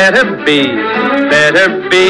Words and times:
better 0.00 0.24
be, 0.46 0.60
better 1.28 1.68
be. 1.90 2.06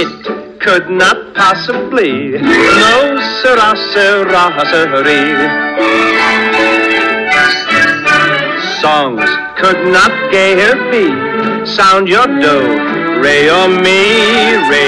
It 0.00 0.12
could 0.58 0.90
not 0.90 1.18
possibly. 1.34 2.34
No, 2.82 2.94
sirrah, 3.38 3.76
sirrah, 3.92 4.50
sirree. 4.70 5.38
Songs 8.82 9.30
could 9.60 9.80
not 9.96 10.12
gayer 10.34 10.74
be. 10.90 11.06
Sound 11.64 12.08
your 12.08 12.26
do, 12.26 12.58
re 13.22 13.36
or 13.58 13.68
mi, 13.68 14.00
re 14.70 14.86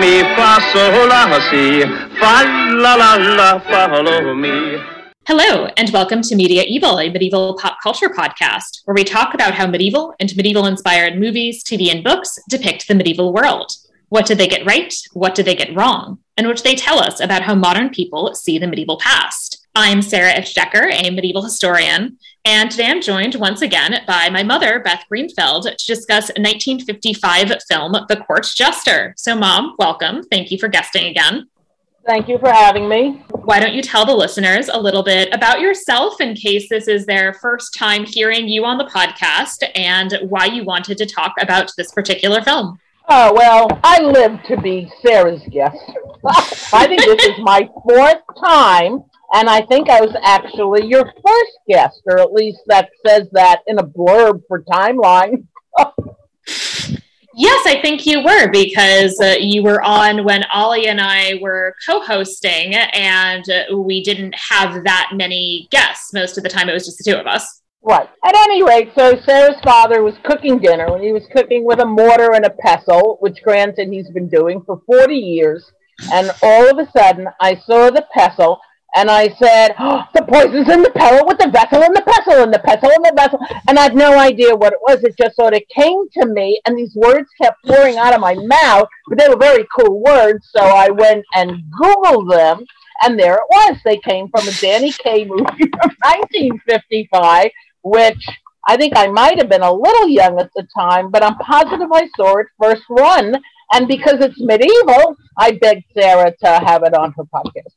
mi 0.00 0.14
fa 0.34 0.52
sol 0.72 1.06
la 1.12 1.38
si, 1.48 1.86
fa 2.18 2.34
la 2.82 2.94
la 3.02 3.12
la 3.38 3.50
follow 3.70 4.34
me. 4.34 4.56
Hello, 5.30 5.66
and 5.76 5.88
welcome 5.92 6.22
to 6.22 6.34
Media 6.34 6.64
Evil, 6.66 6.98
a 6.98 7.08
medieval 7.08 7.54
pop 7.54 7.69
culture 7.82 8.08
podcast, 8.08 8.82
where 8.84 8.94
we 8.94 9.04
talk 9.04 9.34
about 9.34 9.54
how 9.54 9.66
medieval 9.66 10.14
and 10.20 10.34
medieval 10.36 10.66
inspired 10.66 11.18
movies, 11.18 11.64
TV, 11.64 11.90
and 11.90 12.04
books 12.04 12.38
depict 12.48 12.88
the 12.88 12.94
medieval 12.94 13.32
world. 13.32 13.72
What 14.08 14.26
did 14.26 14.38
they 14.38 14.48
get 14.48 14.66
right? 14.66 14.94
What 15.12 15.34
did 15.34 15.46
they 15.46 15.54
get 15.54 15.74
wrong? 15.74 16.18
And 16.36 16.46
what 16.46 16.56
do 16.56 16.62
they 16.62 16.74
tell 16.74 16.98
us 16.98 17.20
about 17.20 17.42
how 17.42 17.54
modern 17.54 17.90
people 17.90 18.34
see 18.34 18.58
the 18.58 18.66
medieval 18.66 18.98
past? 18.98 19.66
I'm 19.74 20.02
Sarah 20.02 20.32
Ifft 20.32 20.54
Decker, 20.54 20.88
a 20.90 21.10
medieval 21.10 21.42
historian, 21.42 22.18
and 22.44 22.70
today 22.70 22.86
I'm 22.86 23.02
joined 23.02 23.34
once 23.34 23.62
again 23.62 24.02
by 24.06 24.30
my 24.30 24.42
mother, 24.42 24.80
Beth 24.80 25.04
Greenfeld, 25.12 25.64
to 25.64 25.86
discuss 25.86 26.30
a 26.30 26.40
1955 26.40 27.52
film, 27.68 27.92
The 28.08 28.16
Court 28.26 28.48
Jester. 28.54 29.14
So, 29.16 29.36
Mom, 29.36 29.76
welcome. 29.78 30.22
Thank 30.24 30.50
you 30.50 30.58
for 30.58 30.68
guesting 30.68 31.06
again. 31.06 31.48
Thank 32.06 32.28
you 32.28 32.38
for 32.38 32.50
having 32.50 32.88
me. 32.88 33.22
Why 33.50 33.58
don't 33.58 33.74
you 33.74 33.82
tell 33.82 34.06
the 34.06 34.14
listeners 34.14 34.68
a 34.68 34.80
little 34.80 35.02
bit 35.02 35.28
about 35.34 35.60
yourself 35.60 36.20
in 36.20 36.36
case 36.36 36.68
this 36.68 36.86
is 36.86 37.04
their 37.04 37.34
first 37.34 37.74
time 37.74 38.04
hearing 38.04 38.46
you 38.46 38.64
on 38.64 38.78
the 38.78 38.84
podcast 38.84 39.68
and 39.74 40.16
why 40.28 40.44
you 40.44 40.62
wanted 40.62 40.96
to 40.98 41.04
talk 41.04 41.32
about 41.40 41.72
this 41.76 41.90
particular 41.90 42.42
film? 42.42 42.78
Oh, 43.08 43.34
well, 43.34 43.80
I 43.82 44.02
live 44.02 44.40
to 44.44 44.56
be 44.56 44.88
Sarah's 45.04 45.42
guest. 45.50 45.76
I 46.72 46.86
think 46.86 47.00
this 47.00 47.24
is 47.24 47.40
my 47.40 47.68
fourth 47.82 48.22
time 48.40 49.02
and 49.32 49.50
I 49.50 49.62
think 49.62 49.90
I 49.90 50.00
was 50.00 50.14
actually 50.22 50.86
your 50.86 51.06
first 51.06 51.58
guest, 51.66 52.02
or 52.06 52.20
at 52.20 52.32
least 52.32 52.60
that 52.68 52.90
says 53.04 53.26
that 53.32 53.62
in 53.66 53.80
a 53.80 53.84
blurb 53.84 54.42
for 54.46 54.62
Timeline. 54.62 55.48
yes, 57.40 57.66
I 57.66 57.80
think 57.80 58.06
you 58.06 58.22
were 58.22 58.50
because 58.50 59.18
uh, 59.20 59.34
you 59.38 59.62
were 59.62 59.82
on 59.82 60.24
when 60.24 60.44
Ollie 60.52 60.88
and 60.88 61.00
I 61.00 61.38
were 61.40 61.74
co 61.86 62.00
hosting, 62.00 62.74
and 62.74 63.44
uh, 63.50 63.76
we 63.76 64.02
didn't 64.02 64.34
have 64.34 64.84
that 64.84 65.12
many 65.14 65.66
guests. 65.70 66.12
Most 66.12 66.36
of 66.36 66.44
the 66.44 66.50
time, 66.50 66.68
it 66.68 66.74
was 66.74 66.84
just 66.84 66.98
the 66.98 67.10
two 67.10 67.16
of 67.16 67.26
us. 67.26 67.62
Right. 67.82 68.08
At 68.24 68.36
any 68.36 68.62
rate, 68.62 68.92
so 68.94 69.18
Sarah's 69.24 69.60
father 69.62 70.02
was 70.02 70.14
cooking 70.22 70.58
dinner, 70.58 70.94
and 70.94 71.02
he 71.02 71.12
was 71.12 71.26
cooking 71.32 71.64
with 71.64 71.80
a 71.80 71.86
mortar 71.86 72.34
and 72.34 72.44
a 72.44 72.50
pestle, 72.50 73.16
which 73.20 73.42
granted 73.42 73.88
he's 73.88 74.10
been 74.10 74.28
doing 74.28 74.62
for 74.66 74.82
40 74.86 75.14
years. 75.14 75.64
And 76.12 76.30
all 76.42 76.70
of 76.70 76.78
a 76.78 76.90
sudden, 76.96 77.28
I 77.40 77.56
saw 77.56 77.90
the 77.90 78.06
pestle 78.12 78.60
and 78.96 79.10
I 79.10 79.28
said, 79.28 79.74
oh, 79.78 80.02
the 80.14 80.22
poison's 80.22 80.68
in 80.68 80.82
the 80.82 80.90
pellet 80.90 81.26
with 81.26 81.38
the 81.38 81.48
vessel 81.48 81.82
and 81.82 81.94
the 81.94 82.02
pestle 82.02 82.42
and 82.42 82.52
the 82.52 82.58
pestle 82.58 82.90
and 82.90 83.04
the 83.04 83.12
vessel. 83.16 83.38
And 83.68 83.78
I 83.78 83.82
had 83.82 83.94
no 83.94 84.18
idea 84.18 84.54
what 84.54 84.72
it 84.72 84.80
was. 84.82 85.02
It 85.04 85.16
just 85.16 85.36
sort 85.36 85.54
of 85.54 85.62
came 85.74 86.08
to 86.18 86.26
me, 86.26 86.60
and 86.66 86.76
these 86.76 86.94
words 86.96 87.28
kept 87.40 87.64
pouring 87.64 87.98
out 87.98 88.14
of 88.14 88.20
my 88.20 88.34
mouth, 88.34 88.88
but 89.08 89.18
they 89.18 89.28
were 89.28 89.36
very 89.36 89.66
cool 89.78 90.02
words. 90.02 90.48
So 90.52 90.60
I 90.60 90.90
went 90.90 91.24
and 91.34 91.62
Googled 91.80 92.30
them, 92.30 92.64
and 93.02 93.18
there 93.18 93.34
it 93.34 93.48
was. 93.48 93.78
They 93.84 93.98
came 93.98 94.28
from 94.28 94.48
a 94.48 94.52
Danny 94.60 94.92
Kaye 94.92 95.24
movie 95.24 95.44
from 95.80 95.94
1955, 96.02 97.50
which 97.84 98.26
I 98.66 98.76
think 98.76 98.94
I 98.96 99.06
might 99.06 99.38
have 99.38 99.48
been 99.48 99.62
a 99.62 99.72
little 99.72 100.08
young 100.08 100.38
at 100.40 100.50
the 100.54 100.66
time, 100.76 101.10
but 101.10 101.22
I'm 101.22 101.36
positive 101.38 101.90
I 101.92 102.08
saw 102.16 102.38
it 102.38 102.46
first 102.60 102.82
run. 102.90 103.36
And 103.72 103.86
because 103.86 104.16
it's 104.20 104.40
medieval, 104.40 105.16
I 105.38 105.52
begged 105.52 105.84
Sarah 105.96 106.34
to 106.44 106.48
have 106.66 106.82
it 106.82 106.92
on 106.92 107.12
her 107.12 107.22
podcast. 107.24 107.74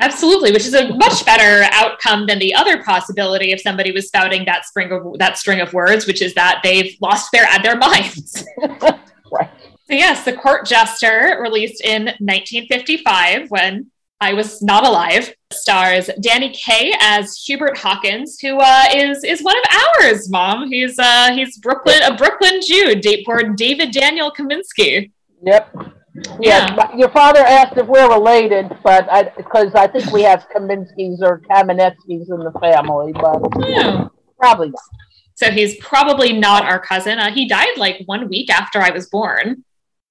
Absolutely, 0.00 0.52
which 0.52 0.64
is 0.64 0.74
a 0.74 0.94
much 0.94 1.24
better 1.26 1.68
outcome 1.72 2.26
than 2.26 2.38
the 2.38 2.54
other 2.54 2.82
possibility 2.84 3.50
if 3.50 3.60
somebody 3.60 3.90
was 3.90 4.06
spouting 4.06 4.44
that 4.44 4.64
string 4.64 4.92
of 4.92 5.18
that 5.18 5.36
string 5.36 5.60
of 5.60 5.72
words, 5.72 6.06
which 6.06 6.22
is 6.22 6.34
that 6.34 6.60
they've 6.62 6.96
lost 7.00 7.30
their 7.32 7.46
their 7.62 7.76
minds. 7.76 8.44
right. 9.32 9.50
So 9.86 9.94
yes, 9.94 10.24
the 10.24 10.34
court 10.34 10.66
jester, 10.66 11.38
released 11.40 11.80
in 11.82 12.04
1955 12.04 13.50
when 13.50 13.90
I 14.20 14.34
was 14.34 14.62
not 14.62 14.86
alive, 14.86 15.32
stars 15.52 16.10
Danny 16.20 16.50
Kaye 16.50 16.94
as 17.00 17.36
Hubert 17.36 17.76
Hawkins, 17.78 18.38
who 18.40 18.58
uh, 18.58 18.84
is 18.94 19.24
is 19.24 19.42
one 19.42 19.56
of 19.56 19.64
ours, 20.00 20.30
Mom. 20.30 20.70
He's 20.70 20.96
uh, 20.98 21.32
he's 21.32 21.58
Brooklyn 21.58 22.02
a 22.04 22.14
Brooklyn 22.16 22.60
Jew, 22.64 22.94
date 23.00 23.26
born 23.26 23.56
David 23.56 23.90
Daniel 23.90 24.30
Kaminsky. 24.30 25.10
Yep. 25.42 25.97
Yeah. 26.14 26.74
yeah. 26.76 26.96
Your 26.96 27.10
father 27.10 27.40
asked 27.40 27.76
if 27.76 27.86
we're 27.86 28.08
related, 28.08 28.76
but 28.82 29.10
I 29.10 29.24
because 29.36 29.74
I, 29.74 29.86
think 29.86 30.10
we 30.12 30.22
have 30.22 30.46
Kaminskis 30.54 31.20
or 31.20 31.40
Kamenetskis 31.50 32.28
in 32.28 32.40
the 32.40 32.52
family, 32.60 33.12
but 33.12 33.68
yeah. 33.68 34.08
probably 34.38 34.70
not. 34.70 34.80
So 35.34 35.50
he's 35.50 35.76
probably 35.76 36.32
not 36.32 36.64
our 36.64 36.80
cousin. 36.80 37.18
Uh, 37.18 37.32
he 37.32 37.46
died 37.46 37.76
like 37.76 38.02
one 38.06 38.28
week 38.28 38.50
after 38.50 38.80
I 38.80 38.90
was 38.90 39.08
born. 39.08 39.64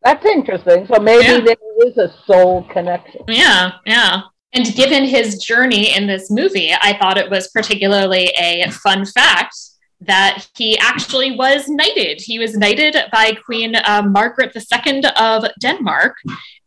That's 0.03 0.25
interesting. 0.25 0.87
So 0.87 0.99
maybe 1.01 1.25
yeah. 1.25 1.39
there 1.39 1.87
is 1.87 1.97
a 1.97 2.13
soul 2.25 2.63
connection. 2.71 3.21
Yeah, 3.27 3.73
yeah. 3.85 4.21
And 4.53 4.65
given 4.75 5.03
his 5.03 5.43
journey 5.43 5.95
in 5.95 6.07
this 6.07 6.31
movie, 6.31 6.71
I 6.73 6.97
thought 6.97 7.17
it 7.17 7.29
was 7.29 7.49
particularly 7.49 8.31
a 8.37 8.69
fun 8.71 9.05
fact 9.05 9.55
that 10.01 10.47
he 10.55 10.77
actually 10.77 11.31
was 11.35 11.67
knighted. 11.67 12.21
He 12.21 12.39
was 12.39 12.55
knighted 12.55 12.95
by 13.11 13.33
Queen 13.45 13.75
uh, 13.75 14.03
Margaret 14.03 14.55
II 14.55 15.03
of 15.17 15.45
Denmark 15.59 16.15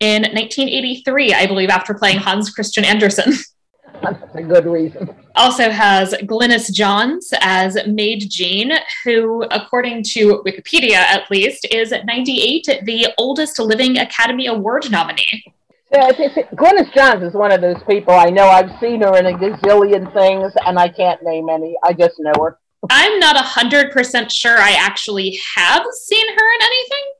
in 0.00 0.22
1983, 0.22 1.34
I 1.34 1.46
believe, 1.46 1.70
after 1.70 1.94
playing 1.94 2.18
Hans 2.18 2.50
Christian 2.50 2.84
Andersen. 2.84 3.32
That's 4.02 4.34
a 4.34 4.42
good 4.42 4.66
reason. 4.66 5.14
Also 5.36 5.70
has 5.70 6.14
Glynis 6.22 6.72
Johns 6.72 7.32
as 7.40 7.76
Maid 7.86 8.30
Jean, 8.30 8.72
who, 9.04 9.42
according 9.50 10.04
to 10.04 10.42
Wikipedia 10.46 10.94
at 10.94 11.30
least, 11.30 11.66
is 11.70 11.92
98, 11.92 12.80
the 12.84 13.08
oldest 13.18 13.58
living 13.58 13.98
Academy 13.98 14.46
Award 14.46 14.90
nominee. 14.90 15.44
Yeah, 15.92 16.12
Glynis 16.12 16.92
Johns 16.94 17.22
is 17.22 17.34
one 17.34 17.52
of 17.52 17.60
those 17.60 17.82
people 17.88 18.14
I 18.14 18.30
know. 18.30 18.46
I've 18.46 18.78
seen 18.80 19.02
her 19.02 19.16
in 19.18 19.26
a 19.26 19.32
gazillion 19.36 20.12
things, 20.14 20.52
and 20.64 20.78
I 20.78 20.88
can't 20.88 21.20
name 21.22 21.48
any. 21.48 21.76
I 21.82 21.92
just 21.92 22.14
know 22.20 22.32
her. 22.40 22.58
I'm 22.88 23.18
not 23.18 23.36
a 23.36 23.42
hundred 23.42 23.90
percent 23.90 24.32
sure 24.32 24.56
I 24.56 24.72
actually 24.72 25.38
have 25.56 25.84
seen 25.92 26.26
her 26.28 26.54
in 26.54 26.62
anything. 26.62 27.12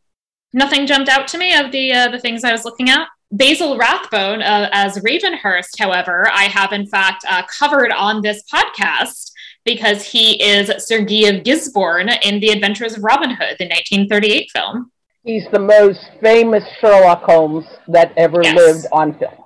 Nothing 0.53 0.87
jumped 0.87 1.09
out 1.09 1.29
to 1.29 1.39
me 1.39 1.55
of 1.55 1.71
the 1.71 1.93
uh, 1.93 2.09
the 2.09 2.19
things 2.19 2.45
I 2.45 2.53
was 2.53 2.65
looking 2.65 2.89
at. 2.89 3.09
Basil 3.33 3.79
Rathbone 3.79 4.43
uh, 4.43 4.69
as 4.73 4.99
Ravenhurst, 4.99 5.79
however, 5.79 6.29
I 6.33 6.45
have 6.45 6.73
in 6.73 6.87
fact 6.87 7.25
uh, 7.29 7.43
covered 7.47 7.93
on 7.93 8.23
this 8.23 8.43
podcast 8.53 9.31
because 9.65 10.03
he 10.05 10.43
is 10.43 10.73
Sir 10.85 11.03
Guy 11.03 11.29
of 11.29 11.45
Gisborne 11.45 12.09
in 12.25 12.41
The 12.41 12.49
Adventures 12.51 12.97
of 12.97 13.05
Robin 13.05 13.31
Hood, 13.31 13.57
the 13.59 13.67
1938 13.67 14.51
film. 14.51 14.91
He's 15.23 15.47
the 15.53 15.59
most 15.61 16.01
famous 16.23 16.65
Sherlock 16.81 17.23
Holmes 17.23 17.67
that 17.89 18.13
ever 18.17 18.41
yes. 18.43 18.57
lived 18.57 18.87
on 18.91 19.19
film. 19.19 19.40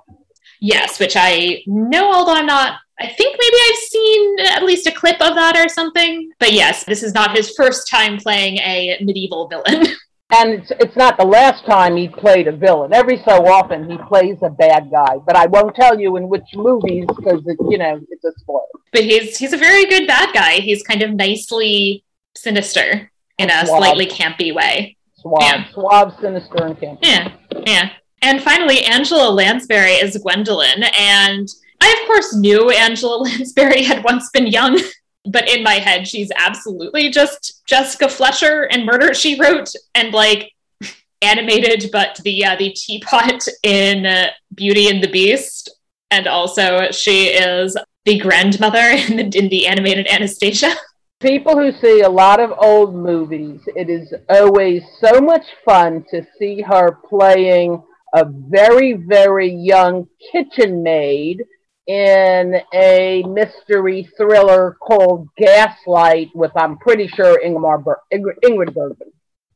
Yes, 0.61 0.99
which 0.99 1.15
I 1.15 1.61
know, 1.65 2.11
although 2.11 2.33
I'm 2.33 2.45
not 2.45 2.79
I 2.99 3.07
think 3.07 3.37
maybe 3.37 3.57
I've 3.69 3.89
seen 3.89 4.39
at 4.39 4.63
least 4.63 4.87
a 4.87 4.91
clip 4.91 5.19
of 5.19 5.35
that 5.35 5.57
or 5.57 5.67
something. 5.67 6.31
But 6.39 6.53
yes, 6.53 6.85
this 6.85 7.03
is 7.03 7.13
not 7.13 7.35
his 7.35 7.53
first 7.55 7.89
time 7.89 8.17
playing 8.17 8.57
a 8.59 8.97
medieval 9.01 9.47
villain. 9.47 9.87
And 10.31 10.55
it's, 10.55 10.71
it's 10.79 10.95
not 10.95 11.19
the 11.19 11.23
last 11.23 11.65
time 11.65 11.95
he 11.95 12.07
played 12.07 12.47
a 12.47 12.51
villain. 12.51 12.93
Every 12.93 13.17
so 13.17 13.45
often 13.45 13.87
he 13.87 13.95
plays 14.09 14.37
a 14.41 14.49
bad 14.49 14.89
guy, 14.89 15.17
but 15.23 15.35
I 15.35 15.45
won't 15.45 15.75
tell 15.75 15.99
you 15.99 16.17
in 16.17 16.27
which 16.27 16.47
movies 16.55 17.05
because 17.15 17.41
you 17.45 17.77
know 17.77 18.01
it's 18.09 18.23
a 18.23 18.31
spoiler. 18.39 18.63
But 18.91 19.03
he's 19.03 19.37
he's 19.37 19.53
a 19.53 19.57
very 19.57 19.85
good 19.85 20.07
bad 20.07 20.33
guy. 20.33 20.53
He's 20.61 20.81
kind 20.81 21.03
of 21.03 21.13
nicely 21.13 22.03
sinister 22.35 23.11
in 23.37 23.51
a 23.51 23.67
suave. 23.67 23.77
slightly 23.77 24.07
campy 24.07 24.53
way. 24.53 24.97
Suave, 25.17 25.37
yeah. 25.41 25.71
suave, 25.71 26.13
sinister, 26.19 26.65
and 26.65 26.75
campy. 26.75 26.99
Yeah, 27.03 27.31
yeah. 27.63 27.89
And 28.25 28.41
finally, 28.41 28.83
Angela 28.85 29.29
Lansbury 29.29 29.91
is 29.91 30.17
Gwendolyn. 30.17 30.83
and 30.97 31.47
I, 31.79 31.99
of 32.01 32.07
course, 32.07 32.35
knew 32.35 32.71
Angela 32.71 33.17
Lansbury 33.21 33.83
had 33.83 34.03
once 34.03 34.31
been 34.31 34.47
young, 34.47 34.81
but 35.25 35.47
in 35.47 35.61
my 35.61 35.75
head, 35.75 36.07
she's 36.07 36.31
absolutely 36.35 37.11
just 37.11 37.61
Jessica 37.67 38.09
Fletcher 38.09 38.63
and 38.63 38.83
Murder 38.83 39.13
She 39.13 39.39
Wrote 39.39 39.69
and 39.93 40.11
like 40.11 40.51
animated, 41.21 41.91
but 41.91 42.19
the 42.23 42.43
uh, 42.43 42.55
the 42.55 42.71
teapot 42.71 43.47
in 43.61 44.07
uh, 44.07 44.29
Beauty 44.55 44.89
and 44.89 45.03
the 45.03 45.11
Beast, 45.11 45.69
and 46.09 46.25
also 46.25 46.89
she 46.89 47.27
is 47.27 47.77
the 48.05 48.17
grandmother 48.17 48.79
in 49.07 49.17
the, 49.17 49.37
in 49.37 49.49
the 49.49 49.67
animated 49.67 50.07
Anastasia. 50.07 50.73
People 51.19 51.55
who 51.55 51.71
see 51.71 52.01
a 52.01 52.09
lot 52.09 52.39
of 52.39 52.51
old 52.57 52.95
movies, 52.95 53.61
it 53.75 53.87
is 53.87 54.15
always 54.29 54.81
so 54.99 55.21
much 55.21 55.45
fun 55.63 56.03
to 56.09 56.25
see 56.39 56.61
her 56.61 56.97
playing 57.07 57.83
a 58.15 58.25
very, 58.25 58.93
very 58.93 59.53
young 59.53 60.07
kitchen 60.31 60.81
maid 60.81 61.43
in 61.85 62.55
a 62.73 63.23
mystery 63.23 64.09
thriller 64.17 64.77
called 64.81 65.27
Gaslight 65.37 66.29
with, 66.33 66.51
I'm 66.55 66.77
pretty 66.77 67.07
sure, 67.09 67.39
Ingmar 67.45 67.83
Ber- 67.83 68.01
Ingrid, 68.11 68.39
Ingrid 68.43 68.73
Bergman. 68.73 69.11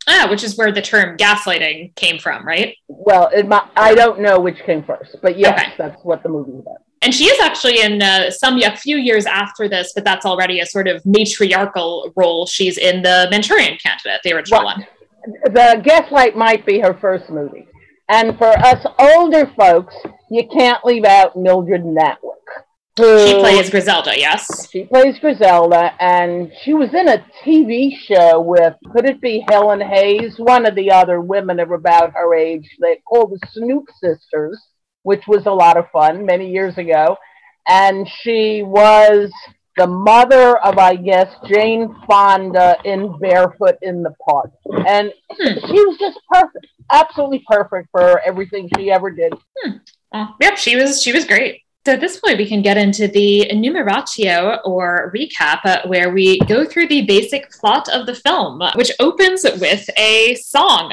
Ah, 0.08 0.28
which 0.30 0.44
is 0.44 0.58
where 0.58 0.72
the 0.72 0.82
term 0.82 1.18
gaslighting 1.18 1.96
came 1.96 2.20
from, 2.20 2.46
right? 2.46 2.76
Well, 2.88 3.30
it, 3.34 3.48
my, 3.48 3.68
I 3.76 3.94
don't 3.96 4.20
know 4.20 4.40
which 4.40 4.58
came 4.66 4.84
first, 4.84 5.16
but 5.22 5.38
yes, 5.38 5.60
Okay. 5.60 5.74
that's 5.78 6.04
what 6.04 6.22
the 6.24 6.30
movie 6.30 6.52
movie's 6.52 6.66
about. 6.66 6.78
And 7.02 7.14
she 7.14 7.26
is 7.26 7.40
actually 7.40 7.80
in 7.82 8.02
uh, 8.02 8.30
some 8.30 8.58
a 8.62 8.76
few 8.76 8.98
years 8.98 9.26
after 9.26 9.70
this, 9.70 9.94
but 9.96 10.04
that's 10.04 10.26
already 10.26 10.60
a 10.60 10.66
sort 10.66 10.88
of 10.88 11.02
matriarchal 11.06 12.12
role. 12.16 12.46
She's 12.46 12.78
in 12.78 13.02
the 13.02 13.28
Manchurian 13.32 13.78
Candidate, 13.78 14.20
the 14.24 14.34
original 14.34 14.66
one. 14.66 14.86
The 15.46 15.82
Gaslight 15.84 16.36
might 16.36 16.66
be 16.66 16.80
her 16.80 16.94
first 16.94 17.30
movie. 17.30 17.68
And 18.10 18.38
for 18.38 18.50
us 18.50 18.86
older 18.98 19.52
folks, 19.56 19.96
you 20.32 20.48
can't 20.52 20.84
leave 20.84 21.06
out 21.06 21.36
Mildred 21.36 21.84
Natwick. 21.84 22.40
Who, 22.98 23.26
She 23.26 23.36
plays 23.36 23.70
Griselda, 23.70 24.18
yes. 24.18 24.70
She 24.72 24.84
plays 24.84 25.20
Griselda, 25.20 25.94
and 26.02 26.52
she 26.64 26.74
was 26.74 26.94
in 26.94 27.08
a 27.08 27.26
TV 27.46 27.92
show 27.96 28.42
with, 28.42 28.74
could 28.92 29.06
it 29.06 29.22
be 29.22 29.46
Helen 29.48 29.80
Hayes? 29.80 30.36
One 30.38 30.66
of 30.66 30.76
the 30.76 30.92
other 30.92 31.22
women 31.22 31.60
of 31.60 31.72
about 31.72 32.12
her 32.14 32.34
age. 32.36 32.68
They 32.82 32.98
called 33.08 33.32
the 33.32 33.48
Snoop 33.52 33.86
Sisters, 34.02 34.60
which 35.04 35.28
was 35.28 35.46
a 35.46 35.52
lot 35.52 35.78
of 35.78 35.90
fun 35.92 36.26
many 36.26 36.52
years 36.52 36.78
ago. 36.78 37.16
And 37.68 38.10
she 38.22 38.64
was 38.64 39.32
the 39.80 39.88
mother 39.88 40.58
of, 40.68 40.78
I 40.78 40.96
guess, 40.96 41.30
Jane 41.48 41.84
Fonda 42.06 42.76
in 42.84 43.18
Barefoot 43.20 43.78
in 43.82 44.04
the 44.04 44.14
Park. 44.28 44.52
And 44.88 45.06
Hmm. 45.40 45.54
she 45.68 45.78
was 45.86 45.98
just 45.98 46.20
perfect, 46.30 46.66
absolutely 46.92 47.44
perfect 47.48 47.88
for 47.92 48.20
everything 48.30 48.70
she 48.76 48.92
ever 48.92 49.10
did. 49.22 49.34
Oh, 50.14 50.28
yep, 50.42 50.58
she 50.58 50.76
was 50.76 51.02
she 51.04 51.12
was 51.14 51.26
great. 51.26 51.54
So 51.86 51.94
at 51.94 52.02
this 52.02 52.20
point, 52.20 52.38
we 52.38 52.46
can 52.54 52.62
get 52.62 52.78
into 52.78 53.08
the 53.08 53.50
enumeratio 53.50 54.60
or 54.66 55.12
recap, 55.16 55.60
uh, 55.64 55.80
where 55.92 56.10
we 56.12 56.40
go 56.54 56.66
through 56.66 56.88
the 56.88 57.04
basic 57.06 57.50
plot 57.52 57.88
of 57.90 58.06
the 58.06 58.16
film, 58.16 58.62
which 58.76 58.92
opens 59.00 59.44
with 59.66 59.90
a 59.98 60.36
song. 60.36 60.92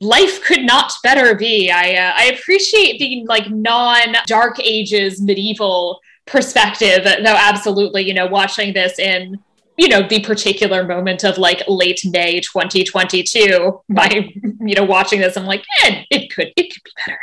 Life 0.00 0.36
could 0.44 0.62
not 0.74 0.92
better 1.02 1.34
be. 1.34 1.70
I 1.72 1.86
uh, 2.04 2.12
I 2.22 2.24
appreciate 2.34 2.98
the 3.00 3.24
like 3.26 3.50
non 3.50 4.14
Dark 4.26 4.56
Ages 4.62 5.20
medieval 5.20 5.98
perspective, 6.28 7.04
though. 7.04 7.36
Absolutely, 7.36 8.02
you 8.06 8.14
know, 8.14 8.26
watching 8.26 8.72
this 8.72 8.98
in 8.98 9.38
you 9.76 9.88
know 9.88 10.06
the 10.08 10.20
particular 10.20 10.84
moment 10.84 11.24
of 11.24 11.38
like 11.38 11.62
late 11.68 12.00
May 12.04 12.40
2022. 12.40 13.80
By 13.88 14.30
you 14.60 14.74
know 14.74 14.84
watching 14.84 15.20
this, 15.20 15.36
I'm 15.36 15.46
like, 15.46 15.64
eh, 15.84 16.04
it 16.10 16.34
could 16.34 16.52
it 16.56 16.72
could 16.72 16.82
be 16.84 16.90
better. 17.06 17.18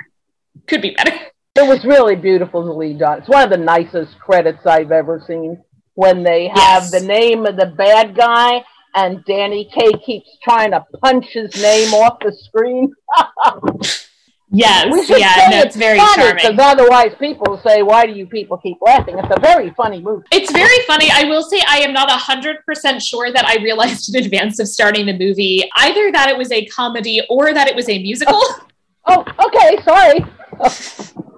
Could 0.67 0.81
be 0.81 0.91
better. 0.91 1.11
It 1.57 1.67
was 1.67 1.85
really 1.85 2.15
beautiful 2.15 2.61
to 2.61 2.65
beautifully 2.77 2.93
done. 2.93 3.19
It's 3.19 3.29
one 3.29 3.43
of 3.43 3.49
the 3.49 3.57
nicest 3.57 4.19
credits 4.19 4.65
I've 4.65 4.91
ever 4.91 5.23
seen 5.25 5.63
when 5.93 6.23
they 6.23 6.47
have 6.49 6.83
Yes. 6.83 6.91
the 6.91 6.99
name 7.01 7.45
of 7.45 7.55
the 7.55 7.67
bad 7.67 8.15
guy 8.15 8.61
and 8.95 9.23
Danny 9.25 9.69
Kaye 9.73 9.93
keeps 10.05 10.37
trying 10.43 10.71
to 10.71 10.83
punch 11.01 11.27
his 11.27 11.55
name 11.61 11.93
off 11.93 12.19
the 12.19 12.33
screen. 12.33 12.93
Yes, 14.51 14.91
We 14.91 15.05
should 15.05 15.19
yeah, 15.19 15.35
say 15.35 15.49
no, 15.49 15.61
it's 15.61 15.75
very 15.75 15.97
funny 15.97 16.33
Because 16.33 16.59
otherwise 16.59 17.15
people 17.19 17.57
say, 17.57 17.81
why 17.81 18.05
do 18.05 18.13
you 18.13 18.27
people 18.27 18.57
keep 18.57 18.77
laughing? 18.81 19.17
It's 19.17 19.35
a 19.35 19.39
very 19.39 19.71
funny 19.71 20.01
movie. 20.01 20.25
It's 20.31 20.51
very 20.51 20.79
funny. 20.85 21.09
I 21.11 21.23
will 21.23 21.41
say 21.41 21.61
I 21.67 21.79
am 21.79 21.93
not 21.93 22.09
100% 22.09 23.01
sure 23.01 23.31
that 23.31 23.45
I 23.45 23.55
realized 23.63 24.13
in 24.13 24.23
advance 24.23 24.59
of 24.59 24.67
starting 24.67 25.07
the 25.07 25.17
movie 25.17 25.69
either 25.77 26.11
that 26.11 26.29
it 26.29 26.37
was 26.37 26.51
a 26.51 26.65
comedy 26.67 27.21
or 27.29 27.53
that 27.53 27.67
it 27.67 27.75
was 27.75 27.89
a 27.89 28.01
musical. 28.01 28.35
Oh, 28.35 28.65
oh 29.07 29.47
okay, 29.47 29.81
sorry. 29.83 30.25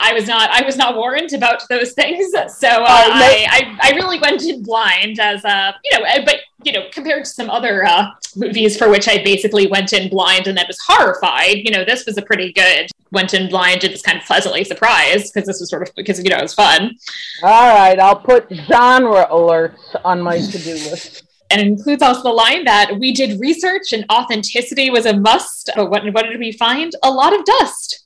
I 0.00 0.12
was 0.12 0.26
not 0.26 0.50
I 0.50 0.64
was 0.64 0.76
not 0.76 0.96
warned 0.96 1.32
about 1.32 1.62
those 1.68 1.92
things. 1.92 2.30
So 2.32 2.68
uh, 2.68 2.86
Uh, 2.86 3.10
I, 3.24 3.46
I 3.50 3.78
I 3.88 3.90
really 3.96 4.18
went 4.18 4.42
in 4.42 4.62
blind 4.62 5.18
as 5.18 5.44
uh 5.44 5.72
you 5.84 5.98
know 5.98 6.04
but 6.24 6.36
you 6.64 6.72
know 6.72 6.84
compared 6.92 7.24
to 7.24 7.30
some 7.30 7.48
other 7.50 7.84
uh, 7.84 8.10
movies 8.36 8.76
for 8.76 8.88
which 8.88 9.08
I 9.08 9.22
basically 9.22 9.66
went 9.66 9.92
in 9.92 10.08
blind 10.08 10.46
and 10.46 10.56
then 10.58 10.66
was 10.66 10.78
horrified, 10.86 11.56
you 11.64 11.70
know, 11.70 11.84
this 11.84 12.04
was 12.06 12.16
a 12.18 12.22
pretty 12.22 12.52
good 12.52 12.88
went 13.10 13.32
in 13.32 13.48
blind 13.48 13.84
and 13.84 13.92
was 13.92 14.02
kind 14.02 14.18
of 14.18 14.24
pleasantly 14.24 14.64
surprised 14.64 15.32
because 15.32 15.46
this 15.46 15.60
was 15.60 15.70
sort 15.70 15.82
of 15.88 15.94
because 15.96 16.22
you 16.22 16.30
know 16.30 16.36
it 16.36 16.42
was 16.42 16.54
fun. 16.54 16.94
All 17.42 17.74
right, 17.74 17.98
I'll 17.98 18.20
put 18.20 18.46
genre 18.70 19.26
alerts 19.30 19.94
on 20.04 20.20
my 20.20 20.38
to-do 20.38 20.74
list. 20.74 21.24
and 21.50 21.60
it 21.62 21.66
includes 21.66 22.02
also 22.02 22.22
the 22.24 22.28
line 22.30 22.64
that 22.64 22.98
we 22.98 23.12
did 23.12 23.40
research 23.40 23.92
and 23.94 24.04
authenticity 24.12 24.90
was 24.90 25.06
a 25.06 25.16
must. 25.16 25.70
But 25.74 25.88
what, 25.90 26.02
what 26.12 26.26
did 26.26 26.38
we 26.38 26.52
find? 26.52 26.92
A 27.02 27.10
lot 27.10 27.32
of 27.34 27.44
dust. 27.46 28.04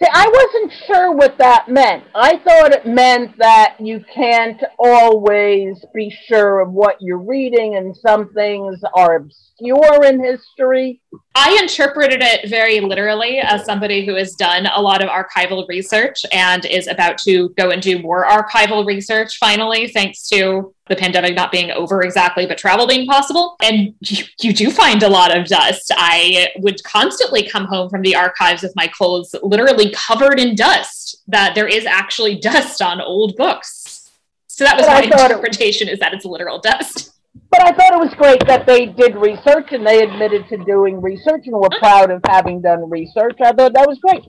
See, 0.00 0.08
I 0.12 0.28
wasn't 0.28 0.72
sure 0.86 1.12
what 1.12 1.38
that 1.38 1.68
meant. 1.68 2.04
I 2.14 2.38
thought 2.38 2.72
it 2.72 2.86
meant 2.86 3.36
that 3.38 3.76
you 3.80 4.04
can't 4.14 4.62
always 4.78 5.84
be 5.92 6.16
sure 6.26 6.60
of 6.60 6.70
what 6.70 6.98
you're 7.00 7.18
reading, 7.18 7.74
and 7.74 7.96
some 7.96 8.32
things 8.32 8.80
are 8.94 9.16
obscure 9.16 10.04
in 10.04 10.22
history. 10.22 11.00
I 11.34 11.56
interpreted 11.62 12.20
it 12.20 12.50
very 12.50 12.80
literally 12.80 13.38
as 13.38 13.64
somebody 13.64 14.04
who 14.04 14.16
has 14.16 14.34
done 14.34 14.66
a 14.66 14.80
lot 14.80 15.02
of 15.02 15.08
archival 15.08 15.66
research 15.68 16.26
and 16.32 16.64
is 16.66 16.88
about 16.88 17.16
to 17.18 17.50
go 17.50 17.70
and 17.70 17.80
do 17.80 18.02
more 18.02 18.26
archival 18.26 18.84
research 18.84 19.38
finally, 19.38 19.88
thanks 19.88 20.28
to 20.30 20.74
the 20.88 20.96
pandemic 20.96 21.36
not 21.36 21.52
being 21.52 21.70
over 21.70 22.02
exactly, 22.02 22.44
but 22.44 22.58
travel 22.58 22.86
being 22.86 23.06
possible. 23.06 23.56
And 23.62 23.94
you, 24.00 24.24
you 24.40 24.52
do 24.52 24.70
find 24.70 25.02
a 25.02 25.08
lot 25.08 25.36
of 25.36 25.46
dust. 25.46 25.92
I 25.96 26.48
would 26.56 26.82
constantly 26.82 27.48
come 27.48 27.66
home 27.66 27.88
from 27.88 28.02
the 28.02 28.16
archives 28.16 28.62
with 28.62 28.72
my 28.74 28.88
clothes 28.88 29.34
literally 29.42 29.94
covered 29.94 30.40
in 30.40 30.56
dust, 30.56 31.22
that 31.28 31.54
there 31.54 31.68
is 31.68 31.86
actually 31.86 32.40
dust 32.40 32.82
on 32.82 33.00
old 33.00 33.36
books. 33.36 34.10
So 34.48 34.64
that 34.64 34.76
was 34.76 34.86
But 34.86 35.08
my 35.08 35.24
interpretation 35.26 35.88
is 35.88 36.00
that 36.00 36.12
it's 36.14 36.24
literal 36.24 36.58
dust. 36.58 37.12
But 37.50 37.66
I 37.66 37.72
thought 37.72 37.94
it 37.94 37.98
was 37.98 38.14
great 38.14 38.46
that 38.46 38.66
they 38.66 38.86
did 38.86 39.16
research 39.16 39.72
and 39.72 39.86
they 39.86 40.02
admitted 40.02 40.46
to 40.48 40.58
doing 40.64 41.00
research 41.00 41.46
and 41.46 41.54
were 41.54 41.70
proud 41.78 42.10
of 42.10 42.20
having 42.26 42.60
done 42.60 42.90
research. 42.90 43.38
I 43.40 43.52
thought 43.52 43.72
that 43.72 43.88
was 43.88 43.98
great. 44.00 44.24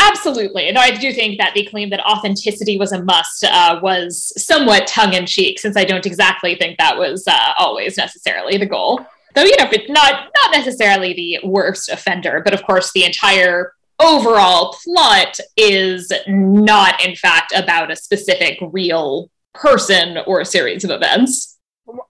Absolutely. 0.00 0.72
No, 0.72 0.80
I 0.80 0.92
do 0.92 1.12
think 1.12 1.38
that 1.38 1.52
the 1.54 1.66
claim 1.66 1.90
that 1.90 2.00
authenticity 2.00 2.78
was 2.78 2.92
a 2.92 3.02
must 3.02 3.44
uh, 3.44 3.78
was 3.82 4.32
somewhat 4.42 4.86
tongue 4.86 5.12
in 5.12 5.26
cheek, 5.26 5.58
since 5.58 5.76
I 5.76 5.84
don't 5.84 6.06
exactly 6.06 6.54
think 6.54 6.78
that 6.78 6.96
was 6.96 7.24
uh, 7.28 7.52
always 7.58 7.98
necessarily 7.98 8.56
the 8.56 8.66
goal. 8.66 9.04
Though, 9.34 9.44
you 9.44 9.56
know, 9.58 9.68
it's 9.70 9.90
not 9.90 10.30
not 10.34 10.52
necessarily 10.52 11.12
the 11.12 11.46
worst 11.46 11.90
offender, 11.90 12.40
but 12.42 12.54
of 12.54 12.62
course, 12.62 12.90
the 12.92 13.04
entire 13.04 13.74
overall 13.98 14.74
plot 14.82 15.38
is 15.58 16.10
not, 16.26 17.04
in 17.04 17.14
fact, 17.16 17.52
about 17.54 17.90
a 17.90 17.96
specific 17.96 18.58
real 18.72 19.30
person 19.52 20.18
or 20.26 20.40
a 20.40 20.44
series 20.44 20.84
of 20.84 20.90
events. 20.90 21.55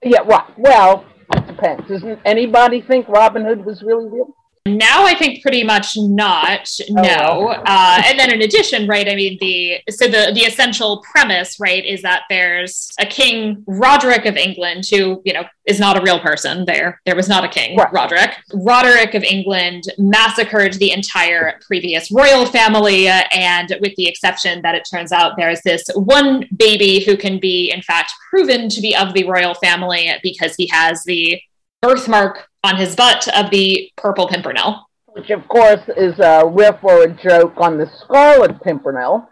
Yeah, 0.03 0.21
right. 0.21 0.47
Well, 0.59 1.05
it 1.33 1.47
depends. 1.47 1.89
Doesn't 1.89 2.21
anybody 2.25 2.81
think 2.81 3.09
Robin 3.09 3.45
Hood 3.45 3.65
was 3.65 3.83
really 3.83 4.09
real? 4.09 4.35
Now 4.67 5.05
I 5.05 5.15
think 5.15 5.43
pretty 5.43 5.63
much 5.63 5.97
not. 5.97 6.69
No. 6.89 7.03
well. 7.03 7.63
Uh, 7.65 8.03
and 8.05 8.19
then 8.19 8.33
in 8.33 8.43
addition, 8.43 8.87
right? 8.87 9.09
I 9.09 9.15
mean, 9.15 9.39
the 9.41 9.81
so 9.91 10.07
the 10.07 10.33
the 10.35 10.43
essential 10.43 11.03
premise, 11.11 11.59
right, 11.61 11.85
is 11.85 12.03
that 12.03 12.23
there's 12.29 12.91
a 12.99 13.07
king 13.07 13.65
Roderick 13.67 14.27
of 14.27 14.37
England 14.37 14.85
who 14.91 15.23
you 15.25 15.33
know 15.33 15.45
is 15.67 15.81
not 15.81 15.99
a 15.99 16.03
real 16.03 16.21
person. 16.21 16.65
There, 16.65 17.01
there 17.07 17.17
was 17.17 17.29
not 17.29 17.45
a 17.45 17.49
king 17.49 17.77
Right. 17.77 17.93
Roderick. 17.93 18.37
Roderick 18.55 19.15
of 19.15 19.25
England 19.25 19.85
massacred 19.99 20.75
the 20.75 20.93
entire 20.93 21.59
previous 21.67 22.11
royal 22.11 22.47
family, 22.47 23.09
uh, 23.09 23.25
and 23.33 23.77
with 23.81 23.95
the 23.97 24.09
exception 24.09 24.63
that 24.63 24.75
it 24.75 24.87
turns 24.91 25.13
out 25.13 25.37
there's 25.37 25.61
this 25.63 25.85
one 25.95 26.45
baby 26.57 27.01
who 27.05 27.17
can 27.17 27.39
be, 27.39 27.71
in 27.71 27.83
fact, 27.83 28.13
proven 28.31 28.69
to 28.69 28.81
be 28.81 28.95
of 28.95 29.13
the 29.13 29.25
royal 29.29 29.55
family 29.55 30.13
because 30.23 30.55
he 30.57 30.69
has 30.69 31.03
the 31.05 31.41
birthmark 31.83 32.49
on 32.65 32.77
his 32.77 32.97
butt 32.97 33.29
of 33.35 33.51
the 33.51 33.91
purple 33.97 34.29
pimpernel. 34.29 34.89
Which, 35.09 35.31
of 35.31 35.47
course, 35.49 35.81
is 35.97 36.19
a 36.19 36.47
riff 36.47 36.77
or 36.83 37.05
a 37.05 37.15
joke 37.15 37.55
on 37.57 37.79
the 37.79 37.91
Scarlet 38.01 38.63
Pimpernel. 38.63 39.27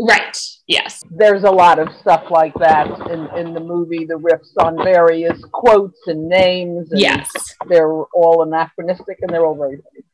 Right. 0.00 0.38
Yes. 0.66 1.02
There's 1.10 1.42
a 1.42 1.50
lot 1.50 1.78
of 1.78 1.88
stuff 2.00 2.30
like 2.30 2.54
that 2.60 2.86
in, 3.10 3.26
in 3.36 3.52
the 3.52 3.60
movie, 3.60 4.04
the 4.04 4.18
riffs 4.18 4.52
on 4.62 4.76
various 4.76 5.38
quotes 5.52 5.98
and 6.06 6.28
names. 6.28 6.90
And 6.92 7.00
Yes. 7.00 7.30
They're 7.68 7.90
all 7.90 8.42
anachronistic 8.42 9.18
and 9.20 9.30
they're 9.30 9.44
all 9.44 9.56
very 9.56 9.76
funny. 9.76 10.04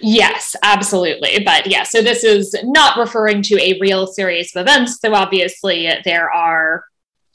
Yes, 0.00 0.56
absolutely. 0.62 1.42
But 1.44 1.66
yeah, 1.66 1.82
so 1.82 2.00
this 2.00 2.24
is 2.24 2.54
not 2.62 2.98
referring 2.98 3.42
to 3.42 3.60
a 3.60 3.78
real 3.80 4.06
series 4.06 4.54
of 4.54 4.62
events, 4.62 4.98
though 5.00 5.14
obviously 5.14 5.88
there 6.04 6.32
are 6.32 6.84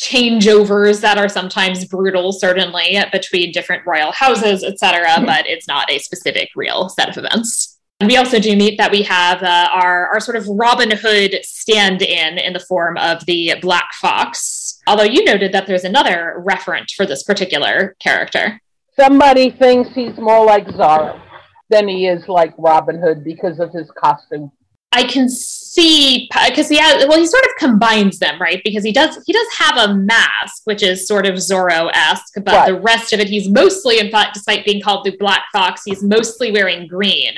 changeovers 0.04 1.02
that 1.02 1.18
are 1.18 1.30
sometimes 1.30 1.86
brutal, 1.86 2.32
certainly 2.34 2.98
between 3.12 3.52
different 3.52 3.86
royal 3.86 4.12
houses, 4.12 4.64
etc. 4.64 5.24
But 5.26 5.48
it's 5.48 5.68
not 5.68 5.90
a 5.90 6.00
specific 6.00 6.50
real 6.56 6.90
set 6.90 7.10
of 7.10 7.18
events. 7.18 7.80
And 8.00 8.10
we 8.10 8.18
also 8.18 8.38
do 8.38 8.58
meet 8.58 8.78
that 8.80 8.92
we 8.92 9.04
have 9.04 9.42
uh, 9.42 9.70
our, 9.72 10.08
our 10.10 10.20
sort 10.20 10.36
of 10.36 10.46
Robin 10.48 10.92
Hood 10.92 11.40
stand 11.44 12.02
in 12.02 12.38
in 12.38 12.52
the 12.52 12.60
form 12.60 12.98
of 12.98 13.26
the 13.26 13.54
Black 13.62 13.94
Fox. 13.94 14.82
Although 14.88 15.04
you 15.04 15.24
noted 15.24 15.54
that 15.54 15.68
there's 15.68 15.86
another 15.86 16.44
referent 16.46 16.92
for 16.92 17.06
this 17.06 17.24
particular 17.24 17.96
character. 18.00 18.60
Somebody 19.00 19.52
thinks 19.52 19.96
he's 19.96 20.18
more 20.18 20.46
like 20.46 20.68
Zorro 20.68 21.22
than 21.70 21.88
he 21.88 22.08
is 22.08 22.28
like 22.28 22.54
Robin 22.58 23.00
Hood 23.00 23.24
because 23.24 23.60
of 23.60 23.72
his 23.72 23.90
costume. 23.92 24.52
I 24.92 25.04
can 25.04 25.30
see 25.74 26.30
because 26.48 26.70
he 26.70 26.78
has 26.78 27.06
well 27.08 27.18
he 27.20 27.26
sort 27.26 27.44
of 27.46 27.52
combines 27.58 28.20
them 28.20 28.40
right 28.40 28.62
because 28.64 28.84
he 28.84 28.92
does 28.92 29.18
he 29.26 29.34
does 29.34 29.48
have 29.58 29.78
a 29.90 29.94
mask 29.96 30.62
which 30.66 30.84
is 30.84 31.08
sort 31.08 31.26
of 31.26 31.36
zorro-esque 31.36 32.34
but 32.36 32.48
Right. 32.48 32.68
the 32.68 32.80
rest 32.80 33.14
of 33.14 33.20
it 33.20 33.28
he's 33.28 33.50
mostly 33.50 34.00
in 34.00 34.12
fact 34.12 34.34
despite 34.36 34.66
being 34.66 34.82
called 34.82 35.04
the 35.06 35.16
black 35.18 35.44
fox 35.52 35.82
he's 35.86 36.04
mostly 36.04 36.52
wearing 36.52 36.88
green 36.88 37.34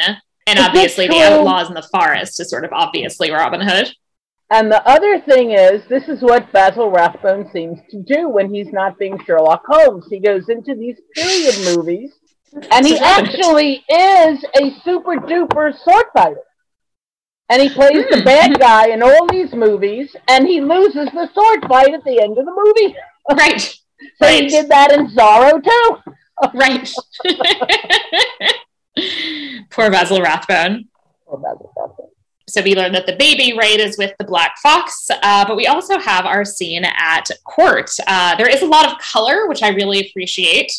and 0.47 0.59
Is 0.59 0.65
obviously 0.65 1.07
the 1.07 1.21
outlaws 1.21 1.69
in 1.69 1.75
the 1.75 1.81
forest 1.95 2.39
is 2.39 2.49
sort 2.49 2.65
of 2.65 2.71
obviously 2.73 3.31
robin 3.31 3.61
hood 3.61 3.87
And 4.51 4.71
the 4.71 4.81
other 4.87 5.19
thing 5.21 5.51
is, 5.51 5.81
this 5.89 6.07
is 6.07 6.21
what 6.21 6.51
Basil 6.51 6.91
Rathbone 6.91 7.49
seems 7.51 7.79
to 7.89 7.97
do 8.03 8.29
when 8.29 8.53
he's 8.53 8.71
not 8.71 8.91
being 8.99 9.17
Sherlock 9.25 9.63
Holmes. 9.67 10.05
He 10.07 10.19
goes 10.19 10.49
into 10.49 10.75
these 10.75 10.97
period 11.15 11.55
movies, 11.75 12.11
and 12.73 12.85
he 12.85 12.93
This 12.93 13.01
is 13.01 13.01
Robin 13.01 13.25
Hood. 13.25 13.39
actually 13.39 13.71
is 13.89 14.45
a 14.61 14.63
super 14.85 15.15
duper 15.31 15.73
sword 15.83 16.05
fighter. 16.13 16.45
And 17.49 17.61
he 17.61 17.69
plays 17.69 18.05
the 18.09 18.17
Hmm. 18.19 18.23
bad 18.25 18.59
guy 18.59 18.87
in 18.87 19.03
all 19.03 19.27
these 19.27 19.53
movies, 19.53 20.15
and 20.27 20.47
he 20.47 20.61
loses 20.61 21.09
the 21.11 21.29
sword 21.33 21.65
fight 21.67 21.93
at 21.93 22.03
the 22.03 22.19
end 22.19 22.37
of 22.37 22.45
the 22.45 22.51
movie. 22.65 22.95
right 23.31 23.61
So 24.21 24.27
he 24.27 24.47
did 24.47 24.67
that 24.69 24.91
in 24.91 25.07
Zorro 25.07 25.63
too. 25.63 26.13
right 26.53 26.87
poor 29.71 29.89
basil 29.89 30.21
rathbone 30.21 30.85
Oh, 31.27 31.37
Basil 31.37 31.71
Rathbone. 31.77 32.09
so 32.47 32.61
we 32.61 32.75
learn 32.75 32.91
that 32.91 33.05
the 33.07 33.15
baby 33.15 33.57
right 33.57 33.79
is 33.79 33.97
with 33.97 34.13
the 34.19 34.25
black 34.25 34.55
fox 34.61 35.07
uh, 35.23 35.45
but 35.47 35.55
we 35.55 35.65
also 35.67 35.97
have 35.97 36.25
our 36.25 36.43
scene 36.45 36.83
at 36.85 37.29
court 37.45 37.89
uh, 38.07 38.35
there 38.35 38.49
is 38.49 38.61
a 38.61 38.65
lot 38.65 38.85
of 38.91 38.97
color 38.99 39.47
which 39.47 39.63
i 39.63 39.69
really 39.69 40.07
appreciate 40.07 40.71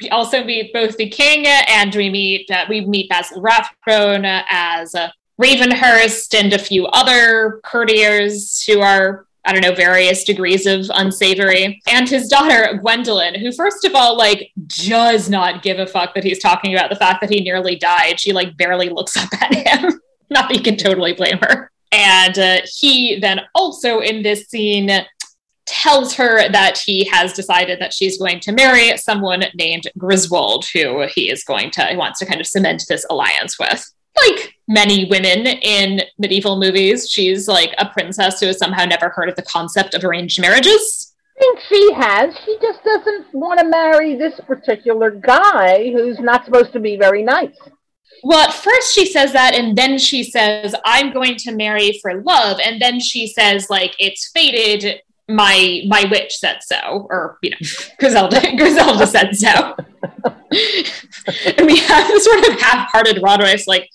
we 0.00 0.08
also 0.10 0.42
meet 0.44 0.72
both 0.72 0.96
the 0.96 1.08
king 1.08 1.44
and 1.46 1.94
we 1.94 2.08
meet 2.08 2.48
uh, 2.50 2.64
we 2.68 2.80
meet 2.82 3.08
basil 3.10 3.40
rathbone 3.42 4.24
as 4.24 4.94
uh, 4.94 5.08
ravenhurst 5.40 6.38
and 6.38 6.52
a 6.52 6.58
few 6.58 6.86
other 6.86 7.60
courtiers 7.64 8.62
who 8.64 8.80
are 8.80 9.26
I 9.44 9.52
don't 9.52 9.62
know, 9.62 9.74
various 9.74 10.22
degrees 10.22 10.66
of 10.66 10.84
unsavory. 10.92 11.80
And 11.88 12.06
his 12.06 12.28
daughter, 12.28 12.76
Gwendolyn, 12.76 13.40
who, 13.40 13.52
first 13.52 13.86
of 13.86 13.94
all, 13.94 14.16
like, 14.16 14.52
does 14.66 15.30
not 15.30 15.62
give 15.62 15.78
a 15.78 15.86
fuck 15.86 16.14
that 16.14 16.24
he's 16.24 16.40
talking 16.40 16.74
about 16.74 16.90
the 16.90 16.96
fact 16.96 17.22
that 17.22 17.30
he 17.30 17.40
nearly 17.40 17.76
died. 17.76 18.20
She, 18.20 18.34
like, 18.34 18.58
barely 18.58 18.90
looks 18.90 19.16
up 19.16 19.30
at 19.40 19.54
him. 19.54 19.98
not 20.30 20.48
that 20.48 20.56
you 20.58 20.62
can 20.62 20.76
totally 20.76 21.14
blame 21.14 21.38
her. 21.38 21.70
And 21.90 22.38
uh, 22.38 22.60
he 22.66 23.18
then 23.18 23.40
also 23.54 24.00
in 24.00 24.22
this 24.22 24.46
scene 24.46 24.90
tells 25.66 26.14
her 26.14 26.48
that 26.50 26.78
he 26.78 27.04
has 27.04 27.32
decided 27.32 27.80
that 27.80 27.92
she's 27.92 28.18
going 28.18 28.40
to 28.40 28.52
marry 28.52 28.96
someone 28.98 29.44
named 29.54 29.84
Griswold, 29.96 30.66
who 30.72 31.06
he 31.14 31.30
is 31.30 31.44
going 31.44 31.70
to, 31.72 31.86
he 31.86 31.96
wants 31.96 32.18
to 32.18 32.26
kind 32.26 32.40
of 32.40 32.46
cement 32.46 32.84
this 32.88 33.06
alliance 33.08 33.58
with. 33.58 33.84
Like 34.24 34.54
many 34.68 35.06
women 35.06 35.46
in 35.46 36.02
medieval 36.18 36.58
movies, 36.58 37.10
she's 37.10 37.48
like 37.48 37.74
a 37.78 37.86
princess 37.86 38.40
who 38.40 38.46
has 38.46 38.58
somehow 38.58 38.84
never 38.84 39.08
heard 39.08 39.28
of 39.28 39.36
the 39.36 39.42
concept 39.42 39.94
of 39.94 40.04
arranged 40.04 40.40
marriages. 40.40 41.14
I 41.36 41.40
think 41.40 41.60
she 41.68 41.92
has. 41.94 42.34
She 42.44 42.58
just 42.60 42.84
doesn't 42.84 43.32
want 43.32 43.60
to 43.60 43.66
marry 43.66 44.14
this 44.14 44.38
particular 44.46 45.10
guy 45.10 45.90
who's 45.90 46.20
not 46.20 46.44
supposed 46.44 46.72
to 46.74 46.80
be 46.80 46.96
very 46.96 47.22
nice. 47.22 47.56
Well, 48.22 48.46
at 48.46 48.54
first 48.54 48.94
she 48.94 49.06
says 49.06 49.32
that, 49.32 49.54
and 49.54 49.76
then 49.76 49.98
she 49.98 50.22
says, 50.22 50.74
I'm 50.84 51.12
going 51.12 51.36
to 51.36 51.52
marry 51.52 51.98
for 52.02 52.22
love. 52.22 52.58
And 52.62 52.80
then 52.80 53.00
she 53.00 53.26
says, 53.26 53.70
like, 53.70 53.94
it's 53.98 54.30
fated. 54.32 55.00
My 55.28 55.82
my 55.86 56.06
witch 56.10 56.36
said 56.36 56.58
so, 56.60 57.06
or 57.08 57.38
you 57.40 57.50
know, 57.50 57.56
Griselda 58.00 58.40
Griselda 58.56 59.06
said 59.06 59.36
so. 59.36 59.76
and 60.02 61.66
we 61.66 61.78
have 61.78 62.08
this 62.08 62.24
sort 62.24 62.48
of 62.48 62.60
half-hearted 62.60 63.22
Roderick's 63.22 63.68
like, 63.68 63.88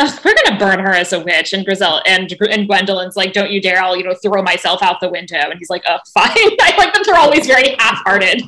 "Ugh, 0.00 0.20
we're 0.24 0.34
gonna 0.44 0.58
burn 0.58 0.78
her 0.78 0.92
as 0.92 1.12
a 1.12 1.20
witch, 1.20 1.52
and 1.52 1.64
Grizel 1.64 2.00
and 2.06 2.32
and 2.50 2.66
Gwendolyn's 2.66 3.16
like, 3.16 3.32
don't 3.32 3.50
you 3.50 3.60
dare! 3.60 3.82
I'll 3.82 3.96
you 3.96 4.04
know 4.04 4.14
throw 4.22 4.42
myself 4.42 4.82
out 4.82 5.00
the 5.00 5.10
window. 5.10 5.38
And 5.38 5.58
he's 5.58 5.70
like, 5.70 5.82
oh, 5.88 5.98
fine. 6.14 6.30
I 6.36 6.74
like 6.76 6.92
that 6.94 7.02
they're 7.04 7.16
always 7.16 7.46
very 7.46 7.76
half-hearted. 7.78 8.42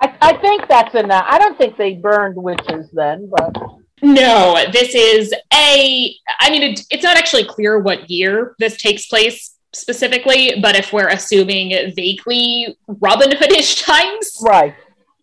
I, 0.00 0.14
I 0.20 0.36
think 0.38 0.68
that's 0.68 0.94
enough. 0.94 1.26
I 1.28 1.38
don't 1.38 1.56
think 1.58 1.76
they 1.76 1.94
burned 1.94 2.36
witches 2.36 2.90
then, 2.92 3.30
but 3.30 3.56
No, 4.02 4.64
this 4.72 4.94
is 4.94 5.32
a. 5.52 6.14
I 6.40 6.50
mean, 6.50 6.62
it, 6.62 6.86
it's 6.90 7.02
not 7.02 7.16
actually 7.16 7.44
clear 7.44 7.78
what 7.78 8.10
year 8.10 8.54
this 8.58 8.76
takes 8.80 9.06
place 9.06 9.56
specifically, 9.72 10.58
but 10.62 10.76
if 10.76 10.92
we're 10.92 11.08
assuming 11.08 11.92
vaguely 11.94 12.76
Robin 12.86 13.30
Hoodish 13.30 13.84
times, 13.84 14.36
right. 14.42 14.74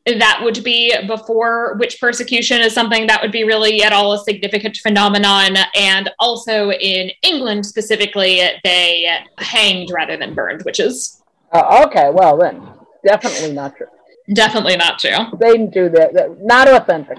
That 0.05 0.39
would 0.43 0.63
be 0.63 0.95
before 1.07 1.75
witch 1.79 1.99
persecution 1.99 2.61
is 2.61 2.73
something 2.73 3.07
that 3.07 3.21
would 3.21 3.31
be 3.31 3.43
really 3.43 3.83
at 3.83 3.93
all 3.93 4.13
a 4.13 4.17
significant 4.17 4.77
phenomenon. 4.77 5.55
And 5.75 6.09
also 6.19 6.71
in 6.71 7.11
England 7.21 7.65
specifically, 7.65 8.41
they 8.63 9.09
hanged 9.37 9.91
rather 9.91 10.17
than 10.17 10.33
burned 10.33 10.63
witches. 10.65 11.21
Uh, 11.53 11.85
okay, 11.85 12.09
well 12.11 12.37
then, 12.37 12.63
definitely 13.05 13.53
not 13.53 13.75
true. 13.75 13.87
Definitely 14.33 14.77
not 14.77 14.99
true. 14.99 15.17
They 15.39 15.51
didn't 15.51 15.73
do 15.73 15.89
that 15.89 16.37
not 16.41 16.67
authentic. 16.67 17.17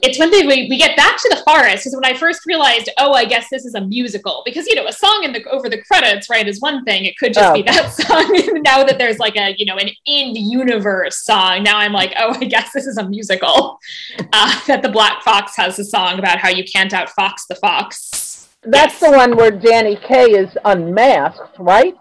It's 0.00 0.18
when 0.18 0.30
they, 0.30 0.46
we, 0.46 0.68
we 0.70 0.76
get 0.78 0.96
back 0.96 1.16
to 1.16 1.28
the 1.30 1.42
forest 1.44 1.84
is 1.86 1.94
when 1.94 2.04
I 2.04 2.16
first 2.16 2.46
realized, 2.46 2.88
oh, 2.98 3.12
I 3.14 3.24
guess 3.24 3.48
this 3.50 3.64
is 3.64 3.74
a 3.74 3.80
musical 3.80 4.42
because 4.44 4.66
you 4.68 4.74
know 4.76 4.86
a 4.86 4.92
song 4.92 5.22
in 5.24 5.32
the 5.32 5.42
over 5.50 5.68
the 5.68 5.82
credits, 5.82 6.30
right, 6.30 6.46
is 6.46 6.60
one 6.60 6.84
thing. 6.84 7.04
It 7.04 7.16
could 7.18 7.34
just 7.34 7.50
Oh. 7.50 7.54
be 7.54 7.62
that 7.62 7.92
song. 7.92 8.62
now 8.62 8.84
that 8.84 8.96
there's 8.98 9.18
like 9.18 9.36
a 9.36 9.54
you 9.58 9.64
know 9.66 9.76
an 9.76 9.88
in 10.06 10.36
universe 10.36 11.24
song, 11.24 11.62
now 11.64 11.78
I'm 11.78 11.92
like, 11.92 12.12
oh, 12.18 12.34
I 12.40 12.44
guess 12.44 12.72
this 12.72 12.86
is 12.86 12.96
a 12.98 13.08
musical. 13.08 13.78
Uh, 14.32 14.60
that 14.66 14.82
the 14.82 14.88
Black 14.88 15.22
Fox 15.22 15.56
has 15.56 15.78
a 15.78 15.84
song 15.84 16.18
about 16.18 16.38
how 16.38 16.48
you 16.48 16.62
can't 16.64 16.92
outfox 16.92 17.46
the 17.48 17.54
fox. 17.56 18.48
That's 18.62 19.00
Yes. 19.00 19.00
the 19.00 19.16
one 19.16 19.36
where 19.36 19.50
Danny 19.50 19.96
Kaye 19.96 20.32
is 20.32 20.50
unmasked, 20.64 21.56
right? 21.58 21.94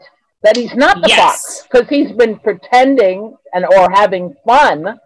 That 0.43 0.57
he's 0.57 0.73
not 0.75 1.01
the 1.01 1.07
Yes. 1.09 1.19
fox 1.19 1.67
because 1.71 1.87
he's 1.89 2.11
been 2.11 2.37
pretending 2.39 3.35
and 3.53 3.65
or 3.65 3.89
having 3.91 4.35
fun, 4.45 4.99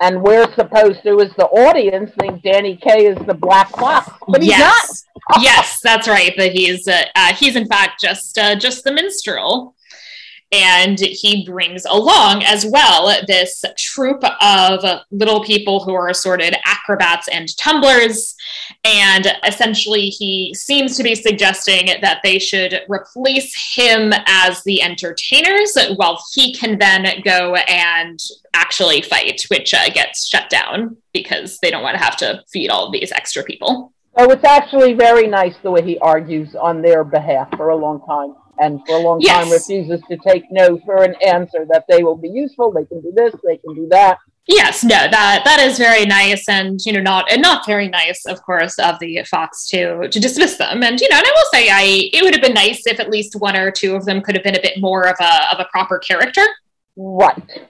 and 0.00 0.22
we're 0.22 0.52
supposed 0.54 1.02
to, 1.04 1.20
as 1.20 1.30
the 1.36 1.46
audience, 1.46 2.10
think 2.18 2.42
Danny 2.42 2.76
Kaye 2.76 3.06
is 3.06 3.26
the 3.26 3.34
black 3.34 3.70
fox, 3.70 4.10
but 4.28 4.42
he's 4.42 4.50
not. 4.50 4.60
yes, 4.60 5.04
yes, 5.40 5.80
that's 5.82 6.08
right. 6.08 6.34
That 6.36 6.52
he's 6.52 6.88
uh, 6.88 7.04
uh, 7.14 7.34
he's 7.34 7.56
in 7.56 7.66
fact 7.66 8.00
just 8.00 8.36
uh, 8.38 8.56
just 8.56 8.84
the 8.84 8.92
minstrel, 8.92 9.74
and 10.54 11.00
he 11.00 11.44
brings 11.44 11.84
along 11.84 12.44
as 12.44 12.64
well 12.64 13.12
this 13.26 13.64
troupe 13.76 14.22
of 14.40 15.00
little 15.10 15.42
people 15.42 15.82
who 15.82 15.94
are 15.94 16.08
assorted 16.08 16.54
acrobats 16.64 17.26
and 17.28 17.56
tumblers, 17.56 18.36
and 18.84 19.26
essentially 19.46 20.06
he 20.06 20.54
seems 20.54 20.96
to 20.96 21.02
be 21.02 21.14
suggesting 21.14 21.86
that 22.00 22.20
they 22.22 22.38
should 22.38 22.82
replace 22.88 23.74
him 23.74 24.12
as 24.26 24.62
the 24.62 24.80
entertainers, 24.80 25.76
while 25.96 26.22
he 26.34 26.54
can 26.54 26.78
then 26.78 27.20
go 27.24 27.54
and 27.54 28.20
actually 28.54 29.02
fight, 29.02 29.42
which 29.48 29.74
uh, 29.74 29.88
gets 29.90 30.26
shut 30.26 30.48
down 30.50 30.96
because 31.12 31.58
they 31.58 31.70
don't 31.70 31.82
want 31.82 31.96
to 31.96 32.04
have 32.04 32.16
to 32.16 32.42
feed 32.52 32.70
all 32.70 32.92
these 32.92 33.10
extra 33.10 33.42
people. 33.42 33.92
So 34.16 34.30
it's 34.30 34.44
actually 34.44 34.92
very 34.92 35.26
nice 35.26 35.56
the 35.62 35.72
way 35.72 35.82
he 35.82 35.98
argues 35.98 36.54
on 36.54 36.80
their 36.80 37.02
behalf 37.02 37.48
for 37.56 37.70
a 37.70 37.76
long 37.76 38.00
time. 38.06 38.36
And 38.58 38.80
for 38.86 38.96
a 38.96 39.00
long 39.00 39.20
time 39.20 39.50
refuses 39.50 40.00
to 40.08 40.16
take 40.16 40.44
no 40.50 40.78
for 40.78 41.02
an 41.02 41.14
answer 41.26 41.66
that 41.70 41.84
they 41.88 42.02
will 42.02 42.16
be 42.16 42.28
useful, 42.28 42.72
they 42.72 42.84
can 42.84 43.00
do 43.00 43.12
this, 43.14 43.34
they 43.44 43.56
can 43.58 43.74
do 43.74 43.88
that. 43.90 44.18
Yes, 44.46 44.84
no, 44.84 44.90
that 44.90 45.40
that 45.44 45.60
is 45.60 45.78
very 45.78 46.04
nice, 46.04 46.48
and 46.50 46.78
you 46.84 46.92
know, 46.92 47.00
not 47.00 47.32
and 47.32 47.40
not 47.40 47.64
very 47.64 47.88
nice, 47.88 48.26
of 48.26 48.42
course, 48.42 48.78
of 48.78 48.98
the 48.98 49.24
Fox 49.24 49.66
to 49.68 50.06
to 50.06 50.20
dismiss 50.20 50.58
them. 50.58 50.82
And 50.82 51.00
you 51.00 51.08
know, 51.08 51.16
and 51.16 51.26
I 51.26 51.30
will 51.30 51.50
say, 51.50 51.70
I 51.70 52.10
it 52.12 52.22
would 52.22 52.34
have 52.34 52.42
been 52.42 52.52
nice 52.52 52.86
if 52.86 53.00
at 53.00 53.08
least 53.08 53.36
one 53.36 53.56
or 53.56 53.70
two 53.70 53.96
of 53.96 54.04
them 54.04 54.20
could 54.20 54.34
have 54.34 54.44
been 54.44 54.56
a 54.56 54.60
bit 54.60 54.78
more 54.80 55.08
of 55.08 55.16
a 55.18 55.54
of 55.54 55.60
a 55.60 55.68
proper 55.72 55.98
character. 55.98 56.44
Right. 56.94 57.68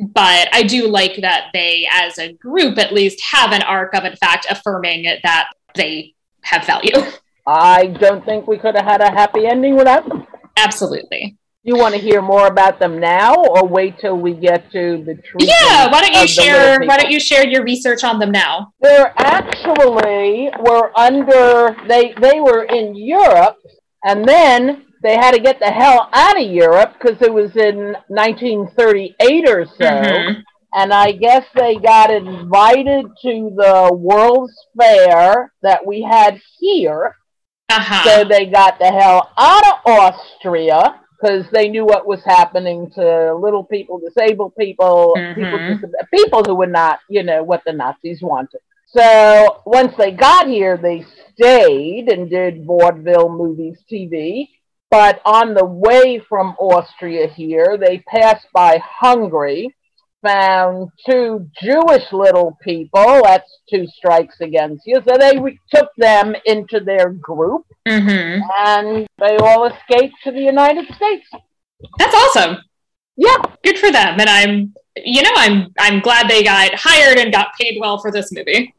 But 0.00 0.48
I 0.52 0.62
do 0.62 0.88
like 0.88 1.16
that 1.20 1.50
they, 1.52 1.86
as 1.92 2.18
a 2.18 2.32
group, 2.32 2.78
at 2.78 2.92
least 2.92 3.20
have 3.30 3.52
an 3.52 3.62
arc 3.62 3.94
of, 3.94 4.04
in 4.04 4.16
fact, 4.16 4.46
affirming 4.48 5.04
that 5.22 5.48
they 5.74 6.14
have 6.42 6.66
value. 6.66 6.92
I 7.50 7.86
don't 7.86 8.24
think 8.24 8.46
we 8.46 8.58
could 8.58 8.76
have 8.76 8.84
had 8.84 9.00
a 9.00 9.10
happy 9.10 9.46
ending 9.46 9.74
without 9.74 10.08
them. 10.08 10.24
Absolutely. 10.56 11.36
You 11.64 11.76
want 11.76 11.94
to 11.94 12.00
hear 12.00 12.22
more 12.22 12.46
about 12.46 12.78
them 12.78 13.00
now, 13.00 13.34
or 13.34 13.66
wait 13.66 13.98
till 13.98 14.16
we 14.16 14.34
get 14.34 14.70
to 14.70 15.02
the 15.04 15.14
treatment 15.16 15.50
Yeah. 15.60 15.90
Why 15.90 16.00
don't 16.00 16.14
you 16.14 16.22
of 16.22 16.28
the 16.28 16.42
little 16.42 16.54
share? 16.54 16.80
Why 16.84 16.96
don't 16.96 17.10
you 17.10 17.20
share 17.20 17.46
your 17.46 17.64
research 17.64 18.04
on 18.04 18.18
them 18.20 18.30
now? 18.30 18.72
They're 18.80 19.12
actually 19.18 20.50
were 20.60 20.92
under 20.98 21.76
they 21.88 22.14
they 22.20 22.40
were 22.40 22.64
in 22.64 22.94
Europe, 22.94 23.58
and 24.04 24.26
then 24.26 24.86
they 25.02 25.16
had 25.16 25.32
to 25.32 25.40
get 25.40 25.58
the 25.58 25.70
hell 25.70 26.08
out 26.12 26.40
of 26.40 26.46
Europe 26.50 26.94
because 26.98 27.20
it 27.20 27.32
was 27.32 27.56
in 27.56 27.96
1938 28.08 29.48
or 29.48 29.66
so. 29.66 29.84
Mhm. 29.84 30.42
And 30.72 30.94
I 30.94 31.12
guess 31.12 31.44
they 31.54 31.74
got 31.76 32.10
invited 32.10 33.06
to 33.22 33.50
the 33.56 33.90
World's 33.92 34.54
Fair 34.78 35.52
that 35.62 35.84
we 35.84 36.02
had 36.02 36.40
here. 36.60 37.16
Uh-huh. 37.70 38.04
So 38.04 38.24
they 38.24 38.46
got 38.46 38.78
the 38.78 38.90
hell 38.90 39.30
out 39.38 39.64
of 39.66 39.74
Austria 39.86 41.00
because 41.20 41.44
they 41.52 41.68
knew 41.68 41.84
what 41.84 42.06
was 42.06 42.22
happening 42.24 42.90
to 42.92 43.34
little 43.34 43.64
people, 43.64 43.98
disabled 44.00 44.54
people, 44.56 45.14
people, 45.34 45.58
Mhm. 45.58 45.80
dis- 45.80 45.90
people 46.12 46.42
who 46.44 46.54
were 46.54 46.66
not, 46.66 46.98
you 47.08 47.22
know, 47.22 47.42
what 47.42 47.62
the 47.64 47.72
Nazis 47.72 48.22
wanted. 48.22 48.60
So 48.86 49.62
once 49.66 49.94
they 49.96 50.10
got 50.10 50.48
here, 50.48 50.76
they 50.76 51.04
stayed 51.34 52.10
and 52.10 52.28
did 52.28 52.64
vaudeville 52.64 53.28
movies, 53.28 53.78
TV. 53.90 54.48
But 54.90 55.20
on 55.24 55.54
the 55.54 55.64
way 55.64 56.18
from 56.18 56.56
Austria 56.58 57.28
here, 57.28 57.76
they 57.78 57.98
passed 57.98 58.48
by 58.52 58.78
Hungary, 58.78 59.72
found 60.22 60.90
two 61.08 61.48
Jewish 61.62 62.04
little 62.12 62.56
people. 62.62 63.20
That's 63.24 63.50
two 63.68 63.86
strikes 63.86 64.36
against 64.40 64.82
you. 64.86 65.00
So 65.08 65.16
they 65.18 65.34
took 65.74 65.88
them 65.96 66.34
into 66.46 66.80
their 66.80 67.10
group 67.10 67.66
Mm-hmm. 67.88 68.42
and 68.66 69.06
they 69.18 69.36
all 69.38 69.64
escaped 69.66 70.14
to 70.24 70.30
the 70.30 70.40
United 70.42 70.84
States. 70.94 71.26
That's 71.98 72.14
awesome. 72.14 72.58
Yeah, 73.16 73.36
Good 73.64 73.78
for 73.78 73.90
them. 73.90 74.20
And 74.20 74.28
I'm, 74.28 74.74
you 74.96 75.22
know, 75.22 75.30
I'm, 75.36 75.72
I'm 75.78 76.00
glad 76.00 76.28
they 76.28 76.42
got 76.42 76.74
hired 76.74 77.18
and 77.18 77.32
got 77.32 77.48
paid 77.60 77.78
well 77.80 77.98
for 77.98 78.10
this 78.12 78.30
movie. 78.32 78.74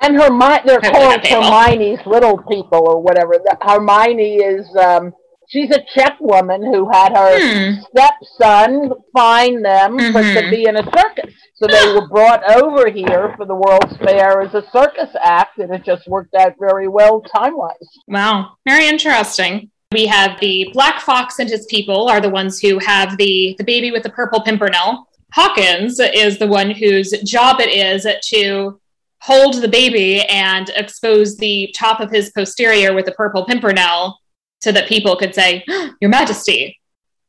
and 0.00 0.16
Hermione, 0.16 0.62
they're 0.66 0.80
Hopefully 0.82 1.28
called. 1.30 1.44
Hermione's 1.76 2.06
little 2.06 2.38
people 2.44 2.88
or 2.88 3.00
whatever. 3.00 3.34
The, 3.42 3.56
Hermione 3.62 4.36
is, 4.36 4.66
um, 4.76 5.12
she's 5.48 5.70
a 5.70 5.82
Czech 5.94 6.16
woman 6.20 6.62
who 6.62 6.90
had 6.90 7.16
her 7.16 7.38
Hmm. 7.38 7.80
stepson 7.90 8.90
find 9.16 9.64
them 9.64 9.98
for, 10.12 10.22
to 10.22 10.42
Mhm. 10.42 10.50
be 10.50 10.64
in 10.64 10.76
a 10.76 10.82
circus. 10.82 11.34
So 11.54 11.66
they 11.66 11.92
were 11.94 12.06
brought 12.08 12.42
over 12.62 12.88
here 12.90 13.32
for 13.36 13.46
the 13.46 13.54
World's 13.54 13.96
Fair 13.98 14.42
as 14.42 14.54
a 14.54 14.64
circus 14.70 15.10
act, 15.22 15.58
and 15.58 15.72
it 15.74 15.84
just 15.84 16.06
worked 16.06 16.34
out 16.34 16.54
very 16.60 16.88
well 16.88 17.20
time 17.22 17.56
wise. 17.56 17.88
Wow, 18.08 18.50
very 18.68 18.86
interesting. 18.86 19.70
We 19.92 20.06
have 20.06 20.38
the 20.40 20.70
Black 20.74 21.00
Fox 21.00 21.38
and 21.38 21.48
his 21.48 21.64
people 21.66 22.08
are 22.08 22.20
the 22.20 22.28
ones 22.28 22.60
who 22.60 22.78
have 22.80 23.16
the, 23.16 23.54
the 23.58 23.64
baby 23.64 23.90
with 23.92 24.02
the 24.02 24.10
purple 24.10 24.40
pimpernel. 24.42 25.08
Hawkins 25.32 25.98
is 26.00 26.38
the 26.38 26.46
one 26.46 26.70
whose 26.70 27.10
job 27.22 27.60
it 27.60 27.70
is 27.70 28.06
to 28.30 28.80
hold 29.22 29.54
the 29.54 29.68
baby 29.68 30.22
and 30.22 30.70
expose 30.76 31.36
the 31.36 31.72
top 31.74 32.00
of 32.00 32.10
his 32.10 32.30
posterior 32.30 32.92
with 32.94 33.06
the 33.06 33.12
purple 33.12 33.44
pimpernel 33.46 34.18
so 34.66 34.72
that 34.72 34.88
people 34.88 35.14
could 35.14 35.32
say, 35.32 35.64
Your 36.00 36.10
Majesty, 36.10 36.80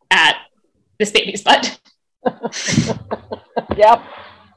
at 0.10 0.38
this 0.98 1.12
baby's 1.12 1.44
butt. 1.44 1.80
Yep. 2.26 4.02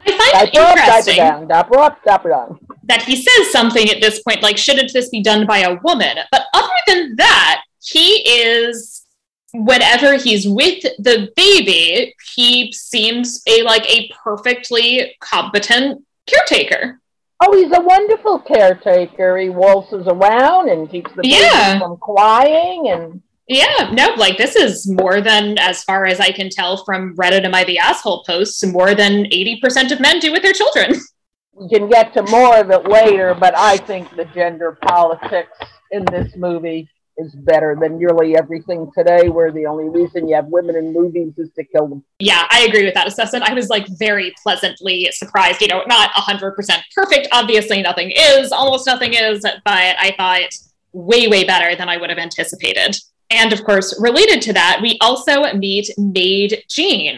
I 0.06 0.32
find 0.32 0.48
it 0.48 0.54
interesting 0.54 1.16
down, 1.16 1.46
diaper 1.46 1.78
up, 1.78 2.02
diaper 2.02 2.30
down. 2.30 2.58
that 2.84 3.02
he 3.02 3.16
says 3.16 3.52
something 3.52 3.90
at 3.90 4.00
this 4.00 4.22
point 4.22 4.42
like, 4.42 4.56
shouldn't 4.56 4.94
this 4.94 5.10
be 5.10 5.22
done 5.22 5.46
by 5.46 5.58
a 5.58 5.78
woman? 5.84 6.16
But 6.32 6.44
other 6.54 6.72
than 6.86 7.16
that, 7.16 7.62
he 7.82 8.26
is, 8.26 9.04
whenever 9.52 10.16
he's 10.16 10.48
with 10.48 10.82
the 10.98 11.30
baby, 11.36 12.14
he 12.34 12.72
seems 12.72 13.42
a 13.46 13.62
like 13.62 13.86
a 13.90 14.10
perfectly 14.24 15.16
competent 15.20 16.02
caretaker. 16.26 16.99
Oh, 17.42 17.56
he's 17.56 17.72
a 17.76 17.80
wonderful 17.80 18.38
caretaker. 18.40 19.38
He 19.38 19.48
waltzes 19.48 20.06
around 20.06 20.68
and 20.68 20.90
keeps 20.90 21.10
the 21.12 21.22
baby 21.22 21.36
Yeah. 21.40 21.78
from 21.78 21.96
crying 21.96 22.88
and 22.88 23.22
Yeah, 23.48 23.90
no, 23.92 24.14
like 24.16 24.36
this 24.38 24.54
is 24.54 24.88
more 24.88 25.20
than, 25.20 25.58
as 25.58 25.82
far 25.82 26.06
as 26.06 26.20
I 26.20 26.30
can 26.30 26.50
tell 26.50 26.84
from 26.84 27.16
Reddit 27.16 27.42
and 27.42 27.50
my 27.50 27.64
the 27.64 27.78
asshole 27.78 28.22
posts, 28.24 28.64
more 28.64 28.94
than 28.94 29.24
80% 29.24 29.90
of 29.90 29.98
men 30.00 30.20
do 30.20 30.30
with 30.30 30.42
their 30.42 30.52
children. 30.52 30.92
we 31.54 31.68
can 31.68 31.88
get 31.88 32.12
to 32.14 32.22
more 32.24 32.58
of 32.58 32.70
it 32.70 32.88
later, 32.88 33.34
but 33.34 33.56
I 33.56 33.76
think 33.78 34.14
the 34.14 34.24
gender 34.26 34.78
politics 34.82 35.58
in 35.90 36.04
this 36.04 36.36
movie 36.36 36.88
is 37.20 37.34
better 37.34 37.76
than 37.80 37.98
nearly 37.98 38.36
everything 38.36 38.90
today, 38.96 39.28
where 39.28 39.52
the 39.52 39.66
only 39.66 39.88
reason 39.88 40.28
you 40.28 40.34
have 40.34 40.46
women 40.46 40.76
in 40.76 40.92
movies 40.92 41.34
is 41.38 41.50
to 41.56 41.64
kill 41.64 41.86
them. 41.88 42.04
Yeah, 42.18 42.46
I 42.50 42.62
agree 42.62 42.84
with 42.84 42.94
that 42.94 43.06
assessment. 43.06 43.44
I 43.48 43.54
was 43.54 43.68
like 43.68 43.86
very 43.98 44.32
pleasantly 44.42 45.08
surprised. 45.12 45.60
You 45.60 45.68
know, 45.68 45.82
not 45.86 46.10
100% 46.12 46.54
perfect. 46.94 47.28
Obviously, 47.32 47.82
nothing 47.82 48.12
is, 48.16 48.52
almost 48.52 48.86
nothing 48.86 49.14
is, 49.14 49.42
but 49.42 49.60
I 49.66 50.14
thought 50.16 50.50
way, 50.92 51.28
way 51.28 51.44
better 51.44 51.76
than 51.76 51.88
I 51.88 51.96
would 51.96 52.10
have 52.10 52.18
anticipated. 52.18 52.96
And 53.30 53.52
of 53.52 53.62
course, 53.64 53.98
related 54.00 54.42
to 54.42 54.52
that, 54.54 54.80
we 54.82 54.98
also 55.00 55.52
meet 55.52 55.88
Maid 55.96 56.64
Jean, 56.68 57.16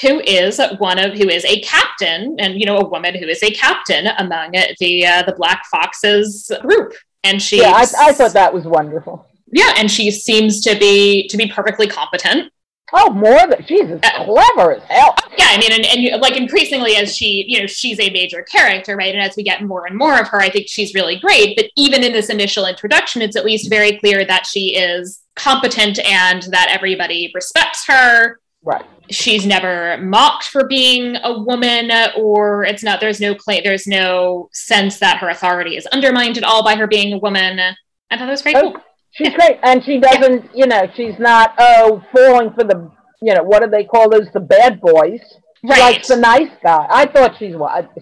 who 0.00 0.20
is 0.20 0.60
one 0.78 0.98
of 0.98 1.12
who 1.12 1.28
is 1.28 1.44
a 1.44 1.60
captain, 1.60 2.36
and 2.38 2.58
you 2.58 2.66
know, 2.66 2.78
a 2.78 2.88
woman 2.88 3.14
who 3.14 3.26
is 3.26 3.42
a 3.42 3.50
captain 3.50 4.06
among 4.18 4.52
the 4.52 5.06
uh, 5.06 5.22
the 5.22 5.34
Black 5.36 5.64
Foxes 5.66 6.50
group. 6.62 6.94
And 7.24 7.40
she, 7.42 7.60
Yeah, 7.60 7.72
I, 7.72 7.86
I 7.98 8.12
thought 8.12 8.32
that 8.34 8.52
was 8.54 8.64
wonderful. 8.64 9.26
yeah, 9.52 9.72
and 9.76 9.90
she 9.90 10.10
seems 10.10 10.60
to 10.62 10.78
be 10.78 11.26
to 11.28 11.36
be 11.36 11.48
perfectly 11.48 11.86
competent. 11.88 12.52
Oh, 12.92 13.10
more 13.10 13.44
than 13.48 13.64
she's 13.66 13.90
as 13.90 14.00
Uh, 14.04 14.24
clever 14.24 14.74
as 14.76 14.82
hell. 14.84 15.16
yeah 15.36 15.46
i 15.48 15.58
mean 15.58 15.72
and, 15.72 15.84
and 15.86 16.20
like 16.22 16.36
increasingly 16.36 16.94
as 16.96 17.16
she 17.16 17.44
you 17.48 17.58
know 17.60 17.66
she's 17.66 17.98
a 17.98 18.08
major 18.10 18.42
character 18.42 18.94
right 18.94 19.12
and 19.12 19.22
as 19.24 19.34
we 19.36 19.42
get 19.42 19.62
more 19.62 19.86
and 19.86 19.96
more 19.96 20.20
of 20.20 20.28
her 20.28 20.38
i 20.40 20.48
think 20.50 20.66
she's 20.68 20.94
really 20.94 21.18
great 21.18 21.56
but 21.56 21.64
even 21.76 22.04
in 22.04 22.12
this 22.12 22.28
initial 22.28 22.66
introduction 22.66 23.20
it's 23.22 23.34
at 23.36 23.44
least 23.44 23.68
very 23.70 23.98
clear 23.98 24.24
that 24.24 24.46
she 24.46 24.76
is 24.76 25.22
competent 25.34 25.98
and 26.00 26.42
that 26.52 26.68
everybody 26.70 27.32
respects 27.34 27.84
her 27.88 28.38
Right. 28.62 28.84
She's 29.10 29.44
never 29.44 29.98
mocked 29.98 30.44
for 30.44 30.66
being 30.66 31.16
a 31.22 31.40
woman 31.40 31.90
or 32.16 32.64
it's 32.64 32.82
not 32.82 33.00
there's 33.00 33.20
no 33.20 33.34
claim 33.34 33.60
there's 33.64 33.86
no 33.86 34.48
sense 34.52 34.98
that 34.98 35.18
her 35.18 35.28
authority 35.28 35.76
is 35.76 35.86
undermined 35.86 36.38
at 36.38 36.44
all 36.44 36.64
by 36.64 36.74
her 36.74 36.86
being 36.86 37.12
a 37.12 37.18
woman 37.18 37.58
i 37.58 38.16
thought 38.16 38.26
that 38.26 38.30
was 38.30 38.42
very 38.42 38.56
Oh, 38.56 38.74
She's 39.14 39.32
great, 39.32 39.60
and 39.62 39.82
she 39.84 39.98
doesn't, 40.00 40.50
you 40.56 40.66
know, 40.66 40.88
she's 40.96 41.18
not 41.20 41.54
oh 41.58 42.02
falling 42.12 42.52
for 42.52 42.64
the, 42.64 42.90
you 43.22 43.32
know, 43.32 43.44
what 43.44 43.62
do 43.62 43.70
they 43.70 43.84
call 43.84 44.10
those? 44.10 44.26
The 44.32 44.40
bad 44.40 44.80
boys. 44.80 45.20
She 45.60 45.70
right 45.70 45.80
likes 45.80 46.08
the 46.08 46.16
nice 46.16 46.50
guy. 46.62 46.86
I 46.90 47.06
thought 47.06 47.36
she's 47.38 47.54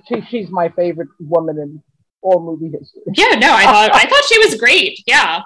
she, 0.09 0.23
she's 0.31 0.51
my 0.51 0.71
favorite 0.71 1.11
woman 1.21 1.59
in 1.59 1.83
all 2.23 2.41
movie 2.41 2.75
history. 2.77 3.03
Yeah, 3.15 3.39
no, 3.39 3.53
I 3.53 3.65
thought 3.65 3.91
I 3.93 4.07
thought 4.09 4.25
she 4.25 4.39
was 4.39 4.55
great. 4.55 5.03
Yeah. 5.07 5.43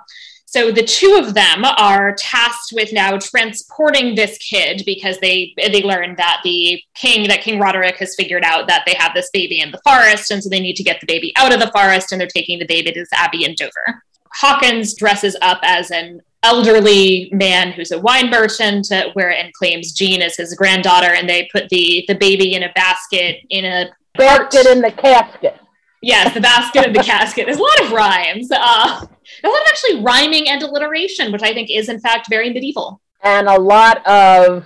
So 0.57 0.73
the 0.73 0.83
two 0.83 1.21
of 1.23 1.35
them 1.35 1.67
are 1.67 2.15
tasked 2.15 2.73
with 2.73 2.91
now 2.91 3.19
transporting 3.19 4.15
this 4.15 4.39
kid 4.39 4.85
because 4.87 5.19
they 5.19 5.53
they 5.59 5.83
learned 5.83 6.17
that 6.17 6.41
the 6.45 6.81
king 6.95 7.29
that 7.29 7.43
King 7.43 7.61
Roderick 7.61 7.97
has 7.97 8.15
figured 8.17 8.43
out 8.43 8.67
that 8.67 8.85
they 8.87 8.95
have 8.95 9.13
this 9.15 9.29
baby 9.35 9.61
in 9.61 9.71
the 9.71 9.81
forest, 9.85 10.31
and 10.31 10.43
so 10.43 10.49
they 10.49 10.61
need 10.61 10.77
to 10.77 10.83
get 10.83 10.99
the 10.99 11.07
baby 11.07 11.35
out 11.37 11.53
of 11.53 11.61
the 11.61 11.71
forest, 11.73 12.11
and 12.11 12.19
they're 12.19 12.27
taking 12.27 12.59
the 12.59 12.65
baby 12.65 12.91
to 12.91 13.01
this 13.01 13.13
abbey 13.13 13.45
in 13.45 13.55
Dover. 13.55 14.03
Hawkins 14.33 14.95
dresses 14.95 15.37
up 15.43 15.59
as 15.63 15.91
an 15.91 16.23
elderly 16.43 17.29
man 17.33 17.73
who's 17.73 17.91
a 17.91 18.01
wine 18.01 18.31
merchant, 18.31 18.91
uh, 18.91 19.11
where 19.13 19.33
and 19.33 19.53
claims 19.53 19.93
Jean 19.93 20.23
is 20.23 20.39
his 20.39 20.55
granddaughter, 20.55 21.13
and 21.13 21.29
they 21.29 21.51
put 21.53 21.69
the 21.69 22.03
the 22.09 22.15
baby 22.15 22.55
in 22.55 22.63
a 22.63 22.73
basket 22.73 23.41
in 23.51 23.67
a 23.67 23.91
Basket 24.17 24.67
in 24.67 24.81
the 24.81 24.93
casket. 24.93 25.61
Yes, 26.07 26.33
the 26.35 26.41
basket 26.41 26.87
and 26.87 26.95
the 26.95 27.03
casket. 27.03 27.47
There's 27.47 27.59
a 27.59 27.63
lot 27.63 27.81
of 27.83 27.91
rhymes. 27.91 28.49
Uh, 28.53 28.57
a 28.57 29.49
lot 29.49 29.61
of 29.63 29.67
actually 29.67 30.03
rhyming 30.03 30.49
and 30.49 30.63
alliteration, 30.63 31.33
which 31.33 31.43
I 31.43 31.53
think 31.53 31.69
is 31.69 31.89
in 31.89 31.99
fact 31.99 32.29
very 32.31 32.49
medieval. 32.53 33.01
and 33.25 33.49
a 33.49 33.59
lot 33.59 34.07
of 34.07 34.65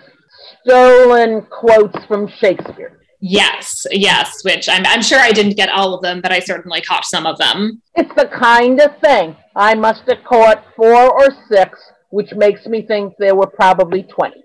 stolen 0.62 1.40
quotes 1.61 2.05
from 2.05 2.29
Shakespeare. 2.29 2.98
Yes, 3.22 3.87
yes, 3.90 4.44
which 4.44 4.68
I'm, 4.68 4.85
I'm 4.87 5.00
sure 5.03 5.18
I 5.18 5.33
didn't 5.33 5.57
get 5.57 5.70
all 5.70 5.94
of 5.94 6.03
them, 6.03 6.20
but 6.20 6.31
I 6.31 6.40
certainly 6.40 6.83
caught 6.83 7.07
some 7.07 7.24
of 7.26 7.38
them. 7.38 7.81
It's 7.94 8.14
the 8.16 8.26
kind 8.26 8.79
of 8.81 8.98
thing 9.00 9.35
I 9.57 9.74
must 9.74 10.03
have 10.09 10.22
caught 10.24 10.62
four 10.76 11.11
or 11.20 11.29
six, 11.50 11.79
which 12.11 12.33
makes 12.35 12.66
me 12.66 12.83
think 12.83 13.14
there 13.18 13.35
were 13.35 13.46
probably 13.46 14.03
20. 14.03 14.37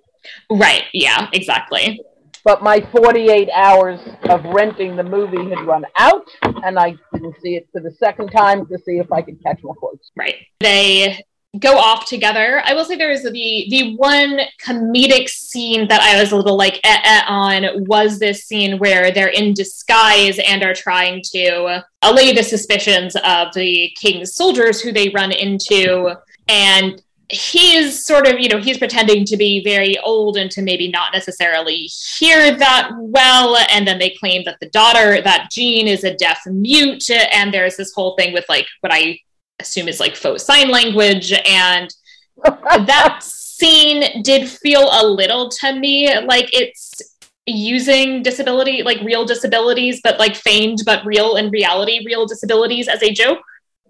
Right, 0.50 0.84
yeah, 0.94 1.28
exactly. 1.34 2.02
But 2.46 2.62
my 2.62 2.80
48 2.80 3.50
hours 3.54 4.00
of 4.30 4.46
renting 4.46 4.96
the 4.96 5.04
movie 5.04 5.50
had 5.50 5.66
run 5.66 5.84
out, 5.98 6.30
and 6.44 6.80
I 6.80 6.96
didn't 7.12 7.36
see 7.42 7.56
it 7.56 7.68
for 7.72 7.82
the 7.82 7.92
second 7.92 8.30
time 8.30 8.68
to 8.68 8.78
see 8.78 9.00
if 9.00 9.12
I 9.12 9.24
could 9.24 9.42
catch 9.44 9.62
my 9.64 9.74
quotes. 9.74 10.12
Right. 10.16 10.36
They 10.60 11.26
go 11.60 11.78
off 11.78 12.06
together. 12.06 12.62
I 12.64 12.74
will 12.74 12.86
say 12.86 12.96
there 12.96 13.12
is 13.12 13.24
the 13.24 13.32
the 13.32 13.96
one 13.96 14.40
comedic 14.64 15.28
scene 15.30 15.88
that 15.88 16.02
I 16.02 16.20
was 16.20 16.32
a 16.32 16.36
little 16.36 16.58
like 16.58 16.80
eh, 16.84 17.00
eh, 17.04 17.22
on 17.28 17.86
was 17.86 18.20
this 18.20 18.44
scene 18.44 18.78
where 18.78 19.12
they're 19.12 19.30
in 19.30 19.54
disguise 19.54 20.40
and 20.40 20.64
are 20.64 20.74
trying 20.74 21.22
to 21.32 21.84
allay 22.02 22.34
the 22.34 22.44
suspicions 22.44 23.16
of 23.16 23.54
the 23.54 23.92
king's 23.96 24.36
soldiers 24.36 24.82
who 24.82 24.92
they 24.92 25.10
run 25.10 25.32
into 25.32 26.16
and 26.48 27.02
he's 27.30 28.06
sort 28.06 28.28
of 28.28 28.40
you 28.40 28.50
know 28.50 28.60
he's 28.60 28.78
pretending 28.78 29.26
to 29.26 29.38
be 29.38 29.64
very 29.64 29.98
old 30.00 30.38
and 30.38 30.52
to 30.52 30.62
maybe 30.62 30.90
not 30.90 31.14
necessarily 31.14 31.90
hear 32.18 32.56
that 32.56 32.92
well. 32.98 33.58
And 33.72 33.88
then 33.88 34.00
they 34.00 34.12
claim 34.12 34.44
that 34.46 34.58
the 34.60 34.70
daughter 34.70 35.22
that 35.22 35.50
jean 35.52 35.88
is 35.88 36.04
a 36.04 36.16
deaf 36.16 36.42
mute. 36.46 37.10
And 37.10 37.54
there's 37.54 37.78
this 37.78 37.94
whole 37.94 38.16
thing 38.16 38.34
with 38.34 38.46
like 38.50 38.68
what 38.82 38.94
i 38.94 39.20
assume 39.60 39.88
is 39.88 40.00
like 40.00 40.16
faux 40.16 40.44
sign 40.44 40.70
language. 40.70 41.32
And 41.32 41.94
that 42.44 43.20
scene 43.24 44.22
did 44.22 44.48
feel 44.48 44.90
a 44.92 45.06
little 45.06 45.50
to 45.50 45.74
me 45.74 46.20
like 46.22 46.50
it's 46.54 47.02
using 47.48 48.22
disability 48.22 48.82
like 48.84 49.00
real 49.02 49.24
disabilities 49.24 50.02
but 50.04 50.18
like 50.18 50.36
feigned 50.36 50.80
but 50.84 51.06
real 51.06 51.36
in 51.36 51.50
reality 51.52 52.04
real 52.06 52.26
disabilities 52.26 52.88
as 52.88 53.02
a 53.02 53.12
joke. 53.12 53.40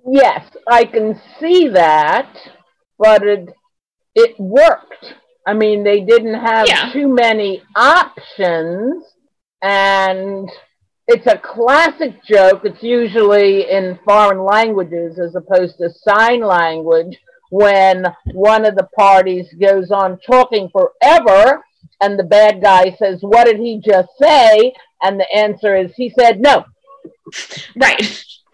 Yes, 0.07 0.45
I 0.67 0.85
can 0.85 1.19
see 1.39 1.67
that, 1.69 2.37
but 2.99 3.23
it 3.23 3.49
it 4.15 4.39
worked. 4.39 5.13
I 5.47 5.53
mean, 5.53 5.83
they 5.83 5.99
didn't 6.01 6.33
have 6.35 6.67
Yeah. 6.67 6.91
too 6.93 7.07
many 7.07 7.61
options, 7.75 9.03
and 9.61 10.49
it's 11.07 11.27
a 11.27 11.37
classic 11.37 12.23
joke. 12.23 12.61
It's 12.65 12.81
usually 12.81 13.69
in 13.69 13.99
foreign 14.05 14.43
languages 14.43 15.19
as 15.19 15.35
opposed 15.35 15.77
to 15.77 15.89
sign 15.89 16.41
language, 16.41 17.19
when 17.51 18.05
one 18.33 18.65
of 18.65 18.75
the 18.75 18.87
parties 18.97 19.47
goes 19.61 19.91
on 19.91 20.17
talking 20.19 20.69
forever 20.69 21.63
and 22.01 22.17
the 22.17 22.23
bad 22.23 22.61
guy 22.61 22.95
says, 22.97 23.19
What 23.21 23.45
did 23.45 23.57
he 23.59 23.79
just 23.85 24.09
say? 24.19 24.73
And 25.03 25.19
the 25.19 25.31
answer 25.35 25.75
is, 25.75 25.91
He 25.95 26.09
said 26.09 26.41
no. 26.41 26.65
Right. 27.75 28.01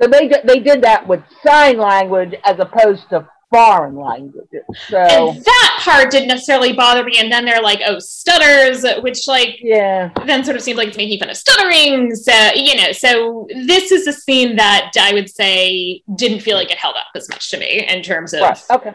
So 0.02 0.08
they, 0.10 0.30
they 0.46 0.60
did 0.60 0.82
that 0.84 1.08
with 1.08 1.22
sign 1.46 1.78
language 1.78 2.34
as 2.44 2.60
opposed 2.60 3.08
to 3.10 3.28
foreign 3.52 3.96
languages. 3.96 4.64
So 4.88 4.98
and 4.98 5.44
that 5.44 5.80
part 5.82 6.10
didn't 6.10 6.30
necessarily 6.30 6.74
bother 6.74 7.04
me. 7.04 7.18
And 7.20 7.32
then 7.32 7.46
they're 7.46 7.62
like, 7.62 7.82
oh, 7.86 8.00
stutters, 8.00 8.84
which 9.02 9.28
like 9.28 9.60
yeah, 9.62 10.10
then 10.26 10.44
sort 10.44 10.56
of 10.56 10.64
seems 10.64 10.78
like 10.78 10.88
it's 10.88 10.98
making 10.98 11.20
fun 11.20 11.30
of 11.30 11.38
stuttering. 11.38 12.16
So 12.16 12.34
you 12.56 12.76
know, 12.76 12.92
so 12.94 13.48
this 13.68 13.92
is 13.92 14.08
a 14.08 14.14
scene 14.14 14.56
that 14.56 14.92
I 15.00 15.14
would 15.14 15.30
say 15.30 16.02
didn't 16.16 16.40
feel 16.40 16.56
like 16.56 16.72
it 16.72 16.78
held 16.78 16.96
up 16.96 17.08
as 17.16 17.30
much 17.30 17.52
to 17.52 17.60
me 17.60 17.86
in 17.88 18.02
terms 18.02 18.34
of 18.34 18.42
right. 18.42 18.64
okay. 18.72 18.94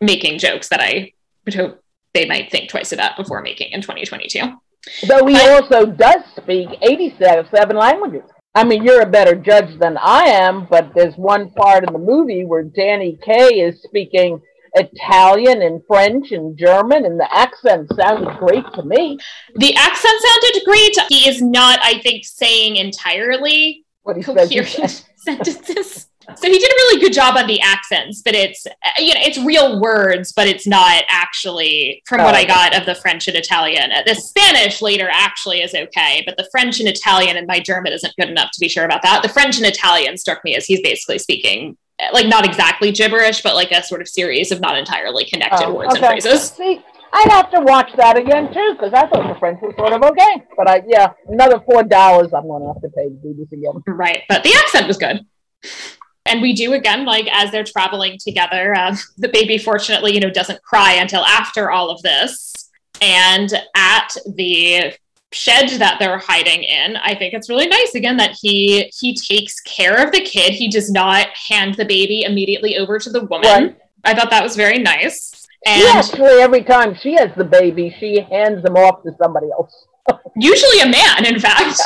making 0.00 0.38
jokes 0.38 0.68
that 0.68 0.80
I 0.80 1.12
would 1.44 1.54
hope 1.54 1.82
they 2.14 2.26
might 2.26 2.50
think 2.50 2.70
twice 2.70 2.92
about 2.92 3.16
before 3.16 3.42
making 3.42 3.72
in 3.72 3.82
2022. 3.82 4.40
Though 5.08 5.26
he 5.26 5.36
also 5.36 5.84
does 5.84 6.22
speak 6.36 6.68
87 6.80 7.76
languages. 7.76 8.22
I 8.56 8.64
mean, 8.64 8.84
you're 8.84 9.02
a 9.02 9.10
better 9.10 9.34
judge 9.34 9.78
than 9.78 9.98
I 9.98 10.22
am, 10.22 10.66
but 10.70 10.94
there's 10.94 11.14
one 11.16 11.50
part 11.50 11.84
in 11.86 11.92
the 11.92 11.98
movie 11.98 12.46
where 12.46 12.62
Danny 12.62 13.18
Kaye 13.22 13.60
is 13.60 13.82
speaking 13.82 14.40
Italian 14.72 15.60
and 15.60 15.82
French 15.86 16.32
and 16.32 16.56
German, 16.56 17.04
and 17.04 17.20
the 17.20 17.28
accent 17.36 17.92
sounded 17.94 18.38
great 18.38 18.64
to 18.72 18.82
me. 18.82 19.18
The 19.56 19.74
accent 19.74 20.14
sounded 20.22 20.64
great. 20.64 20.96
He 21.10 21.28
is 21.28 21.42
not, 21.42 21.80
I 21.82 22.00
think, 22.00 22.24
saying 22.24 22.76
entirely 22.76 23.84
what 24.04 24.16
he 24.16 24.22
coherent 24.22 25.04
sentences 25.16 26.08
so 26.34 26.48
he 26.48 26.58
did 26.58 26.70
a 26.70 26.74
really 26.74 27.00
good 27.00 27.12
job 27.12 27.36
on 27.36 27.46
the 27.46 27.60
accents 27.60 28.22
but 28.22 28.34
it's 28.34 28.66
you 28.98 29.14
know 29.14 29.20
it's 29.22 29.38
real 29.38 29.80
words 29.80 30.32
but 30.32 30.48
it's 30.48 30.66
not 30.66 31.04
actually 31.08 32.02
from 32.06 32.22
what 32.22 32.34
oh. 32.34 32.38
i 32.38 32.44
got 32.44 32.76
of 32.76 32.84
the 32.86 32.94
french 32.94 33.28
and 33.28 33.36
italian 33.36 33.90
the 34.06 34.14
spanish 34.14 34.82
later 34.82 35.08
actually 35.10 35.60
is 35.60 35.74
okay 35.74 36.22
but 36.26 36.36
the 36.36 36.48
french 36.50 36.80
and 36.80 36.88
italian 36.88 37.36
and 37.36 37.46
my 37.46 37.60
german 37.60 37.92
isn't 37.92 38.14
good 38.16 38.28
enough 38.28 38.50
to 38.52 38.60
be 38.60 38.68
sure 38.68 38.84
about 38.84 39.02
that 39.02 39.22
the 39.22 39.28
french 39.28 39.56
and 39.56 39.66
italian 39.66 40.16
struck 40.16 40.42
me 40.44 40.56
as 40.56 40.66
he's 40.66 40.80
basically 40.80 41.18
speaking 41.18 41.76
like 42.12 42.26
not 42.26 42.44
exactly 42.44 42.90
gibberish 42.90 43.42
but 43.42 43.54
like 43.54 43.70
a 43.70 43.82
sort 43.82 44.00
of 44.00 44.08
series 44.08 44.50
of 44.50 44.60
not 44.60 44.76
entirely 44.76 45.24
connected 45.24 45.66
oh, 45.66 45.74
words 45.74 45.94
okay. 45.94 46.04
and 46.04 46.22
phrases 46.22 46.50
See, 46.50 46.82
I'd 47.12 47.30
have 47.30 47.50
to 47.52 47.60
watch 47.60 47.92
that 47.96 48.18
again 48.18 48.52
too, 48.52 48.72
because 48.72 48.92
I 48.92 49.06
thought 49.06 49.32
the 49.32 49.38
French 49.38 49.60
was 49.62 49.74
sort 49.76 49.92
of 49.92 50.02
okay. 50.02 50.44
But 50.54 50.68
I, 50.68 50.82
yeah, 50.86 51.12
another 51.28 51.60
four 51.60 51.82
dollars 51.82 52.34
I'm 52.34 52.46
going 52.46 52.62
to 52.62 52.68
have 52.68 52.82
to 52.82 52.88
pay 52.88 53.08
to 53.08 53.14
do 53.14 53.34
this 53.38 53.50
again. 53.52 53.82
Right, 53.86 54.24
but 54.28 54.42
the 54.42 54.52
accent 54.54 54.86
was 54.86 54.98
good 54.98 55.24
and 56.26 56.42
we 56.42 56.52
do 56.52 56.72
again 56.72 57.04
like 57.04 57.26
as 57.30 57.50
they're 57.50 57.64
traveling 57.64 58.18
together 58.18 58.74
uh, 58.74 58.94
the 59.18 59.28
baby 59.28 59.58
fortunately 59.58 60.12
you 60.12 60.20
know 60.20 60.30
doesn't 60.30 60.62
cry 60.62 60.94
until 60.94 61.24
after 61.24 61.70
all 61.70 61.90
of 61.90 62.02
this. 62.02 62.52
And 63.02 63.52
at 63.74 64.16
the 64.36 64.94
shed 65.32 65.68
that 65.68 65.98
they're 65.98 66.18
hiding 66.18 66.62
in 66.62 66.96
i 66.96 67.14
think 67.14 67.34
it's 67.34 67.50
really 67.50 67.66
nice 67.66 67.94
again 67.94 68.16
that 68.16 68.34
he 68.40 68.90
he 68.98 69.14
takes 69.14 69.60
care 69.60 70.02
of 70.02 70.12
the 70.12 70.20
kid. 70.20 70.54
He 70.54 70.68
does 70.68 70.90
not 70.90 71.28
hand 71.48 71.74
the 71.74 71.84
baby 71.84 72.22
immediately 72.22 72.76
over 72.76 72.98
to 72.98 73.10
the 73.10 73.24
woman. 73.24 73.44
Right. 73.44 73.78
i 74.04 74.14
thought 74.14 74.30
that 74.30 74.42
was 74.42 74.56
very 74.56 74.78
nice. 74.78 75.46
And 75.66 75.82
actually 75.88 76.40
every 76.40 76.62
time 76.62 76.94
she 76.94 77.14
has 77.14 77.30
the 77.36 77.44
baby 77.44 77.94
she 77.98 78.20
hands 78.20 78.62
them 78.62 78.76
off 78.76 79.02
to 79.02 79.12
somebody 79.20 79.48
else. 79.50 79.86
Usually 80.36 80.80
a 80.80 80.88
man 80.88 81.26
in 81.26 81.40
fact 81.40 81.80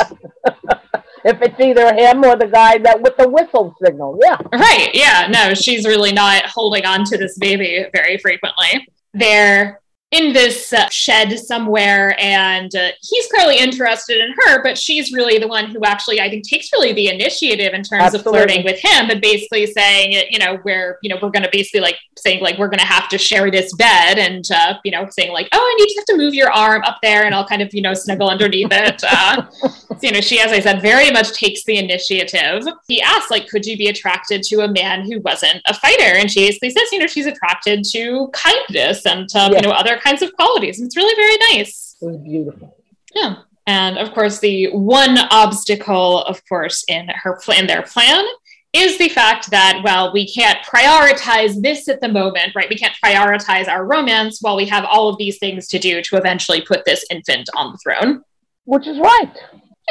if 1.24 1.40
it's 1.42 1.60
either 1.60 1.94
him 1.94 2.24
or 2.24 2.36
the 2.36 2.46
guy 2.46 2.78
that 2.78 3.00
with 3.00 3.16
the 3.16 3.28
whistle 3.28 3.74
signal. 3.82 4.18
Yeah. 4.22 4.38
Right. 4.52 4.90
Yeah. 4.94 5.28
No, 5.30 5.54
she's 5.54 5.86
really 5.86 6.12
not 6.12 6.46
holding 6.46 6.84
on 6.84 7.04
to 7.04 7.18
this 7.18 7.38
baby 7.38 7.86
very 7.92 8.18
frequently. 8.18 8.86
They're 9.12 9.80
in 10.10 10.32
this 10.32 10.72
uh, 10.72 10.88
shed 10.88 11.38
somewhere 11.38 12.16
and 12.18 12.74
uh, 12.74 12.88
he's 13.00 13.28
clearly 13.28 13.58
interested 13.58 14.18
in 14.18 14.34
her 14.38 14.60
but 14.62 14.76
she's 14.76 15.12
really 15.12 15.38
the 15.38 15.46
one 15.46 15.70
who 15.70 15.84
actually 15.84 16.20
i 16.20 16.28
think 16.28 16.46
takes 16.48 16.72
really 16.72 16.92
the 16.92 17.08
initiative 17.08 17.72
in 17.72 17.82
terms 17.82 18.02
Absolutely. 18.02 18.18
of 18.18 18.34
flirting 18.34 18.64
with 18.64 18.78
him 18.80 19.08
and 19.08 19.20
basically 19.20 19.66
saying 19.66 20.26
you 20.30 20.38
know 20.38 20.58
we're 20.64 20.98
you 21.02 21.08
know 21.08 21.16
we're 21.22 21.30
going 21.30 21.44
to 21.44 21.48
basically 21.52 21.80
like 21.80 21.96
saying 22.18 22.42
like 22.42 22.58
we're 22.58 22.68
going 22.68 22.80
to 22.80 22.86
have 22.86 23.08
to 23.08 23.18
share 23.18 23.50
this 23.52 23.72
bed 23.76 24.18
and 24.18 24.50
uh, 24.50 24.74
you 24.84 24.90
know 24.90 25.06
saying 25.10 25.32
like 25.32 25.48
oh 25.52 25.58
i 25.58 25.74
need 25.78 25.94
you 25.94 26.02
to 26.04 26.16
move 26.16 26.34
your 26.34 26.50
arm 26.50 26.82
up 26.82 26.98
there 27.02 27.24
and 27.24 27.32
i'll 27.34 27.46
kind 27.46 27.62
of 27.62 27.72
you 27.72 27.80
know 27.80 27.94
snuggle 27.94 28.28
underneath 28.28 28.68
it 28.72 29.02
uh, 29.04 29.48
so, 29.52 29.96
you 30.02 30.10
know 30.10 30.20
she 30.20 30.40
as 30.40 30.50
i 30.50 30.58
said 30.58 30.82
very 30.82 31.12
much 31.12 31.32
takes 31.32 31.62
the 31.64 31.78
initiative 31.78 32.64
he 32.88 33.00
asks 33.00 33.30
like 33.30 33.46
could 33.46 33.64
you 33.64 33.78
be 33.78 33.86
attracted 33.86 34.42
to 34.42 34.62
a 34.62 34.68
man 34.68 35.04
who 35.04 35.20
wasn't 35.20 35.62
a 35.66 35.74
fighter 35.74 36.16
and 36.16 36.28
she 36.28 36.40
basically 36.40 36.70
says 36.70 36.90
you 36.90 36.98
know 36.98 37.06
she's 37.06 37.26
attracted 37.26 37.84
to 37.84 38.28
kindness 38.32 39.06
and 39.06 39.28
uh, 39.36 39.48
yeah. 39.52 39.60
you 39.60 39.62
know 39.62 39.70
other 39.70 39.99
kinds 40.00 40.22
of 40.22 40.32
qualities. 40.34 40.80
It's 40.80 40.96
really 40.96 41.14
very 41.14 41.58
nice. 41.58 41.96
It 42.00 42.06
was 42.06 42.16
beautiful. 42.18 42.76
Yeah. 43.14 43.36
And 43.66 43.98
of 43.98 44.12
course, 44.12 44.38
the 44.38 44.68
one 44.72 45.18
obstacle, 45.30 46.22
of 46.22 46.40
course, 46.48 46.84
in 46.88 47.08
her 47.08 47.38
plan, 47.42 47.66
their 47.66 47.82
plan, 47.82 48.24
is 48.72 48.98
the 48.98 49.08
fact 49.08 49.50
that, 49.50 49.80
well, 49.84 50.12
we 50.12 50.26
can't 50.26 50.58
prioritize 50.64 51.60
this 51.60 51.88
at 51.88 52.00
the 52.00 52.08
moment, 52.08 52.54
right? 52.54 52.68
We 52.68 52.76
can't 52.76 52.94
prioritize 53.04 53.68
our 53.68 53.84
romance 53.84 54.38
while 54.40 54.56
we 54.56 54.66
have 54.66 54.84
all 54.84 55.08
of 55.08 55.18
these 55.18 55.38
things 55.38 55.66
to 55.68 55.78
do 55.78 56.02
to 56.02 56.16
eventually 56.16 56.60
put 56.62 56.84
this 56.84 57.04
infant 57.10 57.48
on 57.56 57.72
the 57.72 57.78
throne. 57.78 58.22
Which 58.64 58.86
is 58.86 58.98
right. 58.98 59.32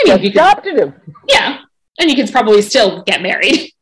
I 0.05 0.15
mean, 0.15 0.23
you 0.23 0.31
to 0.31 0.61
do. 0.63 0.93
Yeah. 1.27 1.61
And 1.99 2.09
you 2.09 2.15
can 2.15 2.27
probably 2.29 2.61
still 2.61 3.03
get 3.03 3.21
married. 3.21 3.71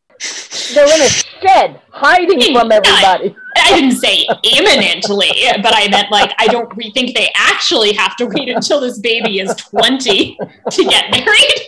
They're 0.73 0.85
in 0.85 1.01
a 1.01 1.09
shed, 1.09 1.81
hiding 1.89 2.53
from 2.53 2.71
everybody. 2.71 3.35
I 3.55 3.79
didn't 3.79 3.97
say 3.97 4.27
imminently, 4.43 5.31
but 5.61 5.73
I 5.75 5.87
meant 5.89 6.11
like 6.11 6.33
I 6.39 6.47
don't 6.47 6.71
think 6.93 7.15
they 7.15 7.29
actually 7.35 7.93
have 7.93 8.15
to 8.17 8.25
wait 8.25 8.49
until 8.49 8.79
this 8.79 8.99
baby 8.99 9.39
is 9.39 9.53
twenty 9.55 10.37
to 10.71 10.83
get 10.83 11.11
married. 11.11 11.59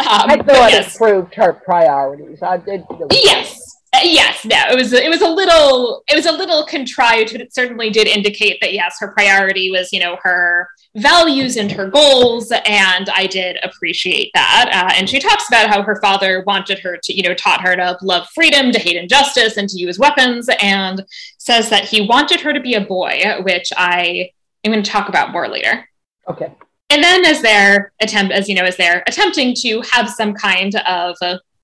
Um, 0.00 0.28
I 0.28 0.36
thought 0.36 0.72
yes. 0.72 0.94
it 0.94 0.98
proved 0.98 1.34
her 1.34 1.52
priorities. 1.52 2.42
I 2.42 2.58
did. 2.58 2.84
Yes, 3.10 3.73
yes, 4.02 4.44
no, 4.44 4.56
it 4.70 4.76
was 4.76 4.92
it 4.92 5.08
was 5.08 5.20
a 5.20 5.28
little 5.28 6.02
it 6.08 6.16
was 6.16 6.26
a 6.26 6.32
little 6.32 6.64
contrived, 6.64 7.32
but 7.32 7.40
it 7.40 7.54
certainly 7.54 7.90
did 7.90 8.06
indicate 8.06 8.58
that 8.60 8.72
yes, 8.72 8.96
her 9.00 9.08
priority 9.08 9.70
was 9.70 9.92
you 9.92 10.00
know 10.00 10.16
her 10.22 10.68
values 10.96 11.56
and 11.56 11.70
her 11.70 11.88
goals, 11.88 12.50
and 12.50 13.08
I 13.10 13.26
did 13.26 13.58
appreciate 13.62 14.30
that. 14.34 14.70
Uh, 14.72 14.94
and 14.96 15.08
she 15.08 15.18
talks 15.18 15.48
about 15.48 15.68
how 15.68 15.82
her 15.82 16.00
father 16.00 16.42
wanted 16.46 16.78
her 16.80 16.98
to 17.02 17.14
you 17.14 17.22
know 17.22 17.34
taught 17.34 17.60
her 17.60 17.76
to 17.76 17.98
love 18.02 18.26
freedom, 18.34 18.72
to 18.72 18.78
hate 18.78 18.96
injustice, 18.96 19.56
and 19.56 19.68
to 19.68 19.78
use 19.78 19.98
weapons, 19.98 20.48
and 20.60 21.04
says 21.38 21.70
that 21.70 21.84
he 21.84 22.06
wanted 22.06 22.40
her 22.40 22.52
to 22.52 22.60
be 22.60 22.74
a 22.74 22.80
boy, 22.80 23.22
which 23.42 23.72
I 23.76 24.30
am 24.64 24.72
going 24.72 24.82
to 24.82 24.90
talk 24.90 25.08
about 25.08 25.32
more 25.32 25.48
later. 25.48 25.88
Okay. 26.28 26.52
And 26.90 27.02
then 27.02 27.24
as 27.24 27.42
they're 27.42 27.92
attempt 28.00 28.32
as 28.32 28.48
you 28.48 28.54
know 28.54 28.64
as 28.64 28.76
they're 28.76 29.02
attempting 29.06 29.54
to 29.56 29.82
have 29.92 30.08
some 30.08 30.32
kind 30.32 30.74
of 30.76 31.16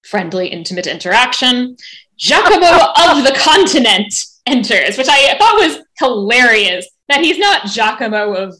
friendly, 0.03 0.49
intimate 0.49 0.87
interaction. 0.87 1.77
Giacomo 2.21 2.93
of 3.09 3.25
the 3.25 3.35
continent 3.35 4.15
enters, 4.47 4.99
which 4.99 5.09
I 5.09 5.39
thought 5.39 5.57
was 5.57 5.79
hilarious. 5.99 6.87
That 7.09 7.23
he's 7.25 7.39
not 7.39 7.67
Giacomo 7.67 8.35
of 8.35 8.55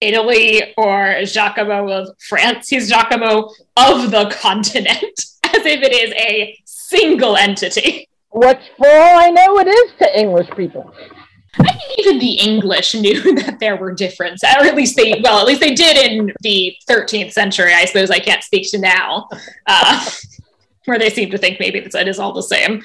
Italy 0.00 0.74
or 0.76 1.22
Giacomo 1.24 1.88
of 1.90 2.08
France. 2.28 2.68
He's 2.68 2.88
Giacomo 2.88 3.50
of 3.76 4.10
the 4.10 4.34
continent, 4.40 5.00
as 5.44 5.64
if 5.64 5.80
it 5.82 5.92
is 5.92 6.12
a 6.14 6.58
single 6.64 7.36
entity. 7.36 8.08
Which, 8.30 8.58
for 8.76 8.88
all 8.88 9.18
I 9.20 9.30
know, 9.30 9.58
it 9.60 9.68
is 9.68 9.92
to 10.00 10.18
English 10.18 10.50
people. 10.56 10.92
I 11.60 11.72
think 11.72 11.98
even 11.98 12.18
the 12.18 12.32
English 12.32 12.94
knew 12.94 13.34
that 13.42 13.60
there 13.60 13.76
were 13.76 13.94
differences, 13.94 14.48
or 14.58 14.66
at 14.66 14.74
least 14.74 14.96
they, 14.96 15.20
well, 15.22 15.38
at 15.38 15.46
least 15.46 15.60
they 15.60 15.72
did 15.72 15.96
in 15.96 16.32
the 16.40 16.76
13th 16.90 17.32
century. 17.32 17.72
I 17.72 17.84
suppose 17.84 18.10
I 18.10 18.18
can't 18.18 18.42
speak 18.42 18.68
to 18.72 18.78
now. 18.78 19.28
Uh, 19.66 20.04
where 20.84 20.98
they 20.98 21.10
seem 21.10 21.30
to 21.30 21.38
think 21.38 21.60
maybe 21.60 21.78
it 21.78 22.08
is 22.08 22.18
all 22.18 22.32
the 22.32 22.42
same. 22.42 22.82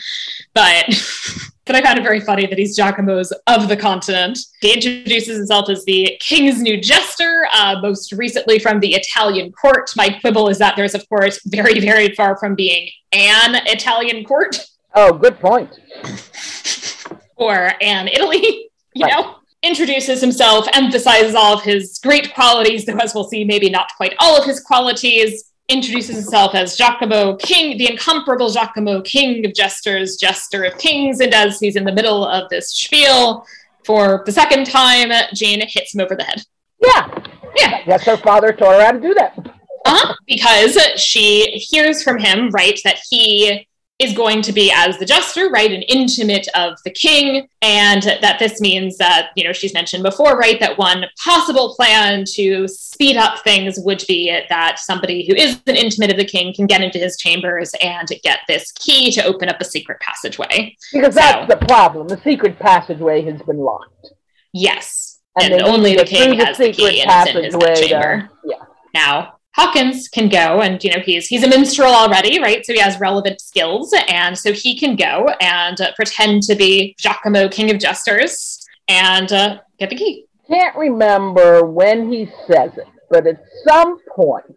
But 0.53 0.85
but 1.69 1.75
I 1.75 1.81
found 1.83 1.99
it 1.99 2.01
very 2.01 2.19
funny 2.19 2.47
that 2.47 2.57
he's 2.57 2.75
Giacomo's 2.75 3.31
of 3.45 3.67
the 3.67 3.77
continent. 3.77 4.39
He 4.59 4.73
introduces 4.73 5.37
himself 5.37 5.69
as 5.69 5.85
the 5.85 6.17
king's 6.19 6.63
new 6.63 6.81
jester, 6.81 7.47
uh, 7.53 7.75
most 7.79 8.11
recently 8.11 8.57
from 8.57 8.79
the 8.79 8.95
Italian 8.95 9.51
court. 9.51 9.91
My 9.95 10.09
quibble 10.09 10.49
is 10.49 10.57
that 10.57 10.75
there's, 10.75 10.95
of 10.95 11.07
course, 11.09 11.39
very, 11.45 11.79
very 11.79 12.15
far 12.15 12.37
from 12.37 12.55
being 12.55 12.89
an 13.11 13.61
Italian 13.67 14.25
court. 14.25 14.65
Oh, 14.95 15.13
good 15.13 15.39
point. 15.39 15.79
or 17.35 17.73
an 17.81 18.07
Italy, 18.07 18.71
you 18.95 19.05
right. 19.05 19.13
know? 19.13 19.35
Introduces 19.61 20.21
himself, 20.21 20.65
emphasizes 20.73 21.35
all 21.35 21.53
of 21.53 21.61
his 21.61 21.99
great 22.01 22.33
qualities, 22.33 22.87
though, 22.87 22.97
as 22.97 23.13
we'll 23.13 23.29
see, 23.29 23.43
maybe 23.43 23.69
not 23.69 23.91
quite 23.95 24.15
all 24.19 24.35
of 24.35 24.45
his 24.45 24.59
qualities 24.59 25.48
introduces 25.69 26.15
himself 26.15 26.55
as 26.55 26.75
Giacomo 26.75 27.35
King, 27.37 27.77
the 27.77 27.91
incomparable 27.91 28.49
Giacomo 28.49 29.01
King 29.01 29.45
of 29.45 29.53
jesters, 29.53 30.17
jester 30.17 30.63
of 30.63 30.77
kings, 30.77 31.19
and 31.19 31.33
as 31.33 31.59
he's 31.59 31.75
in 31.75 31.85
the 31.85 31.91
middle 31.93 32.25
of 32.25 32.49
this 32.49 32.71
spiel 32.71 33.45
for 33.85 34.23
the 34.25 34.31
second 34.31 34.65
time, 34.65 35.11
Jane 35.33 35.61
hits 35.67 35.93
him 35.93 36.01
over 36.01 36.15
the 36.15 36.23
head. 36.23 36.43
Yeah. 36.83 37.23
Yeah. 37.55 37.81
Yes, 37.85 38.03
her 38.03 38.17
father 38.17 38.51
taught 38.51 38.79
her 38.79 38.85
how 38.85 38.91
to 38.91 38.99
do 38.99 39.13
that. 39.13 39.37
Uh-huh, 39.85 40.13
because 40.27 40.77
she 40.97 41.51
hears 41.53 42.03
from 42.03 42.19
him, 42.19 42.49
right, 42.49 42.79
that 42.83 42.99
he 43.09 43.67
is 43.99 44.13
going 44.13 44.41
to 44.41 44.53
be 44.53 44.71
as 44.73 44.97
the 44.97 45.05
jester, 45.05 45.49
right, 45.49 45.73
an 45.73 45.81
intimate 45.83 46.47
of 46.55 46.77
the 46.85 46.89
king, 46.89 47.47
and 47.61 48.03
that 48.03 48.39
this 48.39 48.61
means 48.61 48.97
that, 48.97 49.31
you 49.35 49.43
know, 49.43 49.51
she's 49.51 49.73
mentioned 49.73 50.03
before, 50.03 50.37
right, 50.37 50.57
that 50.61 50.77
one 50.77 51.03
possible 51.21 51.75
plan 51.75 52.23
to 52.25 52.65
speed 52.69 53.17
up 53.17 53.39
things 53.43 53.77
would 53.79 54.01
be 54.07 54.33
that 54.47 54.79
somebody 54.79 55.27
who 55.27 55.35
is 55.35 55.61
an 55.67 55.75
intimate 55.75 56.11
of 56.11 56.17
the 56.17 56.23
king 56.23 56.53
can 56.53 56.65
get 56.65 56.81
into 56.81 56.97
his 56.97 57.17
chambers 57.17 57.73
and 57.81 58.07
get 58.23 58.39
this 58.47 58.71
key 58.71 59.11
to 59.11 59.23
open 59.25 59.49
up 59.49 59.59
a 59.59 59.65
secret 59.65 59.99
passageway. 59.99 60.75
Because 60.93 61.15
that's 61.15 61.49
the 61.49 61.57
problem. 61.57 62.07
The 62.07 62.21
secret 62.21 62.57
passageway 62.57 63.23
has 63.23 63.41
been 63.41 63.57
locked. 63.57 64.13
Yes. 64.53 65.19
And, 65.39 65.53
and 65.53 65.63
only 65.63 65.95
the 65.95 66.05
king 66.05 66.39
has 66.39 66.57
the 66.57 66.71
key 66.71 67.01
and 67.01 67.29
it's 67.29 67.53
in 67.53 67.69
his 67.69 67.79
chamber. 67.81 68.29
Yeah. 68.45 68.63
Now, 68.93 69.38
Hawkins 69.55 70.07
can 70.07 70.29
go 70.29 70.61
and 70.61 70.81
you 70.83 70.91
know 70.91 71.01
he's 71.03 71.27
he's 71.27 71.43
a 71.43 71.49
minstrel 71.49 71.93
already, 71.93 72.39
right? 72.39 72.65
So 72.65 72.73
he 72.73 72.79
has 72.79 72.99
relevant 72.99 73.41
skills, 73.41 73.93
and 74.07 74.37
so 74.37 74.53
he 74.53 74.77
can 74.77 74.95
go 74.95 75.27
and 75.41 75.79
uh, 75.81 75.91
pretend 75.95 76.43
to 76.43 76.55
be 76.55 76.95
Giacomo, 76.97 77.49
King 77.49 77.71
of 77.71 77.79
Jesters, 77.79 78.65
and 78.87 79.31
uh, 79.31 79.59
get 79.79 79.89
the 79.89 79.95
key. 79.95 80.25
Can't 80.47 80.75
remember 80.75 81.65
when 81.65 82.11
he 82.11 82.27
says 82.47 82.71
it, 82.77 82.87
but 83.09 83.27
at 83.27 83.41
some 83.67 83.99
point, 84.15 84.55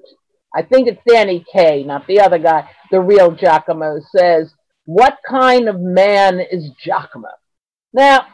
I 0.54 0.62
think 0.62 0.88
it's 0.88 1.02
Danny 1.08 1.44
Kaye, 1.52 1.84
not 1.84 2.06
the 2.06 2.20
other 2.20 2.38
guy, 2.38 2.68
the 2.90 3.00
real 3.00 3.30
Giacomo 3.30 3.98
says, 4.14 4.52
"What 4.84 5.18
kind 5.28 5.68
of 5.68 5.80
man 5.80 6.38
is 6.40 6.70
Giacomo?" 6.84 7.28
Now 7.94 8.26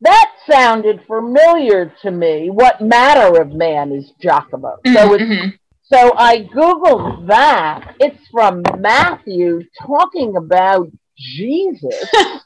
that 0.00 0.32
sounded 0.48 1.02
familiar 1.06 1.92
to 2.02 2.10
me. 2.10 2.50
What 2.50 2.80
matter 2.80 3.40
of 3.40 3.52
man 3.52 3.92
is 3.92 4.12
Giacomo? 4.20 4.78
Mm-hmm, 4.86 4.94
so 4.94 5.14
it's 5.14 5.22
mm-hmm. 5.24 5.48
So 5.90 6.12
I 6.16 6.42
Googled 6.54 7.28
that. 7.28 7.94
It's 7.98 8.26
from 8.28 8.62
Matthew 8.78 9.62
talking 9.80 10.36
about 10.36 10.90
Jesus 11.16 12.04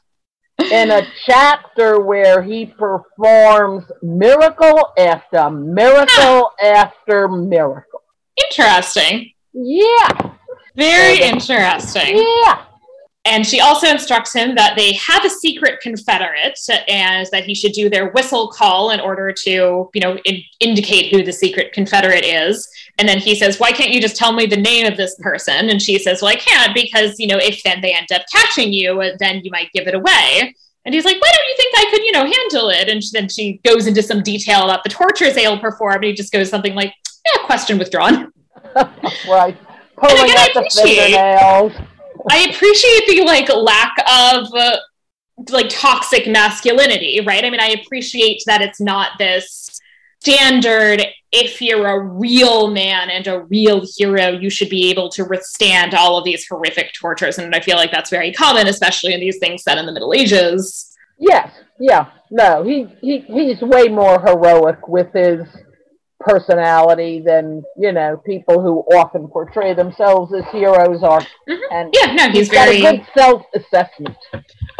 in 0.71 0.91
a 0.91 1.05
chapter 1.25 1.99
where 1.99 2.41
he 2.41 2.65
performs 2.65 3.83
miracle 4.01 4.93
after 4.97 5.49
miracle 5.49 6.51
ah. 6.61 6.63
after 6.63 7.27
miracle. 7.27 8.01
Interesting. 8.49 9.33
Yeah. 9.51 10.31
Very 10.75 11.21
uh, 11.21 11.33
interesting. 11.33 12.17
Yeah. 12.17 12.65
And 13.25 13.47
she 13.47 13.61
also 13.61 13.87
instructs 13.87 14.33
him 14.33 14.53
that 14.55 14.75
they 14.75 14.93
have 14.93 15.23
a 15.23 15.29
secret 15.29 15.79
confederate 15.79 16.59
and 16.89 17.25
that 17.31 17.45
he 17.45 17.55
should 17.55 17.71
do 17.71 17.89
their 17.89 18.09
whistle 18.11 18.49
call 18.49 18.89
in 18.89 18.99
order 18.99 19.31
to, 19.31 19.89
you 19.93 20.01
know, 20.01 20.17
in- 20.25 20.43
indicate 20.59 21.09
who 21.09 21.23
the 21.23 21.31
secret 21.31 21.71
confederate 21.71 22.25
is. 22.25 22.67
And 22.97 23.07
then 23.07 23.19
he 23.19 23.33
says, 23.33 23.61
Why 23.61 23.71
can't 23.71 23.91
you 23.91 24.01
just 24.01 24.17
tell 24.17 24.33
me 24.33 24.45
the 24.45 24.57
name 24.57 24.91
of 24.91 24.97
this 24.97 25.15
person? 25.19 25.69
And 25.69 25.81
she 25.81 25.97
says, 25.99 26.21
Well, 26.21 26.31
I 26.31 26.35
can't 26.35 26.73
because, 26.73 27.17
you 27.17 27.27
know, 27.27 27.37
if 27.37 27.63
then 27.63 27.79
they 27.79 27.93
end 27.93 28.11
up 28.13 28.23
catching 28.29 28.73
you, 28.73 29.01
then 29.19 29.41
you 29.43 29.51
might 29.51 29.71
give 29.71 29.87
it 29.87 29.95
away. 29.95 30.53
And 30.85 30.93
he's 30.93 31.05
like, 31.05 31.21
Why 31.21 31.31
don't 31.31 31.47
you 31.47 31.55
think 31.55 31.75
I 31.77 31.91
could, 31.91 32.03
you 32.03 32.11
know, 32.11 32.25
handle 32.25 32.69
it? 32.71 32.89
And 32.89 33.01
then 33.13 33.29
she 33.29 33.61
goes 33.63 33.87
into 33.87 34.03
some 34.03 34.21
detail 34.21 34.65
about 34.65 34.83
the 34.83 34.89
tortures 34.89 35.33
they'll 35.33 35.59
perform. 35.59 35.95
And 35.95 36.05
he 36.05 36.13
just 36.13 36.33
goes 36.33 36.49
something 36.49 36.75
like, 36.75 36.93
Yeah, 37.25 37.45
question 37.45 37.77
withdrawn. 37.77 38.33
right. 38.75 39.57
Pulling 39.95 40.31
out 40.31 40.49
the 40.53 40.69
fingernails. 40.83 41.71
I 42.29 42.49
appreciate 42.49 43.07
the 43.07 43.23
like 43.25 43.49
lack 43.49 43.97
of 43.99 44.47
uh, 44.53 44.77
like 45.49 45.69
toxic 45.69 46.27
masculinity, 46.27 47.21
right? 47.25 47.43
I 47.43 47.49
mean, 47.49 47.59
I 47.59 47.75
appreciate 47.83 48.41
that 48.45 48.61
it's 48.61 48.79
not 48.79 49.17
this 49.17 49.79
standard 50.19 51.05
if 51.33 51.61
you're 51.61 51.87
a 51.87 51.99
real 51.99 52.69
man 52.69 53.09
and 53.09 53.25
a 53.27 53.41
real 53.45 53.83
hero, 53.97 54.29
you 54.29 54.51
should 54.51 54.69
be 54.69 54.91
able 54.91 55.09
to 55.09 55.25
withstand 55.25 55.95
all 55.95 56.17
of 56.17 56.23
these 56.23 56.47
horrific 56.47 56.93
tortures. 56.93 57.39
And 57.39 57.53
I 57.55 57.59
feel 57.59 57.75
like 57.75 57.91
that's 57.91 58.11
very 58.11 58.31
common, 58.31 58.67
especially 58.67 59.13
in 59.13 59.19
these 59.19 59.39
things 59.39 59.63
set 59.63 59.79
in 59.79 59.87
the 59.87 59.91
Middle 59.91 60.13
Ages. 60.13 60.95
Yes, 61.17 61.51
yeah, 61.79 62.11
no, 62.29 62.63
he, 62.63 62.87
he 63.01 63.19
he's 63.19 63.61
way 63.61 63.87
more 63.87 64.19
heroic 64.19 64.87
with 64.87 65.11
his 65.13 65.41
personality 66.23 67.19
than 67.19 67.63
you 67.77 67.91
know 67.91 68.17
people 68.25 68.61
who 68.61 68.79
often 68.95 69.27
portray 69.27 69.73
themselves 69.73 70.33
as 70.33 70.43
heroes 70.51 71.03
are. 71.03 71.21
Mm-hmm. 71.21 71.73
And 71.73 71.93
yeah, 71.93 72.13
no, 72.13 72.27
he's, 72.29 72.37
he's 72.37 72.49
very 72.49 72.81
good 72.81 73.05
self-assessment. 73.15 74.17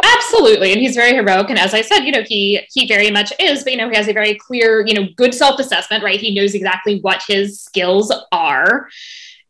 Absolutely, 0.02 0.72
and 0.72 0.80
he's 0.80 0.94
very 0.94 1.14
heroic. 1.14 1.50
And 1.50 1.58
as 1.58 1.74
I 1.74 1.80
said, 1.82 2.00
you 2.00 2.12
know, 2.12 2.22
he 2.22 2.60
he 2.70 2.86
very 2.86 3.10
much 3.10 3.32
is. 3.38 3.64
But 3.64 3.72
you 3.72 3.78
know, 3.78 3.88
he 3.88 3.96
has 3.96 4.08
a 4.08 4.12
very 4.12 4.34
clear, 4.34 4.86
you 4.86 4.94
know, 4.94 5.06
good 5.16 5.34
self-assessment. 5.34 6.02
Right, 6.02 6.20
he 6.20 6.34
knows 6.34 6.54
exactly 6.54 7.00
what 7.00 7.22
his 7.26 7.60
skills 7.60 8.12
are. 8.32 8.88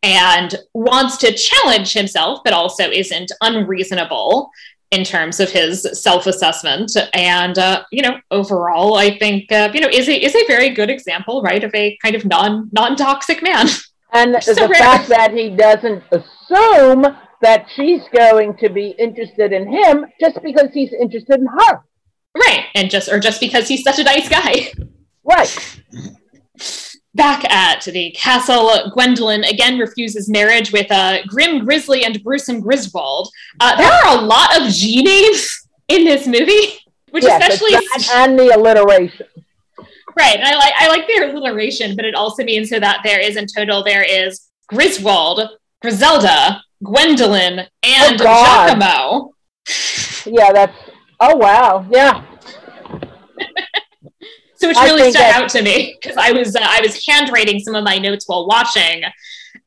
And 0.03 0.53
wants 0.75 1.17
to 1.17 1.33
challenge 1.33 1.93
himself, 1.93 2.41
but 2.43 2.53
also 2.53 2.91
isn't 2.91 3.31
unreasonable 3.41 4.51
in 4.91 5.03
terms 5.03 5.39
of 5.39 5.49
his 5.49 5.87
self-assessment. 6.01 6.91
And 7.13 7.57
uh, 7.57 7.83
you 7.91 8.01
know 8.01 8.19
overall 8.31 8.95
i 8.95 9.17
think 9.17 9.51
uh, 9.51 9.69
you 9.73 9.81
know 9.81 9.87
is 9.87 10.07
a 10.07 10.23
is 10.23 10.35
a 10.35 10.45
very 10.47 10.69
good 10.69 10.89
example 10.89 11.41
right 11.41 11.63
of 11.63 11.73
a 11.73 11.97
kind 12.01 12.15
of 12.15 12.25
non 12.25 12.69
non-toxic 12.73 13.41
man. 13.43 13.67
And 14.13 14.37
so 14.43 14.53
the 14.53 14.67
rare. 14.67 14.79
fact 14.79 15.09
that 15.09 15.31
he 15.33 15.49
doesn't 15.49 16.03
assume 16.11 17.05
that 17.41 17.67
she's 17.75 18.01
going 18.13 18.57
to 18.57 18.69
be 18.69 18.95
interested 18.97 19.51
in 19.51 19.67
him 19.67 20.05
just 20.19 20.41
because 20.41 20.69
he's 20.73 20.93
interested 20.93 21.39
in 21.39 21.47
her. 21.47 21.83
Right. 22.35 22.65
And 22.73 22.89
just 22.89 23.09
or 23.09 23.19
just 23.19 23.39
because 23.39 23.67
he's 23.67 23.83
such 23.83 23.99
a 23.99 24.03
nice 24.03 24.27
guy. 24.27 24.71
Right 25.23 25.81
Back 27.15 27.49
at 27.49 27.83
the 27.85 28.11
castle, 28.11 28.91
Gwendolyn 28.93 29.45
again 29.45 29.79
refuses 29.79 30.29
marriage 30.29 30.71
with 30.73 30.91
uh, 30.91 31.23
Grim 31.27 31.63
Grizzly 31.63 32.03
and 32.03 32.21
Gruesome 32.23 32.59
Griswold. 32.59 33.29
Uh, 33.59 33.75
there 33.77 33.91
are 33.91 34.17
a 34.17 34.21
lot 34.21 34.59
of 34.59 34.69
G 34.69 35.01
names 35.01 35.67
in 35.87 36.03
this 36.03 36.27
movie, 36.27 36.77
which 37.11 37.23
yes, 37.23 37.41
especially 37.41 37.79
and 38.13 38.37
the 38.37 38.53
alliteration. 38.55 39.27
Right, 40.17 40.35
and 40.35 40.43
I 40.43 40.55
like 40.55 40.73
I 40.77 40.87
like 40.89 41.07
the 41.07 41.31
alliteration, 41.31 41.95
but 41.95 42.05
it 42.05 42.15
also 42.15 42.43
means 42.43 42.69
so 42.69 42.79
that 42.79 43.01
there 43.03 43.19
is 43.19 43.37
in 43.37 43.47
total 43.47 43.83
there 43.83 44.03
is 44.03 44.49
Griswold, 44.67 45.41
Griselda, 45.81 46.63
Gwendolyn, 46.83 47.59
and 47.83 48.21
oh 48.21 48.23
Giacomo. 48.23 49.33
Yeah, 50.25 50.51
that's 50.51 50.77
oh 51.19 51.35
wow, 51.37 51.85
yeah. 51.89 52.23
So 54.57 54.69
which 54.69 54.77
really 54.77 55.11
stuck 55.11 55.35
out 55.35 55.49
to 55.49 55.61
me 55.61 55.97
because 55.99 56.17
I 56.17 56.31
was 56.31 56.55
uh, 56.55 56.59
I 56.61 56.81
was 56.81 57.05
handwriting 57.05 57.59
some 57.59 57.75
of 57.75 57.83
my 57.83 57.97
notes 57.97 58.27
while 58.27 58.47
watching, 58.47 59.03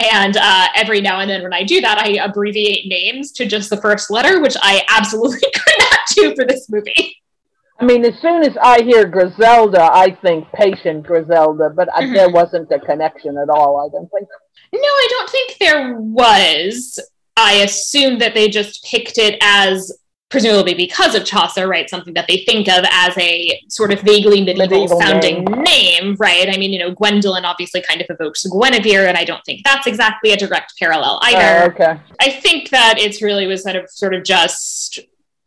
and 0.01 0.37
uh, 0.37 0.67
every 0.75 1.01
now 1.01 1.21
and 1.21 1.29
then 1.29 1.43
when 1.43 1.53
I 1.53 1.63
do 1.63 1.81
that, 1.81 1.99
I 1.99 2.25
abbreviate 2.25 2.87
names 2.87 3.33
to 3.33 3.47
just 3.47 3.71
the 3.71 3.77
first 3.77 4.11
letter, 4.11 4.41
which 4.41 4.57
I 4.63 4.83
absolutely 4.89 5.41
could 5.55 5.75
not 5.79 6.01
do 6.15 6.35
for 6.35 6.45
this 6.47 6.69
movie. 6.71 7.17
I 7.81 7.85
mean, 7.85 8.05
as 8.05 8.19
soon 8.21 8.43
as 8.43 8.57
I 8.61 8.83
hear 8.83 9.07
Griselda, 9.07 9.83
I 9.93 10.11
think 10.23 10.51
patient 10.53 11.07
Griselda, 11.07 11.71
but 11.71 11.89
mm-hmm. 11.89 12.13
there 12.13 12.29
wasn't 12.29 12.73
a 12.73 12.81
connection 12.81 13.39
at 13.39 13.49
all. 13.49 13.79
I 13.79 13.89
don't 13.93 14.11
think. 14.11 14.29
No, 14.73 14.81
I 14.81 15.07
don't 15.11 15.31
think 15.31 15.57
there 15.59 15.95
was. 15.95 16.99
I 17.37 17.55
assume 17.63 18.19
that 18.19 18.35
they 18.35 18.49
just 18.49 18.85
picked 18.85 19.17
it 19.17 19.39
as 19.41 19.97
presumably 20.31 20.75
because 20.75 21.15
of 21.15 21.25
Chaucer, 21.25 21.67
right? 21.67 21.89
Something 21.89 22.15
that 22.15 22.27
they 22.29 22.39
think 22.39 22.69
of 22.69 22.85
as 22.91 23.17
a 23.19 23.61
sort 23.69 23.93
of 23.93 24.01
vaguely 24.01 24.41
medieval, 24.43 24.81
medieval 24.81 25.01
sounding 25.01 25.45
name. 25.45 25.63
name. 25.63 26.17
right? 26.19 26.49
I 26.49 26.59
mean, 26.59 26.73
you 26.73 26.79
know, 26.79 26.93
Gwendolyn 26.93 27.45
obviously 27.45 27.83
kind 27.83 28.01
of 28.01 28.07
evokes 28.11 28.45
Guinevere, 28.47 29.09
and 29.09 29.17
I 29.17 29.25
don't 29.25 29.45
think 29.45 29.63
that's 29.65 29.87
exactly 29.87 30.33
a 30.33 30.37
direct 30.37 30.75
parallel 30.79 31.19
either. 31.23 31.63
Oh, 31.63 31.75
okay. 31.75 32.01
I 32.21 32.31
think 32.31 32.71
that 32.71 32.97
it's 32.99 33.23
really 33.23 33.47
was 33.47 33.63
sort 33.63 33.77
of 33.77 33.91
sort 33.91 34.15
of 34.15 34.25
just 34.25 35.01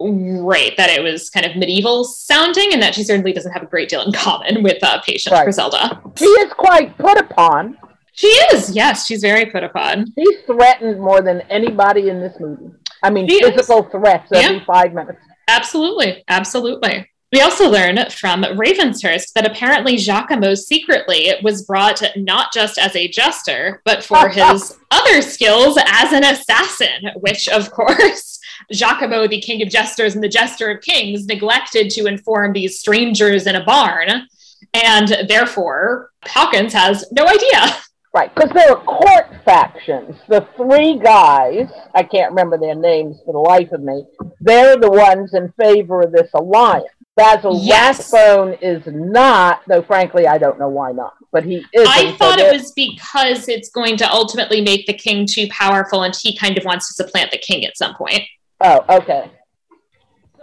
right 0.03 0.75
that 0.77 0.89
it 0.89 1.03
was 1.03 1.29
kind 1.29 1.45
of 1.45 1.55
medieval 1.55 2.03
sounding 2.03 2.73
and 2.73 2.81
that 2.81 2.95
she 2.95 3.03
certainly 3.03 3.31
doesn't 3.31 3.51
have 3.51 3.61
a 3.61 3.67
great 3.67 3.87
deal 3.87 4.01
in 4.01 4.11
common 4.11 4.63
with 4.63 4.83
uh, 4.83 4.99
patient 5.01 5.33
right. 5.33 5.43
Griselda. 5.43 6.01
She 6.17 6.25
is 6.25 6.51
quite 6.53 6.97
put 6.97 7.19
upon. 7.19 7.77
She 8.13 8.27
is, 8.27 8.75
yes, 8.75 9.05
she's 9.05 9.21
very 9.21 9.45
put 9.45 9.63
upon. 9.63 10.05
She's 10.17 10.41
threatened 10.45 10.99
more 10.99 11.21
than 11.21 11.41
anybody 11.41 12.09
in 12.09 12.19
this 12.19 12.39
movie. 12.39 12.71
I 13.03 13.09
mean, 13.09 13.27
he 13.27 13.41
physical 13.41 13.85
is. 13.85 13.91
threats 13.91 14.31
every 14.31 14.57
yeah. 14.57 14.65
five 14.65 14.93
minutes. 14.93 15.19
Absolutely. 15.47 16.23
Absolutely. 16.27 17.07
We 17.33 17.39
also 17.39 17.69
learn 17.69 17.97
from 18.09 18.43
Ravenhurst 18.43 19.31
that 19.33 19.49
apparently 19.49 19.95
Giacomo 19.95 20.53
secretly 20.53 21.31
was 21.41 21.63
brought 21.63 22.03
not 22.17 22.51
just 22.51 22.77
as 22.77 22.93
a 22.93 23.07
jester, 23.07 23.81
but 23.85 24.03
for 24.03 24.27
his 24.29 24.77
other 24.91 25.21
skills 25.21 25.77
as 25.87 26.11
an 26.11 26.25
assassin, 26.25 27.11
which, 27.15 27.47
of 27.47 27.71
course, 27.71 28.37
Giacomo, 28.71 29.27
the 29.27 29.39
king 29.39 29.61
of 29.61 29.69
jesters 29.69 30.13
and 30.13 30.23
the 30.23 30.27
jester 30.27 30.69
of 30.69 30.81
kings, 30.81 31.25
neglected 31.25 31.89
to 31.91 32.05
inform 32.05 32.51
these 32.51 32.79
strangers 32.79 33.47
in 33.47 33.55
a 33.55 33.63
barn. 33.63 34.27
And 34.73 35.25
therefore, 35.29 36.11
Hawkins 36.25 36.73
has 36.73 37.05
no 37.11 37.25
idea. 37.25 37.77
Right, 38.13 38.33
because 38.35 38.49
there 38.49 38.71
are 38.71 38.83
court 38.83 39.43
factions. 39.45 40.17
The 40.27 40.45
three 40.57 40.99
guys, 40.99 41.69
I 41.95 42.03
can't 42.03 42.31
remember 42.31 42.57
their 42.57 42.75
names 42.75 43.21
for 43.25 43.31
the 43.31 43.39
life 43.39 43.71
of 43.71 43.81
me, 43.81 44.05
they're 44.41 44.75
the 44.75 44.91
ones 44.91 45.33
in 45.33 45.53
favor 45.53 46.01
of 46.01 46.11
this 46.11 46.29
alliance. 46.33 46.87
Basil 47.15 47.57
yes. 47.61 48.11
Rathbone 48.11 48.57
is 48.61 48.83
not, 48.85 49.61
though 49.67 49.81
frankly, 49.81 50.27
I 50.27 50.37
don't 50.37 50.59
know 50.59 50.67
why 50.67 50.91
not, 50.91 51.13
but 51.31 51.45
he 51.45 51.65
is. 51.73 51.87
I 51.87 52.11
thought 52.17 52.39
it 52.39 52.51
was 52.51 52.71
because 52.71 53.47
it's 53.47 53.69
going 53.69 53.95
to 53.97 54.11
ultimately 54.11 54.61
make 54.61 54.87
the 54.87 54.93
king 54.93 55.25
too 55.25 55.47
powerful 55.49 56.03
and 56.03 56.13
he 56.13 56.35
kind 56.37 56.57
of 56.57 56.65
wants 56.65 56.87
to 56.89 56.93
supplant 56.93 57.31
the 57.31 57.37
king 57.37 57.65
at 57.65 57.77
some 57.77 57.95
point. 57.95 58.23
Oh, 58.59 58.83
okay. 58.89 59.31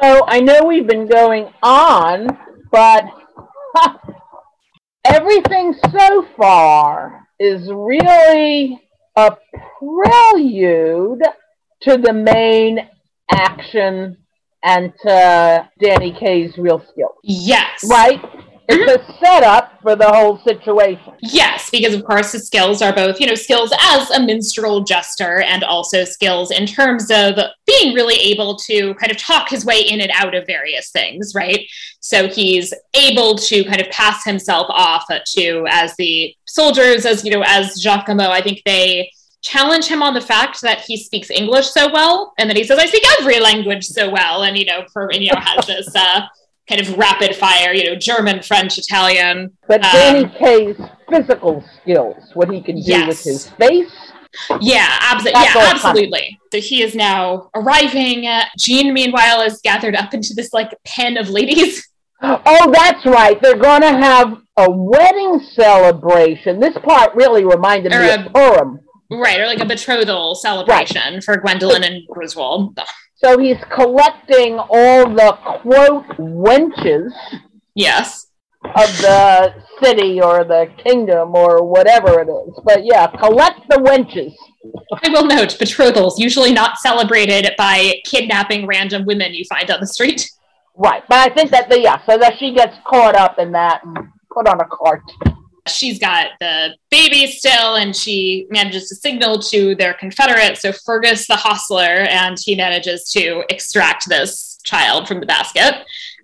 So 0.00 0.24
I 0.26 0.40
know 0.40 0.64
we've 0.64 0.86
been 0.86 1.06
going 1.06 1.52
on, 1.62 2.28
but 2.70 3.04
everything 5.04 5.74
so 5.90 6.26
far 6.36 7.27
is 7.38 7.70
really 7.72 8.80
a 9.16 9.36
prelude 9.78 11.22
to 11.82 11.96
the 11.96 12.12
main 12.12 12.88
action 13.30 14.16
and 14.62 14.92
to 15.02 15.68
Danny 15.80 16.12
Kaye's 16.12 16.58
real 16.58 16.80
skills. 16.80 17.16
Yes. 17.22 17.84
Right? 17.88 18.20
It's 18.70 19.02
a 19.02 19.18
setup 19.18 19.80
for 19.80 19.96
the 19.96 20.06
whole 20.06 20.38
situation. 20.40 21.14
Yes, 21.20 21.70
because 21.70 21.94
of 21.94 22.04
course 22.04 22.32
his 22.32 22.46
skills 22.46 22.82
are 22.82 22.92
both, 22.92 23.18
you 23.18 23.26
know, 23.26 23.34
skills 23.34 23.72
as 23.80 24.10
a 24.10 24.20
minstrel 24.20 24.82
jester 24.82 25.40
and 25.40 25.64
also 25.64 26.04
skills 26.04 26.50
in 26.50 26.66
terms 26.66 27.10
of 27.10 27.34
being 27.66 27.94
really 27.94 28.16
able 28.16 28.56
to 28.58 28.94
kind 28.94 29.10
of 29.10 29.16
talk 29.16 29.48
his 29.48 29.64
way 29.64 29.80
in 29.80 30.02
and 30.02 30.10
out 30.14 30.34
of 30.34 30.46
various 30.46 30.90
things, 30.90 31.34
right? 31.34 31.66
So 32.00 32.28
he's 32.28 32.74
able 32.92 33.36
to 33.36 33.64
kind 33.64 33.80
of 33.80 33.88
pass 33.88 34.22
himself 34.24 34.66
off 34.68 35.06
to 35.08 35.66
as 35.70 35.96
the 35.96 36.34
soldiers, 36.46 37.06
as 37.06 37.24
you 37.24 37.30
know, 37.30 37.42
as 37.46 37.80
Giacomo, 37.80 38.28
I 38.28 38.42
think 38.42 38.60
they 38.66 39.10
challenge 39.40 39.86
him 39.86 40.02
on 40.02 40.14
the 40.14 40.20
fact 40.20 40.60
that 40.60 40.80
he 40.80 40.96
speaks 40.96 41.30
English 41.30 41.68
so 41.68 41.90
well, 41.90 42.34
and 42.38 42.50
then 42.50 42.56
he 42.56 42.64
says, 42.64 42.78
"I 42.78 42.86
speak 42.86 43.04
every 43.20 43.40
language 43.40 43.84
so 43.86 44.10
well," 44.10 44.42
and 44.42 44.58
you 44.58 44.64
know, 44.64 44.84
for 44.92 45.10
you 45.12 45.30
know, 45.32 45.40
has 45.40 45.66
this 45.66 45.94
uh, 45.94 46.22
kind 46.68 46.80
of 46.80 46.96
rapid 46.96 47.34
fire, 47.34 47.72
you 47.72 47.84
know, 47.84 47.96
German, 47.96 48.42
French, 48.42 48.78
Italian. 48.78 49.56
But 49.66 49.84
um, 49.84 49.92
Danny 49.92 50.28
Kaye's 50.38 50.80
physical 51.08 51.64
skills, 51.80 52.30
what 52.34 52.50
he 52.50 52.60
can 52.60 52.76
do 52.76 52.82
yes. 52.82 53.08
with 53.08 53.22
his 53.22 53.48
face. 53.50 53.92
Yeah, 54.60 54.86
abso- 55.00 55.32
yeah, 55.32 55.70
absolutely. 55.70 56.38
So 56.52 56.60
he 56.60 56.82
is 56.82 56.94
now 56.94 57.50
arriving. 57.54 58.28
Jean, 58.58 58.92
meanwhile, 58.92 59.40
is 59.40 59.60
gathered 59.62 59.96
up 59.96 60.12
into 60.14 60.34
this 60.34 60.52
like 60.52 60.74
pen 60.84 61.16
of 61.16 61.28
ladies. 61.28 61.86
Oh, 62.20 62.72
that's 62.72 63.06
right. 63.06 63.40
They're 63.40 63.54
going 63.54 63.82
to 63.82 63.92
have 63.92 64.38
a 64.56 64.68
wedding 64.68 65.38
celebration. 65.52 66.58
This 66.58 66.76
part 66.78 67.14
really 67.14 67.44
reminded 67.44 67.92
or 67.92 68.00
me 68.00 68.08
a, 68.08 68.26
of 68.26 68.32
Purim. 68.32 68.80
Right, 69.08 69.38
or 69.38 69.46
like 69.46 69.60
a 69.60 69.64
betrothal 69.64 70.34
celebration 70.34 71.14
right. 71.14 71.22
for 71.22 71.36
Gwendolyn 71.36 71.84
and 71.84 72.02
Griswold. 72.08 72.80
So 73.18 73.36
he's 73.36 73.58
collecting 73.74 74.58
all 74.58 75.10
the 75.10 75.36
quote 75.60 76.06
wenches. 76.18 77.10
Yes. 77.74 78.28
Of 78.64 78.96
the 78.98 79.54
city 79.82 80.20
or 80.20 80.44
the 80.44 80.70
kingdom 80.84 81.34
or 81.34 81.64
whatever 81.64 82.20
it 82.20 82.28
is. 82.28 82.60
But 82.64 82.84
yeah, 82.84 83.06
collect 83.08 83.68
the 83.68 83.76
wenches. 83.76 84.34
I 85.02 85.08
will 85.10 85.26
note 85.26 85.58
betrothals 85.58 86.18
usually 86.18 86.52
not 86.52 86.78
celebrated 86.78 87.50
by 87.56 87.94
kidnapping 88.04 88.66
random 88.66 89.04
women 89.04 89.32
you 89.32 89.44
find 89.48 89.70
on 89.70 89.80
the 89.80 89.86
street. 89.86 90.28
Right, 90.76 91.02
but 91.08 91.18
I 91.18 91.34
think 91.34 91.50
that 91.50 91.68
the 91.68 91.80
yeah, 91.80 92.04
so 92.06 92.18
that 92.18 92.38
she 92.38 92.54
gets 92.54 92.76
caught 92.86 93.16
up 93.16 93.38
in 93.38 93.50
that 93.52 93.84
and 93.84 93.98
put 94.32 94.46
on 94.46 94.60
a 94.60 94.66
cart 94.66 95.02
she's 95.70 95.98
got 95.98 96.30
the 96.40 96.74
baby 96.90 97.30
still 97.30 97.76
and 97.76 97.94
she 97.94 98.46
manages 98.50 98.88
to 98.88 98.96
signal 98.96 99.38
to 99.40 99.74
their 99.76 99.94
confederate. 99.94 100.58
So 100.58 100.72
fergus 100.72 101.26
the 101.26 101.36
hostler 101.36 102.06
and 102.08 102.38
he 102.38 102.54
manages 102.54 103.10
to 103.10 103.44
extract 103.50 104.08
this 104.08 104.58
child 104.64 105.08
from 105.08 105.20
the 105.20 105.26
basket. 105.26 105.74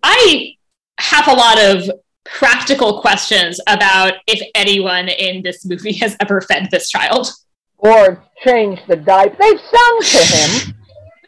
I 0.03 0.55
have 0.99 1.29
a 1.29 1.33
lot 1.33 1.61
of 1.61 1.91
practical 2.25 3.01
questions 3.01 3.61
about 3.67 4.15
if 4.27 4.41
anyone 4.55 5.09
in 5.09 5.43
this 5.43 5.65
movie 5.65 5.93
has 5.95 6.17
ever 6.21 6.41
fed 6.41 6.69
this 6.71 6.89
child. 6.89 7.31
Or 7.77 8.25
changed 8.43 8.83
the 8.89 8.97
diaper. 8.97 9.37
They've 9.39 9.61
sung 9.61 10.01
to 10.03 10.25
him 10.37 10.75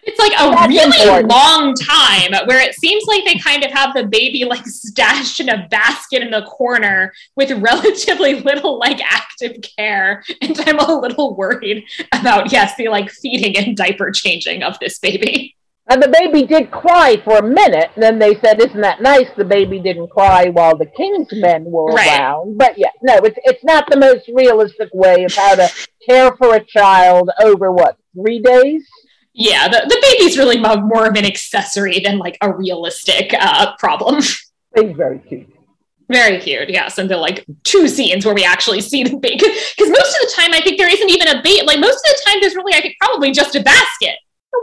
it's 0.06 0.18
like 0.20 0.32
a 0.32 0.50
That's 0.50 0.68
really 0.68 1.02
important. 1.02 1.30
long 1.30 1.74
time 1.74 2.46
where 2.46 2.60
it 2.60 2.74
seems 2.74 3.04
like 3.06 3.24
they 3.24 3.38
kind 3.38 3.64
of 3.64 3.72
have 3.72 3.92
the 3.92 4.06
baby 4.06 4.44
like 4.44 4.64
stashed 4.66 5.40
in 5.40 5.48
a 5.48 5.66
basket 5.68 6.22
in 6.22 6.30
the 6.30 6.42
corner 6.42 7.12
with 7.34 7.50
relatively 7.50 8.40
little 8.40 8.78
like 8.78 9.00
active 9.02 9.56
care. 9.76 10.22
And 10.40 10.58
I'm 10.60 10.78
a 10.78 10.94
little 10.94 11.36
worried 11.36 11.84
about, 12.12 12.52
yes, 12.52 12.74
the 12.76 12.88
like 12.88 13.10
feeding 13.10 13.56
and 13.56 13.76
diaper 13.76 14.12
changing 14.12 14.62
of 14.62 14.78
this 14.78 14.98
baby. 15.00 15.56
And 15.88 16.02
the 16.02 16.08
baby 16.08 16.46
did 16.46 16.70
cry 16.70 17.16
for 17.24 17.38
a 17.38 17.42
minute. 17.42 17.90
And 17.94 18.02
then 18.02 18.18
they 18.18 18.34
said, 18.40 18.60
"Isn't 18.60 18.80
that 18.80 19.00
nice?" 19.00 19.28
The 19.36 19.44
baby 19.44 19.78
didn't 19.78 20.08
cry 20.08 20.48
while 20.48 20.76
the 20.76 20.86
king's 20.86 21.28
men 21.32 21.64
were 21.64 21.92
right. 21.92 22.18
around. 22.18 22.58
But 22.58 22.76
yeah, 22.76 22.90
no, 23.02 23.18
it's 23.18 23.38
it's 23.44 23.62
not 23.62 23.88
the 23.88 23.96
most 23.96 24.28
realistic 24.34 24.88
way 24.92 25.22
of 25.22 25.32
how 25.32 25.54
to 25.54 25.70
care 26.08 26.36
for 26.36 26.56
a 26.56 26.64
child 26.64 27.30
over 27.40 27.70
what 27.70 27.98
three 28.14 28.40
days. 28.40 28.84
Yeah, 29.38 29.68
the, 29.68 29.84
the 29.86 29.98
baby's 30.00 30.38
really 30.38 30.58
more 30.58 31.06
of 31.06 31.14
an 31.14 31.26
accessory 31.26 32.00
than 32.00 32.18
like 32.18 32.38
a 32.40 32.50
realistic 32.50 33.34
uh, 33.38 33.76
problem. 33.76 34.22
He's 34.74 34.96
very 34.96 35.18
cute. 35.18 35.52
Very 36.08 36.40
cute, 36.40 36.70
yes. 36.70 36.96
And 36.96 37.10
they're 37.10 37.18
like 37.18 37.44
two 37.62 37.86
scenes 37.86 38.24
where 38.24 38.34
we 38.34 38.44
actually 38.44 38.80
see 38.80 39.02
the 39.04 39.16
baby. 39.16 39.36
Because 39.36 39.90
most 39.90 40.16
of 40.16 40.20
the 40.22 40.32
time, 40.36 40.54
I 40.54 40.60
think 40.62 40.78
there 40.78 40.88
isn't 40.88 41.10
even 41.10 41.28
a 41.28 41.42
baby. 41.42 41.66
Like 41.66 41.80
most 41.80 41.96
of 41.96 42.16
the 42.16 42.22
time, 42.24 42.38
there's 42.40 42.54
really, 42.54 42.74
I 42.74 42.80
think, 42.80 42.96
probably 42.98 43.30
just 43.30 43.54
a 43.56 43.62
basket. 43.62 44.14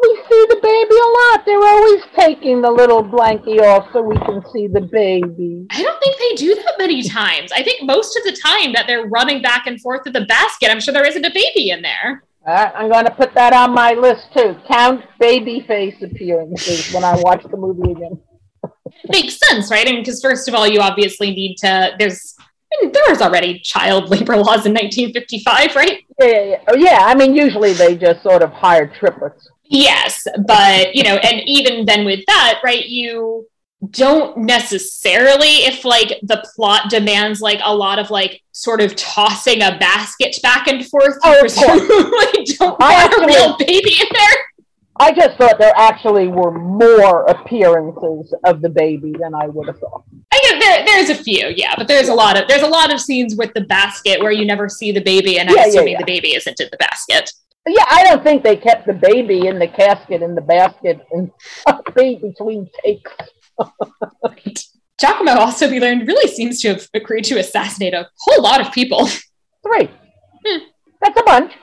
We 0.01 0.23
see 0.27 0.45
the 0.49 0.59
baby 0.61 0.95
a 0.95 1.09
lot. 1.19 1.45
They're 1.45 1.63
always 1.63 2.03
taking 2.15 2.61
the 2.61 2.71
little 2.71 3.03
blankie 3.03 3.61
off 3.61 3.87
so 3.93 4.01
we 4.01 4.17
can 4.17 4.41
see 4.51 4.65
the 4.65 4.81
baby. 4.81 5.67
I 5.69 5.83
don't 5.83 5.99
think 6.01 6.17
they 6.17 6.35
do 6.35 6.55
that 6.55 6.75
many 6.79 7.03
times. 7.03 7.51
I 7.51 7.61
think 7.61 7.83
most 7.83 8.17
of 8.17 8.23
the 8.23 8.31
time 8.31 8.73
that 8.73 8.85
they're 8.87 9.05
running 9.05 9.43
back 9.43 9.67
and 9.67 9.79
forth 9.79 10.03
to 10.05 10.11
the 10.11 10.25
basket, 10.25 10.71
I'm 10.71 10.79
sure 10.79 10.93
there 10.95 11.05
isn't 11.05 11.23
a 11.23 11.31
baby 11.31 11.69
in 11.69 11.83
there. 11.83 12.23
Uh, 12.45 12.71
I'm 12.75 12.89
going 12.89 13.05
to 13.05 13.11
put 13.11 13.33
that 13.35 13.53
on 13.53 13.73
my 13.73 13.93
list 13.93 14.27
too. 14.35 14.57
Count 14.67 15.03
baby 15.19 15.63
face 15.67 16.01
appearances 16.01 16.93
when 16.93 17.03
I 17.03 17.15
watch 17.21 17.43
the 17.43 17.57
movie 17.57 17.91
again. 17.91 18.19
Makes 19.09 19.39
sense, 19.47 19.71
right? 19.71 19.87
I 19.87 19.91
mean, 19.91 20.01
because 20.01 20.21
first 20.21 20.47
of 20.47 20.53
all, 20.55 20.67
you 20.67 20.79
obviously 20.81 21.31
need 21.31 21.55
to. 21.59 21.95
There's 21.97 22.35
I 22.73 22.83
mean, 22.83 22.91
there 22.91 23.03
was 23.07 23.21
already 23.21 23.59
child 23.59 24.09
labor 24.09 24.35
laws 24.35 24.65
in 24.65 24.73
1955, 24.73 25.75
right? 25.75 26.03
Yeah, 26.19 26.27
yeah, 26.27 26.43
yeah. 26.43 26.61
Oh, 26.67 26.75
yeah. 26.75 26.99
I 27.01 27.15
mean, 27.15 27.35
usually 27.35 27.73
they 27.73 27.95
just 27.95 28.23
sort 28.23 28.41
of 28.41 28.51
hire 28.51 28.87
triplets. 28.87 29.49
Yes, 29.65 30.25
but 30.45 30.93
you 30.95 31.03
know, 31.03 31.15
and 31.15 31.41
even 31.45 31.85
then 31.85 32.05
with 32.05 32.21
that, 32.27 32.59
right? 32.63 32.85
You 32.85 33.47
don't 33.89 34.37
necessarily 34.37 35.65
if 35.65 35.83
like 35.83 36.19
the 36.23 36.43
plot 36.55 36.89
demands 36.89 37.41
like 37.41 37.59
a 37.63 37.75
lot 37.75 37.99
of 37.99 38.09
like 38.09 38.41
sort 38.51 38.81
of 38.81 38.95
tossing 38.95 39.61
a 39.61 39.77
basket 39.77 40.37
back 40.41 40.67
and 40.67 40.85
forth 40.87 41.17
oh, 41.23 41.41
like, 42.35 42.45
don't 42.57 42.81
I 42.81 42.93
want 42.93 43.13
actually, 43.13 43.23
a 43.23 43.27
real 43.27 43.57
baby 43.57 43.93
in 43.99 44.07
there 44.13 44.45
i 44.97 45.11
just 45.11 45.37
thought 45.37 45.57
there 45.57 45.73
actually 45.75 46.27
were 46.27 46.51
more 46.51 47.25
appearances 47.25 48.33
of 48.45 48.61
the 48.61 48.69
baby 48.69 49.13
than 49.19 49.33
i 49.33 49.47
would 49.47 49.67
have 49.67 49.79
thought 49.79 50.03
i 50.31 50.39
get 50.43 50.59
there 50.59 50.85
there's 50.85 51.09
a 51.09 51.21
few 51.21 51.47
yeah 51.55 51.73
but 51.75 51.87
there's 51.87 52.09
a 52.09 52.13
lot 52.13 52.39
of 52.39 52.47
there's 52.47 52.61
a 52.61 52.67
lot 52.67 52.93
of 52.93 53.01
scenes 53.01 53.35
with 53.35 53.53
the 53.53 53.61
basket 53.61 54.19
where 54.19 54.31
you 54.31 54.45
never 54.45 54.69
see 54.69 54.91
the 54.91 55.01
baby 55.01 55.39
and 55.39 55.49
i'm 55.49 55.55
yeah, 55.55 55.65
assuming 55.65 55.87
yeah, 55.87 55.93
yeah. 55.93 55.97
the 55.99 56.05
baby 56.05 56.35
isn't 56.35 56.59
in 56.59 56.67
the 56.71 56.77
basket 56.77 57.31
yeah, 57.65 57.85
I 57.89 58.03
don't 58.03 58.23
think 58.23 58.43
they 58.43 58.57
kept 58.57 58.85
the 58.85 58.93
baby 58.93 59.47
in 59.47 59.57
the 59.57 59.67
casket 59.67 60.21
in 60.21 60.35
the 60.35 60.41
basket 60.41 60.99
and 61.11 61.31
between 61.95 62.69
takes. 62.83 63.13
Giacomo 64.99 65.33
also, 65.33 65.69
we 65.69 65.79
learned, 65.79 66.07
really 66.07 66.31
seems 66.31 66.61
to 66.61 66.69
have 66.69 66.87
agreed 66.93 67.25
to 67.25 67.39
assassinate 67.39 67.93
a 67.93 68.07
whole 68.19 68.43
lot 68.43 68.61
of 68.61 68.71
people. 68.71 69.07
Three. 69.63 69.89
Hmm. 70.45 70.63
That's 71.01 71.19
a 71.19 71.23
bunch. 71.23 71.53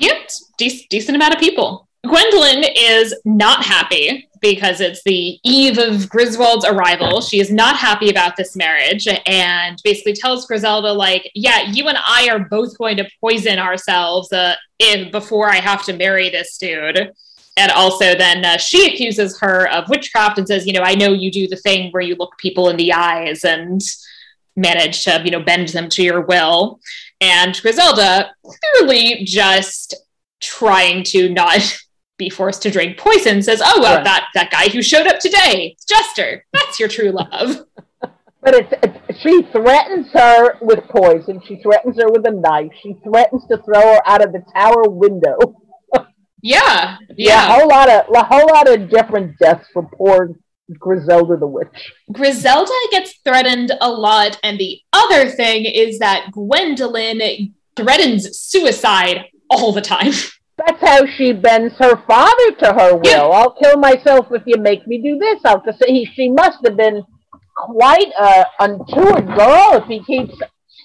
Yep, 0.00 0.28
de- 0.58 0.86
decent 0.88 1.16
amount 1.16 1.34
of 1.34 1.40
people. 1.40 1.88
Gwendolyn 2.06 2.64
is 2.76 3.14
not 3.24 3.64
happy 3.64 4.28
because 4.40 4.80
it's 4.80 5.02
the 5.04 5.38
eve 5.42 5.78
of 5.78 6.08
Griswold's 6.08 6.64
arrival. 6.64 7.20
She 7.20 7.40
is 7.40 7.50
not 7.50 7.76
happy 7.76 8.10
about 8.10 8.36
this 8.36 8.54
marriage 8.54 9.08
and 9.26 9.78
basically 9.82 10.12
tells 10.12 10.46
Griselda, 10.46 10.92
like, 10.92 11.28
yeah, 11.34 11.62
you 11.62 11.88
and 11.88 11.98
I 11.98 12.28
are 12.30 12.40
both 12.48 12.78
going 12.78 12.96
to 12.98 13.08
poison 13.20 13.58
ourselves 13.58 14.32
uh, 14.32 14.54
if, 14.78 15.10
before 15.10 15.50
I 15.50 15.56
have 15.56 15.84
to 15.86 15.96
marry 15.96 16.30
this 16.30 16.56
dude 16.58 17.12
and 17.56 17.72
also 17.72 18.14
then 18.14 18.44
uh, 18.44 18.56
she 18.56 18.86
accuses 18.86 19.38
her 19.40 19.68
of 19.70 19.88
witchcraft 19.88 20.38
and 20.38 20.46
says 20.46 20.66
you 20.66 20.72
know 20.72 20.82
i 20.82 20.94
know 20.94 21.12
you 21.12 21.30
do 21.30 21.48
the 21.48 21.56
thing 21.56 21.90
where 21.90 22.02
you 22.02 22.14
look 22.16 22.36
people 22.38 22.68
in 22.68 22.76
the 22.76 22.92
eyes 22.92 23.44
and 23.44 23.80
manage 24.56 25.04
to 25.04 25.20
you 25.24 25.30
know 25.30 25.42
bend 25.42 25.68
them 25.68 25.88
to 25.90 26.02
your 26.02 26.22
will. 26.22 26.80
And 27.20 27.58
griselda 27.60 28.34
clearly 28.42 29.24
just 29.24 29.94
trying 30.40 31.04
to 31.04 31.28
not 31.28 31.78
be 32.18 32.30
forced 32.30 32.62
to 32.62 32.70
drink 32.70 32.96
poison 32.96 33.42
says 33.42 33.60
oh 33.62 33.78
well 33.78 33.96
right. 33.96 34.04
that 34.04 34.28
that 34.32 34.50
guy 34.50 34.68
who 34.70 34.80
showed 34.80 35.06
up 35.06 35.18
today 35.18 35.76
jester 35.86 36.46
that's 36.52 36.80
your 36.80 36.88
true 36.88 37.10
love. 37.10 37.64
But 38.42 38.54
it's, 38.54 38.72
it's, 38.80 39.20
she 39.22 39.42
threatens 39.50 40.06
her 40.12 40.56
with 40.60 40.86
poison. 40.88 41.42
She 41.48 41.56
threatens 41.56 41.96
her 42.00 42.08
with 42.12 42.24
a 42.28 42.30
knife. 42.30 42.70
She 42.80 42.94
threatens 43.02 43.44
to 43.48 43.56
throw 43.56 43.80
her 43.80 44.00
out 44.06 44.24
of 44.24 44.32
the 44.32 44.44
tower 44.54 44.88
window 44.88 45.36
yeah, 46.42 46.96
yeah, 47.10 47.16
yeah, 47.16 47.48
a 47.48 47.58
whole 47.58 47.68
lot 47.68 47.88
of 47.88 48.14
a 48.14 48.24
whole 48.24 48.46
lot 48.46 48.68
of 48.68 48.90
different 48.90 49.38
deaths 49.38 49.66
for 49.72 49.88
poor 49.94 50.36
Griselda 50.78 51.36
the 51.36 51.46
witch. 51.46 51.92
Griselda 52.12 52.72
gets 52.90 53.14
threatened 53.24 53.72
a 53.80 53.90
lot, 53.90 54.38
and 54.42 54.58
the 54.58 54.80
other 54.92 55.28
thing 55.28 55.64
is 55.64 55.98
that 55.98 56.30
Gwendolyn 56.32 57.54
threatens 57.76 58.38
suicide 58.38 59.26
all 59.50 59.72
the 59.72 59.80
time. 59.80 60.12
That's 60.58 60.80
how 60.80 61.06
she 61.06 61.32
bends 61.32 61.74
her 61.78 61.96
father 62.06 62.52
to 62.60 62.72
her 62.72 62.96
will. 62.96 63.04
Yeah. 63.04 63.22
I'll 63.22 63.50
kill 63.50 63.76
myself 63.76 64.28
if 64.30 64.42
you 64.46 64.56
make 64.56 64.86
me 64.86 65.02
do 65.02 65.18
this. 65.18 65.40
I'll 65.44 65.62
just 65.62 65.78
say 65.78 65.92
he, 65.92 66.06
she 66.06 66.30
must 66.30 66.64
have 66.64 66.76
been 66.76 67.04
quite 67.54 68.10
uh, 68.18 68.44
a 68.58 68.64
untoward 68.64 69.26
girl 69.26 69.82
if 69.82 69.84
he 69.84 70.02
keeps 70.02 70.34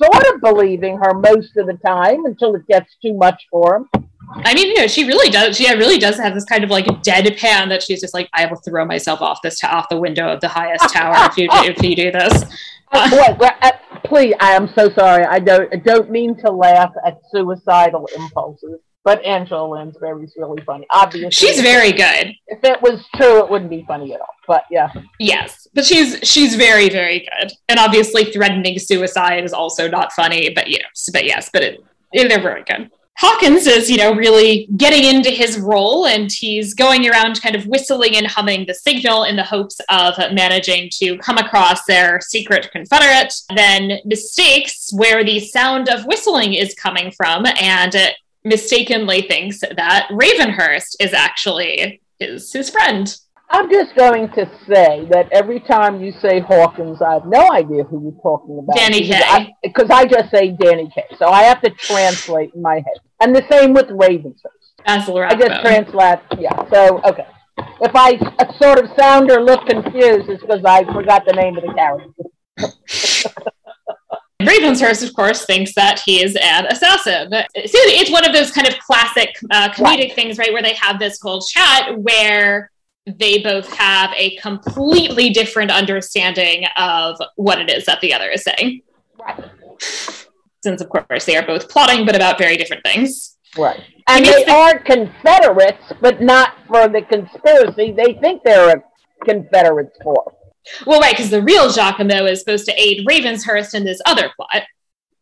sort 0.01 0.33
of 0.33 0.41
believing 0.41 0.97
her 0.97 1.13
most 1.13 1.55
of 1.55 1.67
the 1.67 1.77
time 1.85 2.25
until 2.25 2.53
it 2.55 2.67
gets 2.67 2.95
too 3.01 3.13
much 3.13 3.41
for 3.49 3.77
him. 3.77 4.03
I 4.33 4.53
mean, 4.53 4.67
you 4.67 4.75
know, 4.75 4.87
she 4.87 5.03
really 5.05 5.29
does. 5.29 5.57
She 5.57 5.69
really 5.75 5.97
does 5.97 6.17
have 6.17 6.33
this 6.33 6.45
kind 6.45 6.63
of 6.63 6.69
like 6.69 6.85
deadpan 6.85 7.69
that 7.69 7.83
she's 7.83 8.01
just 8.01 8.13
like, 8.13 8.29
I 8.33 8.45
will 8.45 8.57
throw 8.57 8.85
myself 8.85 9.21
off 9.21 9.39
this 9.41 9.63
off 9.63 9.89
the 9.89 9.97
window 9.99 10.27
of 10.31 10.41
the 10.41 10.47
highest 10.47 10.93
tower 10.93 11.13
if 11.29 11.37
you 11.37 11.47
do, 11.49 11.57
if 11.71 11.81
you 11.83 11.95
do 11.95 12.11
this. 12.11 12.43
Uh, 12.93 13.35
wait, 13.39 13.53
uh, 13.61 13.71
please, 14.03 14.33
I 14.41 14.51
am 14.51 14.67
so 14.75 14.89
sorry. 14.89 15.23
I 15.23 15.39
don't 15.39 15.73
I 15.73 15.77
don't 15.77 16.11
mean 16.11 16.35
to 16.41 16.51
laugh 16.51 16.91
at 17.05 17.19
suicidal 17.31 18.05
impulses, 18.17 18.81
but 19.05 19.23
Angela 19.23 19.65
Lansbury's 19.65 20.33
really 20.35 20.61
funny. 20.63 20.85
Obviously, 20.91 21.31
She's 21.31 21.61
very 21.61 21.93
good. 21.93 22.33
If 22.47 22.61
it 22.65 22.81
was 22.81 23.01
true, 23.15 23.45
it 23.45 23.49
wouldn't 23.49 23.69
be 23.69 23.85
funny 23.87 24.13
at 24.13 24.19
all. 24.19 24.35
But 24.45 24.65
yeah, 24.69 24.91
Yes, 25.19 25.69
but 25.73 25.85
she's 25.85 26.19
she's 26.23 26.55
very 26.55 26.89
very 26.89 27.19
good, 27.39 27.53
and 27.69 27.79
obviously 27.79 28.25
threatening 28.25 28.77
suicide 28.77 29.45
is 29.45 29.53
also 29.53 29.87
not 29.87 30.11
funny. 30.11 30.49
But 30.53 30.67
you 30.67 30.79
know, 30.79 30.85
but 31.13 31.23
yes, 31.23 31.49
but 31.53 31.63
it, 31.63 31.79
it- 32.11 32.27
they're 32.27 32.41
very 32.41 32.65
good. 32.65 32.91
Hawkins 33.17 33.67
is 33.67 33.89
you 33.89 33.97
know 33.97 34.13
really 34.13 34.67
getting 34.77 35.03
into 35.03 35.29
his 35.29 35.59
role, 35.59 36.07
and 36.07 36.31
he's 36.31 36.73
going 36.73 37.07
around 37.07 37.41
kind 37.41 37.55
of 37.55 37.65
whistling 37.67 38.15
and 38.15 38.25
humming 38.25 38.65
the 38.65 38.73
signal 38.73 39.23
in 39.25 39.35
the 39.35 39.43
hopes 39.43 39.79
of 39.89 40.17
managing 40.33 40.89
to 40.93 41.17
come 41.19 41.37
across 41.37 41.85
their 41.85 42.19
secret 42.21 42.71
Confederate. 42.71 43.33
Then 43.55 43.99
mistakes 44.05 44.91
where 44.93 45.23
the 45.23 45.39
sound 45.39 45.89
of 45.89 46.05
whistling 46.05 46.53
is 46.53 46.73
coming 46.73 47.11
from, 47.11 47.45
and 47.45 47.95
mistakenly 48.43 49.21
thinks 49.23 49.59
that 49.59 50.07
Ravenhurst 50.11 50.95
is 50.99 51.13
actually 51.13 52.01
his 52.19 52.51
his 52.51 52.69
friend. 52.69 53.15
I'm 53.53 53.69
just 53.69 53.95
going 53.95 54.29
to 54.29 54.49
say 54.67 55.05
that 55.11 55.27
every 55.31 55.59
time 55.59 56.01
you 56.01 56.13
say 56.21 56.39
Hawkins, 56.39 57.01
I 57.01 57.13
have 57.13 57.25
no 57.25 57.51
idea 57.51 57.83
who 57.83 58.01
you're 58.01 58.21
talking 58.21 58.57
about. 58.57 58.77
Danny 58.77 59.01
Kaye. 59.01 59.21
I, 59.23 59.53
because 59.61 59.89
I 59.89 60.05
just 60.05 60.31
say 60.31 60.51
Danny 60.51 60.89
Kaye, 60.95 61.15
so 61.17 61.27
I 61.27 61.43
have 61.43 61.61
to 61.61 61.69
translate 61.71 62.53
in 62.55 62.61
my 62.61 62.75
head. 62.75 62.99
And 63.19 63.35
the 63.35 63.45
same 63.51 63.73
with 63.73 63.87
Ravenshurst. 63.87 64.45
Basil 64.85 65.17
I 65.19 65.35
just 65.35 65.61
translate. 65.61 66.19
Yeah. 66.39 66.69
So 66.69 67.01
okay. 67.03 67.27
If 67.81 67.91
I 67.93 68.17
sort 68.57 68.79
of 68.83 68.89
sound 68.97 69.29
or 69.29 69.41
look 69.43 69.65
confused, 69.67 70.29
it's 70.29 70.41
because 70.41 70.63
I 70.65 70.83
forgot 70.85 71.25
the 71.25 71.33
name 71.33 71.57
of 71.57 71.63
the 71.63 71.73
character. 71.73 72.23
Ravenshurst, 74.41 75.07
of 75.07 75.13
course, 75.13 75.45
thinks 75.45 75.75
that 75.75 76.01
he 76.03 76.23
is 76.23 76.35
an 76.41 76.65
assassin. 76.67 77.29
So 77.31 77.43
it's 77.53 78.09
one 78.09 78.25
of 78.25 78.33
those 78.33 78.49
kind 78.51 78.67
of 78.67 78.79
classic 78.79 79.35
uh, 79.51 79.69
comedic 79.69 79.83
Right. 79.83 80.13
things, 80.15 80.37
right, 80.37 80.51
where 80.51 80.63
they 80.63 80.73
have 80.73 80.99
this 80.99 81.19
whole 81.21 81.41
chat 81.41 81.99
where 81.99 82.71
they 83.05 83.41
both 83.41 83.71
have 83.73 84.11
a 84.15 84.35
completely 84.37 85.29
different 85.31 85.71
understanding 85.71 86.65
of 86.77 87.19
what 87.35 87.59
it 87.59 87.69
is 87.69 87.85
that 87.85 87.99
the 88.01 88.13
other 88.13 88.29
is 88.29 88.43
saying. 88.43 88.81
Right. 89.19 89.43
Since, 90.63 90.81
of 90.81 90.89
course, 90.89 91.25
they 91.25 91.35
are 91.35 91.45
both 91.45 91.69
plotting, 91.69 92.05
but 92.05 92.15
about 92.15 92.37
very 92.37 92.57
different 92.57 92.83
things. 92.83 93.37
Right. 93.57 93.81
And 94.07 94.25
they 94.25 94.43
the- 94.43 94.51
are 94.51 94.79
Confederates, 94.79 95.93
but 95.99 96.21
not 96.21 96.53
for 96.67 96.87
the 96.87 97.01
conspiracy 97.01 97.91
they 97.91 98.13
think 98.21 98.43
they're 98.43 98.83
Confederates 99.25 99.97
for. 100.03 100.33
Well, 100.85 100.99
right, 100.99 101.15
because 101.15 101.31
the 101.31 101.41
real 101.41 101.69
Giacomo 101.71 102.25
is 102.25 102.39
supposed 102.39 102.65
to 102.65 102.73
aid 102.79 103.05
Ravenshurst 103.07 103.73
in 103.73 103.83
this 103.83 103.99
other 104.05 104.31
plot. 104.35 104.63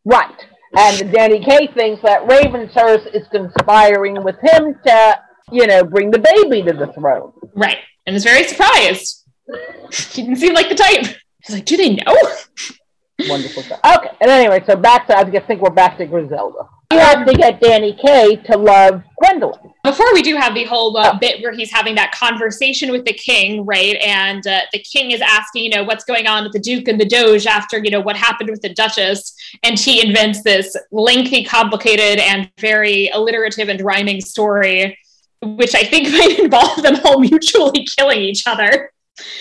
Right. 0.06 0.46
And 0.78 1.12
Danny 1.12 1.44
Kaye 1.44 1.68
thinks 1.74 2.02
that 2.04 2.28
Ravenshurst 2.28 3.16
is 3.16 3.28
conspiring 3.30 4.24
with 4.24 4.36
him 4.42 4.76
to, 4.86 5.20
you 5.52 5.68
know, 5.68 5.84
bring 5.84 6.12
the 6.12 6.20
baby 6.20 6.64
to 6.64 6.74
the 6.74 6.88
throne. 6.94 7.34
Right. 7.56 7.78
And 8.08 8.16
is 8.16 8.24
very 8.24 8.44
surprised. 8.44 9.26
he 9.92 10.22
didn't 10.24 10.38
seem 10.38 10.54
like 10.54 10.70
the 10.70 10.76
type. 10.76 11.16
He's 11.46 11.56
like, 11.56 11.66
do 11.66 11.78
they 11.78 11.96
know? 11.96 12.16
Wonderful 13.28 13.64
stuff. 13.64 13.80
Okay. 13.98 14.10
And 14.22 14.30
anyway, 14.32 14.64
so 14.66 14.76
back 14.76 15.08
to, 15.08 15.18
I 15.18 15.24
think 15.42 15.62
we're 15.62 15.70
back 15.70 15.98
to 15.98 16.06
Griselda. 16.06 16.60
You 16.92 17.00
have 17.00 17.26
to 17.28 17.34
get 17.36 17.60
Danny 17.62 17.94
Kaye 17.94 18.38
to 18.38 18.58
love 18.58 19.04
Gwendolyn. 19.20 19.60
Before 19.84 20.12
we 20.14 20.22
do 20.24 20.36
have 20.38 20.54
the 20.56 20.64
whole 20.64 20.96
uh, 20.98 21.12
Oh. 21.14 21.18
bit 21.20 21.42
where 21.44 21.52
he's 21.54 21.72
having 21.72 21.96
that 21.96 22.12
conversation 22.14 22.92
with 22.92 23.06
the 23.06 23.14
king, 23.14 23.64
right? 23.66 23.96
And 23.98 24.46
uh, 24.48 24.62
the 24.74 24.80
king 24.80 25.12
is 25.12 25.22
asking, 25.22 25.66
you 25.66 25.70
know, 25.70 25.84
what's 25.84 26.04
going 26.04 26.26
on 26.28 26.44
with 26.46 26.54
the 26.54 26.60
duke 26.60 26.88
and 26.88 27.00
the 27.00 27.06
doge 27.06 27.46
after, 27.46 27.78
you 27.78 27.92
know, 27.92 28.00
what 28.02 28.16
happened 28.16 28.50
with 28.50 28.62
the 28.62 28.74
duchess. 28.74 29.36
And 29.64 29.78
he 29.78 30.06
invents 30.06 30.42
this 30.42 30.76
lengthy, 30.92 31.44
complicated, 31.44 32.20
and 32.20 32.50
very 32.60 33.10
alliterative 33.14 33.70
and 33.70 33.82
rhyming 33.82 34.20
story, 34.22 34.98
which 35.42 35.76
I 35.76 35.84
think 35.84 36.10
might 36.12 36.40
involve 36.40 36.82
them 36.84 36.98
all 37.06 37.20
mutually 37.20 37.86
killing 37.86 38.20
each 38.20 38.44
other. 38.48 38.92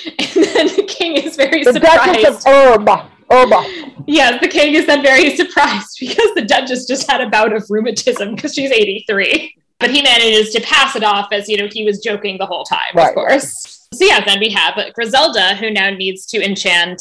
And 0.07 0.45
then 0.45 0.67
the 0.77 0.85
king 0.89 1.17
is 1.17 1.37
very 1.37 1.63
The 1.65 1.73
surprised. 1.75 2.23
Duchess 2.23 2.47
of 2.47 2.53
Urba. 2.53 3.11
Urba. 3.31 3.65
Yes, 4.07 4.41
the 4.41 4.49
king 4.49 4.75
is 4.75 4.87
then 4.87 5.03
very 5.03 5.37
surprised 5.37 5.99
because 6.01 6.35
the 6.35 6.43
duchess 6.43 6.87
just 6.87 7.11
had 7.11 7.21
a 7.21 7.29
bout 7.29 7.53
of 7.53 7.65
rheumatism 7.69 8.35
because 8.35 8.55
she's 8.55 8.71
83. 8.71 9.55
But 9.81 9.91
he 9.91 10.03
manages 10.03 10.53
to 10.55 10.61
pass 10.63 10.97
it 10.97 11.05
off 11.05 11.29
as, 11.31 11.49
you 11.49 11.57
know, 11.57 11.69
he 11.71 11.85
was 11.85 12.01
joking 12.01 12.39
the 12.39 12.47
whole 12.47 12.65
time, 12.65 12.81
Right. 12.95 13.11
of 13.11 13.15
course. 13.15 13.87
So 13.95 14.05
yeah, 14.05 14.25
then 14.25 14.41
we 14.41 14.51
have 14.51 14.75
Griselda, 14.95 15.55
who 15.57 15.71
now 15.71 15.91
needs 15.91 16.27
to 16.27 16.45
enchant 16.45 17.01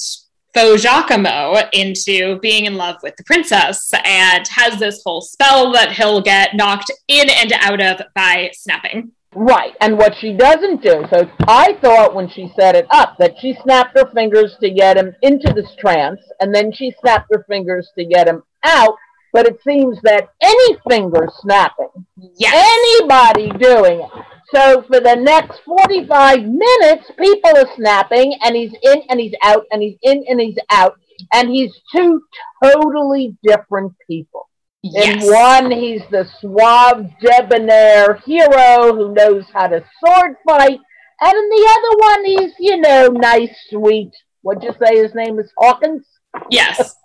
Faux 0.58 0.82
Giacomo 0.82 1.54
into 1.72 2.40
being 2.40 2.66
in 2.66 2.78
love 2.78 2.96
with 3.04 3.16
the 3.16 3.24
princess 3.26 3.94
and 4.04 4.48
has 4.48 4.80
this 4.80 5.04
whole 5.06 5.22
spell 5.22 5.72
that 5.74 5.92
he'll 5.92 6.20
get 6.20 6.56
knocked 6.56 6.92
in 7.08 7.30
and 7.30 7.54
out 7.60 7.80
of 7.80 8.02
by 8.16 8.50
snapping. 8.54 9.12
Right. 9.36 9.76
And 9.82 10.00
what 10.00 10.16
she 10.20 10.34
doesn't 10.34 10.82
do, 10.82 11.06
so 11.12 11.30
I 11.48 11.74
thought 11.74 12.16
when 12.16 12.28
she 12.28 12.52
set 12.56 12.76
it 12.76 12.88
up 12.90 13.18
that 13.20 13.36
she 13.40 13.56
snapped 13.62 13.96
her 14.00 14.10
fingers 14.16 14.56
to 14.62 14.72
get 14.72 14.98
him 14.98 15.16
into 15.22 15.54
this 15.54 15.76
trance, 15.78 16.22
and 16.40 16.56
then 16.56 16.72
she 16.72 16.92
snapped 17.02 17.28
her 17.32 17.46
fingers 17.48 17.92
to 17.96 18.04
get 18.06 18.28
him 18.28 18.42
out. 18.64 18.96
But 19.34 19.46
it 19.46 19.60
seems 19.64 20.00
that 20.02 20.30
any 20.42 20.78
finger 20.90 21.30
snapping, 21.42 21.90
Yes. 22.36 23.00
anybody 23.00 23.50
doing 23.60 24.00
it. 24.00 24.10
So 24.54 24.82
for 24.84 25.00
the 25.02 25.16
next 25.16 25.60
45 25.66 26.44
minutes, 26.44 27.12
people 27.18 27.52
are 27.58 27.76
snapping, 27.76 28.34
and 28.44 28.56
he's 28.56 28.74
in 28.82 29.04
and 29.10 29.20
he's 29.20 29.36
out, 29.44 29.66
and 29.72 29.82
he's 29.82 29.98
in 30.02 30.24
and 30.28 30.40
he's 30.40 30.58
out, 30.72 30.98
and 31.34 31.50
he's 31.50 31.74
two 31.94 32.22
totally 32.64 33.38
different 33.44 33.94
people. 34.10 34.48
yes. 34.84 35.24
In 35.24 35.34
one, 35.34 35.72
he's 35.72 36.02
the 36.12 36.26
suave, 36.40 37.08
debonair 37.20 38.16
hero 38.26 38.96
who 38.96 39.14
knows 39.14 39.44
how 39.54 39.68
to 39.68 39.84
sword 40.04 40.36
fight. 40.48 40.80
And 41.20 41.34
in 41.34 41.50
the 41.50 41.78
other 41.78 41.98
one, 41.98 42.26
he's, 42.26 42.54
you 42.60 42.78
know, 42.78 43.08
nice, 43.08 43.56
sweet. 43.70 44.12
What'd 44.44 44.64
you 44.64 44.74
say 44.82 45.02
his 45.02 45.14
name 45.16 45.40
is? 45.40 45.52
Hawkins? 45.58 46.06
Yes. 46.50 46.96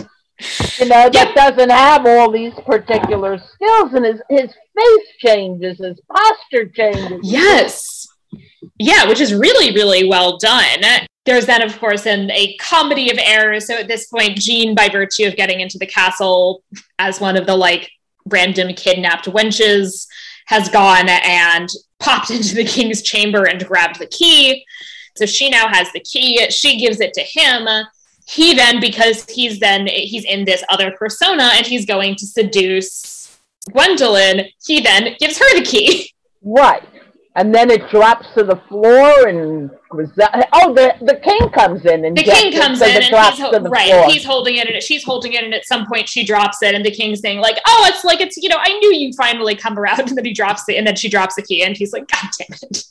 You 0.78 0.86
know, 0.86 1.08
that 1.08 1.32
Yeah. 1.36 1.50
doesn't 1.50 1.70
have 1.70 2.06
all 2.06 2.30
these 2.30 2.54
particular 2.66 3.38
skills. 3.38 3.92
And 3.94 4.04
his, 4.04 4.20
his 4.28 4.50
face 4.76 5.06
changes, 5.18 5.78
his 5.78 6.00
posture 6.12 6.66
changes. 6.66 7.20
Yes. 7.22 8.06
Yeah, 8.78 9.06
which 9.08 9.20
is 9.20 9.32
really, 9.32 9.72
really 9.74 10.08
well 10.08 10.38
done. 10.38 10.80
There's 11.24 11.46
then, 11.46 11.62
of 11.62 11.78
course, 11.78 12.06
an, 12.06 12.30
a 12.32 12.56
comedy 12.56 13.10
of 13.10 13.18
errors. 13.18 13.66
So 13.66 13.74
at 13.78 13.88
this 13.88 14.06
point, 14.08 14.36
Jean, 14.38 14.74
by 14.74 14.88
virtue 14.88 15.26
of 15.26 15.36
getting 15.36 15.60
into 15.60 15.78
the 15.78 15.86
castle 15.86 16.62
as 16.98 17.20
one 17.20 17.36
of 17.36 17.46
the 17.46 17.54
like 17.56 17.90
random 18.26 18.74
kidnapped 18.74 19.26
wenches, 19.26 20.06
has 20.46 20.68
gone 20.68 21.08
and 21.08 21.70
popped 22.00 22.30
into 22.36 22.54
the 22.54 22.64
king's 22.64 23.00
chamber 23.02 23.44
and 23.44 23.64
grabbed 23.66 23.98
the 23.98 24.06
key. 24.06 24.64
So 25.16 25.24
she 25.26 25.48
now 25.48 25.68
has 25.68 25.90
the 25.92 26.00
key. 26.00 26.50
She 26.50 26.78
gives 26.78 27.00
it 27.00 27.12
to 27.14 27.22
him. 27.22 27.66
He 28.26 28.54
then, 28.54 28.80
because 28.80 29.28
he's 29.28 29.60
then 29.60 29.86
he's 29.86 30.24
in 30.24 30.44
this 30.44 30.64
other 30.70 30.92
persona 30.92 31.50
and 31.54 31.66
he's 31.66 31.84
going 31.84 32.16
to 32.16 32.26
seduce 32.26 33.38
Gwendolyn, 33.72 34.46
he 34.66 34.80
then 34.80 35.14
gives 35.18 35.38
her 35.38 35.58
the 35.58 35.64
key. 35.64 36.10
Right. 36.46 36.86
And 37.36 37.54
then 37.54 37.70
it 37.70 37.88
drops 37.88 38.26
to 38.34 38.44
the 38.44 38.56
floor 38.68 39.28
and 39.28 39.70
oh, 40.52 40.74
the 40.74 40.94
the 41.00 41.16
king 41.16 41.48
comes 41.50 41.84
in 41.86 42.04
and 42.04 42.16
the 42.16 42.22
king 42.22 42.52
comes 42.52 42.80
in 42.82 42.90
and 42.90 43.04
he's 43.04 43.38
ho- 43.40 43.50
right 43.70 43.90
floor. 43.90 44.06
he's 44.10 44.24
holding 44.24 44.56
it 44.56 44.68
and 44.68 44.82
she's 44.82 45.02
holding 45.02 45.32
it 45.32 45.42
and 45.42 45.54
at 45.54 45.64
some 45.64 45.86
point 45.86 46.08
she 46.08 46.24
drops 46.24 46.62
it 46.62 46.74
and 46.74 46.84
the 46.84 46.90
king's 46.90 47.20
saying 47.20 47.40
like 47.40 47.58
oh 47.66 47.86
it's 47.88 48.04
like 48.04 48.20
it's 48.20 48.36
you 48.36 48.48
know 48.48 48.58
i 48.60 48.78
knew 48.78 48.94
you'd 48.94 49.14
finally 49.14 49.54
come 49.56 49.78
around 49.78 50.00
and 50.08 50.16
then 50.16 50.24
he 50.24 50.32
drops 50.32 50.68
it 50.68 50.74
and 50.76 50.86
then 50.86 50.96
she 50.96 51.08
drops 51.08 51.34
the 51.34 51.42
key 51.42 51.62
and 51.62 51.76
he's 51.76 51.92
like 51.92 52.06
god 52.08 52.28
damn 52.38 52.56
it 52.70 52.84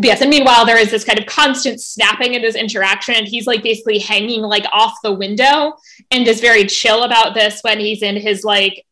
yes 0.00 0.20
and 0.20 0.30
meanwhile 0.30 0.64
there 0.64 0.78
is 0.78 0.90
this 0.90 1.04
kind 1.04 1.18
of 1.18 1.26
constant 1.26 1.80
snapping 1.80 2.34
in 2.34 2.42
this 2.42 2.54
interaction 2.54 3.14
and 3.14 3.26
he's 3.26 3.46
like 3.46 3.62
basically 3.62 3.98
hanging 3.98 4.42
like 4.42 4.64
off 4.72 4.94
the 5.02 5.12
window 5.12 5.72
and 6.10 6.26
is 6.26 6.40
very 6.40 6.64
chill 6.66 7.02
about 7.04 7.34
this 7.34 7.60
when 7.62 7.78
he's 7.80 8.02
in 8.02 8.16
his 8.16 8.44
like 8.44 8.84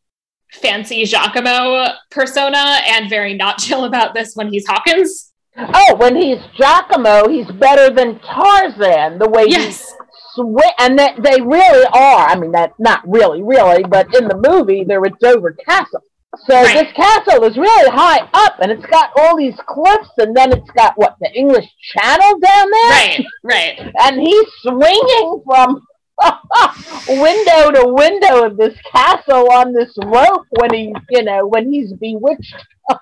fancy 0.53 1.05
Giacomo 1.05 1.87
persona 2.11 2.79
and 2.87 3.11
very 3.11 3.35
not 3.35 3.59
chill 3.67 3.85
about 3.85 4.15
this 4.15 4.35
when 4.35 4.49
he's 4.49 4.67
Hawkins. 4.67 5.33
Oh, 5.59 5.95
when 5.97 6.17
he's 6.17 6.39
Giacomo, 6.57 7.29
he's 7.29 7.51
better 7.51 7.93
than 7.93 8.19
Tarzan. 8.21 9.19
The 9.19 9.29
way 9.29 9.47
Yes. 9.49 9.91
he 10.37 10.43
swi 10.43 10.61
and 10.79 10.99
that 10.99 11.23
they 11.23 11.41
really 11.41 11.87
are. 11.93 12.29
I 12.29 12.37
mean, 12.39 12.53
that's 12.53 12.79
not 12.79 13.01
really, 13.09 13.43
really, 13.43 13.83
but 13.85 14.15
in 14.15 14.29
the 14.29 14.37
movie, 14.37 14.85
they're 14.85 15.05
at 15.07 15.19
Dover 15.19 15.53
Castle. 15.53 16.03
So 16.45 16.55
Right. 16.63 16.75
this 16.85 16.93
castle 16.93 17.45
is 17.45 17.57
really 17.57 17.91
high 17.91 18.29
up, 18.35 18.57
and 18.61 18.71
it's 18.71 18.85
got 18.87 19.11
all 19.17 19.37
these 19.37 19.57
cliffs, 19.67 20.11
and 20.19 20.37
then 20.37 20.53
it's 20.53 20.71
got 20.73 20.93
what 20.97 21.17
the 21.21 21.33
English 21.35 21.67
Channel 21.95 22.39
down 22.39 22.71
there, 22.71 22.91
Right, 22.91 23.25
right. 23.43 23.93
and 24.03 24.21
he's 24.21 24.47
swinging 24.63 25.43
from 25.47 25.81
window 27.09 27.71
to 27.73 27.93
window 27.95 28.45
of 28.45 28.57
this 28.57 28.77
castle 28.93 29.51
on 29.53 29.73
this 29.73 29.93
rope 30.05 30.45
when 30.61 30.73
he, 30.75 30.95
you 31.11 31.23
know, 31.23 31.47
when 31.47 31.73
he's 31.73 31.93
bewitched. 31.95 32.55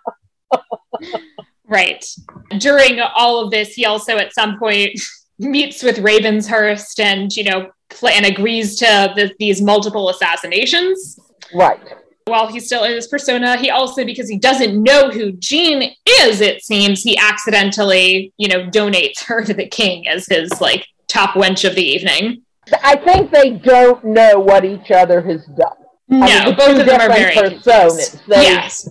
Right. 1.67 2.05
During 2.59 3.01
all 3.01 3.43
of 3.43 3.51
this, 3.51 3.73
he 3.73 3.87
also 3.87 4.19
at 4.19 4.35
some 4.35 4.59
point 4.59 5.01
meets 5.39 5.83
with 5.83 5.97
Ravenshurst 5.97 7.01
and, 7.01 7.35
you 7.35 7.45
know, 7.45 7.71
pl- 7.89 8.11
and 8.11 8.27
agrees 8.27 8.77
to 8.81 9.13
the, 9.17 9.33
these 9.39 9.63
multiple 9.63 10.11
assassinations. 10.11 11.19
Right. 11.55 11.81
While 12.27 12.47
he's 12.47 12.65
still 12.65 12.85
in 12.85 12.93
his 12.93 13.07
persona, 13.07 13.59
he 13.59 13.69
also, 13.69 14.03
because 14.03 14.31
he 14.31 14.39
doesn't 14.39 14.83
know 14.83 15.11
who 15.11 15.33
Jean 15.33 15.95
is, 16.07 16.41
it 16.41 16.63
seems, 16.65 17.03
he 17.03 17.19
accidentally, 17.19 18.33
you 18.39 18.49
know, 18.49 18.67
donates 18.71 19.23
her 19.25 19.45
to 19.45 19.53
the 19.53 19.69
king 19.69 20.09
as 20.09 20.27
his, 20.27 20.51
like, 20.59 20.87
top 21.07 21.35
wench 21.35 21.69
of 21.69 21.75
the 21.75 21.83
evening. 21.85 22.41
I 22.83 22.97
think 22.97 23.31
they 23.31 23.51
don't 23.51 24.03
know 24.05 24.39
what 24.41 24.65
each 24.65 24.91
other 24.91 25.21
has 25.21 25.45
done. 25.45 25.77
No, 26.09 26.27
I 26.27 26.45
mean, 26.47 26.55
both 26.57 26.81
of 26.81 26.87
them 26.87 26.99
are 27.01 27.09
very 27.11 27.35
personas. 27.37 28.19
They- 28.27 28.43
Yes. 28.43 28.89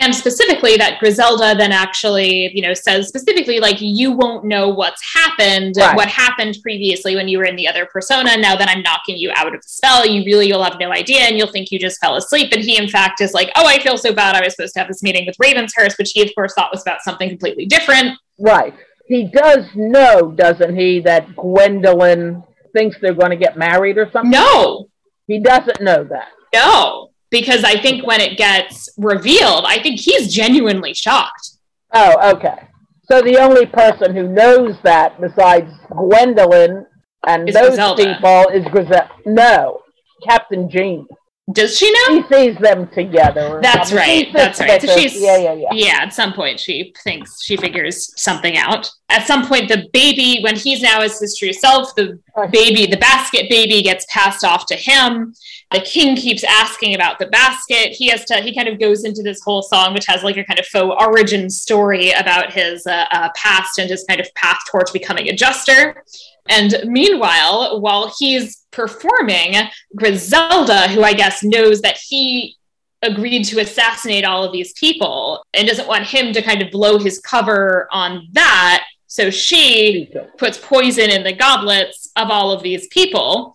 And 0.00 0.14
specifically 0.14 0.76
that 0.76 0.98
Griselda 1.00 1.54
then 1.56 1.72
actually, 1.72 2.50
you 2.54 2.62
know, 2.62 2.72
says 2.74 3.08
specifically 3.08 3.58
like 3.58 3.76
you 3.80 4.12
won't 4.12 4.44
know 4.44 4.68
what's 4.68 5.02
happened, 5.14 5.74
Right. 5.76 5.96
what 5.96 6.08
happened 6.08 6.58
previously 6.62 7.16
when 7.16 7.26
you 7.28 7.38
were 7.38 7.44
in 7.44 7.56
the 7.56 7.66
other 7.66 7.86
persona. 7.86 8.36
Now 8.36 8.54
that 8.56 8.68
I'm 8.68 8.82
knocking 8.82 9.16
you 9.16 9.30
out 9.34 9.46
of 9.48 9.54
the 9.54 9.60
spell, 9.66 10.06
you 10.06 10.24
really 10.24 10.46
you'll 10.46 10.62
have 10.62 10.78
no 10.78 10.92
idea 10.92 11.22
and 11.22 11.36
you'll 11.36 11.50
think 11.50 11.70
you 11.72 11.78
just 11.78 12.00
fell 12.00 12.14
asleep. 12.16 12.52
And 12.52 12.62
he 12.62 12.76
in 12.76 12.88
fact 12.88 13.20
is 13.20 13.32
like, 13.34 13.50
Oh, 13.56 13.66
I 13.66 13.78
feel 13.80 13.96
so 13.98 14.12
bad. 14.14 14.36
I 14.36 14.40
was 14.44 14.54
supposed 14.54 14.74
to 14.74 14.80
have 14.80 14.88
this 14.88 15.02
meeting 15.02 15.26
with 15.26 15.36
Ravenshurst, 15.38 15.98
which 15.98 16.12
he 16.12 16.22
of 16.22 16.32
course 16.34 16.54
thought 16.54 16.70
was 16.72 16.82
about 16.82 17.02
something 17.02 17.28
completely 17.28 17.66
different. 17.66 18.16
Right. 18.38 18.74
He 19.06 19.24
does 19.24 19.64
know, 19.74 20.30
doesn't 20.32 20.76
he, 20.76 21.00
that 21.00 21.34
Gwendolyn 21.34 22.44
thinks 22.74 22.98
they're 23.00 23.14
going 23.14 23.30
to 23.30 23.36
get 23.36 23.56
married 23.56 23.96
or 23.98 24.10
something? 24.12 24.30
No, 24.30 24.88
He 25.26 25.40
doesn't 25.40 25.80
know 25.80 26.04
that. 26.04 26.28
no. 26.54 27.10
Because 27.30 27.62
I 27.64 27.80
think 27.80 28.06
when 28.06 28.20
it 28.20 28.38
gets 28.38 28.88
revealed, 28.96 29.64
I 29.66 29.82
think 29.82 30.00
he's 30.00 30.32
genuinely 30.32 30.94
shocked. 30.94 31.50
Oh, 31.92 32.34
okay. 32.34 32.68
So 33.10 33.22
the 33.22 33.38
only 33.38 33.66
person 33.66 34.14
who 34.14 34.28
knows 34.28 34.76
that 34.82 35.20
besides 35.20 35.70
Gwendolyn 35.90 36.86
and 37.26 37.48
Is 37.48 37.54
those 37.54 37.68
Griselda. 37.70 38.14
people 38.14 38.46
is 38.52 38.64
Griselda. 38.66 39.10
No, 39.26 39.80
Captain 40.26 40.70
Jean. 40.70 41.06
Does 41.52 41.78
she 41.78 41.90
know? 41.90 42.22
He 42.22 42.34
sees 42.34 42.58
them 42.58 42.88
together. 42.88 43.60
That's 43.62 43.88
something. 43.88 43.96
right. 43.96 44.32
That's 44.34 44.60
right. 44.60 44.82
So 44.82 44.98
she's 44.98 45.18
yeah, 45.20 45.38
yeah, 45.38 45.52
yeah. 45.54 45.68
yeah. 45.72 45.98
At 46.02 46.12
some 46.12 46.34
point, 46.34 46.60
she 46.60 46.94
thinks 47.02 47.42
she 47.42 47.56
figures 47.56 48.12
something 48.20 48.56
out. 48.58 48.90
At 49.10 49.26
some 49.26 49.46
point, 49.46 49.68
the 49.68 49.88
baby, 49.92 50.40
when 50.42 50.54
he's 50.54 50.82
now 50.82 51.00
as 51.00 51.18
his 51.18 51.36
true 51.38 51.52
self, 51.52 51.94
the 51.94 52.18
baby, 52.52 52.86
the 52.86 52.98
basket 52.98 53.48
baby, 53.48 53.82
gets 53.82 54.04
passed 54.10 54.44
off 54.44 54.66
to 54.66 54.76
him. 54.76 55.34
The 55.70 55.80
king 55.80 56.14
keeps 56.14 56.44
asking 56.44 56.94
about 56.94 57.18
the 57.18 57.26
basket. 57.26 57.92
He 57.92 58.08
has 58.08 58.24
to. 58.26 58.36
He 58.36 58.54
kind 58.54 58.68
of 58.68 58.78
goes 58.78 59.04
into 59.04 59.22
this 59.22 59.40
whole 59.42 59.62
song, 59.62 59.94
which 59.94 60.06
has 60.06 60.22
like 60.22 60.36
a 60.36 60.44
kind 60.44 60.58
of 60.58 60.66
faux 60.66 60.94
origin 61.00 61.48
story 61.48 62.10
about 62.12 62.52
his 62.52 62.86
uh, 62.86 63.06
uh, 63.10 63.30
past 63.34 63.78
and 63.78 63.88
his 63.88 64.04
kind 64.04 64.20
of 64.20 64.32
path 64.34 64.60
towards 64.70 64.90
becoming 64.90 65.28
a 65.28 65.34
jester. 65.34 66.02
And 66.50 66.74
meanwhile, 66.84 67.80
while 67.80 68.12
he's 68.18 68.66
performing, 68.70 69.54
Griselda, 69.96 70.88
who 70.88 71.02
I 71.02 71.14
guess 71.14 71.42
knows 71.42 71.80
that 71.80 71.98
he 71.98 72.56
agreed 73.02 73.44
to 73.44 73.60
assassinate 73.60 74.24
all 74.24 74.44
of 74.44 74.52
these 74.52 74.72
people 74.72 75.44
and 75.54 75.68
doesn't 75.68 75.88
want 75.88 76.04
him 76.04 76.32
to 76.32 76.42
kind 76.42 76.62
of 76.62 76.70
blow 76.70 76.98
his 76.98 77.20
cover 77.20 77.88
on 77.92 78.26
that. 78.32 78.84
So 79.08 79.30
she 79.30 80.10
puts 80.36 80.58
poison 80.58 81.10
in 81.10 81.24
the 81.24 81.32
goblets 81.32 82.10
of 82.14 82.30
all 82.30 82.52
of 82.52 82.62
these 82.62 82.86
people. 82.88 83.54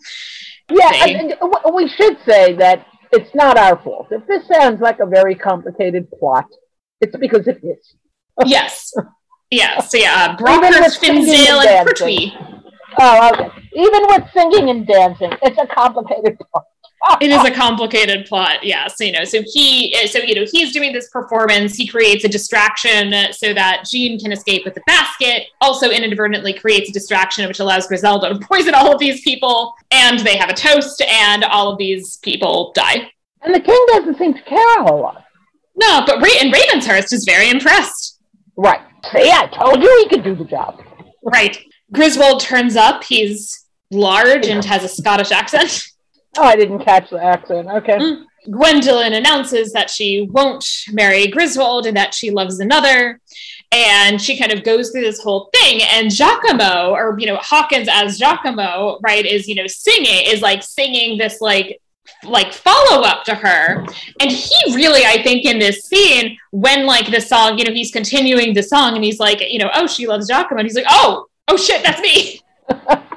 Yeah, 0.70 0.90
thing. 0.92 1.32
and, 1.32 1.36
and 1.42 1.76
we 1.76 1.88
should 1.88 2.18
say 2.26 2.54
that 2.54 2.88
it's 3.12 3.34
not 3.36 3.58
our 3.58 3.78
fault. 3.84 4.08
If 4.12 4.26
this 4.26 4.48
sounds 4.48 4.82
like 4.82 5.00
a 5.00 5.06
very 5.06 5.36
complicated 5.36 6.10
plot, 6.12 6.48
it's 7.00 7.16
because 7.16 7.48
it 7.48 7.64
is. 7.64 7.96
Yes. 8.48 8.92
Yes. 9.52 9.92
Yeah, 9.94 10.36
uh, 10.40 10.44
with 10.82 10.94
singing 10.94 11.30
and 11.30 11.68
and. 11.68 11.88
Pertwee. 11.88 12.32
Oh, 13.00 13.30
okay. 13.32 13.50
Even 13.76 14.08
with 14.08 14.24
singing 14.34 14.70
and 14.72 14.88
dancing, 14.88 15.32
it's 15.44 15.58
a 15.60 15.68
complicated 15.68 16.40
plot. 16.52 16.66
It 17.20 17.32
is 17.32 17.44
a 17.44 17.52
complicated 17.52 18.26
plot, 18.26 18.64
yes. 18.64 18.96
You 19.00 19.12
know, 19.12 19.26
so 19.26 19.44
he, 19.46 19.94
so 20.08 20.20
you 20.20 20.36
know, 20.36 20.46
he's 20.50 20.72
doing 20.72 20.94
this 20.94 21.10
performance. 21.10 21.76
He 21.76 21.86
creates 21.86 22.24
a 22.24 22.30
distraction 22.30 23.14
so 23.34 23.54
that 23.54 23.86
Jean 23.90 24.18
can 24.18 24.32
escape 24.32 24.64
with 24.64 24.74
the 24.74 24.82
basket. 24.88 25.48
Also, 25.60 25.90
inadvertently 25.90 26.54
creates 26.54 26.90
a 26.90 26.94
distraction 26.94 27.46
which 27.48 27.60
allows 27.60 27.88
Griselda 27.88 28.30
to 28.30 28.40
poison 28.40 28.74
all 28.74 28.94
of 28.94 29.00
these 29.00 29.22
people, 29.22 29.74
and 29.92 30.20
they 30.20 30.38
have 30.38 30.50
a 30.50 30.54
toast, 30.54 31.02
and 31.02 31.44
all 31.44 31.72
of 31.72 31.78
these 31.78 32.18
people 32.18 32.72
die. 32.74 33.12
And 33.42 33.54
the 33.54 33.60
king 33.60 33.86
doesn't 33.92 34.18
seem 34.18 34.34
to 34.34 34.42
care 34.44 34.80
a 34.80 34.84
whole 34.84 35.02
lot. 35.02 35.26
No, 35.76 36.04
but 36.06 36.22
Ra- 36.22 36.40
and 36.40 36.54
Ravenshurst 36.54 37.12
is 37.12 37.26
very 37.26 37.50
impressed. 37.50 38.22
Right. 38.56 38.80
See, 39.12 39.30
I 39.30 39.48
told 39.48 39.84
you 39.84 39.98
he 40.00 40.10
could 40.10 40.24
do 40.24 40.36
the 40.36 40.46
job. 40.46 40.82
Right. 41.22 41.60
Griswold 41.92 42.40
turns 42.40 42.78
up. 42.78 43.04
He's 43.04 43.66
large 43.92 44.48
and 44.48 44.64
has 44.64 44.84
a 44.84 44.88
Scottish 44.88 45.32
accent. 45.32 45.90
Oh, 46.38 46.44
I 46.44 46.56
didn't 46.56 46.80
catch 46.80 47.10
the 47.10 47.24
accent. 47.24 47.68
Okay. 47.70 47.98
Mm. 47.98 48.26
Gwendolyn 48.50 49.14
announces 49.14 49.72
that 49.74 49.90
she 49.90 50.28
won't 50.32 50.68
marry 50.92 51.28
Griswold 51.28 51.86
and 51.86 51.96
that 51.96 52.14
she 52.14 52.32
loves 52.32 52.60
another. 52.60 53.20
And 53.72 54.22
she 54.22 54.38
kind 54.38 54.52
of 54.52 54.64
goes 54.64 54.92
through 54.92 55.02
this 55.02 55.22
whole 55.22 55.50
thing. 55.54 55.82
And 55.94 56.14
Giacomo, 56.14 56.92
or, 56.92 57.18
you 57.20 57.26
know, 57.26 57.38
Hawkins 57.38 57.88
as 57.92 58.20
Giacomo, 58.20 59.00
right, 59.02 59.26
is, 59.26 59.48
you 59.48 59.56
know, 59.56 59.68
singing, 59.68 60.26
is 60.26 60.42
like 60.42 60.62
singing 60.62 61.18
this, 61.18 61.42
like, 61.42 61.82
like 62.24 62.54
follow 62.54 63.02
up 63.02 63.24
to 63.26 63.36
her. 63.36 63.86
And 64.20 64.32
he 64.32 64.76
really, 64.76 65.06
I 65.06 65.24
think, 65.24 65.46
in 65.46 65.58
this 65.58 65.86
scene, 65.86 66.38
when 66.52 66.86
like 66.86 67.10
the 67.10 67.22
song, 67.22 67.58
you 67.58 67.66
know, 67.66 67.74
he's 67.74 67.92
continuing 67.92 68.54
the 68.54 68.64
song 68.64 68.96
and 68.96 69.04
he's 69.04 69.20
like, 69.20 69.42
you 69.42 69.60
know, 69.60 69.72
oh, 69.74 69.88
she 69.88 70.08
loves 70.08 70.28
Giacomo. 70.28 70.60
And 70.60 70.68
he's 70.68 70.76
like, 70.76 70.86
oh, 70.90 71.28
oh 71.48 71.58
shit, 71.58 71.84
that's 71.84 72.02
me. 72.02 72.42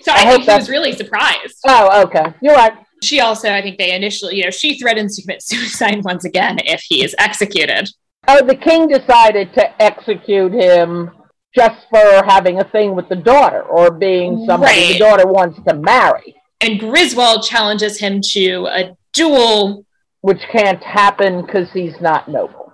so 0.02 0.12
I, 0.12 0.16
I 0.22 0.30
think 0.30 0.44
he 0.44 0.50
was 0.54 0.68
really 0.70 0.92
surprised 0.92 1.58
Oh, 1.66 2.02
okay. 2.04 2.26
You're 2.42 2.54
right. 2.54 2.72
she 3.02 3.20
also, 3.20 3.50
I 3.52 3.62
think 3.62 3.78
they 3.78 3.94
initially, 3.94 4.36
you 4.36 4.44
know, 4.44 4.50
she 4.50 4.78
threatens 4.78 5.16
to 5.16 5.22
commit 5.22 5.42
suicide 5.50 6.02
once 6.04 6.24
again 6.24 6.58
if 6.64 6.82
he 6.88 7.02
is 7.04 7.14
executed. 7.18 7.88
Oh, 8.28 8.44
the 8.44 8.54
king 8.56 8.88
decided 8.88 9.52
to 9.54 9.82
execute 9.82 10.52
him 10.52 11.10
just 11.54 11.86
for 11.90 12.22
having 12.26 12.60
a 12.60 12.64
thing 12.64 12.94
with 12.94 13.08
the 13.08 13.16
daughter 13.16 13.62
or 13.62 13.90
being 13.90 14.44
somebody 14.46 14.72
Right. 14.80 14.92
the 14.92 14.98
daughter 14.98 15.26
wants 15.26 15.58
to 15.66 15.74
marry, 15.74 16.34
And 16.60 16.78
Griswold 16.78 17.42
challenges 17.44 17.98
him 17.98 18.20
to 18.32 18.66
a 18.70 18.96
duel. 19.14 19.84
which 20.22 20.40
can't 20.52 20.82
happen 20.84 21.40
because 21.44 21.72
he's 21.72 21.98
not 22.00 22.28
noble. 22.28 22.69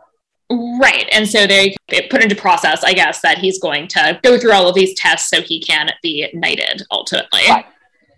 Right. 0.50 1.08
And 1.10 1.28
so 1.28 1.46
they 1.46 1.74
put 2.08 2.22
into 2.22 2.36
process, 2.36 2.84
I 2.84 2.92
guess, 2.92 3.20
that 3.22 3.38
he's 3.38 3.58
going 3.60 3.88
to 3.88 4.20
go 4.22 4.38
through 4.38 4.52
all 4.52 4.68
of 4.68 4.74
these 4.74 4.94
tests 4.94 5.28
so 5.28 5.42
he 5.42 5.60
can 5.60 5.90
be 6.02 6.28
knighted 6.32 6.82
ultimately. 6.90 7.40
Right. 7.48 7.66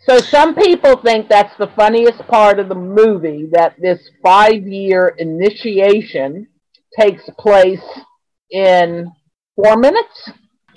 So 0.06 0.18
some 0.18 0.54
people 0.54 0.96
think 0.96 1.28
that's 1.28 1.56
the 1.58 1.66
funniest 1.76 2.26
part 2.28 2.58
of 2.58 2.68
the 2.68 2.74
movie 2.74 3.46
that 3.52 3.74
this 3.78 4.08
five 4.22 4.66
year 4.66 5.14
initiation 5.18 6.48
takes 6.98 7.22
place 7.38 7.84
in 8.50 9.10
four 9.56 9.76
minutes. 9.76 10.30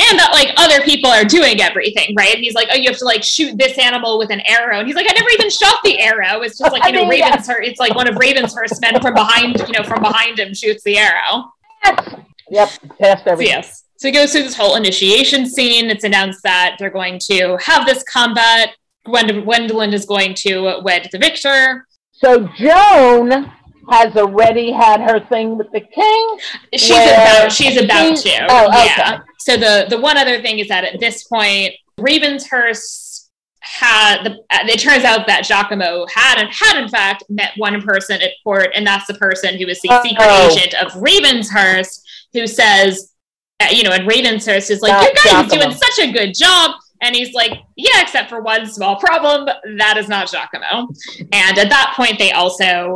And 0.09 0.17
that 0.17 0.31
like 0.31 0.53
other 0.57 0.81
people 0.83 1.11
are 1.11 1.23
doing 1.23 1.61
everything, 1.61 2.15
right? 2.17 2.33
And 2.33 2.43
he's 2.43 2.55
like, 2.55 2.69
oh, 2.71 2.75
you 2.75 2.89
have 2.89 2.97
to 2.97 3.05
like 3.05 3.23
shoot 3.23 3.57
this 3.57 3.77
animal 3.77 4.17
with 4.17 4.31
an 4.31 4.41
arrow. 4.41 4.79
And 4.79 4.87
he's 4.87 4.95
like, 4.95 5.05
I 5.09 5.13
never 5.13 5.29
even 5.29 5.49
shot 5.49 5.75
the 5.83 5.99
arrow. 5.99 6.41
It's 6.41 6.57
just 6.57 6.71
like, 6.71 6.83
you 6.85 6.91
know, 6.99 7.05
I 7.05 7.09
mean, 7.09 7.19
yeah. 7.19 7.35
Ravenshurst, 7.37 7.67
it's 7.67 7.79
like 7.79 7.93
one 7.95 8.07
of 8.07 8.15
Ravenshurst's 8.15 8.81
men 8.81 8.99
from 8.99 9.13
behind, 9.13 9.59
you 9.67 9.73
know, 9.73 9.83
from 9.83 10.01
behind 10.01 10.39
him 10.39 10.53
shoots 10.53 10.83
the 10.83 10.97
arrow. 10.97 11.51
Yep, 12.49 12.69
past 12.99 13.23
So 13.25 13.39
yes. 13.39 13.83
So 13.97 14.07
he 14.07 14.11
goes 14.11 14.31
through 14.31 14.43
this 14.43 14.55
whole 14.55 14.75
initiation 14.75 15.45
scene. 15.45 15.89
It's 15.89 16.03
announced 16.03 16.41
that 16.43 16.77
they're 16.79 16.89
going 16.89 17.19
to 17.29 17.57
have 17.61 17.85
this 17.85 18.03
combat. 18.03 18.69
Gwend- 19.05 19.43
Gwendolyn 19.43 19.93
is 19.93 20.05
going 20.05 20.33
to 20.35 20.81
wed 20.83 21.07
the 21.11 21.19
victor. 21.19 21.85
So 22.11 22.47
Joan 22.57 23.51
has 23.89 24.15
already 24.15 24.71
had 24.71 25.01
her 25.01 25.19
thing 25.27 25.57
with 25.57 25.71
the 25.71 25.81
king. 25.81 26.37
She's 26.75 26.91
about 26.91 27.51
she's 27.51 27.77
about 27.81 28.17
she's- 28.17 28.23
to. 28.23 28.47
oh, 28.49 28.67
okay. 28.69 28.85
Yeah. 28.85 29.19
So 29.43 29.57
the 29.57 29.87
the 29.89 29.99
one 29.99 30.17
other 30.17 30.41
thing 30.41 30.59
is 30.59 30.67
that 30.67 30.83
at 30.83 30.99
this 30.99 31.23
point, 31.23 31.73
Ravenshurst 31.99 33.29
had 33.61 34.23
the. 34.23 34.37
It 34.51 34.79
turns 34.79 35.03
out 35.03 35.27
that 35.27 35.45
Giacomo 35.45 36.05
had 36.13 36.39
and 36.39 36.49
had 36.53 36.81
in 36.81 36.89
fact 36.89 37.23
met 37.29 37.51
one 37.57 37.81
person 37.81 38.21
at 38.21 38.31
court, 38.43 38.69
and 38.75 38.85
that's 38.85 39.07
the 39.07 39.15
person 39.15 39.57
who 39.57 39.67
is 39.67 39.81
the 39.81 39.89
Uh-oh. 39.89 40.03
secret 40.03 40.27
agent 40.27 40.73
of 40.75 40.91
Ravenshurst, 40.93 42.01
who 42.33 42.45
says, 42.47 43.13
uh, 43.59 43.67
you 43.71 43.83
know, 43.83 43.91
and 43.91 44.07
Ravenshurst 44.07 44.69
is 44.69 44.81
like, 44.81 44.91
Not 44.91 45.03
"Your 45.03 45.13
guy 45.13 45.43
is 45.43 45.51
doing 45.51 45.71
such 45.71 46.07
a 46.07 46.11
good 46.11 46.33
job." 46.35 46.75
And 47.03 47.15
he's 47.15 47.33
like, 47.33 47.53
yeah, 47.75 47.99
except 47.99 48.29
for 48.29 48.41
one 48.41 48.67
small 48.67 48.95
problem. 48.95 49.49
That 49.79 49.97
is 49.97 50.07
not 50.07 50.29
Giacomo. 50.29 50.87
And 51.31 51.57
at 51.57 51.69
that 51.69 51.93
point, 51.95 52.19
they 52.19 52.31
also 52.31 52.95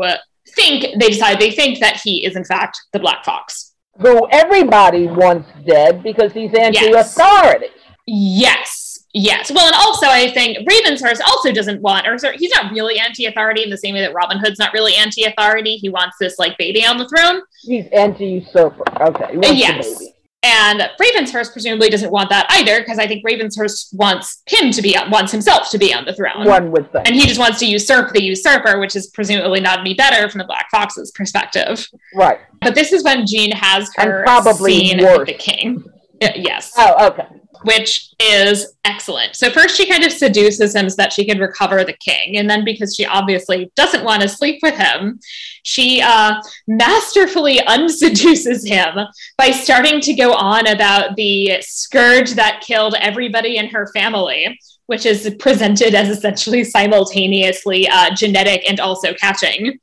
think 0.55 0.99
they 0.99 1.09
decide 1.09 1.39
they 1.39 1.49
think 1.49 1.79
that 1.79 1.99
he 2.03 2.23
is 2.23 2.35
in 2.35 2.43
fact 2.43 2.79
the 2.93 2.99
Black 2.99 3.25
Fox. 3.25 3.73
Who 3.99 4.27
everybody 4.31 5.07
wants 5.07 5.49
dead 5.65 6.03
because 6.03 6.33
he's 6.33 6.53
anti-authority. 6.53 7.67
Yes. 8.05 9.05
Yes. 9.13 9.49
Well, 9.49 9.65
and 9.65 9.75
also 9.75 10.07
I 10.07 10.31
think 10.31 10.67
Ravenshurst 10.67 11.21
also 11.25 11.53
doesn't 11.53 11.81
want, 11.81 12.05
or 12.05 12.17
sorry, 12.17 12.37
he's 12.37 12.51
not 12.53 12.73
really 12.73 12.99
anti-authority 12.99 13.63
in 13.63 13.69
the 13.69 13.77
same 13.77 13.95
way 13.95 14.01
that 14.01 14.13
Robin 14.13 14.37
Hood's 14.37 14.59
not 14.59 14.73
really 14.73 14.95
anti-authority. 14.95 15.77
He 15.77 15.87
wants 15.87 16.17
this 16.19 16.37
like 16.37 16.57
baby 16.57 16.85
on 16.85 16.97
the 16.97 17.07
throne. 17.07 17.41
He's 17.61 17.85
anti-usurper. 17.93 18.83
Okay. 19.01 19.31
He 19.31 19.37
wants 19.37 19.49
the 19.49 19.55
yes. 19.55 20.03
And 20.47 20.87
Ravenshurst 21.01 21.53
presumably 21.53 21.89
doesn't 21.89 22.11
want 22.11 22.29
that 22.29 22.45
either, 22.51 22.79
because 22.79 22.99
I 22.99 23.07
think 23.07 23.25
Ravenshurst 23.25 23.93
wants 23.95 24.43
him 24.45 24.69
to 24.71 24.81
be 24.81 24.95
wants 25.09 25.31
himself 25.31 25.71
to 25.71 25.79
be 25.79 25.91
on 25.91 26.05
the 26.05 26.13
throne. 26.13 26.45
One 26.45 26.71
would 26.71 26.91
think. 26.91 27.07
And 27.07 27.15
he 27.15 27.25
just 27.25 27.39
wants 27.39 27.57
to 27.59 27.65
usurp 27.65 28.13
the 28.13 28.21
usurper, 28.21 28.79
which 28.79 28.95
is 28.95 29.07
presumably 29.07 29.59
not 29.59 29.79
any 29.79 29.95
better 29.95 30.29
from 30.29 30.39
the 30.39 30.45
Black 30.45 30.67
Fox's 30.69 31.09
perspective. 31.11 31.87
right. 32.13 32.39
But 32.61 32.75
this 32.75 32.93
is 32.93 33.03
when 33.03 33.25
Jean 33.25 33.51
has 33.53 33.89
And 33.97 34.07
her 34.09 34.23
probably 34.23 34.71
scene 34.77 34.99
worse. 35.03 35.17
with 35.19 35.27
the 35.27 35.33
king. 35.33 35.83
Uh, 36.21 36.29
yes, 36.35 36.71
Oh, 36.77 37.07
okay. 37.07 37.27
Which 37.66 38.09
is 38.20 38.74
excellent. 38.86 39.36
So 39.36 39.49
first 39.49 39.76
she 39.76 39.89
kind 39.89 40.03
of 40.03 40.11
seduces 40.11 40.76
him 40.76 40.89
so 40.89 40.95
that 40.97 41.13
she 41.13 41.26
can 41.26 41.39
recover 41.39 41.84
the 41.84 41.93
king, 41.93 42.38
and 42.38 42.49
then 42.49 42.63
because 42.63 42.95
she 42.95 43.05
obviously 43.05 43.72
doesn't 43.76 44.03
want 44.03 44.22
to 44.22 44.30
sleep 44.30 44.59
with 44.63 44.76
him, 44.76 45.20
she 45.63 46.01
uh, 46.01 46.41
masterfully 46.68 47.57
unseduces 47.68 48.68
him 48.68 49.07
by 49.38 49.51
starting 49.51 49.99
to 50.01 50.13
go 50.13 50.34
on 50.34 50.68
about 50.68 51.16
the 51.16 51.57
scourge 51.61 52.32
that 52.32 52.61
killed 52.66 52.95
everybody 52.99 53.57
in 53.57 53.68
her 53.68 53.88
family. 53.93 54.57
Which 54.88 55.07
is 55.07 55.36
presented 55.39 55.95
as 55.95 56.09
essentially 56.09 56.63
simultaneously 56.63 57.89
uh, 57.89 58.13
genetic 58.13 58.70
and 58.70 58.80
also 58.80 59.16
catching. 59.16 59.80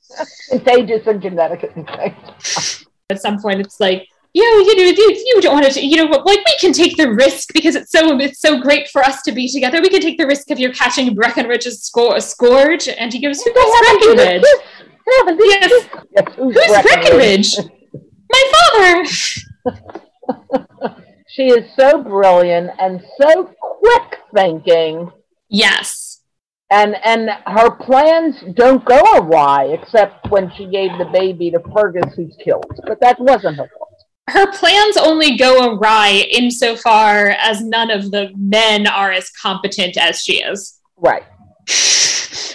Contagious 0.49 1.05
and 1.09 1.20
genetic 1.20 1.64
at 1.64 1.74
the 1.74 1.74
same 1.74 1.87
time. 1.87 2.87
at 3.11 3.20
some 3.20 3.41
point 3.43 3.61
it's 3.61 3.80
like 3.80 4.07
you 4.35 4.43
know, 4.51 4.59
you 4.66 4.76
know, 4.76 4.83
you, 4.85 5.24
you 5.26 5.41
don't 5.43 5.55
want 5.55 5.72
to, 5.72 5.85
you 5.85 5.97
know, 5.97 6.05
like 6.05 6.39
we 6.45 6.57
can 6.59 6.72
take 6.72 6.97
the 6.97 7.12
risk 7.12 7.53
because 7.53 7.74
it's 7.74 7.91
so 7.91 8.18
it's 8.18 8.41
so 8.41 8.61
great 8.61 8.89
for 8.89 9.03
us 9.03 9.22
to 9.22 9.33
be 9.33 9.49
together. 9.49 9.80
We 9.80 9.91
can 9.91 10.01
take 10.01 10.18
the 10.18 10.26
risk 10.26 10.51
of 10.51 10.59
you 10.59 10.72
catching 10.72 11.14
Breckenridge's 11.14 11.83
score, 11.83 12.18
scourge, 12.20 12.89
and 12.89 13.12
he 13.12 13.20
goes, 13.20 13.43
"Who's 13.43 13.53
Breckenridge? 13.53 14.43
kissed. 14.43 14.62
They 15.07 15.12
haven't 15.18 15.41
even 15.41 15.70
Yes. 16.16 16.35
Who's 16.37 16.83
Breckenridge? 16.83 17.57
My 18.30 18.53
father." 18.55 19.05
She 21.35 21.45
is 21.45 21.64
so 21.78 22.03
brilliant 22.03 22.72
and 22.78 23.03
so 23.18 23.55
quick 23.59 24.18
thinking, 24.35 25.11
Yes, 25.49 26.20
and 26.70 26.95
and 27.05 27.30
her 27.47 27.70
plans 27.70 28.37
don't 28.53 28.85
go 28.85 29.01
awry 29.16 29.64
except 29.72 30.30
when 30.30 30.53
she 30.57 30.66
gave 30.66 30.91
the 30.99 31.09
baby 31.11 31.51
to 31.51 31.61
Fergus, 31.74 32.14
who's 32.14 32.37
killed. 32.45 32.78
But 32.87 33.01
that 33.01 33.18
wasn't 33.18 33.57
her 33.57 33.70
fault. 33.78 33.91
Her 34.30 34.50
plans 34.52 34.96
only 34.96 35.36
go 35.36 35.74
awry 35.74 36.26
insofar 36.30 37.30
as 37.30 37.60
none 37.62 37.90
of 37.90 38.10
the 38.10 38.30
men 38.36 38.86
are 38.86 39.10
as 39.12 39.30
competent 39.30 39.96
as 39.96 40.20
she 40.22 40.42
is. 40.42 40.78
Right. 40.96 41.24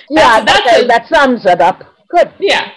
Yeah, 0.09 0.39
That's- 0.39 0.45
that's 0.63 0.67
okay, 0.77 0.85
a- 0.85 0.87
that 0.87 1.07
sums 1.09 1.45
it 1.45 1.59
up. 1.59 1.83
Good. 2.09 2.31
Yeah. 2.39 2.71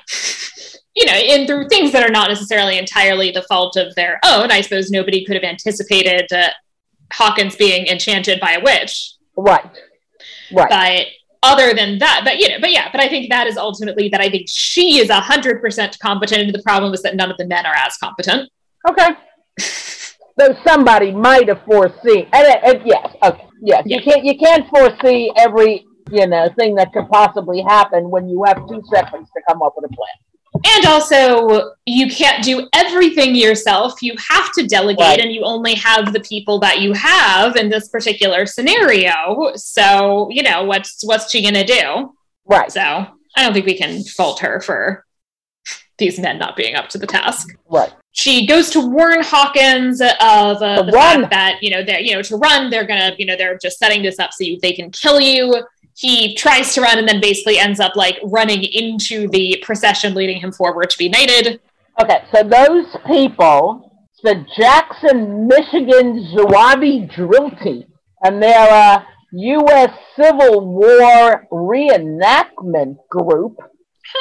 You 0.97 1.07
know, 1.07 1.13
and 1.13 1.47
through 1.47 1.69
things 1.69 1.93
that 1.93 2.03
are 2.05 2.11
not 2.11 2.29
necessarily 2.29 2.77
entirely 2.77 3.31
the 3.31 3.43
fault 3.43 3.77
of 3.77 3.95
their 3.95 4.19
own. 4.25 4.51
I 4.51 4.63
suppose 4.63 4.91
nobody 4.91 5.25
could 5.25 5.37
have 5.37 5.45
anticipated 5.45 6.27
uh, 6.33 6.49
Hawkins 7.13 7.55
being 7.55 7.87
enchanted 7.87 8.41
by 8.41 8.55
a 8.55 8.61
witch. 8.61 9.13
Right. 9.37 9.65
Right. 10.53 10.69
But 10.69 11.49
other 11.49 11.73
than 11.73 12.01
that, 12.01 12.23
but 12.25 12.41
you 12.41 12.49
know, 12.49 12.57
but 12.61 12.73
yeah, 12.73 12.89
but 12.91 13.01
I 13.01 13.09
think 13.09 13.31
that 13.31 13.47
is 13.47 13.57
ultimately 13.57 14.09
that 14.09 14.21
I 14.21 14.29
think 14.29 14.47
she 14.49 14.99
is 14.99 15.09
a 15.09 15.21
hundred 15.21 15.61
percent 15.63 15.97
competent. 16.01 16.43
And 16.43 16.53
the 16.55 16.63
problem 16.65 16.93
is 16.93 17.03
that 17.03 17.15
none 17.15 17.31
of 17.31 17.37
the 17.37 17.47
men 17.47 17.65
are 17.65 17.75
as 17.77 17.97
competent. 17.99 18.51
Okay. 18.89 19.09
Though 20.37 20.57
somebody 20.67 21.11
might 21.13 21.49
have 21.49 21.63
foreseen, 21.65 22.27
and, 22.33 22.47
and 22.65 22.83
yes, 22.87 23.15
okay, 23.23 23.45
yes, 23.61 23.83
Yeah. 23.85 23.97
you 23.99 24.03
can't 24.03 24.25
you 24.25 24.39
can't 24.39 24.67
foresee 24.71 25.31
every 25.37 25.85
you 26.11 26.27
know 26.27 26.49
thing 26.59 26.75
that 26.77 26.93
could 26.93 27.09
possibly 27.11 27.61
happen 27.63 28.09
when 28.11 28.29
you 28.29 28.43
have 28.45 28.57
two 28.69 28.83
seconds 28.93 29.29
to 29.37 29.43
come 29.49 29.61
up 29.61 29.75
with 29.77 29.91
a 29.91 29.95
plan. 29.95 30.09
And 30.77 30.87
also, 30.87 31.73
you 31.87 32.11
can't 32.11 32.43
do 32.43 32.69
everything 32.75 33.35
yourself. 33.37 34.03
You 34.03 34.15
have 34.31 34.51
to 34.55 34.67
delegate, 34.67 34.99
Right. 35.01 35.21
and 35.21 35.31
you 35.33 35.43
only 35.45 35.75
have 35.75 36.13
the 36.13 36.21
people 36.21 36.59
that 36.61 36.81
you 36.81 36.93
have 36.95 37.57
in 37.57 37.69
this 37.69 37.89
particular 37.89 38.47
scenario. 38.47 39.53
So, 39.57 40.29
you 40.31 40.43
know, 40.43 40.65
what's 40.65 41.05
what's 41.05 41.31
she 41.31 41.43
gonna 41.43 41.65
do? 41.65 42.15
Right. 42.47 42.71
So 42.73 42.81
I 42.81 43.43
don't 43.43 43.53
think 43.53 43.67
we 43.67 43.77
can 43.77 44.03
fault 44.05 44.41
her 44.41 44.61
for 44.61 45.05
these 45.99 46.19
men 46.19 46.39
not 46.39 46.57
being 46.57 46.75
up 46.77 46.89
to 46.91 46.99
the 46.99 47.07
task. 47.07 47.49
Right. 47.69 47.93
She 48.13 48.47
goes 48.47 48.71
to 48.71 48.81
warn 48.81 49.23
Hawkins 49.23 50.01
of 50.01 50.09
uh, 50.11 50.83
the 50.83 50.93
run. 50.93 51.23
fact 51.23 51.31
that 51.31 51.59
you 51.63 51.71
know 51.71 51.85
they're 51.85 52.01
you 52.01 52.15
know 52.15 52.23
to 52.23 52.37
run. 52.37 52.71
They're 52.71 52.87
gonna 52.87 53.13
you 53.19 53.27
know 53.27 53.37
they're 53.37 53.59
just 53.59 53.79
setting 53.79 54.03
this 54.03 54.19
up 54.19 54.33
so 54.33 54.45
you, 54.45 54.59
they 54.61 54.73
can 54.73 54.91
kill 54.91 55.21
you. 55.21 55.65
He 55.97 56.35
tries 56.35 56.75
to 56.75 56.81
run 56.81 56.99
and 56.99 57.07
then 57.07 57.21
basically 57.21 57.59
ends 57.59 57.79
up 57.79 57.95
like 57.95 58.19
running 58.25 58.65
into 58.65 59.29
the 59.29 59.63
procession, 59.63 60.15
leading 60.15 60.41
him 60.41 60.51
forward 60.53 60.91
to 60.91 60.99
be 60.99 61.09
knighted. 61.09 61.61
Okay. 62.01 62.25
So 62.35 62.43
those 62.43 62.87
people, 63.07 64.09
the 64.23 64.45
Jackson, 64.57 65.47
Michigan 65.47 66.27
Zouave 66.35 67.15
Drill 67.15 67.51
Team, 67.63 67.85
and 68.23 68.43
they're 68.43 68.73
a 68.73 69.07
U.S. 69.33 69.91
Civil 70.17 70.67
War 70.67 71.47
reenactment 71.53 72.97
group. 73.09 73.57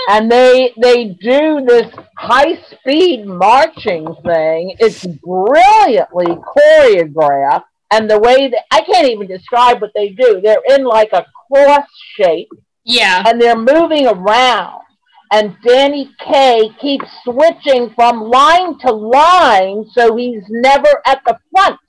And 0.09 0.31
they 0.31 0.73
they 0.81 1.05
do 1.21 1.63
this 1.65 1.91
high 2.17 2.55
speed 2.71 3.25
marching 3.25 4.05
thing. 4.25 4.75
It's 4.79 5.05
brilliantly 5.05 6.25
choreographed, 6.27 7.63
and 7.91 8.09
the 8.09 8.19
way 8.19 8.49
that 8.49 8.63
I 8.71 8.81
can't 8.81 9.07
even 9.09 9.27
describe 9.27 9.81
what 9.81 9.91
they 9.95 10.09
do. 10.09 10.41
They're 10.43 10.63
in 10.69 10.83
like 10.83 11.11
a 11.13 11.25
cross 11.47 11.87
shape, 12.15 12.49
Yeah, 12.83 13.23
and 13.27 13.41
they're 13.41 13.55
moving 13.55 14.07
around. 14.07 14.81
And 15.31 15.55
Danny 15.63 16.11
Kaye 16.19 16.69
keeps 16.81 17.05
switching 17.23 17.91
from 17.93 18.21
line 18.21 18.79
to 18.79 18.91
line, 18.91 19.85
so 19.91 20.15
he's 20.15 20.41
never 20.49 20.89
at 21.05 21.21
the 21.25 21.37
front. 21.51 21.79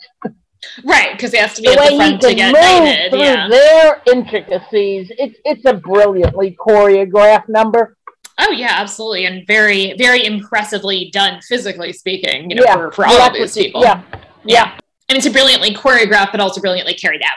Right, 0.85 1.13
because 1.13 1.33
he 1.33 1.39
has 1.39 1.55
to 1.55 1.63
be 1.63 1.69
The 1.69 1.73
at 1.75 1.79
way 1.79 1.87
the 1.87 1.91
he 1.93 1.97
front 1.99 2.21
to 2.23 2.35
get 2.35 2.53
move 2.53 2.63
knighted. 2.63 3.11
through 3.13 3.21
Yeah. 3.23 3.49
their 3.49 4.03
intricacies, 4.13 5.11
it's 5.19 5.39
it's 5.45 5.65
a 5.65 5.75
brilliantly 5.75 6.57
choreographed 6.59 7.49
number. 7.49 7.97
Oh 8.39 8.53
yeah, 8.53 8.73
absolutely, 8.77 9.27
and 9.27 9.47
very 9.47 9.95
very 9.99 10.25
impressively 10.25 11.11
done 11.13 11.41
physically 11.43 11.93
speaking. 11.93 12.51
You 12.51 12.57
know, 12.57 12.63
yeah, 12.65 12.75
for, 12.75 12.93
for 12.93 13.07
Yeah, 13.07 13.13
all 13.13 13.27
of 13.29 13.33
these 13.35 13.55
people. 13.55 13.83
Yeah, 13.83 14.03
yeah. 14.45 14.79
and 15.09 15.17
it's 15.19 15.27
a 15.27 15.31
brilliantly 15.31 15.75
choreographed, 15.75 16.33
but 16.33 16.41
also 16.41 16.61
brilliantly 16.61 16.95
carried 16.95 17.23
out. 17.23 17.37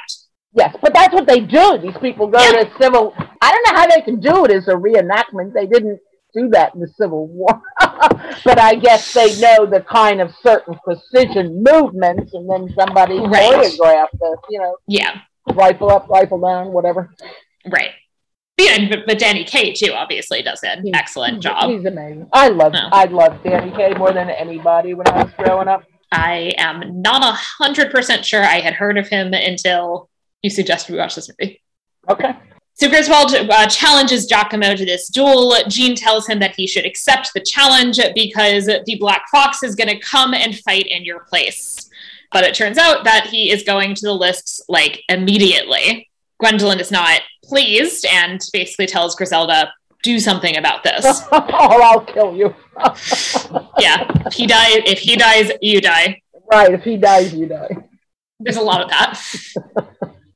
Yes, 0.56 0.76
but 0.82 0.94
that's 0.94 1.14
what 1.14 1.26
they 1.28 1.40
do. 1.40 1.80
These 1.80 1.98
people 1.98 2.28
go 2.28 2.40
Yeah. 2.40 2.64
to 2.64 2.72
civil. 2.80 3.14
I 3.42 3.52
don't 3.52 3.74
know 3.74 3.82
how 3.82 3.88
they 3.88 4.02
can 4.02 4.20
do 4.20 4.46
it 4.46 4.52
as 4.52 4.68
a 4.68 4.74
reenactment. 4.74 5.54
They 5.54 5.66
didn't 5.66 6.00
do 6.34 6.50
that 6.50 6.74
in 6.76 6.82
the 6.82 6.88
Civil 6.88 7.28
War, 7.28 7.62
but 7.80 8.60
I 8.60 8.76
guess 8.76 9.14
they 9.14 9.40
know 9.40 9.66
the 9.66 9.82
kind 9.88 10.22
of 10.22 10.34
certain 10.42 10.76
precision 10.84 11.64
movements, 11.64 12.34
and 12.34 12.50
then 12.50 12.74
somebody 12.78 13.20
Right. 13.20 13.54
choreographed 13.54 14.18
the, 14.20 14.38
you 14.50 14.60
know, 14.60 14.76
Yeah, 14.88 15.20
rifle 15.54 15.92
up, 15.92 16.08
rifle 16.10 16.40
down, 16.40 16.72
whatever. 16.74 17.14
right. 17.72 17.92
Yeah, 18.60 18.88
but, 18.90 19.00
but 19.08 19.20
Danny 19.20 19.44
Kaye 19.44 19.74
too 19.74 19.94
obviously 19.94 20.42
does 20.44 20.62
an 20.64 20.84
He's- 20.84 20.96
excellent 20.98 21.42
job. 21.42 21.70
He's 21.72 21.86
amazing. 21.86 22.28
I 22.34 22.50
love, 22.50 22.74
Oh. 22.76 22.90
I 22.92 23.06
love 23.06 23.42
Danny 23.44 23.72
Kaye 23.72 23.94
more 23.96 24.12
than 24.12 24.30
anybody 24.30 24.94
when 24.94 25.08
I 25.08 25.24
was 25.24 25.34
growing 25.38 25.68
up. 25.68 25.84
I 26.12 26.54
am 26.60 27.02
not 27.02 27.24
a 27.24 27.32
hundred 27.64 27.90
percent 27.92 28.24
sure 28.24 28.44
I 28.44 28.60
had 28.60 28.76
heard 28.76 29.00
of 29.00 29.08
him 29.08 29.34
until 29.34 30.10
you 30.44 30.52
suggested 30.52 30.92
we 30.94 31.00
watch 31.00 31.16
this 31.16 31.30
movie. 31.30 31.62
Okay. 32.08 32.36
So 32.76 32.90
Griswold 32.90 33.34
uh, 33.34 33.68
challenges 33.68 34.26
Giacomo 34.26 34.76
to 34.76 34.86
this 34.86 35.08
duel. 35.08 35.56
Jean 35.68 35.96
tells 35.96 36.28
him 36.28 36.40
that 36.40 36.56
he 36.56 36.66
should 36.66 36.86
accept 36.86 37.32
the 37.34 37.42
challenge 37.42 38.00
because 38.16 38.66
the 38.66 38.98
Black 39.00 39.26
Fox 39.32 39.62
is 39.62 39.76
going 39.76 39.90
to 39.90 40.00
come 40.00 40.34
and 40.34 40.58
fight 40.60 40.88
in 40.88 41.06
your 41.06 41.22
place. 41.22 41.90
But 42.32 42.44
it 42.44 42.56
turns 42.56 42.80
out 42.80 43.04
that 43.04 43.28
he 43.28 43.52
is 43.52 43.64
going 43.64 43.94
to 43.94 44.02
the 44.02 44.14
lists 44.14 44.60
like 44.68 45.04
immediately. 45.08 46.10
Gwendolyn 46.40 46.80
is 46.80 46.92
not 46.92 47.22
pleased 47.44 48.06
and 48.12 48.42
basically 48.52 48.88
tells 48.88 49.16
Griselda, 49.16 49.72
"Do 50.02 50.20
something 50.20 50.58
about 50.58 50.84
this." 50.84 51.06
or 51.32 51.40
I'll 51.40 52.02
kill 52.02 52.36
you. 52.36 52.56
yeah, 53.80 54.10
if 54.26 54.34
he 54.34 54.48
dies, 54.48 54.78
if 54.86 55.00
he 55.00 55.16
dies, 55.16 55.52
you 55.62 55.80
die. 55.80 56.22
right. 56.52 56.74
If 56.74 56.84
he 56.84 56.98
dies, 56.98 57.34
you 57.36 57.46
die. 57.46 57.70
There's 58.40 58.58
a 58.58 58.62
lot 58.62 58.82
of 58.82 58.90
that. 58.90 59.22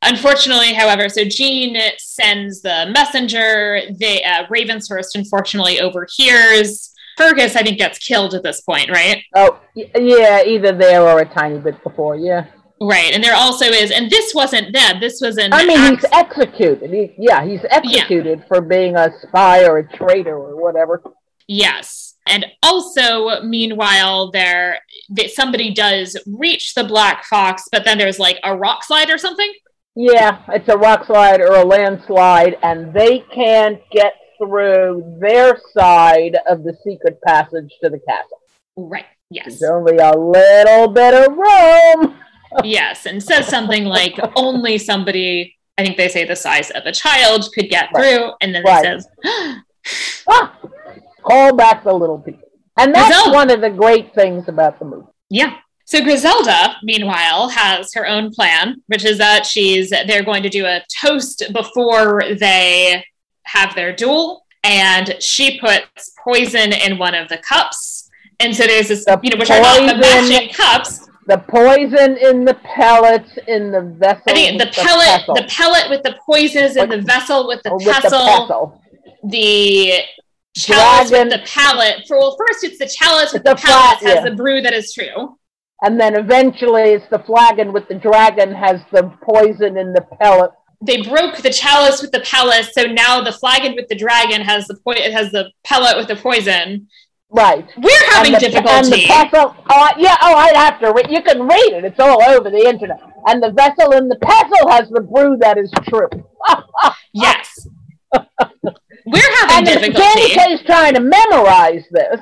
Unfortunately, 0.01 0.73
however, 0.73 1.09
so 1.09 1.23
Jean 1.23 1.77
sends 1.97 2.61
the 2.61 2.91
messenger. 2.93 3.81
They 3.99 4.23
uh, 4.23 4.45
Ravenshurst 4.47 5.15
unfortunately 5.15 5.79
overhears. 5.79 6.93
Fergus, 7.17 7.55
I 7.55 7.63
think, 7.63 7.79
gets 7.79 7.97
killed 7.97 8.35
at 8.35 8.43
this 8.43 8.61
point, 8.61 8.91
right? 8.91 9.23
Oh, 9.35 9.59
yeah. 9.73 10.43
Either 10.43 10.71
there 10.71 11.01
or 11.01 11.19
a 11.19 11.25
tiny 11.25 11.57
bit 11.57 11.81
before. 11.83 12.15
Yeah. 12.15 12.45
Right, 12.79 13.11
and 13.11 13.23
there 13.23 13.35
also 13.35 13.65
is, 13.65 13.89
and 13.89 14.07
this 14.11 14.35
wasn't 14.35 14.71
them. 14.71 14.99
This 14.99 15.19
was 15.19 15.37
an. 15.37 15.51
I 15.51 15.65
mean, 15.65 15.95
he's 15.95 16.05
executed. 16.11 16.91
He, 16.91 17.11
yeah, 17.17 17.43
he's 17.43 17.65
executed 17.71 18.43
for 18.47 18.61
being 18.61 18.95
a 18.95 19.11
spy 19.19 19.65
or 19.65 19.79
a 19.79 19.87
traitor 19.97 20.37
or 20.37 20.61
whatever. 20.61 21.01
Yes. 21.47 22.15
And 22.27 22.45
also, 22.61 23.41
meanwhile, 23.41 24.29
there 24.31 24.79
that 25.09 25.31
somebody 25.31 25.73
does 25.73 26.17
reach 26.27 26.75
the 26.75 26.83
black 26.83 27.23
fox, 27.25 27.63
but 27.71 27.83
then 27.83 27.97
there's 27.97 28.19
like 28.19 28.37
a 28.43 28.55
rock 28.55 28.83
slide 28.83 29.09
or 29.09 29.17
something. 29.17 29.51
Yeah, 29.99 30.43
it's 30.49 30.69
a 30.69 30.77
rock 30.77 31.05
slide 31.05 31.41
or 31.41 31.55
a 31.55 31.65
landslide, 31.65 32.57
and 32.61 32.93
they 32.93 33.17
can't 33.33 33.81
get 33.91 34.13
through 34.37 35.17
their 35.19 35.59
side 35.75 36.37
of 36.47 36.63
the 36.63 36.77
secret 36.83 37.19
passage 37.25 37.73
to 37.83 37.89
the 37.89 37.99
castle. 38.07 38.37
Right. 38.75 39.05
Yes. 39.31 39.59
There's 39.59 39.63
only 39.71 39.97
a 39.97 40.11
little 40.15 40.89
bit 40.89 41.15
of 41.15 41.35
room. 41.35 42.15
yes, 42.63 43.07
and 43.07 43.21
says 43.23 43.47
something 43.47 43.85
like 43.85 44.13
only 44.35 44.77
somebody, 44.77 45.55
I 45.79 45.83
think 45.83 45.97
they 45.97 46.09
say 46.09 46.25
the 46.25 46.35
size 46.35 46.69
of 46.69 46.85
a 46.85 46.91
child, 46.91 47.49
could 47.55 47.67
get 47.71 47.89
Right. 47.91 48.17
through, 48.17 48.31
and 48.41 48.53
then 48.53 48.63
Right. 48.63 48.85
it 48.85 49.01
says, 49.01 49.07
Ah, 50.29 50.59
call 51.23 51.55
back 51.55 51.83
the 51.83 51.93
little 51.93 52.19
people. 52.19 52.47
And 52.77 52.93
that's 52.93 53.29
one 53.29 53.49
of 53.49 53.61
the 53.61 53.71
great 53.71 54.13
things 54.13 54.47
about 54.47 54.77
the 54.77 54.85
movie. 54.85 55.07
Yeah. 55.31 55.55
So 55.89 56.03
Griselda, 56.03 56.75
meanwhile, 56.83 57.47
has 57.47 57.93
her 57.93 58.05
own 58.05 58.29
plan, 58.31 58.81
which 58.87 59.05
is 59.05 59.17
that 59.19 59.45
she's 59.45 59.89
they're 59.89 60.21
going 60.23 60.43
to 60.43 60.49
do 60.49 60.65
a 60.65 60.81
toast 61.01 61.43
before 61.53 62.23
they 62.37 63.05
have 63.43 63.73
their 63.73 63.95
duel, 63.95 64.43
and 64.65 65.15
she 65.21 65.57
puts 65.61 66.11
poison 66.21 66.73
in 66.73 66.97
one 66.97 67.15
of 67.15 67.29
the 67.29 67.37
cups. 67.37 68.09
And 68.41 68.53
so 68.53 68.67
there's 68.67 68.89
this, 68.89 69.05
The 69.05 69.17
you 69.23 69.29
know, 69.29 69.37
which 69.39 69.49
are 69.49 69.61
not 69.61 69.77
the 69.79 69.93
poison- 70.01 70.29
matching 70.29 70.49
cups. 70.49 71.07
The 71.27 71.37
poison 71.37 72.17
in 72.17 72.43
the 72.43 72.53
pellets 72.63 73.37
in 73.47 73.71
the 73.71 73.81
vessel. 73.81 74.23
I 74.27 74.33
think 74.33 74.59
the 74.61 74.67
pellet, 74.67 75.05
pestle. 75.07 75.35
the 75.35 75.43
pellet 75.43 75.89
with 75.89 76.03
the 76.03 76.17
poison 76.25 76.63
is 76.65 76.75
in 76.77 76.89
the 76.89 77.01
vessel 77.01 77.47
with 77.47 77.61
the 77.63 77.69
Or 77.71 77.77
with 77.77 77.85
the 77.85 77.91
pestle. 77.93 78.19
pestle. 78.27 78.81
the 79.23 79.93
chalice 80.55 81.11
with 81.11 81.29
the 81.29 81.41
palate. 81.45 82.05
For 82.07 82.17
well, 82.17 82.35
first 82.37 82.63
it's 82.65 82.77
the 82.77 82.87
chalice 82.87 83.31
with 83.33 83.43
the 83.43 83.55
flat, 83.55 83.99
palate 83.99 84.03
has 84.03 84.15
yeah. 84.23 84.29
the 84.29 84.35
brew 84.35 84.61
that 84.61 84.73
is 84.73 84.93
true. 84.93 85.37
And 85.83 85.99
then 85.99 86.15
eventually 86.15 86.93
it's 86.93 87.07
the 87.09 87.19
flagon 87.19 87.71
with 87.71 87.87
the 87.87 87.95
dragon 87.95 88.53
has 88.53 88.81
the 88.91 89.11
poison 89.21 89.77
in 89.77 89.93
the 89.93 90.01
pellet. 90.19 90.51
They 90.81 91.01
broke 91.01 91.37
the 91.37 91.51
chalice 91.51 92.01
with 92.01 92.11
the 92.11 92.21
palace, 92.21 92.71
so 92.73 92.83
now 92.83 93.21
the 93.21 93.31
flagon 93.31 93.75
with 93.75 93.87
the 93.87 93.95
dragon 93.95 94.41
has 94.41 94.67
the 94.67 94.75
po- 94.75 94.91
it 94.91 95.11
has 95.11 95.31
the 95.31 95.51
pellet 95.63 95.97
with 95.97 96.07
the 96.07 96.15
poison. 96.15 96.87
Right. 97.29 97.67
We're 97.77 98.05
having 98.11 98.33
and 98.35 98.41
the, 98.41 98.47
And 98.47 98.85
the 98.85 98.97
difficulty. 98.97 99.05
pestle, 99.07 99.55
oh, 99.69 99.89
yeah, 99.97 100.15
oh, 100.21 100.35
I'd 100.35 100.55
have 100.55 100.79
to 100.79 100.93
read. 100.93 101.11
You 101.11 101.21
can 101.21 101.43
read 101.45 101.73
it. 101.73 101.83
It's 101.83 101.99
all 101.99 102.23
over 102.23 102.49
the 102.49 102.65
internet. 102.65 103.01
And 103.27 103.43
the 103.43 103.51
vessel 103.51 103.91
in 103.93 104.07
the 104.07 104.15
pestle 104.17 104.69
has 104.69 104.87
the 104.89 105.01
brew 105.01 105.37
that 105.41 105.57
is 105.57 105.69
true. 105.89 106.07
yes, 107.13 107.67
we're 108.13 109.35
having 109.39 109.57
and 109.57 109.65
difficulty. 109.65 109.99
Danny 109.99 110.33
Kaye's 110.35 110.61
trying 110.65 110.93
to 110.93 111.01
memorize 111.01 111.83
this, 111.91 112.21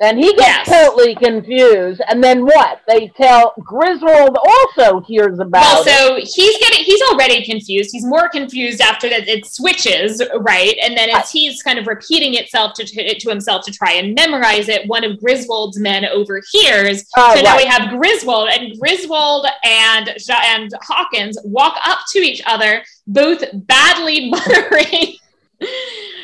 and 0.00 0.18
he 0.18 0.34
Yes. 0.36 0.66
gets 0.66 0.70
totally 0.78 1.14
confused. 1.14 2.00
And 2.08 2.24
then 2.24 2.44
what? 2.44 2.80
They 2.88 3.08
tell 3.08 3.52
Griswold 3.60 4.36
also 4.36 5.00
hears 5.00 5.38
about 5.38 5.62
Well, 5.62 5.82
it. 5.82 5.88
so 5.88 6.14
he's 6.40 6.58
getting 6.58 6.84
he's 6.84 7.02
already 7.02 7.44
confused. 7.44 7.90
He's 7.92 8.04
more 8.06 8.28
confused 8.28 8.80
after 8.80 9.08
that 9.10 9.28
it 9.28 9.44
switches, 9.46 10.22
right? 10.40 10.74
And 10.82 10.96
then 10.96 11.10
it's 11.10 11.30
he's 11.30 11.62
kind 11.62 11.78
of 11.78 11.86
repeating 11.86 12.34
itself 12.34 12.72
to, 12.74 12.84
to 12.84 13.14
to 13.18 13.28
himself 13.28 13.64
to 13.66 13.72
try 13.72 13.92
and 13.92 14.14
memorize 14.14 14.68
it. 14.68 14.88
One 14.88 15.04
of 15.04 15.20
Griswold's 15.20 15.78
men 15.78 16.04
overhears. 16.06 17.04
Oh, 17.18 17.34
so 17.36 17.42
now 17.42 17.56
we 17.58 17.64
have 17.66 17.90
Griswold 17.90 18.48
and 18.48 18.78
Griswold 18.80 19.46
and 19.64 20.08
and 20.46 20.70
Hawkins 20.82 21.38
walk 21.44 21.76
up 21.84 21.98
to 22.12 22.18
each 22.20 22.42
other, 22.46 22.82
both 23.06 23.44
badly 23.52 24.30
muttering. 24.30 25.16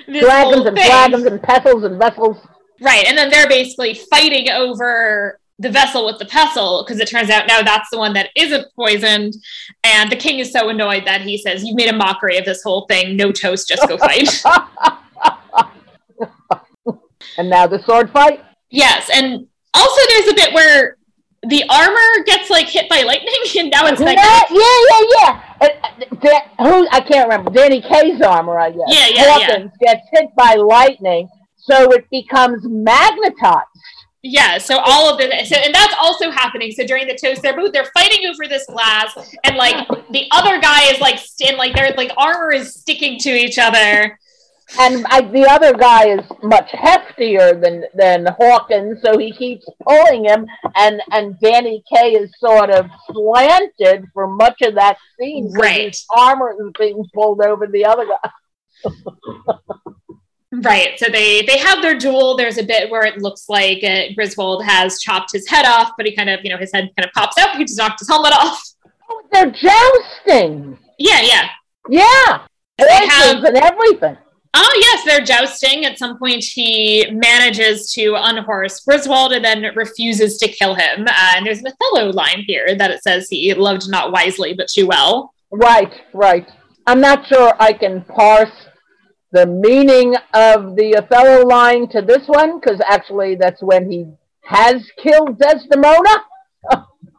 dragons 0.09 0.67
and 0.67 0.79
flagons 0.79 1.25
and 1.25 1.43
pestles 1.43 1.85
and 1.85 1.99
vessels. 1.99 2.39
Right, 2.81 3.05
and 3.07 3.17
then 3.17 3.31
they're 3.31 3.49
basically 3.49 3.95
fighting 3.95 4.51
over 4.51 5.39
the 5.59 5.71
vessel 5.71 6.05
with 6.05 6.19
the 6.19 6.27
pestle 6.27 6.85
because 6.85 7.01
it 7.01 7.09
turns 7.09 7.31
out 7.31 7.47
now 7.47 7.63
that's 7.63 7.89
the 7.91 7.97
one 7.99 8.13
that 8.13 8.29
isn't 8.37 8.67
poisoned. 8.77 9.33
And 9.85 10.13
the 10.13 10.17
king 10.17 10.39
is 10.39 10.53
so 10.53 10.69
annoyed 10.69 11.05
that 11.07 11.23
he 11.23 11.39
says, 11.39 11.65
"You've 11.65 11.77
made 11.77 11.89
a 11.89 11.97
mockery 11.97 12.37
of 12.37 12.45
this 12.45 12.63
whole 12.63 12.85
thing. 12.91 13.17
No 13.17 13.33
toast, 13.33 13.67
just 13.69 13.87
go 13.89 13.97
fight." 13.97 14.29
and 17.39 17.51
now 17.51 17.67
the 17.67 17.79
sword 17.83 18.11
fight. 18.11 18.43
yes, 18.71 19.11
and 19.13 19.47
also 19.75 20.01
there's 20.11 20.29
a 20.29 20.35
bit 20.35 20.53
where 20.55 20.97
the 21.49 21.63
armor 21.71 22.25
gets 22.25 22.51
like 22.51 22.67
hit 22.67 22.89
by 22.89 23.03
lightning, 23.03 23.35
and 23.59 23.71
now 23.71 23.87
it's 23.87 24.01
Yeah, 24.01 24.07
like, 24.07 24.19
yeah, 24.19 24.43
yeah, 24.51 25.03
yeah. 25.19 25.43
And, 25.61 25.73
uh, 25.83 26.17
Da- 26.21 26.65
who 26.65 26.89
I 26.91 27.01
can't 27.01 27.29
remember. 27.29 27.51
Danny 27.51 27.81
Kaye's 27.81 28.21
armor, 28.21 28.59
I 28.59 28.71
guess. 28.71 28.81
Yeah, 28.89 29.07
yeah, 29.09 29.15
yeah. 29.39 29.47
Hawkins 29.47 29.73
gets 29.81 30.03
hit 30.13 30.29
by 30.37 30.55
lightning, 30.55 31.29
so 31.69 31.93
it 31.93 32.09
becomes 32.11 32.63
magnetized. 32.65 33.67
Yeah, 34.23 34.59
so 34.59 34.79
all 34.85 35.13
of 35.13 35.19
this, 35.19 35.49
so, 35.49 35.57
and 35.57 35.73
that's 35.73 35.95
also 36.01 36.31
happening. 36.31 36.73
So 36.73 36.85
during 36.85 37.07
the 37.07 37.15
toast, 37.17 37.43
they're 37.43 37.55
both 37.57 37.73
they're 37.73 37.91
fighting 37.95 38.27
over 38.27 38.49
this 38.49 38.67
glass, 38.67 39.17
and 39.45 39.57
like 39.57 39.87
the 40.11 40.27
other 40.33 40.61
guy 40.61 40.91
is 40.91 41.01
like, 41.01 41.19
st- 41.19 41.57
like 41.57 41.75
their 41.77 41.95
like 41.97 42.11
armor 42.17 42.53
is 42.53 42.75
sticking 42.75 43.19
to 43.21 43.31
each 43.31 43.59
other. 43.59 44.19
And 44.81 45.07
I, 45.11 45.21
the 45.21 45.47
other 45.49 45.75
guy 45.75 46.09
is 46.09 46.25
much 46.43 46.71
heftier 46.73 47.63
than 47.63 47.85
than 47.95 48.27
Hawkins, 48.37 49.01
so 49.01 49.17
he 49.17 49.31
keeps 49.31 49.65
pulling 49.87 50.25
him, 50.25 50.47
and 50.75 51.01
and 51.13 51.39
Danny 51.39 51.85
Kaye 51.93 52.15
is 52.15 52.33
sort 52.41 52.71
of 52.71 52.87
slanted 53.13 54.07
for 54.13 54.27
much 54.27 54.61
of 54.63 54.75
that 54.75 54.97
scene. 55.21 55.53
Right. 55.53 55.93
His 55.93 56.05
armor 56.17 56.57
is 56.59 56.73
being 56.77 57.05
pulled 57.15 57.43
over 57.43 57.69
the 57.69 57.85
other 57.85 58.07
guy. 58.07 58.31
Right. 60.63 60.99
So 60.99 61.07
they 61.11 61.43
they 61.43 61.59
have 61.59 61.83
their 61.83 61.99
duel. 61.99 62.37
There's 62.37 62.59
a 62.59 62.63
bit 62.63 62.91
where 62.91 63.05
it 63.05 63.19
looks 63.21 63.49
like 63.49 63.83
uh, 63.85 64.13
Griswold 64.15 64.65
has 64.65 65.01
chopped 65.01 65.31
his 65.33 65.49
head 65.49 65.67
off, 65.67 65.93
but 65.97 66.07
he 66.07 66.15
kind 66.15 66.31
of, 66.31 66.41
you 66.45 66.51
know, 66.51 66.57
his 66.57 66.71
head 66.73 66.91
kind 66.97 67.07
of 67.07 67.13
pops 67.13 67.37
out. 67.39 67.57
He 67.57 67.65
just 67.65 67.79
knocked 67.79 67.99
his 68.01 68.09
helmet 68.09 68.33
off. 68.33 68.63
Oh, 69.11 69.23
they're 69.33 69.51
jousting. 69.51 70.79
Yeah, 70.99 71.21
yeah. 71.21 71.49
Yeah, 71.89 72.47
They 72.79 73.07
have- 73.07 73.45
and 73.45 73.57
everything. 73.57 74.17
Oh 74.59 74.79
yes, 74.81 75.05
they're 75.05 75.25
jousting. 75.25 75.85
At 75.85 75.99
some 75.99 76.19
point, 76.19 76.43
he 76.43 77.07
manages 77.13 77.93
to 77.93 78.15
unhorse 78.17 78.81
Griswold 78.81 79.33
and 79.33 79.45
then 79.45 79.67
refuses 79.75 80.39
to 80.39 80.49
kill 80.49 80.75
him. 80.75 81.03
Uh, 81.07 81.33
and 81.37 81.45
there's 81.47 81.59
an 81.61 81.67
Othello 81.67 82.11
line 82.13 82.43
here 82.47 82.75
that 82.75 82.91
it 82.91 83.03
says 83.03 83.29
he 83.29 83.53
loved 83.53 83.89
not 83.91 84.13
wisely 84.13 84.55
but 84.55 84.69
too 84.69 84.87
well. 84.87 85.35
Right, 85.51 85.93
right. 86.15 86.49
I'm 86.87 87.01
not 87.01 87.27
sure 87.29 87.53
I 87.61 87.73
can 87.75 88.03
parse 88.05 88.51
the 89.37 89.45
meaning 89.47 90.17
of 90.33 90.77
the 90.77 90.97
Othello 90.97 91.47
line 91.47 91.89
to 91.89 92.01
this 92.01 92.27
one 92.27 92.59
because 92.59 92.81
actually 92.89 93.35
that's 93.35 93.63
when 93.63 93.91
he 93.91 94.07
has 94.45 94.83
killed 94.97 95.39
Desdemona. 95.39 96.25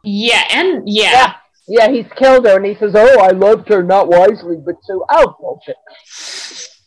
Yeah, 0.02 0.42
and 0.50 0.82
yeah. 0.88 1.12
Yeah. 1.12 1.34
Yeah, 1.70 1.90
he's 1.90 2.06
killed 2.16 2.46
her, 2.46 2.56
and 2.56 2.64
he 2.64 2.74
says, 2.76 2.92
"Oh, 2.94 3.20
I 3.20 3.30
loved 3.32 3.68
her 3.68 3.82
not 3.82 4.08
wisely, 4.08 4.56
but 4.56 4.76
so 4.84 5.04
oh 5.10 5.36
bullshit. 5.38 5.76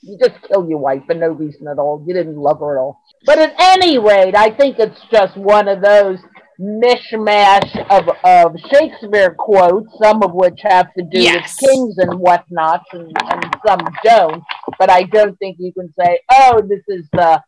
You 0.01 0.17
just 0.17 0.41
killed 0.47 0.67
your 0.67 0.79
wife 0.79 1.03
for 1.05 1.13
no 1.13 1.27
reason 1.29 1.67
at 1.67 1.77
all. 1.77 2.03
You 2.07 2.15
didn't 2.15 2.36
love 2.36 2.59
her 2.61 2.77
at 2.77 2.82
all. 2.82 2.99
But 3.25 3.38
at 3.38 3.53
any 3.59 3.99
rate, 3.99 4.36
I 4.36 4.49
think 4.49 4.79
it's 4.79 4.99
just 5.11 5.38
one 5.38 5.67
of 5.67 5.82
those 5.82 6.17
mishmash 6.62 7.76
of 7.89 8.09
of 8.24 8.55
Shakespeare 8.72 9.34
quotes, 9.38 9.88
some 10.01 10.22
of 10.24 10.34
which 10.34 10.59
have 10.64 10.93
to 10.93 11.03
do 11.03 11.20
Yes. 11.22 11.57
with 11.62 11.70
kings 11.70 11.97
and 11.97 12.12
whatnots, 12.20 12.86
and, 12.93 13.12
and 13.32 13.55
some 13.66 13.80
don't. 14.03 14.43
But 14.78 14.89
I 14.89 15.03
don't 15.03 15.38
think 15.39 15.57
you 15.59 15.74
can 15.74 15.91
say, 15.99 16.20
"Oh, 16.32 16.62
this 16.62 16.84
is 16.88 17.07
the 17.14 17.41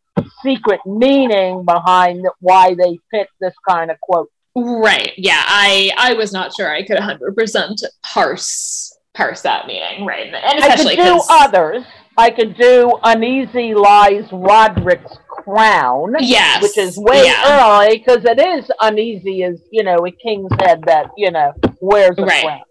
secret 0.44 0.80
meaning 0.86 1.64
behind 1.66 2.26
why 2.40 2.74
they 2.76 2.98
picked 3.14 3.34
this 3.40 3.54
kind 3.68 3.92
of 3.92 4.00
quote." 4.02 4.30
Right. 4.56 5.14
Yeah. 5.18 5.42
I 5.46 5.92
I 5.98 6.14
was 6.14 6.32
not 6.32 6.54
sure 6.56 6.70
I 6.72 6.84
could 6.86 6.98
100% 6.98 7.84
parse 8.04 8.98
parse 9.14 9.42
that 9.42 9.68
meaning. 9.68 10.06
Right. 10.06 10.28
And 10.28 10.36
I 10.36 10.52
could 10.52 10.80
especially 10.80 10.96
do 10.96 11.22
others. 11.30 11.84
I 12.16 12.30
could 12.30 12.56
do 12.58 13.00
Uneasy 13.04 13.74
Lies 13.74 14.26
Roderick's 14.32 15.18
Crown, 15.44 16.16
Yes. 16.20 16.62
which 16.62 16.78
is 16.78 16.98
way 16.98 17.26
yeah. 17.26 17.44
early 17.86 17.98
because 17.98 18.24
it 18.26 18.40
is 18.40 18.70
uneasy 18.82 19.44
as, 19.44 19.62
you 19.72 19.84
know, 19.84 19.98
a 20.06 20.12
king's 20.12 20.52
head 20.60 20.82
that, 20.86 21.08
you 21.18 21.32
know, 21.32 21.54
wears 21.82 22.18
a 22.18 22.24
Right. 22.24 22.44
crown. 22.44 22.62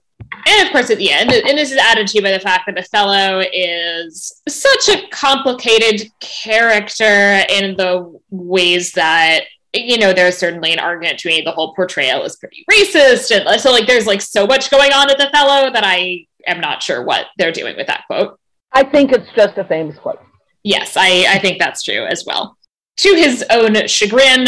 And 0.46 0.66
of 0.66 0.72
course, 0.72 0.88
it, 0.90 1.00
yeah, 1.00 1.18
and, 1.20 1.30
and 1.30 1.58
this 1.58 1.70
is 1.70 1.76
added 1.76 2.06
to 2.08 2.22
by 2.22 2.32
the 2.32 2.40
fact 2.40 2.64
that 2.66 2.78
Othello 2.78 3.42
is 3.52 4.40
such 4.48 4.88
a 4.88 5.06
complicated 5.10 6.08
character 6.20 7.44
in 7.50 7.76
the 7.76 8.18
ways 8.30 8.92
that 8.92 9.42
you 9.74 9.96
know 9.98 10.12
there's 10.12 10.36
certainly 10.36 10.72
an 10.72 10.78
argument 10.78 11.18
to 11.18 11.28
me 11.28 11.40
the 11.40 11.50
whole 11.50 11.74
portrayal 11.74 12.22
is 12.24 12.36
pretty 12.36 12.64
racist, 12.70 13.30
and 13.34 13.60
so 13.60 13.70
like 13.70 13.86
there's 13.86 14.06
like 14.06 14.20
so 14.20 14.46
much 14.46 14.70
going 14.70 14.92
on 14.92 15.06
with 15.06 15.20
Othello 15.20 15.70
that 15.72 15.84
I 15.84 16.26
am 16.46 16.60
not 16.60 16.82
sure 16.82 17.04
what 17.04 17.26
they're 17.38 17.52
doing 17.52 17.76
with 17.76 17.86
that 17.86 18.04
quote. 18.06 18.38
I 18.72 18.84
think 18.84 19.12
it's 19.12 19.28
just 19.36 19.58
a 19.58 19.64
famous 19.64 19.98
quote. 19.98 20.20
Yes, 20.62 20.96
I, 20.96 21.26
I 21.28 21.38
think 21.38 21.58
that's 21.58 21.82
true 21.82 22.04
as 22.06 22.24
well. 22.26 22.56
To 22.98 23.08
his 23.14 23.44
own 23.50 23.86
chagrin, 23.88 24.46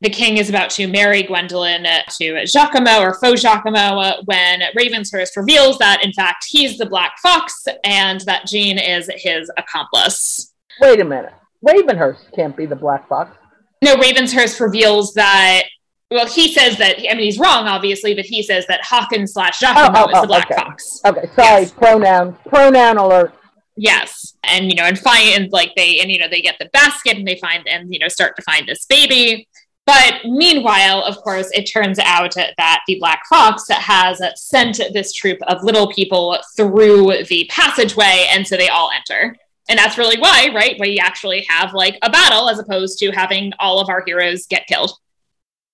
the 0.00 0.10
king 0.10 0.36
is 0.36 0.48
about 0.50 0.70
to 0.70 0.86
marry 0.86 1.22
Gwendolyn 1.22 1.86
to 2.18 2.44
Giacomo 2.46 3.00
or 3.00 3.14
faux 3.14 3.40
Giacomo 3.40 4.20
when 4.24 4.60
Ravenshurst 4.76 5.36
reveals 5.36 5.78
that, 5.78 6.04
in 6.04 6.12
fact, 6.12 6.44
he's 6.48 6.76
the 6.76 6.86
Black 6.86 7.12
Fox 7.22 7.64
and 7.84 8.20
that 8.22 8.46
Jean 8.46 8.78
is 8.78 9.08
his 9.16 9.50
accomplice. 9.56 10.52
Wait 10.80 11.00
a 11.00 11.04
minute. 11.04 11.32
Ravenhurst 11.66 12.34
can't 12.34 12.56
be 12.56 12.66
the 12.66 12.76
Black 12.76 13.08
Fox. 13.08 13.36
No, 13.82 13.96
Ravenshurst 13.96 14.60
reveals 14.60 15.14
that. 15.14 15.62
Well, 16.10 16.26
he 16.26 16.52
says 16.52 16.76
that. 16.78 16.98
I 16.98 17.14
mean, 17.14 17.24
he's 17.24 17.38
wrong, 17.38 17.66
obviously, 17.66 18.14
but 18.14 18.24
he 18.26 18.42
says 18.42 18.66
that 18.66 18.84
Hawkins 18.84 19.32
slash 19.32 19.58
Giacomo 19.60 20.00
Oh, 20.00 20.04
oh, 20.04 20.08
is 20.08 20.12
the 20.12 20.18
oh, 20.20 20.26
Black 20.26 20.50
okay. 20.50 20.54
Fox. 20.60 21.00
Okay, 21.04 21.26
sorry, 21.34 21.62
Yes. 21.62 21.72
pronoun 21.72 22.36
pronoun 22.46 22.98
alert. 22.98 23.32
Yes, 23.76 24.36
and 24.44 24.70
you 24.70 24.76
know, 24.76 24.84
and 24.84 24.98
find 24.98 25.50
like 25.52 25.72
they 25.76 26.00
and 26.00 26.10
you 26.10 26.18
know 26.18 26.28
they 26.28 26.40
get 26.40 26.56
the 26.58 26.70
basket 26.72 27.16
and 27.16 27.26
they 27.26 27.36
find 27.36 27.66
and 27.66 27.92
you 27.92 27.98
know 27.98 28.08
start 28.08 28.36
to 28.36 28.42
find 28.42 28.68
this 28.68 28.86
baby. 28.86 29.48
But 29.86 30.20
meanwhile, 30.24 31.02
of 31.02 31.16
course, 31.18 31.50
it 31.52 31.64
turns 31.64 31.98
out 31.98 32.34
that 32.36 32.80
the 32.86 32.98
Black 32.98 33.22
Fox 33.28 33.66
has 33.68 34.22
sent 34.36 34.80
this 34.94 35.12
troop 35.12 35.38
of 35.42 35.62
little 35.62 35.92
people 35.92 36.38
through 36.56 37.24
the 37.24 37.46
passageway, 37.50 38.26
and 38.30 38.46
so 38.46 38.56
they 38.56 38.68
all 38.68 38.90
enter. 38.94 39.36
And 39.68 39.78
that's 39.78 39.98
really 39.98 40.18
why, 40.18 40.50
right? 40.54 40.76
We 40.78 40.98
actually 40.98 41.44
have 41.48 41.74
like 41.74 41.98
a 42.02 42.10
battle 42.10 42.48
as 42.48 42.58
opposed 42.58 42.98
to 43.00 43.10
having 43.10 43.52
all 43.58 43.80
of 43.80 43.88
our 43.88 44.02
heroes 44.06 44.46
get 44.46 44.66
killed. 44.66 44.92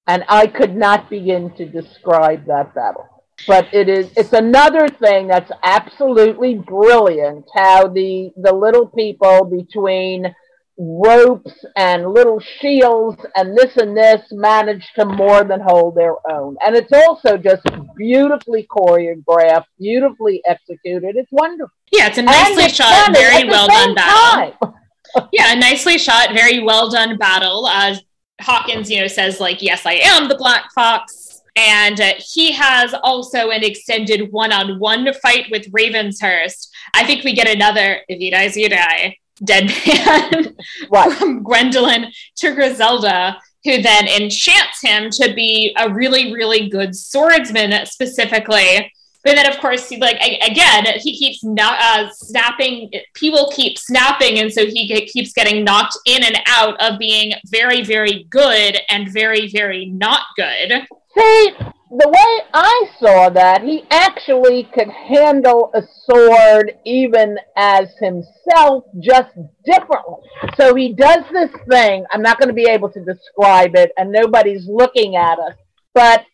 and 0.06 0.24
I 0.28 0.46
could 0.46 0.74
not 0.76 1.08
begin 1.10 1.50
to 1.56 1.66
describe 1.66 2.46
that 2.46 2.74
battle. 2.74 3.08
But 3.46 3.72
it 3.72 3.88
is 3.88 4.10
it's 4.16 4.32
another 4.32 4.88
thing 4.88 5.26
that's 5.26 5.50
absolutely 5.62 6.56
brilliant 6.56 7.46
how 7.54 7.88
the 7.88 8.30
the 8.36 8.52
little 8.52 8.86
people 8.86 9.44
between 9.44 10.34
ropes 10.80 11.52
and 11.76 12.06
little 12.10 12.40
shields 12.40 13.24
and 13.36 13.56
this 13.56 13.76
and 13.76 13.94
this 13.96 14.22
manage 14.32 14.86
to 14.94 15.04
more 15.04 15.44
than 15.44 15.60
hold 15.60 15.94
their 15.94 16.14
own. 16.30 16.56
And 16.64 16.74
it's 16.74 16.92
also 16.92 17.36
just 17.36 17.62
beautifully 17.96 18.66
choreographed, 18.70 19.66
beautifully 19.78 20.42
executed. 20.46 21.16
It's 21.16 21.30
wonderful. 21.30 21.74
Yeah, 21.92 22.06
it's 22.06 22.18
a 22.18 22.22
nicely 22.22 22.64
it's 22.64 22.74
shot, 22.74 23.12
very 23.12 23.48
well 23.48 23.66
done 23.66 23.94
battle. 23.94 24.74
yeah, 25.32 25.52
a 25.52 25.56
nicely 25.56 25.98
shot, 25.98 26.30
very 26.32 26.62
well 26.62 26.90
done 26.90 27.18
battle. 27.18 27.66
Uh, 27.66 27.96
Hawkins, 28.40 28.90
you 28.90 29.00
know, 29.00 29.06
says 29.06 29.38
like, 29.38 29.60
"Yes, 29.60 29.84
I 29.84 29.94
am 29.94 30.28
the 30.28 30.36
Black 30.36 30.72
Fox," 30.74 31.29
and 31.56 32.00
uh, 32.00 32.12
he 32.18 32.52
has 32.52 32.94
also 33.02 33.50
an 33.50 33.64
extended 33.64 34.30
one-on-one 34.30 35.12
fight 35.22 35.46
with 35.50 35.70
Ravenshurst. 35.72 36.68
I 36.94 37.04
think 37.04 37.24
we 37.24 37.34
get 37.34 37.48
another 37.48 38.00
"If 38.08 38.20
you 38.20 38.30
die, 38.30 38.50
you 38.54 38.68
die" 38.68 39.16
dead 39.42 39.70
man 39.86 40.56
Right. 40.90 41.12
from 41.12 41.42
Gwendolyn 41.42 42.12
to 42.36 42.54
Griselda, 42.54 43.38
who 43.64 43.82
then 43.82 44.06
enchants 44.06 44.80
him 44.82 45.10
to 45.10 45.34
be 45.34 45.74
a 45.78 45.92
really, 45.92 46.32
really 46.32 46.68
good 46.68 46.94
swordsman, 46.94 47.86
specifically. 47.86 48.92
But 49.22 49.36
then, 49.36 49.46
of 49.46 49.58
course, 49.58 49.86
he, 49.88 49.98
like 49.98 50.16
again, 50.16 50.86
he 50.96 51.16
keeps 51.16 51.44
not 51.44 51.78
uh, 51.78 52.08
snapping. 52.10 52.90
People 53.12 53.52
keep 53.54 53.78
snapping, 53.78 54.38
and 54.38 54.50
so 54.50 54.64
he 54.64 54.88
ge- 54.88 55.10
keeps 55.10 55.34
getting 55.34 55.62
knocked 55.62 55.96
in 56.06 56.24
and 56.24 56.38
out 56.46 56.80
of 56.80 56.98
being 56.98 57.34
very, 57.46 57.84
very 57.84 58.24
good 58.30 58.78
and 58.88 59.12
very, 59.12 59.48
very 59.48 59.86
not 59.86 60.22
good. 60.36 60.86
See, 61.16 61.50
the 61.90 62.08
way 62.08 62.46
I 62.54 62.86
saw 63.00 63.30
that, 63.30 63.62
he 63.62 63.84
actually 63.90 64.68
could 64.72 64.88
handle 64.88 65.72
a 65.74 65.82
sword 66.04 66.74
even 66.84 67.36
as 67.56 67.88
himself, 67.98 68.84
just 69.00 69.30
differently. 69.64 70.22
So 70.56 70.74
he 70.76 70.92
does 70.92 71.24
this 71.32 71.50
thing. 71.68 72.04
I'm 72.12 72.22
not 72.22 72.38
going 72.38 72.48
to 72.48 72.54
be 72.54 72.68
able 72.70 72.90
to 72.90 73.04
describe 73.04 73.74
it, 73.74 73.90
and 73.96 74.12
nobody's 74.12 74.66
looking 74.68 75.16
at 75.16 75.38
us. 75.40 75.54
But 75.94 76.24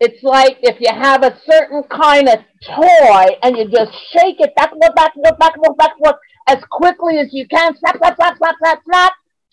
it's 0.00 0.22
like 0.24 0.58
if 0.62 0.80
you 0.80 0.92
have 0.92 1.22
a 1.22 1.38
certain 1.48 1.84
kind 1.84 2.28
of 2.28 2.38
toy 2.66 3.36
and 3.42 3.56
you 3.56 3.68
just 3.68 3.92
shake 4.12 4.40
it 4.40 4.54
back 4.56 4.72
and 4.72 4.82
forth, 4.82 4.96
back 4.96 5.12
and 5.14 5.24
forth, 5.24 5.38
back 5.38 5.54
and 5.54 5.64
forth, 5.64 5.78
back 5.78 5.92
and 5.92 6.04
forth 6.04 6.20
as 6.48 6.58
quickly 6.70 7.18
as 7.18 7.28
you 7.30 7.46
can. 7.46 7.76
Snap, 7.78 7.98
snap, 7.98 8.16
snap, 8.16 8.36
snap, 8.36 8.56
snap, 8.58 8.82
snap. 8.84 9.12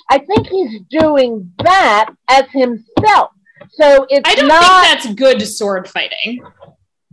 I 0.10 0.18
think 0.18 0.48
he's 0.48 0.82
doing 0.90 1.54
that 1.64 2.10
as 2.28 2.46
himself. 2.52 3.32
So 3.70 4.06
it's 4.10 4.28
I 4.30 4.36
don't 4.36 4.48
not 4.48 4.62
think 4.64 4.84
that's 5.02 5.14
good 5.16 5.48
sword 5.48 5.88
fighting. 5.88 6.44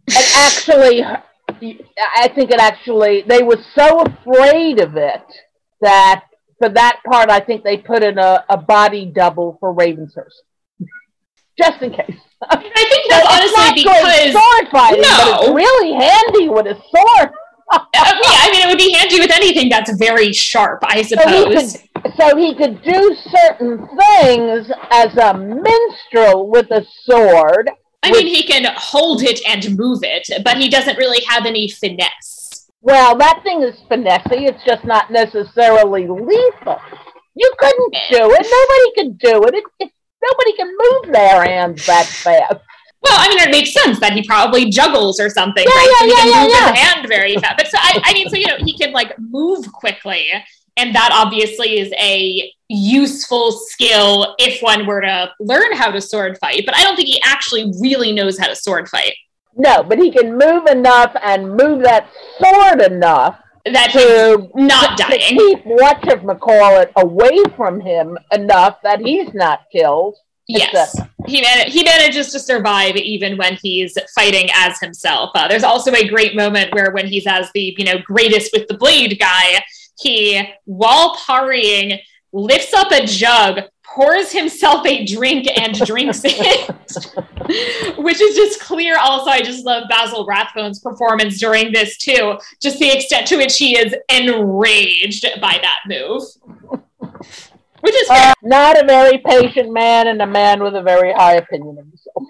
it 0.09 0.36
actually 0.36 1.03
I 1.05 2.28
think 2.34 2.51
it 2.51 2.61
actually 2.61 3.22
they 3.22 3.42
were 3.42 3.59
so 3.74 4.01
afraid 4.03 4.80
of 4.80 4.96
it 4.96 5.22
that 5.80 6.24
for 6.59 6.68
that 6.70 7.01
part 7.07 7.30
I 7.30 7.40
think 7.40 7.64
they 7.64 7.76
put 7.78 8.03
in 8.03 8.18
a, 8.18 8.44
a 8.49 8.57
body 8.57 9.07
double 9.07 9.57
for 9.61 9.74
Ravenshurst. 9.74 10.42
Just 11.57 11.82
in 11.82 11.90
case. 11.92 12.16
I 12.42 12.57
think 12.57 12.72
So 12.74 13.16
that's 13.16 13.44
it's 13.44 13.59
honestly 13.59 13.82
because 13.82 14.32
sword 14.32 14.68
fighting, 14.70 15.03
but 15.03 15.18
No. 15.18 15.40
it's 15.40 15.51
really 15.51 15.92
handy 15.92 16.49
with 16.49 16.66
a 16.66 16.74
sword. 16.74 17.32
Uh, 17.70 17.80
yeah, 17.94 18.03
I 18.05 18.49
mean, 18.53 18.62
it 18.62 18.68
would 18.68 18.78
be 18.78 18.92
handy 18.92 19.18
with 19.20 19.30
anything 19.30 19.68
that's 19.68 19.90
very 19.99 20.32
sharp, 20.32 20.82
I 20.86 21.03
So 21.03 21.16
suppose. 21.16 21.72
could 21.72 21.88
so 22.16 22.36
he 22.36 22.55
could 22.55 22.82
do 22.82 23.16
certain 23.26 23.78
things 23.88 24.70
as 24.90 25.16
a 25.16 25.34
minstrel 25.36 26.49
with 26.49 26.70
a 26.70 26.84
sword. 27.05 27.70
I 28.03 28.12
mean, 28.12 28.26
he 28.26 28.42
can 28.44 28.64
hold 28.76 29.22
it 29.22 29.40
and 29.46 29.76
move 29.76 30.01
it, 30.03 30.28
but 30.44 30.57
he 30.57 30.68
doesn't 30.68 30.96
really 30.96 31.24
have 31.28 31.46
any 31.46 31.68
finesse. 31.68 32.70
Well, 32.80 33.16
that 33.18 33.40
thing 33.42 33.62
is 33.62 33.74
finessey. 33.90 34.49
It's 34.49 34.64
just 34.64 34.84
not 34.84 35.11
necessarily 35.11 36.07
lethal. 36.07 36.80
You 37.34 37.53
couldn't 37.59 37.92
do 38.11 38.30
it. 38.32 38.46
Nobody 38.51 38.94
could 39.11 39.18
do 39.18 39.44
it. 39.49 39.55
it, 39.55 39.64
it 39.80 39.92
nobody 40.22 40.53
can 40.57 40.68
move 40.68 41.12
their 41.12 41.44
hands 41.44 41.86
that 41.86 42.07
fast. 42.07 42.61
Well, 43.01 43.14
I 43.16 43.28
mean, 43.28 43.38
it 43.38 43.51
makes 43.51 43.72
sense 43.72 44.01
that 44.01 44.12
he 44.12 44.26
probably 44.26 44.70
juggles 44.70 45.20
or 45.20 45.30
something, 45.30 45.64
Yeah, 45.64 45.74
right? 45.74 45.88
yeah, 45.88 45.99
so 45.99 46.05
he 46.05 46.11
yeah, 46.11 46.16
can 46.16 46.42
move 46.42 46.74
his 46.74 46.80
hand 46.80 47.09
very 47.09 47.36
fast. 47.36 47.55
But 47.57 47.66
so, 47.68 47.78
I, 47.80 48.01
I 48.05 48.12
mean, 48.12 48.28
so, 48.28 48.36
you 48.36 48.46
know, 48.46 48.57
he 48.59 48.76
can 48.76 48.92
like 48.92 49.16
move 49.18 49.70
quickly. 49.72 50.26
And 50.79 50.95
that 50.95 51.11
obviously 51.12 51.79
is 51.79 51.93
a 51.99 52.53
useful 52.68 53.51
skill 53.53 54.35
if 54.39 54.62
one 54.62 54.87
were 54.87 55.01
to 55.01 55.31
learn 55.41 55.72
how 55.72 55.91
to 55.91 56.01
sword 56.01 56.39
fight. 56.39 56.62
But 56.64 56.76
I 56.76 56.83
don't 56.85 56.97
think 56.97 57.09
he 57.09 57.20
actually 57.24 57.72
really 57.81 58.12
knows 58.12 58.39
how 58.39 58.47
to 58.47 58.57
sword 58.57 58.89
fight. 58.89 59.14
No, 59.57 59.83
but 59.83 59.99
he 59.99 60.11
can 60.12 60.39
move 60.39 60.66
enough 60.66 61.14
and 61.22 61.51
move 61.57 61.83
that 61.83 62.09
sword 62.39 62.81
enough 62.83 63.41
That 63.64 63.91
to 63.91 64.49
not 64.55 64.97
to 64.99 65.05
dying. 65.05 65.37
keep 65.37 65.64
whatchamacallit 65.64 66.93
away 66.97 67.39
from 67.57 67.81
him 67.81 68.16
enough 68.33 68.81
that 68.83 69.01
he's 69.01 69.35
not 69.35 69.62
killed. 69.72 70.14
Yes, 70.47 70.99
he 71.26 71.43
man- 71.43 71.70
he 71.70 71.83
manages 71.83 72.33
to 72.33 72.39
survive 72.39 72.97
even 72.97 73.37
when 73.37 73.57
he's 73.61 73.99
fighting 74.14 74.49
as 74.55 74.79
himself. 74.81 75.31
Uh, 75.35 75.47
there's 75.47 75.62
also 75.64 75.93
a 75.93 76.09
great 76.09 76.35
moment 76.35 76.72
where 76.72 76.91
when 76.93 77.07
he's 77.07 77.26
as 77.26 77.51
the 77.53 77.74
you 77.76 77.85
know 77.85 77.99
greatest 77.99 78.53
with 78.55 78.66
the 78.68 78.74
blade 78.79 79.18
guy, 79.20 79.62
he 79.99 80.42
while 80.64 81.16
parrying 81.26 81.99
lifts 82.32 82.74
up 82.74 82.92
a 82.92 83.07
jug, 83.07 83.61
pours 83.84 84.30
himself 84.30 84.86
a 84.86 85.05
drink, 85.05 85.49
and 85.59 85.74
drinks 85.86 86.22
it, 86.24 86.70
which 87.99 88.20
is 88.20 88.36
just 88.36 88.61
clear. 88.61 88.99
Also, 88.99 89.30
I 89.30 89.42
just 89.42 89.64
love 89.64 89.84
Basil 89.88 90.26
Rathbone's 90.26 90.80
performance 90.80 91.38
during 91.38 91.72
this 91.72 91.96
too. 91.96 92.38
Just 92.61 92.78
the 92.78 92.90
extent 92.90 93.26
to 93.28 93.36
which 93.36 93.57
he 93.57 93.76
is 93.76 93.94
enraged 94.11 95.26
by 95.40 95.59
that 95.62 95.78
move. 95.86 96.22
Which 97.80 97.94
is. 97.94 98.11
Uh, 98.11 98.32
not 98.42 98.82
a 98.82 98.84
very 98.84 99.18
patient 99.18 99.72
man 99.72 100.09
and 100.09 100.20
a 100.20 100.26
man 100.26 100.64
with 100.64 100.74
a 100.74 100.82
very 100.82 101.12
high 101.12 101.34
opinion 101.34 101.78
of 101.78 101.86
himself. 101.86 102.24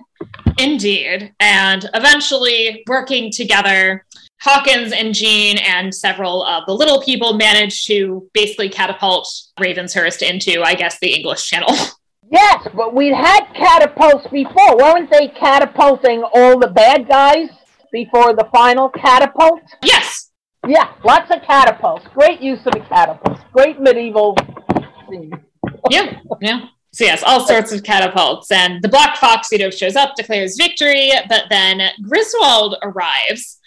Indeed. 0.59 1.33
And 1.41 1.89
eventually, 1.95 2.85
working 2.87 3.33
together, 3.33 4.05
Hawkins 4.41 4.93
and 4.93 5.15
Jean 5.15 5.59
and 5.59 5.95
several 5.95 6.45
of 6.45 6.65
the 6.67 6.75
little 6.75 7.03
people 7.03 7.35
manage 7.35 7.85
to 7.87 8.29
basically 8.35 8.69
catapult 8.69 9.29
Ravenshurst 9.59 10.23
into, 10.29 10.63
I 10.63 10.75
guess, 10.75 10.99
the 11.01 11.13
English 11.15 11.49
Channel. 11.49 11.75
Yes, 12.31 12.69
but 12.75 12.95
we 12.95 13.09
had 13.09 13.45
catapults 13.55 14.27
before. 14.27 14.77
Weren't 14.77 15.11
they 15.11 15.29
catapulting 15.29 16.23
all 16.35 16.59
the 16.59 16.69
bad 16.69 17.09
guys 17.09 17.49
before 17.91 18.35
the 18.35 18.47
final 18.53 18.91
catapult? 18.91 19.61
yes. 19.83 20.31
Yeah, 20.67 20.93
lots 21.05 21.31
of 21.35 21.41
catapults. 21.43 22.05
Great 22.13 22.43
use 22.43 22.59
of 22.67 22.73
the 22.75 22.81
catapults. 22.81 23.41
Great 23.55 23.81
medieval 23.81 24.37
scene. 25.09 25.33
Yeah. 25.91 26.19
Yeah. 26.43 26.67
So 26.93 27.05
yes, 27.05 27.23
all 27.23 27.47
sorts 27.47 27.73
of 27.73 27.83
catapults. 27.83 28.51
And 28.51 28.83
the 28.83 28.89
Black 28.89 29.17
Fox, 29.17 29.51
you 29.51 29.57
know, 29.59 29.71
shows 29.71 29.97
up, 29.97 30.15
declares 30.15 30.57
victory, 30.59 31.13
but 31.31 31.45
then 31.49 31.81
Griswold 32.03 32.77
arrives. 32.83 33.58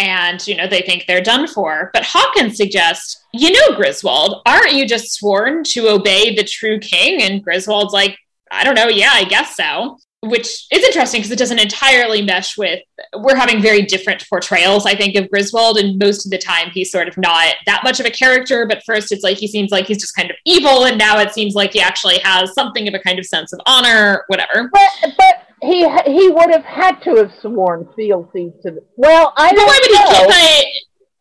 And, 0.00 0.44
you 0.46 0.56
know, 0.56 0.66
they 0.66 0.80
think 0.80 1.04
they're 1.06 1.20
done 1.20 1.46
for. 1.46 1.90
But 1.92 2.04
Hawkins 2.06 2.56
suggests, 2.56 3.22
you 3.34 3.52
know, 3.52 3.76
Griswold, 3.76 4.40
aren't 4.46 4.72
you 4.72 4.86
just 4.86 5.12
sworn 5.12 5.62
to 5.64 5.90
obey 5.90 6.34
the 6.34 6.42
true 6.42 6.78
king? 6.78 7.20
And 7.20 7.44
Griswold's 7.44 7.92
like, 7.92 8.16
I 8.50 8.64
don't 8.64 8.74
know. 8.74 8.88
Yeah, 8.88 9.10
I 9.12 9.24
guess 9.24 9.56
so. 9.56 9.98
Which 10.22 10.66
is 10.72 10.84
interesting 10.84 11.20
because 11.20 11.30
it 11.30 11.38
doesn't 11.38 11.58
entirely 11.58 12.22
mesh 12.22 12.56
with. 12.56 12.82
We're 13.18 13.36
having 13.36 13.60
very 13.60 13.82
different 13.82 14.26
portrayals, 14.28 14.86
I 14.86 14.94
think, 14.94 15.16
of 15.16 15.30
Griswold. 15.30 15.76
And 15.76 15.98
most 15.98 16.24
of 16.24 16.30
the 16.30 16.38
time, 16.38 16.70
he's 16.70 16.90
sort 16.90 17.08
of 17.08 17.16
not 17.18 17.54
that 17.66 17.84
much 17.84 18.00
of 18.00 18.06
a 18.06 18.10
character. 18.10 18.66
But 18.66 18.82
first, 18.86 19.12
it's 19.12 19.22
like 19.22 19.36
he 19.36 19.48
seems 19.48 19.70
like 19.70 19.86
he's 19.86 20.00
just 20.00 20.16
kind 20.16 20.30
of 20.30 20.36
evil. 20.46 20.86
And 20.86 20.96
now 20.96 21.18
it 21.18 21.34
seems 21.34 21.54
like 21.54 21.74
he 21.74 21.80
actually 21.82 22.18
has 22.20 22.54
something 22.54 22.88
of 22.88 22.94
a 22.94 22.98
kind 22.98 23.18
of 23.18 23.26
sense 23.26 23.52
of 23.52 23.60
honor, 23.66 24.24
whatever. 24.28 24.70
But 24.72 25.14
but 25.16 25.46
he 25.62 25.88
he 26.06 26.28
would 26.30 26.50
have 26.50 26.64
had 26.64 27.00
to 27.02 27.16
have 27.16 27.32
sworn 27.40 27.88
fealty 27.96 28.52
to 28.62 28.70
the. 28.70 28.84
Well, 28.96 29.32
I 29.36 29.50
But 29.54 29.58
why 29.58 29.78
would 29.82 29.90
he 29.90 29.94
don't 29.96 30.28
know. 30.28 30.62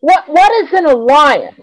What 0.01 0.29
what 0.29 0.51
is 0.63 0.73
an 0.73 0.85
alliance? 0.85 1.59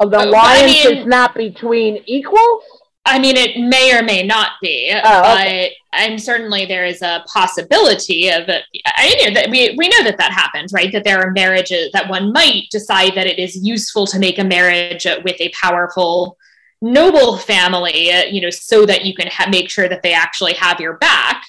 The 0.00 0.06
Uh, 0.18 0.24
alliance 0.26 0.62
I 0.86 0.88
mean- 0.88 0.98
is 0.98 1.06
not 1.06 1.34
between 1.34 2.02
equals? 2.06 2.62
I 3.06 3.18
mean, 3.18 3.36
it 3.36 3.58
may 3.58 3.96
or 3.98 4.02
may 4.02 4.22
not 4.22 4.50
be, 4.62 4.90
Oh, 4.92 5.00
but 5.22 5.40
okay. 5.40 5.74
and 5.94 6.22
certainly 6.22 6.66
there 6.66 6.84
is 6.84 7.00
a 7.02 7.24
possibility 7.32 8.28
of. 8.28 8.48
I 8.48 9.16
know 9.24 9.34
that 9.34 9.48
we 9.50 9.74
we 9.78 9.88
know 9.88 10.02
that 10.04 10.18
that 10.18 10.32
happens, 10.32 10.72
right? 10.72 10.92
That 10.92 11.04
there 11.04 11.18
are 11.18 11.30
marriages 11.32 11.90
that 11.92 12.08
one 12.08 12.30
might 12.32 12.64
decide 12.70 13.14
that 13.14 13.26
it 13.26 13.38
is 13.38 13.56
useful 13.56 14.06
to 14.08 14.18
make 14.18 14.38
a 14.38 14.44
marriage 14.44 15.06
with 15.24 15.40
a 15.40 15.50
powerful 15.60 16.36
noble 16.82 17.36
family, 17.38 18.10
you 18.30 18.40
know, 18.42 18.50
so 18.50 18.86
that 18.86 19.04
you 19.04 19.14
can 19.14 19.28
ha- 19.28 19.48
make 19.50 19.68
sure 19.70 19.88
that 19.88 20.02
they 20.02 20.12
actually 20.14 20.54
have 20.54 20.78
your 20.80 20.96
back, 20.98 21.39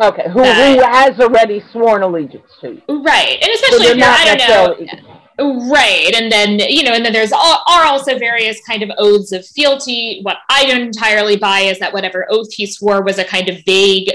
Okay, 0.00 0.28
who, 0.30 0.42
That- 0.42 0.76
who 0.76 0.82
has 0.82 1.20
already 1.20 1.62
sworn 1.70 2.02
allegiance 2.02 2.50
to 2.60 2.72
you? 2.72 3.02
right? 3.02 3.38
And 3.40 3.50
especially 3.52 3.78
they're 3.78 3.92
if 3.92 3.96
you're, 3.98 4.06
not 4.06 4.20
I 4.20 4.36
don't 4.36 4.86
know. 5.02 5.70
Right. 5.70 6.14
And 6.14 6.30
then, 6.30 6.60
you 6.68 6.84
know, 6.84 6.92
and 6.92 7.04
then 7.04 7.12
there's 7.12 7.32
all, 7.32 7.62
are 7.68 7.84
also 7.84 8.18
various 8.18 8.60
kind 8.68 8.82
of 8.84 8.90
oaths 8.98 9.32
of 9.32 9.44
fealty. 9.44 10.20
What 10.22 10.36
I 10.48 10.64
don't 10.66 10.82
entirely 10.82 11.36
buy 11.36 11.60
is 11.60 11.78
that 11.80 11.92
whatever 11.92 12.26
oath 12.30 12.52
he 12.52 12.66
swore 12.66 13.02
was 13.02 13.18
a 13.18 13.24
kind 13.24 13.48
of 13.48 13.58
vague 13.66 14.12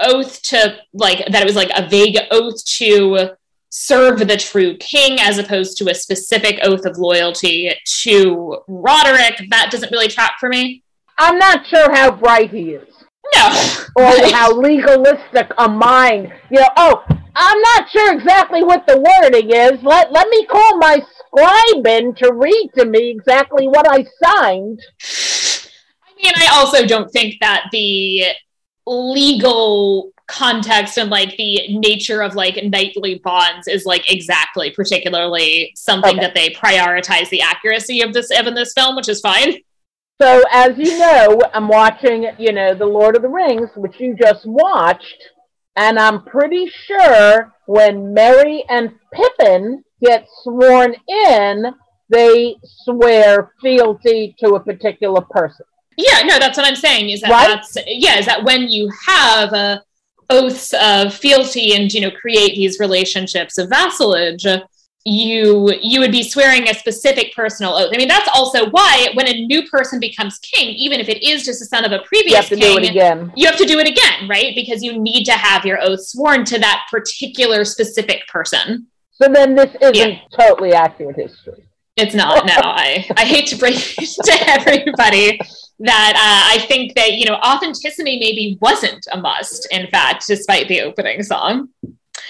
oath 0.00 0.42
to, 0.42 0.78
like, 0.92 1.26
that 1.26 1.42
it 1.42 1.46
was 1.46 1.54
like 1.54 1.70
a 1.76 1.88
vague 1.88 2.18
oath 2.32 2.64
to 2.78 3.30
serve 3.70 4.18
the 4.26 4.36
true 4.36 4.76
king 4.78 5.18
as 5.20 5.38
opposed 5.38 5.78
to 5.78 5.88
a 5.90 5.94
specific 5.94 6.58
oath 6.64 6.84
of 6.86 6.98
loyalty 6.98 7.72
to 8.02 8.58
Roderick. 8.66 9.46
That 9.48 9.68
doesn't 9.70 9.92
really 9.92 10.08
track 10.08 10.34
for 10.40 10.48
me. 10.48 10.82
I'm 11.18 11.38
not 11.38 11.66
sure 11.68 11.92
how 11.92 12.10
bright 12.10 12.50
he 12.50 12.70
is. 12.72 12.91
No. 13.34 13.48
or 13.96 14.28
how 14.32 14.52
legalistic 14.54 15.50
a 15.58 15.68
mind. 15.68 16.32
You 16.50 16.60
know, 16.60 16.68
oh, 16.76 17.04
I'm 17.34 17.60
not 17.60 17.90
sure 17.90 18.12
exactly 18.12 18.62
what 18.62 18.86
the 18.86 18.98
wording 18.98 19.50
is. 19.50 19.82
Let 19.82 20.12
let 20.12 20.28
me 20.28 20.44
call 20.46 20.78
my 20.78 21.00
scribe 21.18 21.86
in 21.86 22.14
to 22.16 22.32
read 22.32 22.70
to 22.76 22.84
me 22.84 23.10
exactly 23.10 23.66
what 23.68 23.86
I 23.88 24.04
signed. 24.22 24.80
I 26.04 26.22
mean, 26.22 26.32
I 26.36 26.48
also 26.52 26.86
don't 26.86 27.10
think 27.10 27.36
that 27.40 27.64
the 27.72 28.24
legal 28.86 30.12
context 30.28 30.96
and 30.98 31.10
like 31.10 31.36
the 31.36 31.76
nature 31.76 32.22
of 32.22 32.34
like 32.34 32.58
knightly 32.64 33.20
bonds 33.22 33.68
is 33.68 33.84
like 33.84 34.10
exactly 34.10 34.70
particularly 34.70 35.72
something 35.74 36.16
Okay. 36.18 36.20
that 36.20 36.34
they 36.34 36.50
prioritize 36.50 37.28
the 37.28 37.42
accuracy 37.42 38.00
of 38.02 38.12
this 38.12 38.30
of 38.30 38.46
in 38.46 38.54
this 38.54 38.72
film, 38.72 38.96
which 38.96 39.08
is 39.08 39.20
fine. 39.20 39.56
So 40.20 40.42
as 40.52 40.76
you 40.78 40.98
know, 40.98 41.40
I'm 41.52 41.68
watching, 41.68 42.26
you 42.38 42.52
know, 42.52 42.74
The 42.74 42.86
Lord 42.86 43.16
of 43.16 43.22
the 43.22 43.28
Rings, 43.28 43.70
which 43.76 43.98
you 43.98 44.14
just 44.14 44.46
watched, 44.46 45.22
and 45.76 45.98
I'm 45.98 46.22
pretty 46.24 46.70
sure 46.86 47.52
when 47.66 48.12
Merry 48.14 48.64
and 48.68 48.92
Pippin 49.12 49.82
get 50.04 50.26
sworn 50.42 50.94
in, 51.08 51.66
they 52.08 52.56
swear 52.84 53.52
fealty 53.60 54.36
to 54.40 54.50
a 54.54 54.60
particular 54.60 55.22
person. 55.22 55.64
Yeah, 55.96 56.22
no, 56.24 56.38
that's 56.38 56.56
what 56.56 56.66
I'm 56.66 56.76
saying. 56.76 57.10
Is 57.10 57.20
that 57.22 57.30
Right? 57.30 57.48
that's 57.48 57.76
yeah, 57.86 58.18
is 58.18 58.26
that 58.26 58.44
when 58.44 58.68
you 58.68 58.90
have 59.06 59.52
uh, 59.52 59.78
oaths 60.30 60.74
of 60.74 61.12
fealty 61.14 61.74
and 61.74 61.92
you 61.92 62.00
know 62.00 62.10
create 62.10 62.54
these 62.54 62.78
relationships 62.78 63.58
of 63.58 63.68
vassalage, 63.70 64.46
uh, 64.46 64.60
you 65.04 65.72
you 65.80 65.98
would 66.00 66.12
be 66.12 66.22
swearing 66.22 66.68
a 66.68 66.74
specific 66.74 67.34
personal 67.34 67.74
oath. 67.74 67.90
I 67.92 67.96
mean, 67.96 68.08
that's 68.08 68.28
also 68.34 68.70
why 68.70 69.08
when 69.14 69.26
a 69.28 69.46
new 69.46 69.66
person 69.68 69.98
becomes 69.98 70.38
king, 70.38 70.68
even 70.70 71.00
if 71.00 71.08
it 71.08 71.22
is 71.22 71.44
just 71.44 71.60
a 71.60 71.64
son 71.64 71.84
of 71.84 71.92
a 71.92 71.96
You 71.96 72.02
previous 72.04 72.48
to 72.48 72.56
king, 72.56 72.76
do 72.76 72.82
it 72.82 72.90
again. 72.90 73.32
you 73.36 73.46
have 73.46 73.56
to 73.56 73.64
do 73.64 73.78
it 73.80 73.88
again, 73.88 74.28
right? 74.28 74.54
Because 74.54 74.82
you 74.82 74.98
need 75.00 75.24
to 75.24 75.32
have 75.32 75.64
your 75.66 75.80
oath 75.82 76.00
sworn 76.04 76.44
to 76.46 76.58
that 76.60 76.86
particular 76.90 77.64
specific 77.64 78.26
person. 78.28 78.86
So 79.12 79.28
then 79.28 79.54
this 79.54 79.74
isn't 79.80 79.94
Yeah. 79.96 80.18
totally 80.38 80.72
accurate 80.72 81.16
history. 81.16 81.64
It's 81.96 82.14
not. 82.14 82.46
No, 82.46 82.54
I 82.62 83.06
I 83.16 83.24
hate 83.24 83.46
to 83.48 83.56
break 83.56 83.74
it 83.98 84.08
to 84.24 84.50
everybody 84.50 85.38
that 85.80 86.12
uh, 86.14 86.54
I 86.54 86.64
think 86.66 86.94
that 86.94 87.14
you 87.14 87.24
know 87.26 87.34
authenticity 87.36 88.18
maybe 88.20 88.56
wasn't 88.60 89.04
a 89.12 89.18
must. 89.20 89.66
In 89.72 89.88
fact, 89.88 90.26
despite 90.28 90.68
the 90.68 90.82
opening 90.82 91.22
song. 91.24 91.68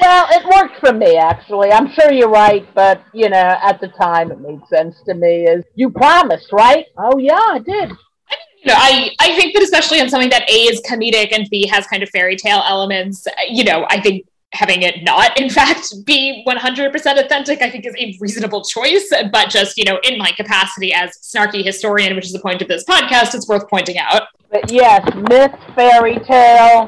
Well, 0.00 0.26
it 0.30 0.44
worked 0.46 0.80
for 0.80 0.92
me 0.92 1.16
actually. 1.16 1.70
I'm 1.70 1.92
sure 1.92 2.12
you're 2.12 2.30
right, 2.30 2.66
but 2.74 3.02
you 3.12 3.28
know, 3.28 3.58
at 3.62 3.80
the 3.80 3.88
time 3.88 4.30
it 4.30 4.40
made 4.40 4.60
sense 4.68 5.00
to 5.06 5.14
me. 5.14 5.44
Is 5.44 5.64
you 5.74 5.90
promised, 5.90 6.52
right? 6.52 6.86
Oh 6.96 7.18
yeah, 7.18 7.40
I 7.40 7.58
did. 7.58 7.90
You 7.90 8.66
know, 8.72 8.74
I 8.76 9.10
I 9.20 9.34
think 9.36 9.54
that 9.54 9.62
especially 9.62 10.00
on 10.00 10.08
something 10.08 10.30
that 10.30 10.48
A 10.48 10.54
is 10.64 10.80
comedic 10.88 11.32
and 11.32 11.48
B 11.50 11.66
has 11.68 11.86
kind 11.86 12.02
of 12.02 12.08
fairy 12.10 12.36
tale 12.36 12.62
elements. 12.66 13.26
You 13.48 13.64
know, 13.64 13.86
I 13.90 14.00
think 14.00 14.26
having 14.54 14.82
it 14.82 15.02
not 15.02 15.38
in 15.40 15.48
fact 15.48 15.94
be 16.04 16.44
100% 16.46 17.24
authentic 17.24 17.62
i 17.62 17.70
think 17.70 17.86
is 17.86 17.94
a 17.96 18.14
reasonable 18.20 18.62
choice 18.62 19.10
but 19.32 19.48
just 19.48 19.78
you 19.78 19.84
know 19.84 19.98
in 20.04 20.18
my 20.18 20.30
capacity 20.32 20.92
as 20.92 21.16
snarky 21.22 21.64
historian 21.64 22.14
which 22.14 22.26
is 22.26 22.34
the 22.34 22.38
point 22.38 22.60
of 22.60 22.68
this 22.68 22.84
podcast 22.84 23.34
it's 23.34 23.48
worth 23.48 23.66
pointing 23.70 23.96
out 23.96 24.24
But 24.52 24.70
yes, 24.70 25.02
myth, 25.30 25.54
fairy 25.74 26.18
tale, 26.26 26.86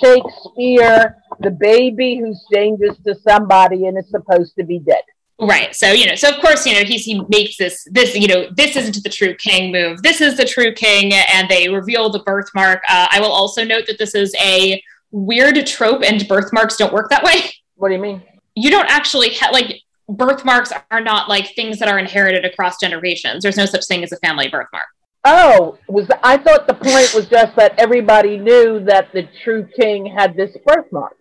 Shakespeare, 0.00 1.21
the 1.42 1.50
baby 1.50 2.16
who's 2.16 2.44
dangerous 2.50 2.96
to 3.06 3.14
somebody 3.14 3.86
and 3.86 3.98
is 3.98 4.08
supposed 4.10 4.54
to 4.56 4.64
be 4.64 4.78
dead. 4.78 5.02
Right. 5.40 5.74
So, 5.74 5.90
you 5.90 6.06
know, 6.06 6.14
so 6.14 6.28
of 6.30 6.40
course, 6.40 6.64
you 6.66 6.74
know, 6.74 6.84
he's, 6.84 7.04
he 7.04 7.20
makes 7.28 7.56
this, 7.56 7.86
this, 7.90 8.14
you 8.14 8.28
know, 8.28 8.48
this 8.56 8.76
isn't 8.76 9.02
the 9.02 9.08
true 9.08 9.34
king 9.34 9.72
move. 9.72 10.02
This 10.02 10.20
is 10.20 10.36
the 10.36 10.44
true 10.44 10.72
king. 10.72 11.12
And 11.12 11.48
they 11.48 11.68
reveal 11.68 12.10
the 12.10 12.20
birthmark. 12.20 12.80
Uh, 12.88 13.08
I 13.10 13.18
will 13.20 13.32
also 13.32 13.64
note 13.64 13.86
that 13.88 13.98
this 13.98 14.14
is 14.14 14.34
a 14.40 14.82
weird 15.10 15.66
trope 15.66 16.02
and 16.04 16.26
birthmarks 16.28 16.76
don't 16.76 16.92
work 16.92 17.10
that 17.10 17.24
way. 17.24 17.50
What 17.74 17.88
do 17.88 17.94
you 17.94 18.00
mean? 18.00 18.22
You 18.54 18.70
don't 18.70 18.88
actually 18.88 19.30
have, 19.30 19.52
like, 19.52 19.80
birthmarks 20.08 20.72
are 20.90 21.00
not 21.00 21.28
like 21.28 21.54
things 21.54 21.78
that 21.78 21.88
are 21.88 21.98
inherited 21.98 22.44
across 22.44 22.78
generations. 22.78 23.42
There's 23.42 23.56
no 23.56 23.66
such 23.66 23.86
thing 23.86 24.04
as 24.04 24.12
a 24.12 24.16
family 24.18 24.48
birthmark. 24.48 24.86
Oh, 25.24 25.78
was 25.88 26.08
I 26.22 26.36
thought 26.36 26.66
the 26.66 26.74
point 26.74 27.14
was 27.14 27.26
just 27.26 27.54
that 27.56 27.78
everybody 27.78 28.36
knew 28.36 28.80
that 28.84 29.12
the 29.12 29.28
true 29.42 29.66
king 29.76 30.04
had 30.04 30.36
this 30.36 30.56
birthmark. 30.66 31.16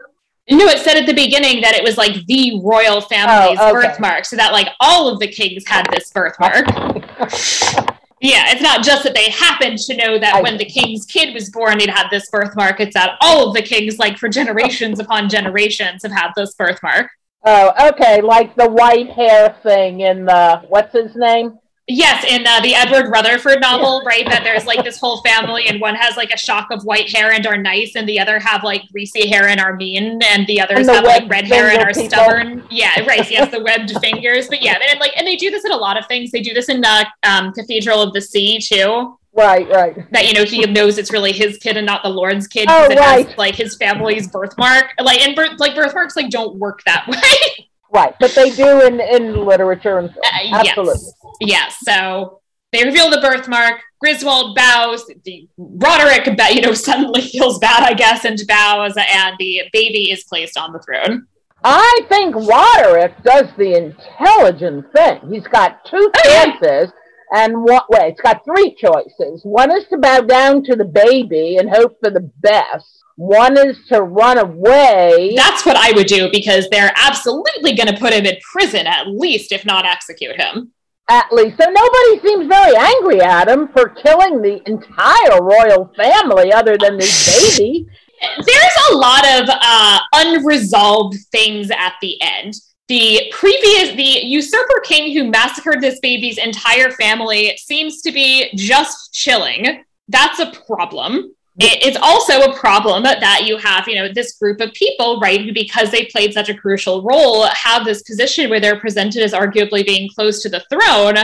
No, 0.50 0.66
it 0.68 0.80
said 0.80 0.98
at 0.98 1.06
the 1.06 1.14
beginning 1.14 1.62
that 1.62 1.76
it 1.76 1.84
was 1.84 1.98
like 1.98 2.26
the 2.26 2.60
royal 2.64 3.00
family's 3.02 3.58
Oh, 3.62 3.78
okay. 3.78 3.88
birthmark, 3.88 4.26
so 4.26 4.36
that 4.36 4.52
like 4.52 4.68
all 4.80 5.08
of 5.08 5.20
the 5.20 5.28
kings 5.28 5.64
had 5.68 5.86
this 5.92 6.12
birthmark. 6.12 6.66
Yeah, 8.24 8.52
it's 8.52 8.62
not 8.62 8.84
just 8.84 9.04
that 9.04 9.16
they 9.16 9.32
happened 9.32 9.80
to 9.80 9.98
know 9.98 10.20
that 10.20 10.36
I 10.36 10.42
when 10.44 10.56
the 10.56 10.66
king's 10.66 11.08
kid 11.08 11.34
was 11.34 11.50
born, 11.50 11.80
he'd 11.80 11.90
had 11.90 12.08
this 12.12 12.30
birthmark. 12.30 12.80
It's 12.80 12.94
that 12.94 13.18
all 13.20 13.48
of 13.48 13.56
the 13.56 13.64
kings, 13.64 13.98
like 13.98 14.20
for 14.20 14.30
generations 14.30 15.00
upon 15.00 15.28
generations, 15.28 16.04
have 16.04 16.12
had 16.12 16.30
this 16.36 16.54
birthmark. 16.54 17.10
Oh, 17.44 17.74
okay, 17.90 18.22
like 18.22 18.56
the 18.56 18.70
white 18.70 19.10
hair 19.10 19.56
thing 19.64 20.02
in 20.02 20.26
the 20.26 20.62
what's 20.68 20.94
his 20.94 21.16
name? 21.16 21.58
Yes, 21.88 22.24
in 22.24 22.46
uh, 22.48 22.62
the 22.62 22.74
Edward 22.76 23.12
Rutherfurd 23.12 23.60
novel, 23.60 24.02
right? 24.06 24.24
That 24.26 24.44
there's 24.44 24.66
like 24.66 24.84
this 24.86 25.00
whole 25.00 25.22
family, 25.24 25.66
and 25.68 25.82
one 25.82 25.96
has 25.96 26.16
like 26.16 26.32
a 26.32 26.38
shock 26.38 26.70
of 26.72 26.84
white 26.84 27.10
hair 27.14 27.32
and 27.32 27.46
are 27.48 27.58
nice, 27.58 27.96
and 27.96 28.08
the 28.08 28.20
other 28.20 28.40
have 28.40 28.64
like 28.64 28.84
greasy 28.94 29.28
hair 29.28 29.48
and 29.48 29.60
are 29.60 29.76
mean, 29.76 30.22
and 30.24 30.46
the 30.48 30.62
others 30.62 30.80
And 30.80 30.90
the 30.90 30.94
have 30.94 31.04
like 31.04 31.30
red 31.30 31.48
hair 31.48 31.70
and 31.70 31.80
are 31.82 31.88
people. 31.88 32.08
stubborn. 32.10 32.64
Yeah, 32.70 33.02
right. 33.06 33.30
Yes, 33.30 33.52
the 33.52 33.62
webbed 33.62 33.92
fingers. 34.02 34.48
But 34.48 34.62
yeah, 34.62 34.78
and 34.90 35.00
like, 35.00 35.12
and 35.18 35.26
they 35.28 35.36
do 35.36 35.50
this 35.50 35.66
in 35.66 35.72
a 35.72 35.78
lot 35.78 35.98
of 35.98 36.06
things. 36.08 36.32
They 36.32 36.42
do 36.42 36.54
this 36.54 36.70
in 36.70 36.82
the 36.82 37.08
um, 37.24 37.52
Cathedral 37.52 38.02
of 38.02 38.14
the 38.14 38.22
Sea 38.22 38.60
too. 38.60 39.18
Right, 39.34 39.68
right. 39.70 40.12
that 40.12 40.28
you 40.28 40.34
know 40.34 40.44
he 40.44 40.66
knows 40.66 40.98
it's 40.98 41.12
really 41.12 41.32
his 41.32 41.58
kid 41.58 41.78
and 41.78 41.86
not 41.86 42.04
the 42.04 42.10
Lord's 42.10 42.48
kid 42.48 42.68
Oh, 42.70 42.88
because 42.90 43.26
it 43.26 43.28
has 43.28 43.38
like 43.38 43.56
his 43.56 43.76
family's 43.78 44.28
birthmark. 44.28 44.92
Like 45.00 45.22
and 45.22 45.36
birth, 45.36 45.58
like 45.60 45.74
birthmarks 45.74 46.16
like 46.16 46.30
don't 46.30 46.58
work 46.58 46.82
that 46.86 47.08
way. 47.10 47.68
Right. 47.94 48.14
But 48.20 48.34
they 48.36 48.50
do 48.52 48.86
in, 48.86 49.00
in 49.02 49.46
literature 49.46 50.00
and 50.00 50.10
film. 50.12 50.22
Uh, 50.54 50.58
Absolutely. 50.60 50.94
Yes. 50.94 51.14
Yes. 51.42 51.78
So 51.84 52.42
they 52.72 52.84
reveal 52.86 53.10
the 53.10 53.20
birthmark. 53.20 53.82
Griswold 54.00 54.56
bows. 54.56 55.06
The 55.24 55.48
Roderick, 55.58 56.28
you 56.54 56.62
know, 56.62 56.74
suddenly 56.74 57.22
feels 57.22 57.60
bad, 57.60 57.84
I 57.84 57.94
guess, 57.94 58.26
and 58.26 58.40
bows, 58.48 58.94
and 58.98 59.36
the 59.38 59.64
baby 59.74 60.12
is 60.12 60.24
placed 60.24 60.58
on 60.58 60.74
the 60.74 60.80
throne. 60.80 61.28
I 61.64 62.02
think 62.10 62.36
Roderick 62.36 63.22
does 63.24 63.48
the 63.58 63.76
intelligent 63.76 64.92
thing. 64.94 65.20
He's 65.32 65.46
got 65.48 65.86
two 65.86 66.12
oh, 66.16 66.22
yeah. 66.26 66.58
choices, 66.60 66.92
and 67.36 67.64
what? 67.64 67.86
Wait, 67.90 68.14
it's 68.14 68.22
got 68.22 68.44
three 68.44 68.74
choices. 68.74 69.42
One 69.44 69.72
is 69.72 69.86
to 69.90 69.98
bow 69.98 70.22
down 70.22 70.64
to 70.64 70.76
the 70.76 70.86
baby 70.86 71.58
and 71.58 71.70
hope 71.70 71.98
for 72.00 72.10
the 72.10 72.32
best. 72.40 72.88
One 73.18 73.56
is 73.58 73.78
to 73.90 74.02
run 74.02 74.40
away. 74.40 75.34
That's 75.36 75.64
what 75.64 75.76
I 75.76 75.92
would 75.92 76.08
do 76.08 76.32
because 76.32 76.68
they're 76.70 76.94
absolutely 76.96 77.76
going 77.76 77.94
to 77.94 78.00
put 78.00 78.14
him 78.14 78.26
in 78.26 78.38
prison, 78.52 78.88
at 78.88 79.08
least, 79.08 79.52
if 79.52 79.64
not 79.64 79.86
execute 79.86 80.38
him. 80.38 80.72
At 81.12 81.30
least, 81.34 81.58
so 81.58 81.70
nobody 81.70 82.20
seems 82.26 82.48
very 82.48 82.74
angry 82.74 83.20
at 83.20 83.50
him 83.50 83.68
for 83.68 83.90
killing 83.90 84.42
the 84.42 84.62
entire 84.66 85.42
royal 85.42 85.92
family, 85.98 86.54
other 86.54 86.78
than 86.78 86.98
this 86.98 87.58
baby. 87.58 87.86
there's 88.38 88.92
a 88.92 88.96
lot 88.96 89.26
of 89.26 89.50
uh, 89.50 90.00
unresolved 90.14 91.18
things 91.30 91.70
at 91.70 91.96
the 92.02 92.18
end. 92.22 92.54
The 92.88 93.30
previous, 93.34 93.94
the 93.98 94.26
usurper 94.26 94.80
king 94.86 95.14
who 95.14 95.30
massacred 95.30 95.82
this 95.82 96.00
baby's 96.00 96.38
entire 96.38 96.92
family 96.92 97.58
seems 97.58 98.02
to 98.04 98.14
be 98.14 98.50
just 98.56 99.14
chilling. 99.14 99.84
That's 100.08 100.40
a 100.40 100.54
problem. 100.66 101.36
It- 101.62 101.86
it's 101.88 101.98
also 102.02 102.42
a 102.42 102.54
problem 102.58 103.04
that 103.04 103.44
you 103.46 103.58
have, 103.58 103.88
you 103.88 103.96
know, 103.96 104.10
this 104.12 104.34
group 104.38 104.62
of 104.62 104.74
people, 104.74 105.20
right, 105.20 105.42
who 105.42 105.54
because 105.54 105.92
they 105.92 106.06
played 106.06 106.34
such 106.34 106.50
a 106.50 106.54
crucial 106.54 107.04
role, 107.04 107.46
have 107.46 107.86
this 107.86 108.02
position 108.04 108.50
where 108.50 108.60
they're 108.60 108.80
presented 108.80 109.22
as 109.24 109.34
arguably 109.34 109.86
being 109.86 110.10
close 110.16 110.42
to 110.44 110.50
the 110.50 110.64
throne. 110.72 111.16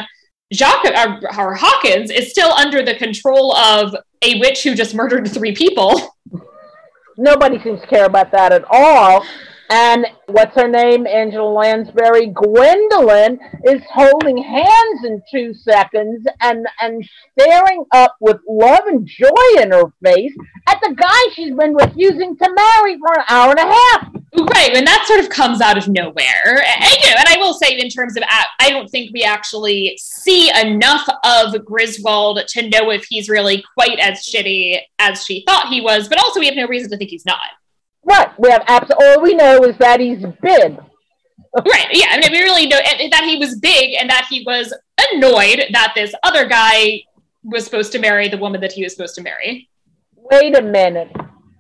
Jacques 0.54 0.86
uh, 0.86 1.20
or, 1.24 1.40
or 1.40 1.56
Hawkins 1.56 2.10
is 2.10 2.30
still 2.32 2.52
under 2.54 2.82
the 2.84 2.96
control 2.96 3.54
of 3.56 3.96
a 4.22 4.40
witch 4.40 4.64
who 4.64 4.76
just 4.76 4.96
murdered 4.96 5.28
three 5.28 5.54
people. 5.54 6.16
Nobody 7.18 7.60
seems 7.62 7.82
to 7.82 7.88
care 7.88 8.06
about 8.06 8.32
that 8.32 8.54
at 8.54 8.64
all. 8.70 9.26
And 9.70 10.06
what's 10.28 10.56
her 10.56 10.68
name? 10.68 11.06
Angela 11.06 11.50
Lansbury. 11.50 12.28
Gwendolyn 12.28 13.40
is 13.66 13.82
holding 13.92 14.38
hands 14.38 15.04
in 15.04 15.22
two 15.30 15.54
seconds 15.54 16.26
and, 16.42 16.66
and 16.82 17.08
staring 17.38 17.84
up 17.94 18.16
with 18.22 18.38
love 18.48 18.86
and 18.88 19.06
joy 19.06 19.62
in 19.62 19.72
her 19.72 19.92
face 20.04 20.36
at 20.68 20.80
the 20.82 20.96
guy 20.96 21.34
she's 21.34 21.54
been 21.54 21.76
refusing 21.76 22.38
to 22.38 22.54
marry 22.54 22.98
for 22.98 23.14
an 23.14 23.26
hour 23.30 23.52
and 23.52 23.60
a 23.60 23.74
half. 23.74 24.12
Right, 24.38 24.76
and 24.76 24.86
that 24.86 25.06
sort 25.08 25.20
of 25.20 25.30
comes 25.30 25.62
out 25.62 25.78
of 25.78 25.88
nowhere. 25.88 26.14
And, 26.46 26.92
you 27.04 27.10
know, 27.10 27.16
and 27.18 27.28
I 27.28 27.38
will 27.38 27.54
say, 27.54 27.78
in 27.78 27.90
terms 27.90 28.16
of, 28.18 28.24
uh, 28.24 28.44
I 28.60 28.70
don't 28.70 28.88
think 28.88 29.12
we 29.14 29.24
actually 29.24 29.98
see 30.00 30.52
enough 30.62 31.08
of 31.24 31.66
Griswold 31.66 32.40
to 32.48 32.70
know 32.70 32.92
if 32.92 33.06
he's 33.10 33.30
really 33.30 33.64
quite 33.74 34.00
as 34.00 34.20
shitty 34.20 34.80
as 35.00 35.24
she 35.24 35.44
thought 35.48 35.70
he 35.70 35.82
was, 35.82 36.08
but 36.08 36.20
also 36.20 36.40
we 36.40 36.46
have 36.46 36.56
no 36.56 36.68
reason 36.68 36.90
to 36.92 36.98
think 36.98 37.10
he's 37.10 37.26
not. 37.26 37.40
Right. 38.08 38.30
We 38.40 38.50
have 38.50 38.64
absolutely 38.68 39.06
all 39.08 39.22
we 39.22 39.36
know 39.36 39.64
is 39.64 39.78
that 39.78 40.00
he's 40.00 40.22
big. 40.42 40.78
right. 41.54 41.88
Yeah. 41.92 42.08
I 42.10 42.20
mean, 42.20 42.32
we 42.32 42.42
really 42.42 42.66
know 42.66 42.80
that 42.80 43.24
he 43.26 43.38
was 43.38 43.60
big 43.60 43.96
and 44.00 44.10
that 44.10 44.28
he 44.30 44.44
was 44.46 44.74
annoyed 45.14 45.66
that 45.74 45.92
this 45.94 46.14
other 46.24 46.48
guy 46.48 47.02
was 47.44 47.66
supposed 47.66 47.92
to 47.92 48.00
marry 48.00 48.30
the 48.30 48.38
woman 48.38 48.62
that 48.62 48.72
he 48.72 48.84
was 48.84 48.94
supposed 48.94 49.16
to 49.16 49.22
marry. 49.22 49.70
Wait 50.16 50.58
a 50.58 50.62
minute. 50.62 51.12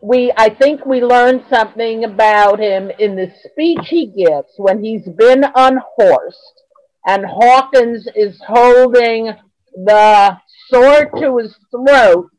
We, 0.01 0.31
I 0.37 0.49
think 0.49 0.85
we 0.85 1.03
learned 1.03 1.43
something 1.49 2.05
about 2.05 2.59
him 2.59 2.91
in 2.99 3.15
the 3.15 3.31
speech 3.43 3.87
he 3.87 4.05
gives 4.05 4.53
when 4.57 4.83
he's 4.83 5.07
been 5.09 5.43
unhorsed 5.55 6.63
and 7.07 7.25
Hawkins 7.25 8.07
is 8.15 8.39
holding 8.45 9.33
the 9.73 10.37
sword 10.69 11.09
to 11.17 11.37
his 11.37 11.55
throat 11.71 12.29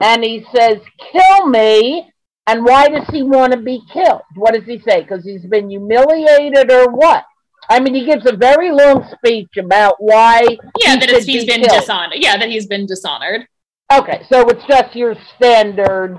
and 0.00 0.24
he 0.24 0.44
says, 0.54 0.78
Kill 1.12 1.46
me 1.48 2.11
and 2.46 2.64
why 2.64 2.88
does 2.88 3.06
he 3.08 3.22
want 3.22 3.52
to 3.52 3.58
be 3.58 3.82
killed? 3.92 4.22
What 4.34 4.54
does 4.54 4.64
he 4.64 4.78
say? 4.80 5.02
Because 5.02 5.24
he's 5.24 5.46
been 5.46 5.70
humiliated 5.70 6.70
or 6.70 6.90
what? 6.90 7.24
I 7.68 7.78
mean, 7.78 7.94
he 7.94 8.04
gives 8.04 8.26
a 8.26 8.36
very 8.36 8.72
long 8.72 9.08
speech 9.16 9.56
about 9.56 9.96
why. 9.98 10.40
Yeah, 10.80 10.94
he 10.94 11.00
that 11.00 11.10
he's 11.10 11.26
be 11.26 11.46
been 11.46 11.62
killed. 11.62 11.80
dishonored. 11.80 12.18
Yeah, 12.20 12.36
that 12.36 12.48
he's 12.48 12.66
been 12.66 12.86
dishonored. 12.86 13.46
Okay, 13.92 14.26
so 14.28 14.48
it's 14.48 14.64
just 14.66 14.96
your 14.96 15.14
standard 15.36 16.18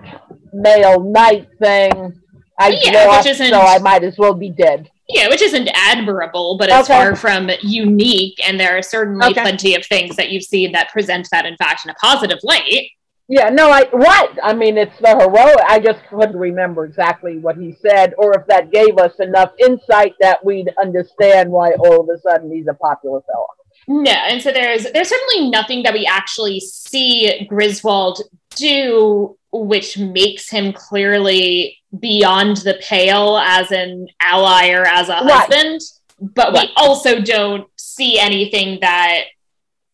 male 0.53 1.03
knight 1.03 1.49
thing. 1.59 2.13
I 2.59 2.77
yeah, 2.81 3.05
lost, 3.05 3.35
so 3.35 3.59
I 3.59 3.79
might 3.79 4.03
as 4.03 4.17
well 4.17 4.33
be 4.33 4.51
dead. 4.51 4.89
Yeah, 5.09 5.27
which 5.27 5.41
isn't 5.41 5.69
admirable, 5.73 6.57
but 6.57 6.69
it's 6.69 6.89
okay. 6.89 6.93
far 6.93 7.15
from 7.15 7.49
unique. 7.61 8.39
And 8.47 8.59
there 8.59 8.77
are 8.77 8.81
certainly 8.81 9.27
okay. 9.31 9.41
plenty 9.41 9.75
of 9.75 9.85
things 9.85 10.15
that 10.15 10.29
you've 10.29 10.43
seen 10.43 10.71
that 10.73 10.89
present 10.89 11.27
that, 11.31 11.45
in 11.45 11.57
fact, 11.57 11.83
in 11.83 11.91
a 11.91 11.95
positive 11.95 12.39
light. 12.43 12.89
Yeah, 13.29 13.49
no, 13.49 13.71
I 13.71 13.89
right. 13.93 14.37
I 14.43 14.53
mean, 14.53 14.77
it's 14.77 14.97
the 14.99 15.17
heroic. 15.17 15.59
I 15.67 15.79
just 15.79 16.05
couldn't 16.09 16.35
remember 16.35 16.83
exactly 16.85 17.37
what 17.37 17.55
he 17.55 17.73
said, 17.81 18.13
or 18.17 18.33
if 18.37 18.45
that 18.47 18.71
gave 18.71 18.97
us 18.97 19.17
enough 19.19 19.51
insight 19.59 20.13
that 20.19 20.43
we'd 20.43 20.69
understand 20.81 21.49
why 21.49 21.71
all 21.71 22.01
of 22.01 22.09
a 22.09 22.19
sudden 22.19 22.51
he's 22.51 22.67
a 22.67 22.73
popular 22.73 23.21
fellow. 23.21 23.47
No, 23.87 24.11
and 24.11 24.41
so 24.41 24.51
there's 24.51 24.91
there's 24.91 25.09
certainly 25.09 25.49
nothing 25.49 25.83
that 25.83 25.93
we 25.93 26.05
actually 26.05 26.59
see 26.59 27.45
Griswold 27.47 28.21
do, 28.55 29.37
which 29.51 29.97
makes 29.97 30.49
him 30.49 30.73
clearly 30.73 31.77
beyond 31.97 32.57
the 32.57 32.79
pale 32.81 33.37
as 33.37 33.71
an 33.71 34.07
ally 34.21 34.71
or 34.71 34.83
as 34.85 35.07
a 35.07 35.13
right. 35.13 35.31
husband. 35.31 35.81
But 36.19 36.53
right. 36.53 36.69
we 36.69 36.73
also 36.75 37.21
don't 37.21 37.67
see 37.77 38.19
anything 38.19 38.79
that 38.81 39.25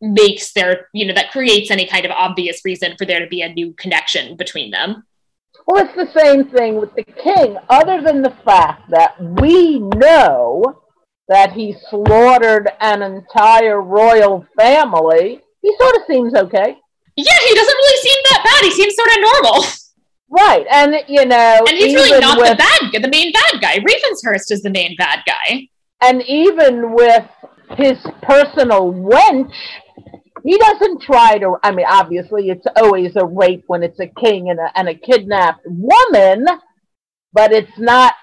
makes 0.00 0.52
there, 0.52 0.88
you 0.92 1.06
know, 1.06 1.14
that 1.14 1.30
creates 1.30 1.70
any 1.70 1.86
kind 1.86 2.04
of 2.04 2.10
obvious 2.10 2.62
reason 2.64 2.94
for 2.96 3.04
there 3.04 3.20
to 3.20 3.26
be 3.26 3.42
a 3.42 3.52
new 3.52 3.72
connection 3.74 4.36
between 4.36 4.70
them. 4.70 5.04
Well, 5.66 5.84
it's 5.84 5.94
the 5.94 6.20
same 6.20 6.48
thing 6.48 6.80
with 6.80 6.94
the 6.94 7.04
king, 7.04 7.56
other 7.68 8.02
than 8.02 8.22
the 8.22 8.34
fact 8.44 8.90
that 8.90 9.20
we 9.20 9.78
know 9.78 10.82
that 11.28 11.52
he 11.52 11.76
slaughtered 11.90 12.70
an 12.80 13.02
entire 13.02 13.80
royal 13.80 14.46
family. 14.58 15.40
He 15.62 15.76
sort 15.78 15.96
of 15.96 16.02
seems 16.08 16.34
okay. 16.34 16.76
Yeah, 17.16 17.38
he 17.48 17.54
doesn't 17.54 17.76
really 17.76 18.02
seem 18.02 18.22
that 18.30 18.42
bad. 18.44 18.64
He 18.64 18.70
seems 18.72 18.94
sort 18.96 19.08
of 19.08 19.16
normal. 19.20 19.64
Right, 20.32 20.66
and 20.70 20.94
you 21.08 21.26
know, 21.26 21.58
and 21.66 21.76
he's 21.76 21.94
really 21.94 22.20
not 22.20 22.38
with, 22.38 22.50
the 22.50 22.54
bad, 22.56 23.02
the 23.02 23.08
main 23.08 23.32
bad 23.32 23.60
guy. 23.60 23.78
Ravenhurst 23.78 24.52
is 24.52 24.62
the 24.62 24.70
main 24.70 24.94
bad 24.96 25.20
guy. 25.26 25.68
And 26.00 26.22
even 26.22 26.94
with 26.94 27.26
his 27.76 27.98
personal 28.22 28.92
wench, 28.92 29.52
he 30.44 30.58
doesn't 30.58 31.02
try 31.02 31.38
to 31.38 31.56
i 31.62 31.70
mean 31.70 31.86
obviously 31.88 32.50
it's 32.50 32.66
always 32.76 33.16
a 33.16 33.24
rape 33.24 33.64
when 33.66 33.82
it's 33.82 34.00
a 34.00 34.06
king 34.06 34.50
and 34.50 34.58
a, 34.58 34.70
and 34.78 34.88
a 34.88 34.94
kidnapped 34.94 35.62
woman 35.66 36.46
but 37.32 37.52
it's 37.52 37.78
not 37.78 38.14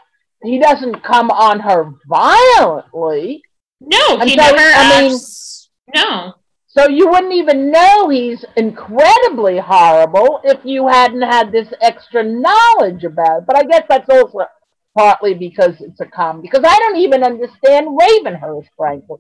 he 0.44 0.60
doesn't 0.60 1.04
come 1.04 1.32
on 1.32 1.60
her 1.60 1.92
violently. 2.08 3.42
No 3.80 4.20
he 4.20 4.36
so, 4.36 4.36
never 4.36 4.58
i 4.58 5.02
mean 5.02 5.20
no. 5.96 6.34
So 6.68 6.88
you 6.88 7.10
wouldn't 7.10 7.34
even 7.34 7.72
know 7.72 8.10
he's 8.10 8.46
incredibly 8.56 9.58
horrible 9.58 10.42
if 10.44 10.60
you 10.64 10.88
hadn't 10.88 11.24
had 11.24 11.52
this 11.52 11.68
extra 11.82 12.24
knowledge 12.24 13.04
about 13.04 13.40
it. 13.40 13.46
But 13.48 13.58
i 13.58 13.64
guess 13.64 13.84
that's 13.90 14.10
also 14.10 14.46
partly 14.98 15.34
because 15.34 15.76
it's 15.80 16.00
a 16.02 16.06
comedy 16.06 16.48
because 16.48 16.66
i 16.68 16.78
don't 16.80 16.98
even 16.98 17.24
understand 17.24 17.88
ravenhurst 17.88 18.68
frankly 18.76 19.20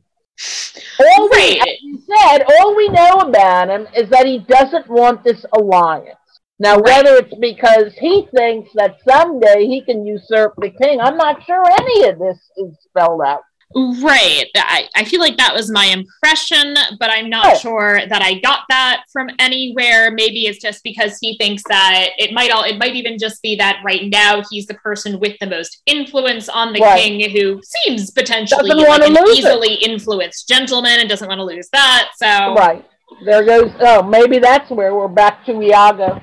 all 0.99 1.29
we, 1.31 1.61
you 1.81 1.99
said, 2.07 2.43
all 2.59 2.75
we 2.75 2.89
know 2.89 3.11
about 3.19 3.69
him 3.69 3.87
is 3.95 4.09
that 4.09 4.25
he 4.25 4.39
doesn't 4.39 4.87
want 4.89 5.23
this 5.23 5.45
alliance. 5.53 6.17
Now, 6.59 6.79
whether 6.79 7.15
it's 7.17 7.35
because 7.39 7.93
he 7.99 8.27
thinks 8.35 8.71
that 8.75 8.97
someday 9.07 9.65
he 9.65 9.83
can 9.85 10.05
usurp 10.05 10.55
the 10.57 10.71
king, 10.71 10.99
I'm 10.99 11.17
not 11.17 11.43
sure 11.45 11.63
any 11.79 12.09
of 12.09 12.17
this 12.17 12.39
is 12.57 12.75
spelled 12.89 13.21
out. 13.21 13.41
Right. 13.75 14.45
I, 14.55 14.87
I 14.95 15.03
feel 15.03 15.19
like 15.19 15.37
that 15.37 15.53
was 15.53 15.69
my 15.69 15.85
impression, 15.85 16.75
but 16.99 17.09
I'm 17.09 17.29
not 17.29 17.45
oh. 17.47 17.57
sure 17.57 18.01
that 18.07 18.21
I 18.21 18.39
got 18.39 18.61
that 18.69 19.03
from 19.11 19.29
anywhere. 19.39 20.09
Maybe 20.11 20.45
it's 20.45 20.59
just 20.59 20.83
because 20.83 21.17
he 21.19 21.37
thinks 21.37 21.63
that 21.67 22.09
it 22.17 22.33
might 22.33 22.49
all 22.49 22.63
it 22.63 22.77
might 22.77 22.95
even 22.95 23.17
just 23.17 23.41
be 23.41 23.55
that 23.57 23.81
right 23.83 24.05
now 24.05 24.41
he's 24.49 24.67
the 24.67 24.73
person 24.75 25.19
with 25.19 25.37
the 25.39 25.47
most 25.47 25.81
influence 25.85 26.47
on 26.47 26.71
the 26.71 26.79
right. 26.79 26.99
king 26.99 27.29
who 27.29 27.61
seems 27.63 28.09
potentially 28.11 28.71
like 28.71 29.01
an 29.01 29.17
easily 29.29 29.73
it. 29.73 29.89
influenced 29.89 30.47
gentleman 30.47 30.99
and 30.99 31.09
doesn't 31.09 31.27
want 31.27 31.39
to 31.39 31.45
lose 31.45 31.67
that. 31.73 32.11
So 32.15 32.55
Right. 32.55 32.85
There 33.25 33.43
goes 33.43 33.71
oh, 33.81 34.01
maybe 34.01 34.39
that's 34.39 34.69
where 34.69 34.95
we're 34.95 35.07
back 35.07 35.45
to 35.45 35.61
Iago. 35.61 36.21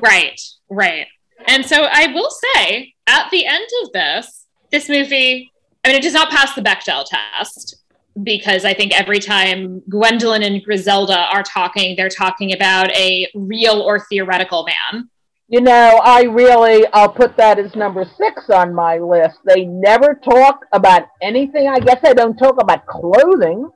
Right, 0.00 0.40
right. 0.70 1.06
And 1.46 1.64
so 1.64 1.86
I 1.90 2.12
will 2.12 2.30
say, 2.30 2.94
at 3.06 3.30
the 3.30 3.46
end 3.46 3.66
of 3.82 3.92
this, 3.92 4.46
this 4.70 4.88
movie 4.88 5.52
I 5.88 5.92
mean, 5.92 6.00
it 6.00 6.02
does 6.02 6.12
not 6.12 6.28
pass 6.28 6.54
the 6.54 6.60
Bechdel 6.60 7.06
test 7.06 7.76
because 8.22 8.66
I 8.66 8.74
think 8.74 8.92
every 8.92 9.20
time 9.20 9.80
Gwendolyn 9.88 10.42
and 10.42 10.62
Griselda 10.62 11.16
are 11.32 11.42
talking, 11.42 11.96
they're 11.96 12.10
talking 12.10 12.52
about 12.52 12.90
a 12.94 13.26
real 13.34 13.80
or 13.80 13.98
theoretical 13.98 14.66
man. 14.66 15.08
You 15.48 15.62
know, 15.62 15.98
I 16.04 16.24
really, 16.24 16.84
I'll 16.92 17.08
put 17.08 17.38
that 17.38 17.58
as 17.58 17.74
number 17.74 18.04
six 18.04 18.50
on 18.50 18.74
my 18.74 18.98
list. 18.98 19.38
They 19.46 19.64
never 19.64 20.20
talk 20.22 20.66
about 20.74 21.06
anything. 21.22 21.68
I 21.68 21.80
guess 21.80 22.02
they 22.02 22.12
don't 22.12 22.36
talk 22.36 22.60
about 22.60 22.84
clothing. 22.84 23.70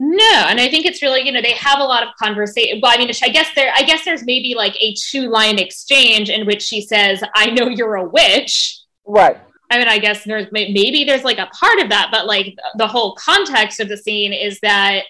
No, 0.00 0.46
and 0.48 0.58
I 0.58 0.70
think 0.70 0.86
it's 0.86 1.02
really, 1.02 1.20
you 1.20 1.32
know, 1.32 1.42
they 1.42 1.52
have 1.52 1.80
a 1.80 1.84
lot 1.84 2.02
of 2.02 2.14
conversation. 2.18 2.80
Well, 2.82 2.92
I 2.94 2.96
mean, 2.96 3.10
I 3.22 3.28
guess 3.28 3.48
there, 3.54 3.74
I 3.76 3.82
guess 3.82 4.06
there's 4.06 4.24
maybe 4.24 4.54
like 4.54 4.74
a 4.80 4.94
two 4.94 5.28
line 5.28 5.58
exchange 5.58 6.30
in 6.30 6.46
which 6.46 6.62
she 6.62 6.80
says, 6.80 7.22
"I 7.34 7.50
know 7.50 7.68
you're 7.68 7.96
a 7.96 8.08
witch," 8.08 8.78
right? 9.04 9.36
I 9.72 9.78
mean, 9.78 9.88
I 9.88 9.98
guess 9.98 10.22
there's 10.24 10.52
maybe 10.52 11.04
there's 11.04 11.24
like 11.24 11.38
a 11.38 11.46
part 11.46 11.78
of 11.80 11.88
that, 11.88 12.10
but 12.12 12.26
like 12.26 12.54
the 12.76 12.86
whole 12.86 13.14
context 13.14 13.80
of 13.80 13.88
the 13.88 13.96
scene 13.96 14.34
is 14.34 14.60
that 14.60 15.04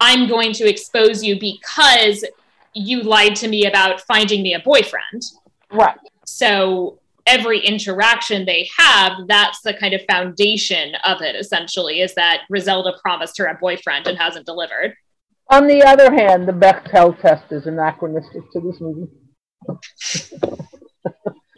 I'm 0.00 0.26
going 0.26 0.54
to 0.54 0.66
expose 0.66 1.22
you 1.22 1.38
because 1.38 2.24
you 2.72 3.02
lied 3.02 3.36
to 3.36 3.48
me 3.48 3.66
about 3.66 4.00
finding 4.00 4.42
me 4.42 4.54
a 4.54 4.60
boyfriend. 4.60 5.22
Right. 5.70 5.98
So 6.24 6.98
every 7.26 7.60
interaction 7.60 8.46
they 8.46 8.70
have, 8.78 9.12
that's 9.26 9.60
the 9.60 9.74
kind 9.74 9.92
of 9.92 10.00
foundation 10.10 10.94
of 11.04 11.20
it, 11.20 11.36
essentially, 11.36 12.00
is 12.00 12.14
that 12.14 12.44
Griselda 12.48 12.94
promised 13.02 13.36
her 13.36 13.44
a 13.44 13.54
boyfriend 13.54 14.06
and 14.06 14.16
hasn't 14.16 14.46
delivered. 14.46 14.94
On 15.50 15.66
the 15.66 15.82
other 15.82 16.10
hand, 16.10 16.48
the 16.48 16.52
Bechdel 16.52 17.20
test 17.20 17.52
is 17.52 17.66
anachronistic 17.66 18.50
to 18.52 18.60
this 18.60 18.80
movie. 18.80 19.10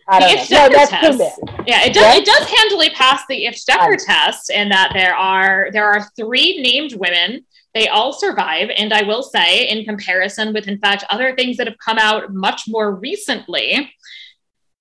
I 0.09 0.19
know. 0.21 0.27
No, 0.51 0.69
that's 0.69 0.91
test. 0.91 1.41
Yeah, 1.67 1.85
it 1.85 1.93
does. 1.93 2.17
It 2.17 2.25
does 2.25 2.49
handily 2.49 2.91
pass 2.91 3.23
the 3.29 3.45
Ifft-Decker 3.45 3.97
test 3.97 4.51
in 4.51 4.69
that 4.71 4.93
there 4.95 5.15
are 5.15 5.69
there 5.73 5.87
are 5.87 6.09
three 6.17 6.61
named 6.63 6.95
women. 6.95 7.45
They 7.75 7.89
all 7.89 8.13
survive, 8.13 8.71
and 8.77 8.93
I 8.93 9.03
will 9.03 9.23
say, 9.23 9.69
in 9.69 9.85
comparison 9.85 10.55
with, 10.55 10.67
in 10.67 10.79
fact, 10.79 11.05
other 11.11 11.37
things 11.37 11.59
that 11.59 11.67
have 11.67 11.77
come 11.79 11.99
out 11.99 12.33
much 12.33 12.63
more 12.67 12.95
recently, 12.95 13.93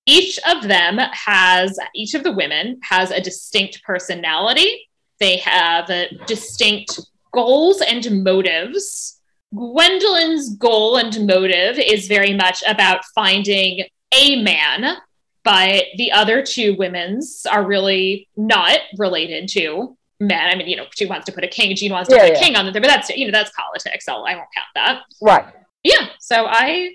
each 0.06 0.38
of 0.48 0.66
them 0.66 0.98
has 1.12 1.78
each 1.94 2.14
of 2.14 2.24
the 2.24 2.32
women 2.32 2.80
has 2.82 3.10
a 3.10 3.20
distinct 3.20 3.82
personality. 3.82 4.88
They 5.20 5.36
have 5.38 5.90
uh, 5.90 6.06
distinct 6.26 6.98
goals 7.32 7.82
and 7.82 8.24
motives 8.24 9.18
Gwendolyn's 9.54 10.56
goal 10.56 10.96
and 10.96 11.26
motive 11.26 11.78
is 11.78 12.06
very 12.06 12.34
much 12.34 12.62
about 12.66 13.04
finding 13.14 13.84
a 14.12 14.42
man, 14.42 14.98
but 15.44 15.84
the 15.96 16.12
other 16.12 16.42
two 16.42 16.74
women's 16.76 17.46
are 17.46 17.64
really 17.64 18.28
not 18.36 18.78
related 18.98 19.48
to 19.50 19.96
men. 20.20 20.48
I 20.48 20.56
mean, 20.56 20.68
you 20.68 20.76
know, 20.76 20.86
she 20.94 21.06
wants 21.06 21.26
to 21.26 21.32
put 21.32 21.44
a 21.44 21.48
king, 21.48 21.74
Jean 21.76 21.92
wants 21.92 22.08
to 22.10 22.16
Yeah, 22.16 22.28
put 22.28 22.36
a 22.36 22.40
king 22.40 22.56
on 22.56 22.64
there, 22.72 22.82
but 22.82 22.88
that's 22.88 23.08
you 23.10 23.26
know 23.26 23.32
that's 23.32 23.50
politics. 23.56 24.04
So 24.04 24.24
I 24.24 24.34
won't 24.34 24.48
count 24.54 24.66
that. 24.74 25.02
Right. 25.22 25.44
Yeah. 25.82 26.08
So 26.18 26.46
I 26.46 26.90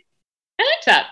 I 0.60 0.64
like 0.64 0.86
that. 0.86 1.08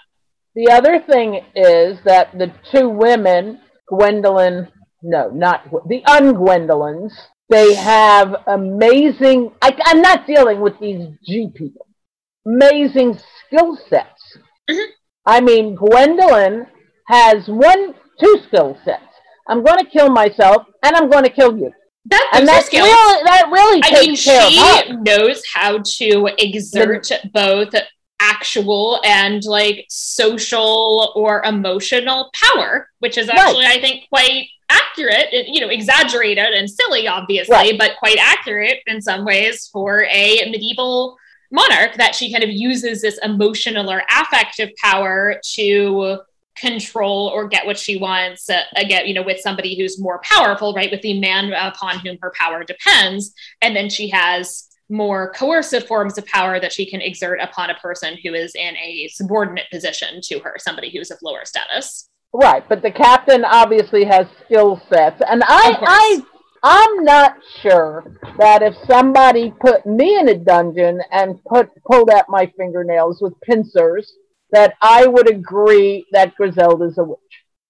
The 0.55 0.69
other 0.69 0.99
thing 0.99 1.45
is 1.55 1.99
that 2.03 2.37
the 2.37 2.51
two 2.71 2.89
women, 2.89 3.61
Gwendolyn, 3.87 4.67
no, 5.01 5.29
not 5.29 5.71
the 5.87 6.03
un-Gwendolyns, 6.05 7.13
they 7.47 7.73
have 7.75 8.35
amazing. 8.47 9.51
I, 9.61 9.77
I'm 9.85 10.01
not 10.01 10.27
dealing 10.27 10.59
with 10.59 10.77
these 10.79 11.07
G 11.25 11.49
people. 11.53 11.87
Amazing 12.45 13.17
skill 13.45 13.77
sets. 13.89 14.37
Mhm. 14.69 14.87
I 15.25 15.39
mean, 15.39 15.75
Gwendolyn 15.75 16.67
has 17.07 17.47
one, 17.47 17.93
two 18.19 18.39
skill 18.47 18.77
sets. 18.85 19.03
I'm 19.47 19.63
going 19.63 19.79
to 19.79 19.85
kill 19.89 20.09
myself, 20.09 20.63
and 20.83 20.95
I'm 20.95 21.09
going 21.09 21.23
to 21.23 21.29
kill 21.29 21.57
you, 21.57 21.71
That 22.05 22.29
and 22.33 22.47
that's 22.47 22.67
skills. 22.67 22.87
really 22.87 23.23
that 23.25 23.49
really 23.51 23.81
I 23.83 24.01
mean, 24.01 24.15
she 24.15 24.93
knows 25.03 25.41
how 25.53 25.79
to 25.97 26.29
exert 26.37 27.11
both 27.33 27.73
actual 28.19 29.01
and 29.03 29.43
like 29.45 29.85
social 29.89 31.11
or 31.15 31.43
emotional 31.43 32.29
power, 32.33 32.87
which 32.99 33.17
is 33.17 33.27
Right. 33.27 33.39
actually, 33.39 33.65
I 33.65 33.81
think, 33.81 34.07
quite 34.09 34.47
accurate. 34.69 35.27
You 35.47 35.61
know, 35.61 35.69
exaggerated 35.69 36.53
and 36.53 36.69
silly, 36.69 37.07
obviously, 37.07 37.53
Right. 37.53 37.77
but 37.77 37.97
quite 37.97 38.17
accurate 38.19 38.77
in 38.87 39.01
some 39.01 39.25
ways 39.25 39.69
for 39.73 40.03
a 40.03 40.49
medieval 40.51 41.17
monarch 41.51 41.95
that 41.97 42.15
she 42.15 42.31
kind 42.31 42.43
of 42.43 42.49
uses 42.51 43.01
this 43.01 43.19
emotional 43.23 43.91
or 43.91 44.03
affective 44.09 44.69
power 44.81 45.41
to 45.55 46.19
control 46.57 47.27
or 47.33 47.47
get 47.47 47.65
what 47.65 47.79
she 47.79 47.97
wants 47.97 48.49
uh, 48.49 48.61
again 48.75 49.07
you 49.07 49.13
know 49.13 49.23
with 49.23 49.39
somebody 49.39 49.77
who's 49.77 49.99
more 49.99 50.19
powerful 50.23 50.73
right 50.73 50.91
with 50.91 51.01
the 51.01 51.19
man 51.19 51.53
upon 51.53 51.99
whom 51.99 52.17
her 52.21 52.33
power 52.39 52.63
depends. 52.63 53.33
And 53.61 53.75
then 53.75 53.89
she 53.89 54.09
has 54.09 54.67
more 54.89 55.31
coercive 55.33 55.87
forms 55.87 56.17
of 56.17 56.25
power 56.25 56.59
that 56.59 56.73
she 56.73 56.85
can 56.85 57.01
exert 57.01 57.39
upon 57.41 57.69
a 57.69 57.75
person 57.75 58.17
who 58.23 58.33
is 58.33 58.53
in 58.55 58.75
a 58.77 59.07
subordinate 59.13 59.67
position 59.71 60.19
to 60.21 60.39
her 60.39 60.55
somebody 60.57 60.89
who's 60.91 61.11
of 61.11 61.17
lower 61.23 61.45
status. 61.45 62.09
Right, 62.33 62.67
but 62.67 62.81
the 62.81 62.91
captain 62.91 63.43
obviously 63.45 64.05
has 64.05 64.25
skill 64.45 64.81
sets, 64.89 65.21
and 65.27 65.43
I, 65.45 65.77
I, 65.81 66.21
I'm 66.63 67.03
not 67.03 67.35
sure 67.61 68.05
that 68.37 68.61
if 68.61 68.73
somebody 68.87 69.53
put 69.59 69.85
me 69.85 70.17
in 70.17 70.29
a 70.29 70.37
dungeon 70.37 71.01
and 71.11 71.43
put 71.43 71.69
pulled 71.83 72.09
out 72.09 72.25
my 72.29 72.51
fingernails 72.57 73.21
with 73.21 73.33
pincers, 73.41 74.13
that 74.51 74.75
I 74.81 75.07
would 75.07 75.29
agree 75.29 76.05
that 76.11 76.35
Griselda's 76.35 76.97
a 76.97 77.03
witch. 77.03 77.19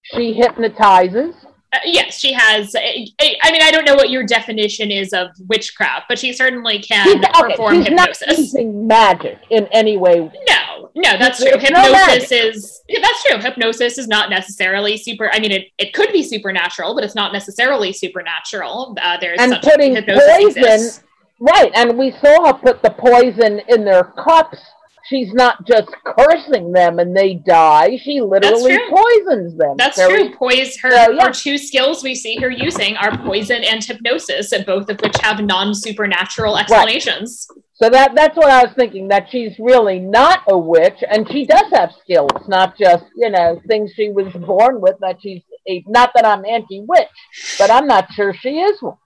She 0.02 0.32
hypnotizes. 0.34 1.34
Uh, 1.74 1.78
yes 1.86 2.18
she 2.18 2.34
has 2.34 2.74
I, 2.76 3.06
I 3.42 3.50
mean 3.50 3.62
i 3.62 3.70
don't 3.70 3.86
know 3.86 3.94
what 3.94 4.10
your 4.10 4.24
definition 4.26 4.90
is 4.90 5.14
of 5.14 5.28
witchcraft 5.48 6.04
but 6.06 6.18
she 6.18 6.34
certainly 6.34 6.80
can 6.80 7.06
She's, 7.06 7.14
okay, 7.16 7.30
perform 7.40 7.82
she's 7.82 7.94
not 7.94 8.08
hypnosis 8.10 8.38
using 8.38 8.86
magic 8.86 9.38
in 9.48 9.66
any 9.72 9.96
way. 9.96 10.18
No, 10.18 10.90
no, 10.94 11.16
that's 11.18 11.38
true. 11.40 11.52
There's 11.52 11.70
no 11.70 11.82
Hypnosis 11.82 12.30
is 12.30 12.82
yeah, 12.88 13.00
that's 13.00 13.22
true. 13.24 13.38
Hypnosis 13.38 13.96
is 13.96 14.06
not 14.06 14.28
necessarily 14.28 14.98
super. 14.98 15.30
I 15.32 15.40
mean, 15.40 15.52
it, 15.52 15.68
it 15.78 15.94
could 15.94 16.12
be 16.12 16.22
supernatural, 16.22 16.94
but 16.94 17.04
it's 17.04 17.14
not 17.14 17.32
necessarily 17.32 17.92
supernatural. 17.92 18.94
Uh, 19.00 19.16
there's 19.18 19.40
And 19.40 19.58
putting 19.62 19.94
hypnosis 19.94 20.28
poison- 20.30 20.62
exists. 20.64 21.02
Right, 21.40 21.72
and 21.74 21.98
we 21.98 22.12
saw 22.12 22.46
her 22.46 22.52
put 22.54 22.82
the 22.82 22.90
poison 22.90 23.60
in 23.68 23.84
their 23.84 24.04
cups. 24.04 24.58
She's 25.08 25.32
not 25.32 25.66
just 25.66 25.88
cursing 26.04 26.72
them 26.72 26.98
and 26.98 27.16
they 27.16 27.34
die. 27.34 27.98
She 28.02 28.20
literally 28.20 28.78
poisons 28.88 29.56
them. 29.56 29.74
That's 29.76 29.96
Very- 29.96 30.28
true. 30.28 30.36
Poise 30.36 30.78
her, 30.80 30.90
So, 30.90 31.10
yeah. 31.12 31.26
her 31.26 31.32
two 31.32 31.58
skills 31.58 32.02
we 32.02 32.14
see 32.14 32.36
her 32.40 32.50
using 32.50 32.96
are 32.96 33.16
poison 33.18 33.64
and 33.64 33.82
hypnosis, 33.84 34.52
and 34.52 34.64
both 34.64 34.88
of 34.88 35.00
which 35.00 35.16
have 35.22 35.40
non 35.40 35.74
supernatural 35.74 36.56
explanations. 36.56 37.46
So 37.74 37.88
that 37.90 38.14
that's 38.14 38.36
what 38.36 38.48
I 38.50 38.62
was 38.64 38.72
thinking. 38.76 39.08
That 39.08 39.28
she's 39.30 39.58
really 39.58 39.98
not 39.98 40.40
a 40.48 40.56
witch, 40.56 41.02
and 41.10 41.28
she 41.30 41.46
does 41.46 41.64
have 41.72 41.90
skills, 42.00 42.30
not 42.46 42.78
just 42.78 43.04
you 43.16 43.28
know 43.30 43.60
things 43.66 43.92
she 43.96 44.10
was 44.10 44.32
born 44.32 44.80
with. 44.80 44.94
That 45.00 45.16
she's 45.20 45.42
a, 45.68 45.82
not 45.88 46.12
that 46.14 46.24
I'm 46.24 46.44
anti-witch, 46.44 47.08
but 47.58 47.70
I'm 47.70 47.86
not 47.88 48.12
sure 48.12 48.34
she 48.34 48.60
is 48.60 48.80
one. 48.80 48.96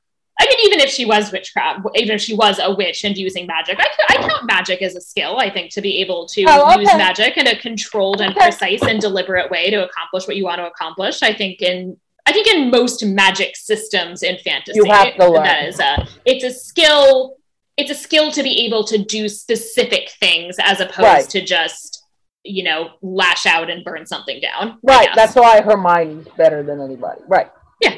Even 0.65 0.81
if 0.81 0.91
she 0.91 1.05
was 1.05 1.31
witchcraft, 1.33 1.81
even 1.95 2.15
if 2.17 2.21
she 2.21 2.35
was 2.35 2.59
a 2.59 2.75
witch 2.75 3.05
and 3.05 3.17
using 3.17 3.47
magic, 3.47 3.79
I, 3.79 3.87
I 4.09 4.17
count 4.29 4.45
magic 4.47 4.83
as 4.83 4.95
a 4.97 5.01
skill. 5.01 5.39
I 5.39 5.51
think 5.51 5.73
to 5.73 5.81
be 5.81 6.01
able 6.01 6.27
to 6.29 6.45
Oh, 6.49 6.79
use 6.79 6.89
okay. 6.89 6.99
magic 6.99 7.37
in 7.37 7.47
a 7.47 7.57
controlled 7.59 8.21
and 8.21 8.35
precise 8.35 8.83
and 8.83 9.01
deliberate 9.01 9.51
way 9.51 9.71
to 9.71 9.85
accomplish 9.85 10.27
what 10.27 10.37
you 10.37 10.45
want 10.45 10.59
to 10.59 10.67
accomplish. 10.67 11.23
I 11.23 11.33
think 11.35 11.63
in 11.63 11.97
I 12.29 12.33
think 12.33 12.47
in 12.49 12.71
most 12.71 13.05
magic 13.05 13.57
systems 13.57 14.23
in 14.23 14.37
fantasy, 14.39 14.77
You 14.77 14.85
have 14.87 15.15
to 15.17 15.29
learn. 15.31 15.45
that 15.45 15.65
is 15.69 15.79
a 15.81 16.07
it's 16.25 16.45
a 16.45 16.51
skill. 16.51 17.37
It's 17.77 17.91
a 17.91 17.95
skill 17.95 18.33
to 18.33 18.43
be 18.43 18.65
able 18.67 18.85
to 18.85 18.99
do 18.99 19.29
specific 19.29 20.11
things 20.19 20.57
as 20.61 20.81
opposed 20.81 20.99
Right. 21.03 21.29
to 21.31 21.41
just 21.45 22.03
you 22.43 22.63
know 22.65 22.91
lash 23.03 23.45
out 23.47 23.69
and 23.71 23.85
burn 23.85 24.07
something 24.07 24.41
down. 24.41 24.79
Right. 24.83 25.09
That's 25.15 25.35
why 25.35 25.61
Hermione's 25.61 26.29
better 26.37 26.63
than 26.63 26.81
anybody. 26.81 27.21
Right. 27.29 27.51
Yeah. 27.83 27.97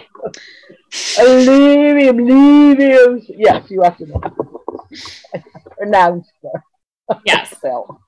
Leave 1.18 1.96
him. 2.08 2.16
Leave 2.26 2.78
him. 2.78 3.22
Yes, 3.28 3.70
you 3.70 3.82
have 3.82 3.96
to 3.98 4.06
know. 4.06 4.20
announce 5.80 6.28
her. 6.42 6.62
yes. 7.26 7.54
So, 7.62 8.00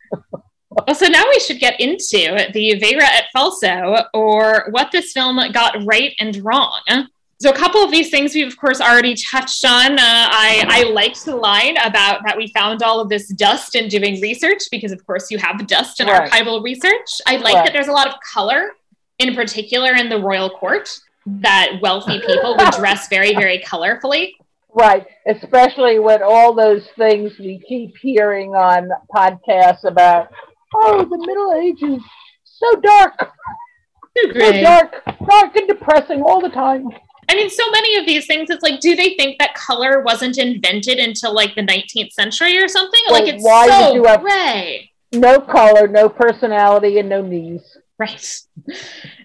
Well, 0.87 0.95
so 0.95 1.07
now 1.07 1.25
we 1.29 1.41
should 1.41 1.59
get 1.59 1.81
into 1.81 2.47
the 2.53 2.79
Vera 2.79 3.05
et 3.05 3.25
Falso, 3.37 4.05
or 4.15 4.69
what 4.71 4.91
this 4.93 5.13
film 5.13 5.41
got 5.53 5.77
right 5.85 6.15
and 6.21 6.37
wrong. 6.45 6.81
So, 7.41 7.51
a 7.51 7.55
couple 7.57 7.83
of 7.83 7.91
these 7.91 8.11
things 8.11 8.35
we've, 8.35 8.47
of 8.47 8.57
course, 8.57 8.81
already 8.81 9.15
touched 9.15 9.65
on. 9.65 9.93
Uh, 9.95 9.99
I, 10.01 10.65
I 10.69 10.83
liked 10.93 11.25
the 11.25 11.35
line 11.37 11.77
about 11.79 12.21
that 12.27 12.37
we 12.37 12.49
found 12.53 12.83
all 12.83 13.01
of 13.01 13.09
this 13.09 13.29
dust 13.29 13.75
in 13.75 13.89
doing 13.89 14.21
research, 14.21 14.63
because, 14.71 14.93
of 14.93 15.05
course, 15.07 15.31
you 15.31 15.39
have 15.39 15.67
dust 15.67 16.01
in 16.01 16.07
Right. 16.07 16.31
archival 16.31 16.63
research. 16.63 17.09
I 17.27 17.37
like 17.37 17.55
Right. 17.55 17.65
that 17.65 17.73
there's 17.73 17.89
a 17.89 17.93
lot 17.93 18.07
of 18.09 18.15
color, 18.33 18.73
in 19.19 19.35
particular 19.35 19.95
in 19.95 20.09
the 20.09 20.19
royal 20.21 20.51
court, 20.51 21.01
that 21.43 21.79
wealthy 21.81 22.21
people 22.21 22.57
would 22.57 22.73
dress 22.75 23.09
very, 23.09 23.35
very 23.35 23.59
colorfully. 23.61 24.33
right. 24.75 25.07
Especially 25.27 25.99
with 25.99 26.23
all 26.23 26.55
those 26.55 26.87
things 26.97 27.33
we 27.39 27.63
keep 27.69 27.95
hearing 28.01 28.51
on 28.55 28.89
podcasts 29.15 29.85
about. 29.85 30.29
Oh, 30.75 31.05
the 31.05 31.19
Middle 31.19 31.55
Ages, 31.55 32.03
so 32.45 32.81
dark, 32.81 33.15
so 34.17 34.53
dark, 34.63 35.03
dark 35.29 35.57
and 35.57 35.67
depressing 35.69 36.23
all 36.23 36.41
the 36.41 36.49
time. 36.51 36.89
I 37.29 37.35
mean, 37.35 37.51
so 37.51 37.63
many 37.71 37.97
of 37.97 38.07
these 38.07 38.27
things, 38.27 38.51
it's 38.51 38.63
like, 38.63 38.81
do 38.81 38.95
they 38.97 39.15
think 39.15 39.39
that 39.39 39.55
color 39.55 40.03
wasn't 40.03 40.39
invented 40.39 40.99
until 40.99 41.35
like 41.35 41.55
the 41.55 41.63
19th 41.63 42.13
century 42.13 42.61
or 42.63 42.69
something? 42.69 43.01
Well, 43.09 43.21
like, 43.25 43.33
it's 43.35 43.45
why 43.45 43.69
so 43.69 43.95
you 43.95 44.05
have- 44.05 44.21
gray. 44.21 44.91
No 45.13 45.41
color, 45.41 45.89
no 45.89 46.09
personality, 46.09 46.99
and 47.01 47.09
no 47.09 47.21
knees. 47.21 47.63
Right. 47.99 48.41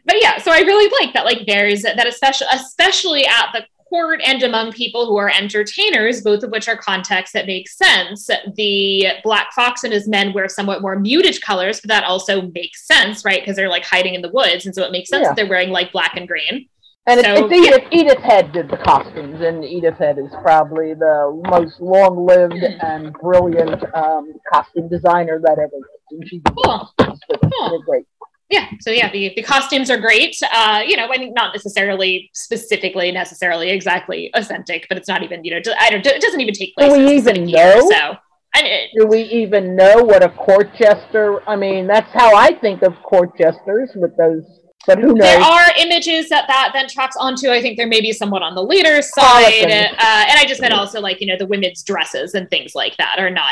But 0.06 0.22
yeah, 0.22 0.38
so 0.38 0.52
I 0.52 0.60
really 0.60 0.91
like 1.02 1.14
that, 1.14 1.26
like, 1.26 1.45
there's 1.48 1.82
that, 1.82 2.07
especially, 2.07 2.48
especially 2.53 3.26
at 3.26 3.49
the 3.53 3.65
court 3.90 4.19
and 4.26 4.44
among 4.44 4.72
people 4.72 5.06
who 5.06 5.18
are 5.18 5.30
entertainers, 5.30 6.22
both 6.22 6.44
of 6.44 6.52
which 6.52 6.68
are 6.68 6.77
contexts 6.77 7.34
that 7.34 7.45
make 7.48 7.68
sense. 7.69 8.30
The 8.56 9.07
Black 9.23 9.53
Fox 9.53 9.84
and 9.84 9.94
his 9.94 10.07
men 10.07 10.34
wear 10.34 10.49
somewhat 10.49 10.82
more 10.82 10.99
muted 10.99 11.41
colors, 11.41 11.82
but 11.82 11.88
that 11.90 12.03
also 12.03 12.44
makes 12.53 12.88
sense, 12.88 13.23
right? 13.26 13.41
Because 13.41 13.56
they're 13.56 13.69
like 13.69 13.86
hiding 13.86 14.15
in 14.15 14.22
the 14.22 14.30
woods. 14.32 14.65
And 14.65 14.73
so 14.76 14.84
it 14.84 14.91
makes 14.91 15.10
sense 15.10 15.23
Yeah. 15.23 15.30
that 15.30 15.36
they're 15.36 15.49
wearing 15.49 15.69
like 15.69 15.91
black 15.91 16.18
and 16.18 16.27
green. 16.27 16.68
And 17.07 17.19
it's, 17.19 17.27
So, 17.27 17.45
it's 17.45 17.53
Edith, 17.53 17.88
Edith 17.91 18.23
Head 18.23 18.52
did 18.52 18.68
the 18.68 18.77
costumes, 18.77 19.40
and 19.40 19.64
Edith 19.64 19.98
Head 19.99 20.18
is 20.18 20.32
probably 20.41 20.95
the 20.95 21.40
most 21.48 21.80
long-lived 21.80 22.56
and 22.56 23.14
brilliant 23.14 23.84
um, 23.94 24.34
costume 24.52 24.90
designer 24.90 25.40
that 25.44 25.60
ever 25.60 25.72
lived. 25.73 26.11
And 26.11 26.27
she 26.27 26.41
Cool. 26.64 26.91
Cool. 26.99 27.84
Great. 27.84 28.06
Yeah 28.50 28.68
so 28.80 28.92
yeah 28.92 29.12
the, 29.12 29.34
the 29.36 29.42
costumes 29.42 29.90
are 29.90 29.98
great 29.98 30.36
uh 30.52 30.82
you 30.86 30.96
know 30.96 31.08
i 31.10 31.18
think 31.18 31.34
not 31.36 31.54
necessarily 31.54 32.30
specifically 32.34 33.12
necessarily 33.12 33.70
exactly 33.70 34.30
authentic 34.36 34.86
but 34.88 34.98
it's 34.98 35.08
not 35.08 35.24
even 35.24 35.44
you 35.44 35.52
know 35.52 35.60
i 35.80 35.90
don't 35.90 36.06
it 36.06 36.22
doesn't 36.22 36.42
even 36.42 36.54
take 36.54 36.74
place 36.76 36.92
Do 36.92 36.98
we 36.98 37.04
in 37.04 37.06
a 37.06 37.20
specific 37.20 37.42
even 37.42 37.50
year, 37.50 37.76
know? 37.76 37.90
so 37.90 38.18
I 38.58 38.64
mean, 38.64 38.88
Do 38.98 39.08
we 39.08 39.24
even 39.24 39.76
know 39.76 40.02
what 40.02 40.24
a 40.24 40.30
court 40.30 40.74
jester? 40.78 41.44
I 41.46 41.58
mean, 41.58 41.88
that's 41.88 42.10
how 42.14 42.36
I 42.36 42.54
think 42.54 42.84
of 42.84 42.96
court 43.04 43.38
jesters 43.38 43.90
with 43.96 44.16
those. 44.16 44.44
But 44.88 45.00
who 45.00 45.14
there 45.16 45.42
are 45.42 45.66
images 45.78 46.30
that 46.30 46.46
that 46.48 46.70
then 46.74 46.88
tracks 46.88 47.18
onto. 47.20 47.50
I 47.50 47.62
think 47.62 47.76
there 47.76 47.88
may 47.88 48.02
be 48.02 48.14
somewhat 48.14 48.44
on 48.44 48.56
the 48.56 48.64
later 48.64 49.02
side, 49.02 49.66
uh, 49.66 50.26
and 50.30 50.40
I 50.40 50.46
just 50.48 50.62
meant 50.62 50.74
also 50.74 51.02
like 51.02 51.20
you 51.20 51.28
know 51.28 51.38
the 51.38 51.48
women's 51.48 51.84
dresses 51.84 52.34
and 52.34 52.50
things 52.50 52.76
like 52.76 52.96
that 52.98 53.18
are 53.20 53.32
not 53.32 53.52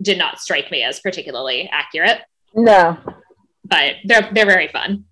did 0.00 0.16
not 0.16 0.40
strike 0.40 0.70
me 0.70 0.82
as 0.82 1.00
particularly 1.00 1.68
accurate. 1.70 2.20
No. 2.54 2.96
But 3.68 3.96
they're 4.04 4.28
they're 4.32 4.46
very 4.46 4.68
fun. 4.68 5.04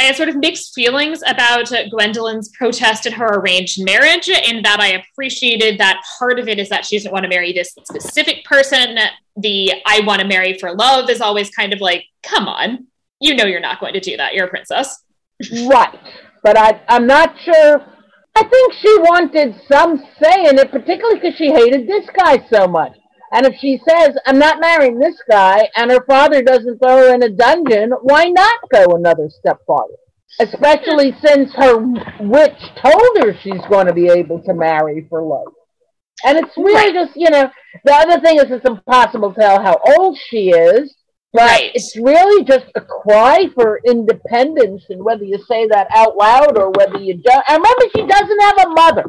I 0.00 0.04
had 0.04 0.16
sort 0.16 0.28
of 0.28 0.36
mixed 0.36 0.74
feelings 0.74 1.22
about 1.26 1.72
Gwendolyn's 1.90 2.50
protest 2.50 3.04
at 3.06 3.12
her 3.14 3.40
arranged 3.40 3.84
marriage, 3.84 4.28
in 4.28 4.62
that 4.62 4.78
I 4.78 5.02
appreciated 5.02 5.78
that 5.80 6.00
part 6.18 6.38
of 6.38 6.46
it 6.46 6.60
is 6.60 6.68
that 6.68 6.84
she 6.84 6.96
doesn't 6.96 7.10
want 7.10 7.24
to 7.24 7.28
marry 7.28 7.52
this 7.52 7.72
specific 7.72 8.44
person, 8.44 8.96
the 9.36 9.72
I 9.86 10.00
want 10.06 10.20
to 10.20 10.26
marry 10.26 10.56
for 10.56 10.72
love 10.74 11.10
is 11.10 11.20
always 11.20 11.50
kind 11.50 11.72
of 11.72 11.80
like, 11.80 12.04
come 12.22 12.46
on, 12.46 12.86
you 13.20 13.34
know 13.34 13.44
you're 13.44 13.60
not 13.60 13.80
going 13.80 13.94
to 13.94 14.00
do 14.00 14.16
that. 14.16 14.34
You're 14.34 14.46
a 14.46 14.50
princess. 14.50 15.02
Right. 15.66 15.98
But 16.44 16.56
I, 16.56 16.80
I'm 16.88 17.06
not 17.06 17.34
sure. 17.44 17.84
I 18.36 18.44
think 18.44 18.72
she 18.74 18.98
wanted 19.00 19.60
some 19.66 19.98
say 20.22 20.46
in 20.46 20.58
it, 20.58 20.70
particularly 20.70 21.18
because 21.18 21.36
she 21.36 21.50
hated 21.50 21.88
this 21.88 22.06
guy 22.16 22.46
so 22.48 22.68
much. 22.68 22.96
And 23.32 23.46
if 23.46 23.56
she 23.60 23.80
says, 23.88 24.16
I'm 24.26 24.38
not 24.38 24.60
marrying 24.60 24.98
this 24.98 25.16
guy, 25.30 25.68
and 25.76 25.90
her 25.90 26.04
father 26.06 26.42
doesn't 26.42 26.78
throw 26.78 27.08
her 27.08 27.14
in 27.14 27.22
a 27.22 27.28
dungeon, 27.28 27.92
why 28.02 28.26
not 28.26 28.58
go 28.72 28.84
another 28.96 29.28
step 29.28 29.58
farther? 29.66 29.94
Especially 30.40 31.14
since 31.24 31.52
her 31.54 31.76
witch 32.20 32.60
told 32.82 33.18
her 33.18 33.36
she's 33.42 33.60
going 33.68 33.86
to 33.86 33.92
be 33.92 34.08
able 34.08 34.40
to 34.42 34.54
marry 34.54 35.06
for 35.10 35.22
love. 35.22 35.52
And 36.24 36.38
it's 36.38 36.56
really 36.56 36.92
just, 36.92 37.12
you 37.16 37.30
know, 37.30 37.50
the 37.84 37.94
other 37.94 38.20
thing 38.20 38.38
is 38.38 38.44
it's 38.50 38.68
impossible 38.68 39.32
to 39.34 39.40
tell 39.40 39.62
how 39.62 39.78
old 39.98 40.18
she 40.28 40.50
is, 40.50 40.94
but 41.32 41.42
Right. 41.42 41.70
it's 41.74 41.96
really 41.96 42.44
just 42.44 42.66
a 42.74 42.80
cry 42.80 43.48
for 43.54 43.80
independence, 43.86 44.84
and 44.88 45.04
whether 45.04 45.24
you 45.24 45.38
say 45.48 45.68
that 45.68 45.86
out 45.94 46.16
loud 46.16 46.56
or 46.56 46.70
whether 46.70 46.98
you 46.98 47.18
don't. 47.18 47.44
And 47.48 47.62
remember, 47.62 47.84
she 47.94 48.06
doesn't 48.06 48.40
have 48.40 48.66
a 48.66 48.70
mother. 48.70 49.04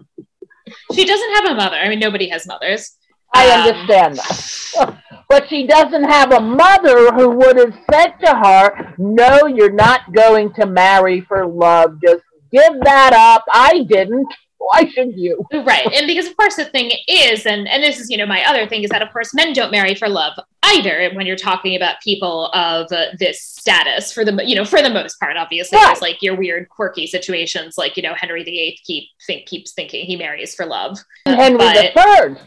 She 0.93 1.05
doesn't 1.05 1.35
have 1.35 1.45
a 1.51 1.55
mother. 1.55 1.77
I 1.77 1.89
mean, 1.89 1.99
nobody 1.99 2.27
has 2.29 2.45
mothers. 2.45 2.95
I 3.33 3.49
Um, 3.49 3.61
understand 3.67 4.15
that. 4.17 4.95
But 5.29 5.47
she 5.47 5.67
doesn't 5.67 6.05
have 6.05 6.31
a 6.31 6.39
mother 6.39 7.11
who 7.13 7.29
would 7.29 7.55
have 7.57 7.77
said 7.91 8.13
to 8.25 8.33
her, 8.35 8.95
No, 8.97 9.45
you're 9.45 9.71
not 9.71 10.11
going 10.11 10.51
to 10.53 10.65
marry 10.65 11.21
for 11.21 11.45
love. 11.45 11.99
Just 12.03 12.23
give 12.51 12.73
that 12.83 13.13
up. 13.13 13.45
I 13.53 13.83
didn't. 13.87 14.27
Why 14.57 14.89
should 14.89 15.13
you? 15.15 15.45
Right. 15.53 15.85
And 15.93 16.07
because 16.07 16.25
of 16.25 16.35
course 16.35 16.55
the 16.55 16.65
thing 16.65 16.91
is, 17.07 17.45
and, 17.45 17.67
and 17.67 17.83
this 17.83 17.99
is, 17.99 18.09
you 18.09 18.17
know, 18.17 18.25
my 18.25 18.43
other 18.43 18.67
thing 18.67 18.81
is 18.83 18.89
that 18.89 19.03
of 19.03 19.11
course 19.13 19.31
men 19.35 19.53
don't 19.53 19.71
marry 19.71 19.93
for 19.93 20.09
love 20.09 20.33
either 20.63 21.11
when 21.13 21.25
you're 21.27 21.35
talking 21.37 21.75
about 21.75 21.99
people 22.01 22.47
of 22.53 22.91
uh, 22.91 23.05
this 23.19 23.39
status 23.41 24.11
for 24.11 24.25
the, 24.25 24.33
you 24.45 24.55
know, 24.55 24.65
for 24.65 24.81
the 24.81 24.89
most 24.89 25.19
part, 25.19 25.37
obviously 25.37 25.77
Right. 25.77 25.85
there's 25.87 26.01
like 26.01 26.21
your 26.23 26.35
weird 26.35 26.69
quirky 26.69 27.05
situations 27.07 27.77
like, 27.77 27.97
you 27.97 28.03
know, 28.03 28.13
Henry 28.15 28.43
VIII 28.43 28.79
keep, 28.83 29.03
think, 29.27 29.45
keeps 29.47 29.73
thinking 29.73 30.05
he 30.05 30.15
marries 30.15 30.55
for 30.55 30.65
love. 30.65 30.97
Henry 31.27 31.57
But- 31.59 31.93
the 31.93 32.01
Third, 32.01 32.39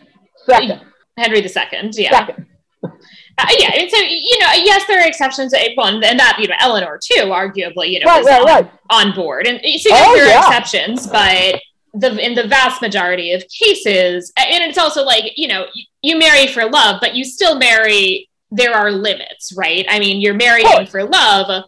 second, 0.46 0.80
Henry 1.16 1.38
II, 1.38 1.90
yeah. 1.94 2.10
second. 2.10 2.46
Uh, 3.38 3.46
yeah, 3.58 3.70
I 3.72 3.76
mean, 3.78 3.88
so 3.88 3.96
you 3.96 4.38
know, 4.40 4.48
yes, 4.56 4.84
there 4.86 5.00
are 5.02 5.06
exceptions. 5.06 5.54
One, 5.74 6.04
and 6.04 6.18
that 6.20 6.36
you 6.38 6.48
know, 6.48 6.54
Eleanor 6.60 7.00
too, 7.02 7.22
arguably, 7.24 7.90
you 7.90 8.00
know, 8.00 8.04
Right, 8.06 8.22
was 8.22 8.26
right, 8.26 8.40
on, 8.40 8.46
right. 8.46 8.70
on 8.90 9.14
board, 9.14 9.46
and 9.46 9.58
so 9.58 9.64
yes, 9.64 9.86
Oh, 9.90 10.14
there 10.14 10.26
are 10.26 10.28
yeah. 10.28 10.46
exceptions, 10.46 11.06
but 11.06 11.58
the 11.94 12.18
in 12.24 12.34
the 12.34 12.46
vast 12.46 12.82
majority 12.82 13.32
of 13.32 13.42
cases, 13.48 14.32
and 14.36 14.62
it's 14.62 14.76
also 14.76 15.02
like 15.02 15.32
you 15.36 15.48
know, 15.48 15.64
you, 16.02 16.18
marry 16.18 16.46
for 16.46 16.68
love, 16.68 17.00
but 17.00 17.14
you 17.14 17.24
still 17.24 17.58
marry. 17.58 18.28
There 18.50 18.74
are 18.74 18.92
limits, 18.92 19.54
right? 19.56 19.86
I 19.88 19.98
mean, 19.98 20.20
you're 20.20 20.34
marrying 20.34 20.86
for 20.86 21.04
love, 21.04 21.64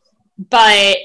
but 0.50 0.98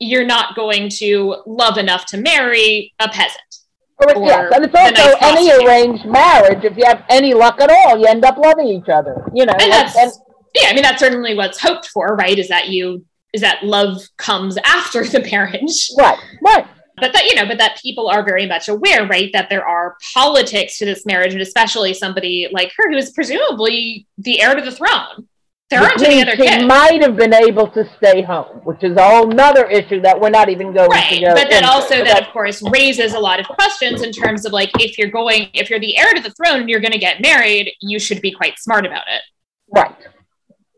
you're 0.00 0.24
not 0.24 0.56
going 0.56 0.88
to 0.88 1.42
love 1.46 1.76
enough 1.76 2.06
to 2.06 2.16
marry 2.16 2.94
a 2.98 3.08
peasant. 3.08 3.57
Or, 4.00 4.16
Or 4.16 4.26
yes, 4.26 4.52
and 4.54 4.64
it's 4.64 4.74
also 4.74 4.92
nice 4.92 5.16
any 5.22 5.64
arranged 5.64 6.06
marriage. 6.06 6.64
If 6.64 6.76
you 6.76 6.84
have 6.86 7.02
any 7.08 7.34
luck 7.34 7.60
at 7.60 7.70
all, 7.70 7.98
you 7.98 8.06
end 8.06 8.24
up 8.24 8.38
loving 8.38 8.68
each 8.68 8.88
other. 8.88 9.24
You 9.34 9.44
know, 9.46 9.54
and 9.58 9.72
that's 9.72 9.96
and- 9.96 10.12
yeah 10.54 10.68
i 10.68 10.74
mean 10.74 10.82
that's 10.82 11.00
certainly 11.00 11.34
what's 11.34 11.60
hoped 11.60 11.86
for 11.88 12.14
right 12.16 12.38
is 12.38 12.48
that 12.48 12.68
you 12.68 13.04
is 13.32 13.40
that 13.40 13.64
love 13.64 14.00
comes 14.16 14.56
after 14.64 15.04
the 15.04 15.20
marriage 15.30 15.90
right, 15.98 16.18
right. 16.42 16.66
but 16.96 17.12
that 17.12 17.24
you 17.24 17.34
know 17.34 17.46
but 17.46 17.58
that 17.58 17.78
people 17.82 18.08
are 18.08 18.24
very 18.24 18.46
much 18.46 18.68
aware 18.68 19.06
right 19.06 19.30
that 19.32 19.48
there 19.50 19.66
are 19.66 19.96
politics 20.14 20.78
to 20.78 20.84
this 20.84 21.04
marriage 21.04 21.32
and 21.32 21.42
especially 21.42 21.94
somebody 21.94 22.48
like 22.52 22.72
her 22.76 22.90
who 22.90 22.96
is 22.96 23.10
presumably 23.10 24.06
the 24.18 24.40
heir 24.40 24.54
to 24.54 24.62
the 24.62 24.72
throne 24.72 25.28
there 25.70 25.80
aren't 25.80 26.02
any 26.02 26.22
other 26.22 26.32
she 26.32 26.42
kids 26.42 26.64
might 26.64 27.02
have 27.02 27.16
been 27.16 27.34
able 27.34 27.68
to 27.68 27.88
stay 27.96 28.22
home, 28.22 28.60
which 28.64 28.82
is 28.82 28.96
a 28.96 29.02
whole 29.02 29.26
nother 29.26 29.66
issue 29.66 30.00
that 30.00 30.18
we're 30.18 30.30
not 30.30 30.48
even 30.48 30.72
going 30.72 30.90
right 30.90 31.14
to 31.14 31.20
go 31.20 31.34
but 31.34 31.50
then 31.50 31.62
into. 31.62 31.68
also 31.68 31.98
But 31.98 32.06
that 32.06 32.26
of 32.26 32.32
course 32.32 32.62
raises 32.70 33.12
a 33.12 33.18
lot 33.18 33.38
of 33.38 33.46
questions 33.46 34.02
in 34.02 34.10
terms 34.12 34.46
of 34.46 34.52
like 34.52 34.70
if 34.80 34.96
you're 34.96 35.10
going 35.10 35.50
if 35.52 35.68
you're 35.68 35.80
the 35.80 35.98
heir 35.98 36.14
to 36.14 36.22
the 36.22 36.30
throne 36.30 36.60
and 36.60 36.70
you're 36.70 36.80
going 36.80 36.92
to 36.92 36.98
get 36.98 37.20
married 37.20 37.72
you 37.80 37.98
should 37.98 38.22
be 38.22 38.32
quite 38.32 38.58
smart 38.58 38.86
about 38.86 39.04
it 39.08 39.22
right. 39.70 39.94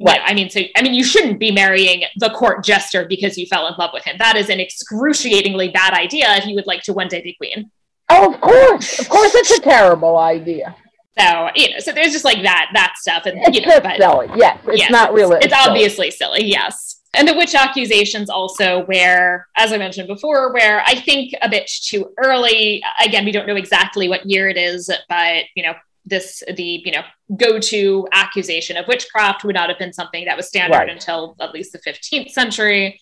Right. 0.03 0.21
I 0.25 0.33
mean, 0.33 0.49
so 0.49 0.61
I 0.77 0.83
mean, 0.83 0.95
you 0.95 1.05
shouldn't 1.05 1.39
be 1.39 1.51
marrying 1.51 2.05
the 2.17 2.31
court 2.31 2.65
jester 2.65 3.05
because 3.07 3.37
you 3.37 3.47
fell 3.47 3.67
in 3.67 3.75
love 3.79 3.91
with 3.93 4.03
him. 4.05 4.17
That 4.19 4.35
is 4.35 4.49
an 4.49 4.59
excruciatingly 4.59 5.69
bad 5.69 5.93
idea 5.93 6.37
if 6.37 6.47
you 6.47 6.55
would 6.55 6.67
like 6.67 6.83
to 6.85 6.95
one 6.95 7.09
day 7.09 7.21
be 7.21 7.35
queen. 7.35 7.71
Oh, 8.09 8.33
of 8.33 8.41
course, 8.41 8.99
of 8.99 9.09
course, 9.11 9.35
it's 9.35 9.51
a 9.59 9.61
terrible 9.61 10.17
idea. 10.17 10.75
So 11.19 11.49
you 11.57 11.71
know, 11.71 11.79
so 11.81 11.93
there's 11.93 12.13
just 12.13 12.25
like 12.25 12.43
that 12.43 12.71
that 12.75 12.95
stuff, 12.97 13.27
and 13.27 13.39
It's 13.43 13.59
you 13.59 13.67
know, 13.67 13.81
but 13.81 13.99
silly. 13.99 14.29
Yes, 14.37 14.59
it's 14.67 14.79
yes, 14.81 14.91
not 14.91 15.13
really. 15.13 15.37
It's, 15.43 15.53
silly. 15.55 15.69
obviously 15.69 16.11
silly, 16.11 16.45
yes. 16.45 17.01
And 17.15 17.27
the 17.27 17.35
witch 17.35 17.57
accusations 17.57 18.31
also, 18.31 18.85
where, 18.85 19.49
as 19.57 19.73
I 19.73 19.79
mentioned 19.79 20.07
before, 20.07 20.53
where 20.53 20.85
I 20.87 20.95
think 20.95 21.35
a 21.43 21.49
bit 21.49 21.69
too 21.69 22.13
early. 22.25 22.81
Again, 23.05 23.25
we 23.25 23.33
don't 23.33 23.49
know 23.49 23.57
exactly 23.57 24.09
what 24.09 24.25
year 24.31 24.49
it 24.49 24.57
is, 24.57 24.89
but 25.09 25.45
you 25.57 25.65
know, 25.65 25.75
this 26.07 26.43
the 26.55 26.63
you 26.85 26.93
know 26.93 27.03
go-to 27.37 28.07
accusation 28.13 28.77
of 28.77 28.87
witchcraft 28.87 29.43
would 29.45 29.55
not 29.57 29.69
have 29.69 29.79
been 29.79 29.93
something 29.93 30.25
that 30.27 30.37
was 30.37 30.47
standard 30.47 30.77
Right. 30.77 30.89
until 30.89 31.35
at 31.41 31.53
least 31.53 31.73
the 31.73 31.79
15th 31.81 32.31
century. 32.31 33.01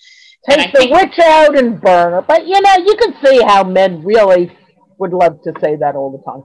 Take 0.48 0.72
the 0.72 0.78
think- 0.78 0.92
witch 0.92 1.18
out 1.18 1.58
and 1.58 1.78
burn 1.80 2.12
her. 2.12 2.22
But 2.22 2.46
you 2.46 2.58
know, 2.60 2.76
you 2.78 2.96
can 2.96 3.14
see 3.22 3.42
how 3.42 3.64
men 3.64 4.02
really 4.02 4.56
would 4.98 5.12
love 5.12 5.42
to 5.42 5.52
say 5.60 5.76
that 5.76 5.94
all 5.94 6.10
the 6.10 6.22
time. 6.24 6.42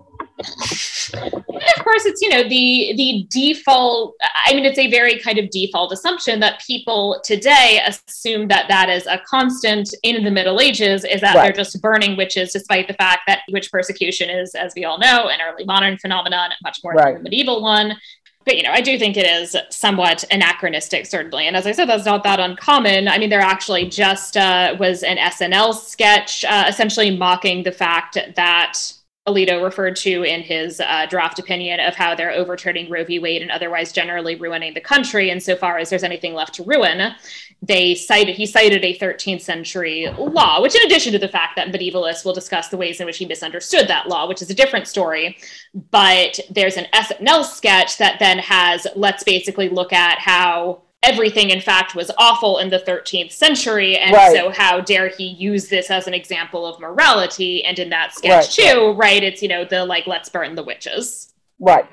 And 1.13 1.33
of 1.77 1.83
course, 1.83 2.05
it's 2.05 2.21
you 2.21 2.29
know 2.29 2.43
the 2.43 2.93
the 2.97 3.27
default. 3.29 4.15
I 4.45 4.53
mean, 4.53 4.65
it's 4.65 4.79
a 4.79 4.89
very 4.89 5.19
kind 5.19 5.37
of 5.37 5.49
default 5.49 5.91
assumption 5.91 6.39
that 6.41 6.61
people 6.65 7.21
today 7.23 7.81
assume 7.85 8.47
that 8.49 8.67
that 8.69 8.89
is 8.89 9.05
a 9.07 9.19
constant 9.27 9.93
in 10.03 10.23
the 10.23 10.31
Middle 10.31 10.59
Ages. 10.59 11.05
Is 11.05 11.21
that 11.21 11.33
they're 11.35 11.51
just 11.53 11.81
burning 11.81 12.17
witches, 12.17 12.51
despite 12.51 12.87
the 12.87 12.93
fact 12.95 13.21
that 13.27 13.41
witch 13.51 13.71
persecution 13.71 14.29
is, 14.29 14.55
as 14.55 14.73
we 14.75 14.85
all 14.85 14.97
know, 14.97 15.29
an 15.29 15.39
early 15.41 15.65
modern 15.65 15.97
phenomenon, 15.97 16.51
much 16.63 16.79
more 16.83 16.95
than 16.95 17.03
Right. 17.05 17.15
the 17.17 17.23
medieval 17.23 17.61
one. 17.61 17.97
But 18.45 18.57
you 18.57 18.63
know, 18.63 18.71
I 18.71 18.81
do 18.81 18.99
think 18.99 19.15
it 19.15 19.25
is 19.25 19.55
somewhat 19.69 20.25
anachronistic, 20.31 21.05
certainly. 21.05 21.47
And 21.47 21.55
as 21.55 21.65
I 21.65 21.71
said, 21.71 21.87
that's 21.87 22.05
not 22.05 22.23
that 22.23 22.39
uncommon. 22.41 23.07
I 23.07 23.17
mean, 23.17 23.29
there 23.29 23.39
actually 23.39 23.87
just 23.87 24.35
uh, 24.35 24.75
was 24.77 25.03
an 25.03 25.17
SNL 25.17 25.73
sketch, 25.73 26.43
uh, 26.43 26.65
essentially 26.67 27.15
mocking 27.15 27.63
the 27.63 27.71
fact 27.71 28.17
that 28.35 28.77
Alito 29.27 29.63
referred 29.63 29.95
to 29.95 30.23
in 30.23 30.41
his 30.41 30.81
uh, 30.81 31.05
draft 31.05 31.39
opinion 31.39 31.79
of 31.79 31.95
how 31.95 32.13
they're 32.13 32.31
overturning 32.31 32.89
Roe 32.89 33.05
v. 33.05 33.19
Wade 33.19 33.41
and 33.41 33.51
otherwise 33.51 33.93
generally 33.93 34.35
ruining 34.35 34.73
the 34.73 34.81
country. 34.81 35.29
Insofar 35.29 35.77
as 35.77 35.89
there's 35.89 36.03
anything 36.03 36.33
left 36.33 36.55
to 36.55 36.63
ruin, 36.63 37.15
they 37.61 37.95
cited 37.95 38.35
he 38.35 38.45
cited 38.45 38.83
a 38.83 38.97
13th 38.97 39.39
century 39.39 40.09
law, 40.17 40.61
which, 40.61 40.75
in 40.75 40.85
addition 40.85 41.13
to 41.13 41.19
the 41.19 41.29
fact 41.29 41.55
that 41.55 41.71
medievalists 41.71 42.25
will 42.25 42.33
discuss 42.33 42.67
the 42.67 42.75
ways 42.75 42.99
in 42.99 43.05
which 43.05 43.17
he 43.17 43.25
misunderstood 43.25 43.87
that 43.87 44.09
law, 44.09 44.27
which 44.27 44.41
is 44.41 44.49
a 44.49 44.53
different 44.53 44.89
story. 44.89 45.37
But 45.73 46.41
there's 46.49 46.75
an 46.75 46.87
SNL 46.93 47.45
sketch 47.45 47.97
that 47.99 48.19
then 48.19 48.39
has 48.39 48.85
let's 48.93 49.23
basically 49.23 49.69
look 49.69 49.93
at 49.93 50.19
how 50.19 50.81
everything 51.03 51.49
in 51.49 51.61
fact 51.61 51.95
was 51.95 52.09
awful 52.17 52.57
in 52.59 52.69
the 52.69 52.79
13th 52.79 53.31
century 53.31 53.97
and 53.97 54.13
Right. 54.13 54.35
so 54.35 54.49
how 54.49 54.79
dare 54.81 55.09
he 55.09 55.25
use 55.27 55.67
this 55.67 55.89
as 55.91 56.07
an 56.07 56.13
example 56.13 56.65
of 56.65 56.79
morality 56.79 57.63
and 57.65 57.77
in 57.79 57.89
that 57.89 58.13
sketch 58.13 58.57
Right, 58.57 58.71
too 58.73 58.91
right 58.93 59.23
it's 59.23 59.41
you 59.41 59.47
know 59.47 59.65
the 59.65 59.85
like 59.85 60.07
let's 60.07 60.29
burn 60.29 60.55
the 60.55 60.63
witches 60.63 61.33
Right, 61.59 61.85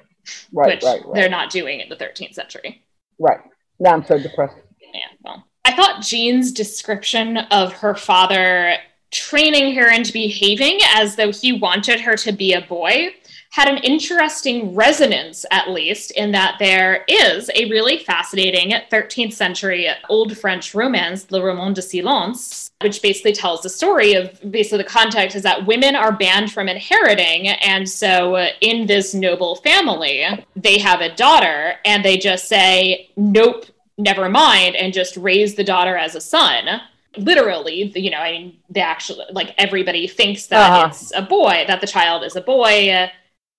right, 0.52 0.66
which 0.74 0.82
right, 0.84 1.00
right, 1.04 1.14
they're 1.14 1.28
not 1.28 1.50
doing 1.50 1.80
in 1.80 1.88
the 1.88 1.96
13th 1.96 2.34
century 2.34 2.84
right. 3.18 3.40
Now 3.78 3.92
I'm 3.94 4.04
so 4.04 4.18
depressed. 4.18 4.56
yeah 4.80 5.00
well 5.24 5.44
i 5.64 5.74
thought 5.74 6.02
jean's 6.02 6.52
description 6.52 7.36
of 7.36 7.72
her 7.74 7.94
father 7.94 8.76
training 9.10 9.74
her 9.74 9.88
into 9.90 10.12
behaving 10.12 10.78
as 10.94 11.16
though 11.16 11.32
he 11.32 11.52
wanted 11.52 12.00
her 12.00 12.14
to 12.16 12.30
be 12.32 12.52
a 12.52 12.60
boy 12.62 13.08
had 13.50 13.68
an 13.68 13.78
interesting 13.78 14.74
resonance, 14.76 15.44
at 15.50 15.70
least, 15.70 16.12
in 16.12 16.30
that 16.32 16.56
there 16.60 17.04
is 17.08 17.50
a 17.56 17.68
really 17.68 17.98
fascinating 17.98 18.72
13th 18.92 19.32
century 19.32 19.88
Old 20.08 20.38
French 20.38 20.72
romance, 20.72 21.28
Le 21.32 21.42
Roman 21.42 21.72
de 21.72 21.82
Silence, 21.82 22.70
which 22.80 23.02
basically 23.02 23.32
tells 23.32 23.62
the 23.62 23.68
story 23.68 24.14
of 24.14 24.38
basically 24.52 24.78
the 24.78 24.84
context 24.84 25.34
is 25.36 25.42
that 25.42 25.66
women 25.66 25.96
are 25.96 26.12
banned 26.12 26.52
from 26.52 26.68
inheriting. 26.68 27.48
And 27.48 27.88
so, 27.88 28.36
in 28.60 28.86
this 28.86 29.14
noble 29.14 29.56
family, 29.56 30.24
they 30.54 30.78
have 30.78 31.00
a 31.00 31.14
daughter 31.16 31.74
and 31.84 32.04
they 32.04 32.18
just 32.18 32.46
say, 32.46 33.10
nope, 33.16 33.66
never 33.98 34.28
mind, 34.28 34.76
and 34.76 34.92
just 34.92 35.16
raise 35.16 35.56
the 35.56 35.64
daughter 35.64 35.96
as 35.96 36.14
a 36.14 36.20
son 36.20 36.80
literally 37.16 37.90
you 37.96 38.08
know 38.08 38.18
i 38.18 38.30
mean 38.30 38.56
they 38.70 38.80
actually 38.80 39.24
like 39.32 39.52
everybody 39.58 40.06
thinks 40.06 40.46
that 40.46 40.70
Uh-huh. 40.70 40.86
it's 40.86 41.12
a 41.16 41.22
boy 41.22 41.64
that 41.66 41.80
the 41.80 41.86
child 41.88 42.22
is 42.22 42.36
a 42.36 42.40
boy 42.40 43.10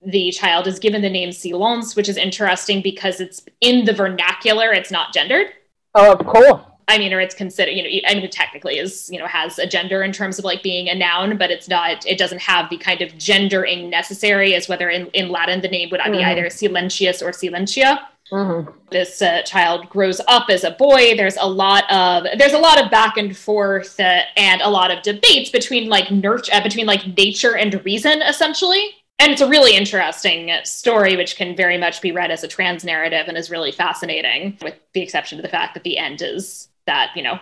the 0.05 0.31
child 0.31 0.67
is 0.67 0.79
given 0.79 1.01
the 1.01 1.09
name 1.09 1.31
silence 1.31 1.95
which 1.95 2.09
is 2.09 2.17
interesting 2.17 2.81
because 2.81 3.19
it's 3.19 3.43
in 3.61 3.85
the 3.85 3.93
vernacular 3.93 4.71
it's 4.71 4.91
not 4.91 5.13
gendered 5.13 5.47
Oh, 5.93 6.15
cool. 6.17 6.65
i 6.87 6.97
mean 6.97 7.13
or 7.13 7.19
it's 7.19 7.35
considered 7.35 7.71
you 7.71 7.83
know 7.83 8.07
i 8.09 8.15
mean 8.15 8.23
it 8.23 8.31
technically 8.31 8.77
is 8.79 9.09
you 9.11 9.19
know 9.19 9.27
has 9.27 9.59
a 9.59 9.67
gender 9.67 10.01
in 10.03 10.11
terms 10.11 10.39
of 10.39 10.45
like 10.45 10.63
being 10.63 10.89
a 10.89 10.95
noun 10.95 11.37
but 11.37 11.51
it's 11.51 11.67
not 11.69 12.05
it 12.05 12.17
doesn't 12.17 12.41
have 12.41 12.69
the 12.69 12.77
kind 12.77 13.01
of 13.01 13.15
gendering 13.17 13.89
necessary 13.89 14.55
as 14.55 14.67
whether 14.67 14.89
in, 14.89 15.07
in 15.07 15.29
latin 15.29 15.61
the 15.61 15.67
name 15.67 15.89
would 15.91 16.01
be 16.05 16.17
Mhm. 16.17 16.23
either 16.25 16.45
silentius 16.45 17.21
or 17.21 17.31
silentia 17.31 17.99
Mhm. 18.31 18.73
this 18.91 19.21
uh, 19.21 19.41
child 19.43 19.89
grows 19.89 20.21
up 20.27 20.49
as 20.49 20.63
a 20.63 20.71
boy 20.71 21.15
there's 21.17 21.35
a 21.37 21.45
lot 21.45 21.83
of 21.91 22.25
there's 22.39 22.53
a 22.53 22.57
lot 22.57 22.81
of 22.81 22.89
back 22.89 23.17
and 23.17 23.35
forth 23.35 23.99
uh, 23.99 24.21
and 24.37 24.61
a 24.61 24.69
lot 24.69 24.89
of 24.89 25.03
debates 25.03 25.49
between 25.49 25.89
like 25.89 26.09
nurture 26.11 26.51
uh, 26.53 26.63
between 26.63 26.85
like 26.85 27.05
nature 27.17 27.57
and 27.57 27.83
reason 27.85 28.21
essentially 28.21 28.81
and 29.21 29.31
it's 29.31 29.41
a 29.41 29.47
really 29.47 29.75
interesting 29.75 30.51
story 30.63 31.15
which 31.15 31.35
can 31.35 31.55
very 31.55 31.77
much 31.77 32.01
be 32.01 32.11
read 32.11 32.31
as 32.31 32.43
a 32.43 32.47
trans 32.47 32.83
narrative 32.83 33.27
and 33.27 33.37
is 33.37 33.51
really 33.51 33.71
fascinating 33.71 34.57
with 34.61 34.75
the 34.93 35.01
exception 35.01 35.37
of 35.37 35.43
the 35.43 35.49
fact 35.49 35.75
that 35.75 35.83
the 35.83 35.97
end 35.97 36.21
is 36.21 36.69
that 36.87 37.11
you 37.15 37.21
know 37.21 37.39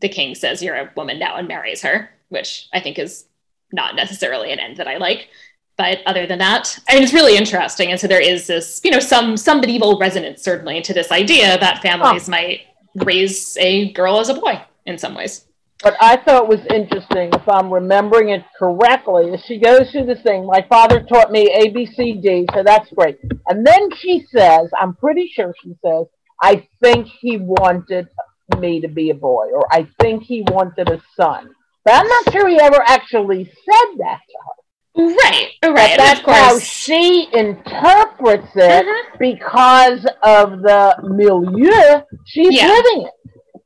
the 0.00 0.08
king 0.08 0.34
says 0.34 0.62
you're 0.62 0.74
a 0.74 0.90
woman 0.96 1.18
now 1.18 1.36
and 1.36 1.46
marries 1.46 1.82
her 1.82 2.10
which 2.30 2.68
i 2.72 2.80
think 2.80 2.98
is 2.98 3.26
not 3.72 3.94
necessarily 3.94 4.50
an 4.50 4.58
end 4.58 4.78
that 4.78 4.88
i 4.88 4.96
like. 4.96 5.28
But 5.76 5.98
other 6.06 6.26
than 6.26 6.40
that 6.40 6.76
i 6.88 6.94
mean 6.94 7.04
it's 7.04 7.12
really 7.12 7.36
interesting. 7.36 7.90
And 7.92 8.00
so 8.00 8.08
there 8.08 8.20
is 8.20 8.46
this 8.46 8.80
you 8.82 8.90
know 8.90 8.98
some 8.98 9.36
some 9.36 9.60
medieval 9.60 9.98
resonance 9.98 10.42
certainly 10.42 10.82
to 10.82 10.92
this 10.92 11.12
idea 11.12 11.58
that 11.58 11.82
families 11.82 12.28
might 12.28 12.62
raise 12.96 13.56
a 13.58 13.92
girl 13.92 14.18
as 14.18 14.28
a 14.28 14.34
boy 14.34 14.60
in 14.86 14.98
some 14.98 15.14
ways 15.14 15.44
What 15.82 15.96
I 16.00 16.16
thought 16.16 16.48
was 16.48 16.60
interesting, 16.74 17.30
if 17.32 17.48
I'm 17.48 17.72
remembering 17.72 18.30
it 18.30 18.42
correctly, 18.58 19.26
is 19.30 19.44
she 19.44 19.58
goes 19.60 19.90
through 19.90 20.06
this 20.06 20.20
thing. 20.22 20.44
My 20.44 20.66
father 20.68 21.00
taught 21.02 21.30
me 21.30 21.48
A, 21.54 21.70
B, 21.70 21.86
C, 21.86 22.14
D, 22.14 22.46
so 22.52 22.64
that's 22.64 22.90
great. 22.90 23.18
And 23.48 23.64
then 23.64 23.88
she 23.96 24.24
says, 24.34 24.68
I'm 24.78 24.96
pretty 24.96 25.30
sure 25.32 25.54
she 25.62 25.74
says, 25.84 26.06
I 26.42 26.66
think 26.82 27.06
he 27.20 27.36
wanted 27.36 28.08
me 28.58 28.80
to 28.80 28.88
be 28.88 29.10
a 29.10 29.14
boy, 29.14 29.50
or 29.52 29.66
I 29.72 29.86
think 30.00 30.24
he 30.24 30.42
wanted 30.48 30.88
a 30.88 31.00
son. 31.16 31.50
But 31.84 31.94
I'm 31.94 32.08
not 32.08 32.32
sure 32.32 32.48
he 32.48 32.58
ever 32.60 32.82
actually 32.84 33.44
said 33.44 33.98
that 33.98 34.18
to 34.28 34.38
her. 34.46 34.54
right 34.96 35.48
right 35.62 35.96
that's 35.96 36.20
how 36.26 36.58
she 36.58 37.28
interprets 37.32 38.48
it 38.56 38.84
Mhm. 38.84 39.18
because 39.20 40.04
of 40.24 40.60
the 40.62 40.96
milieu 41.04 42.02
she's 42.26 42.52
Yeah. 42.60 42.66
living 42.66 43.02
in. 43.02 43.10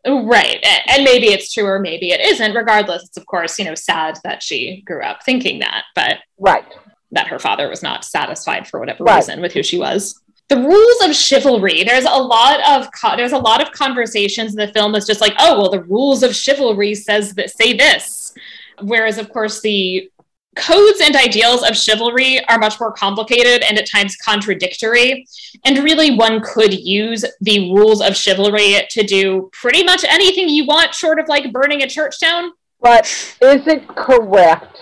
Right. 0.06 0.64
And 0.88 1.04
maybe 1.04 1.26
it's 1.28 1.52
true 1.52 1.64
or 1.66 1.78
maybe 1.78 2.10
it 2.10 2.20
isn't. 2.20 2.54
Regardless, 2.54 3.04
it's 3.04 3.16
of 3.16 3.26
course, 3.26 3.58
you 3.58 3.64
know, 3.64 3.74
sad 3.74 4.18
that 4.24 4.42
she 4.42 4.82
grew 4.84 5.02
up 5.02 5.22
thinking 5.24 5.60
that, 5.60 5.84
but 5.94 6.18
Right. 6.38 6.64
that 7.12 7.28
her 7.28 7.38
father 7.38 7.68
was 7.68 7.82
not 7.82 8.04
satisfied 8.04 8.66
for 8.66 8.80
whatever 8.80 9.04
Right. 9.04 9.16
reason 9.16 9.40
with 9.40 9.52
who 9.52 9.62
she 9.62 9.78
was. 9.78 10.18
The 10.48 10.56
rules 10.56 11.02
of 11.04 11.14
chivalry. 11.14 11.84
There's 11.84 12.04
a 12.04 12.10
lot 12.18 12.60
of 12.68 12.88
co- 12.92 13.16
there's 13.16 13.32
a 13.32 13.38
lot 13.38 13.62
of 13.62 13.70
conversations 13.72 14.50
in 14.52 14.56
the 14.58 14.72
film 14.72 14.92
that's 14.92 15.06
just 15.06 15.20
like, 15.20 15.34
oh 15.38 15.56
well, 15.58 15.70
the 15.70 15.82
rules 15.84 16.22
of 16.22 16.34
chivalry 16.34 16.94
says 16.94 17.34
that 17.34 17.50
say 17.50 17.72
this, 17.72 18.34
whereas 18.82 19.18
of 19.18 19.28
course 19.30 19.60
the 19.62 20.10
codes 20.54 21.00
and 21.00 21.16
ideals 21.16 21.62
of 21.62 21.76
chivalry 21.76 22.44
are 22.46 22.58
much 22.58 22.78
more 22.78 22.92
complicated 22.92 23.62
and 23.62 23.78
at 23.78 23.90
times 23.90 24.16
contradictory. 24.16 25.26
And 25.64 25.78
really, 25.78 26.16
one 26.16 26.40
could 26.42 26.74
use 26.74 27.24
the 27.40 27.72
rules 27.72 28.02
of 28.02 28.16
chivalry 28.16 28.86
to 28.90 29.02
do 29.02 29.50
pretty 29.52 29.82
much 29.82 30.04
anything 30.04 30.48
you 30.48 30.66
want, 30.66 30.94
short 30.94 31.18
of 31.18 31.28
like 31.28 31.52
burning 31.52 31.82
a 31.82 31.88
church 31.88 32.20
down. 32.20 32.52
But 32.80 33.06
is 33.40 33.66
it 33.66 33.86
correct 33.88 34.78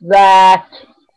that 0.00 0.66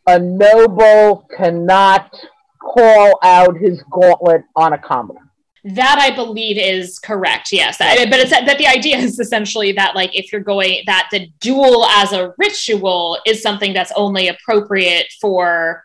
a 0.08 0.20
noble 0.20 1.28
cannot 1.36 2.16
call 2.62 3.18
out 3.24 3.58
his 3.58 3.82
gauntlet 3.90 4.44
on 4.56 4.74
a 4.74 4.78
commoner? 4.78 5.25
That 5.66 5.98
I 6.00 6.16
believe 6.16 6.60
is 6.60 7.00
correct. 7.00 7.50
Yes, 7.52 7.82
I- 7.82 8.06
but 8.06 8.20
it's 8.20 8.30
that 8.30 8.58
the 8.58 8.68
idea 8.68 8.98
is 8.98 9.20
essentially 9.20 9.72
that 9.74 9.96
like 9.96 10.16
if 10.16 10.32
you're 10.32 10.42
going 10.42 10.84
that 10.86 11.08
the 11.12 11.28
duel 11.40 11.86
as 11.88 12.14
a 12.14 12.34
ritual 12.38 13.20
is 13.26 13.42
something 13.42 13.74
that's 13.74 13.92
only 13.96 14.28
appropriate 14.28 15.08
for 15.20 15.84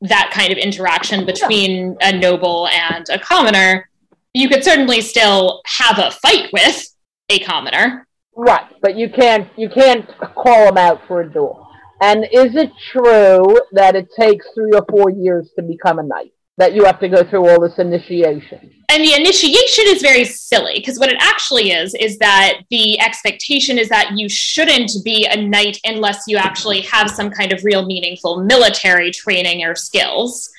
that 0.00 0.30
kind 0.32 0.50
of 0.50 0.58
interaction 0.58 1.24
between 1.26 1.96
a 2.00 2.12
noble 2.12 2.66
and 2.68 3.06
a 3.10 3.18
commoner. 3.18 3.88
You 4.34 4.48
could 4.48 4.64
certainly 4.64 5.00
still 5.00 5.62
have 5.66 5.98
a 5.98 6.10
fight 6.10 6.48
with 6.52 6.88
a 7.28 7.38
commoner. 7.40 8.06
Right, 8.34 8.66
but 8.80 8.96
you 8.96 9.10
can't 9.10 9.48
you 9.56 9.68
can't 9.68 10.08
call 10.18 10.68
him 10.68 10.78
out 10.78 11.06
for 11.06 11.20
a 11.20 11.30
duel. 11.30 11.68
And 12.00 12.24
is 12.32 12.56
it 12.56 12.72
true 12.90 13.60
that 13.72 13.94
it 13.94 14.08
takes 14.18 14.46
three 14.54 14.72
or 14.72 14.84
four 14.88 15.10
years 15.10 15.50
to 15.56 15.62
become 15.62 15.98
a 15.98 16.02
knight? 16.02 16.32
That 16.60 16.74
you 16.74 16.84
have 16.84 17.00
to 17.00 17.08
go 17.08 17.24
through 17.24 17.48
all 17.48 17.58
this 17.58 17.78
initiation? 17.78 18.70
And 18.90 19.02
the 19.02 19.14
initiation 19.14 19.84
is 19.88 20.02
very 20.02 20.24
silly 20.24 20.74
because 20.76 20.98
what 20.98 21.08
it 21.08 21.16
actually 21.18 21.70
is 21.70 21.94
is 21.94 22.18
that 22.18 22.60
the 22.70 23.00
expectation 23.00 23.78
is 23.78 23.88
that 23.88 24.12
you 24.18 24.28
shouldn't 24.28 24.92
be 25.02 25.26
a 25.26 25.40
knight 25.40 25.78
unless 25.84 26.24
you 26.28 26.36
actually 26.36 26.82
have 26.82 27.08
some 27.10 27.30
kind 27.30 27.52
of 27.54 27.64
real 27.64 27.86
meaningful 27.86 28.44
military 28.44 29.10
training 29.10 29.64
or 29.64 29.74
skills. 29.74 30.50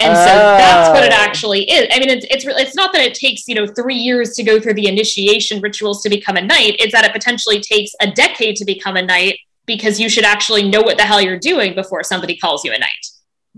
And 0.00 0.16
so 0.16 0.24
that's 0.24 0.90
what 0.90 1.04
it 1.04 1.12
Oh. 1.12 1.22
actually 1.26 1.70
is. 1.70 1.86
I 1.94 2.00
mean, 2.00 2.10
it's 2.10 2.26
it's 2.28 2.44
it's 2.46 2.74
not 2.74 2.92
that 2.92 3.02
it 3.02 3.14
takes 3.14 3.46
you 3.46 3.54
know 3.54 3.66
three 3.68 3.94
years 3.94 4.34
to 4.34 4.42
go 4.42 4.58
through 4.58 4.74
the 4.74 4.88
initiation 4.88 5.60
rituals 5.60 6.02
to 6.02 6.10
become 6.10 6.36
a 6.36 6.42
knight. 6.42 6.74
It's 6.80 6.92
that 6.92 7.04
it 7.04 7.12
potentially 7.12 7.60
takes 7.60 7.92
a 8.00 8.10
decade 8.10 8.56
to 8.56 8.64
become 8.64 8.96
a 8.96 9.02
knight 9.02 9.38
because 9.66 10.00
you 10.00 10.08
should 10.08 10.24
actually 10.24 10.68
know 10.68 10.80
what 10.82 10.96
the 10.96 11.04
hell 11.04 11.20
you're 11.20 11.38
doing 11.38 11.76
before 11.76 12.02
somebody 12.02 12.36
calls 12.36 12.64
you 12.64 12.72
a 12.72 12.78
knight. 12.78 13.06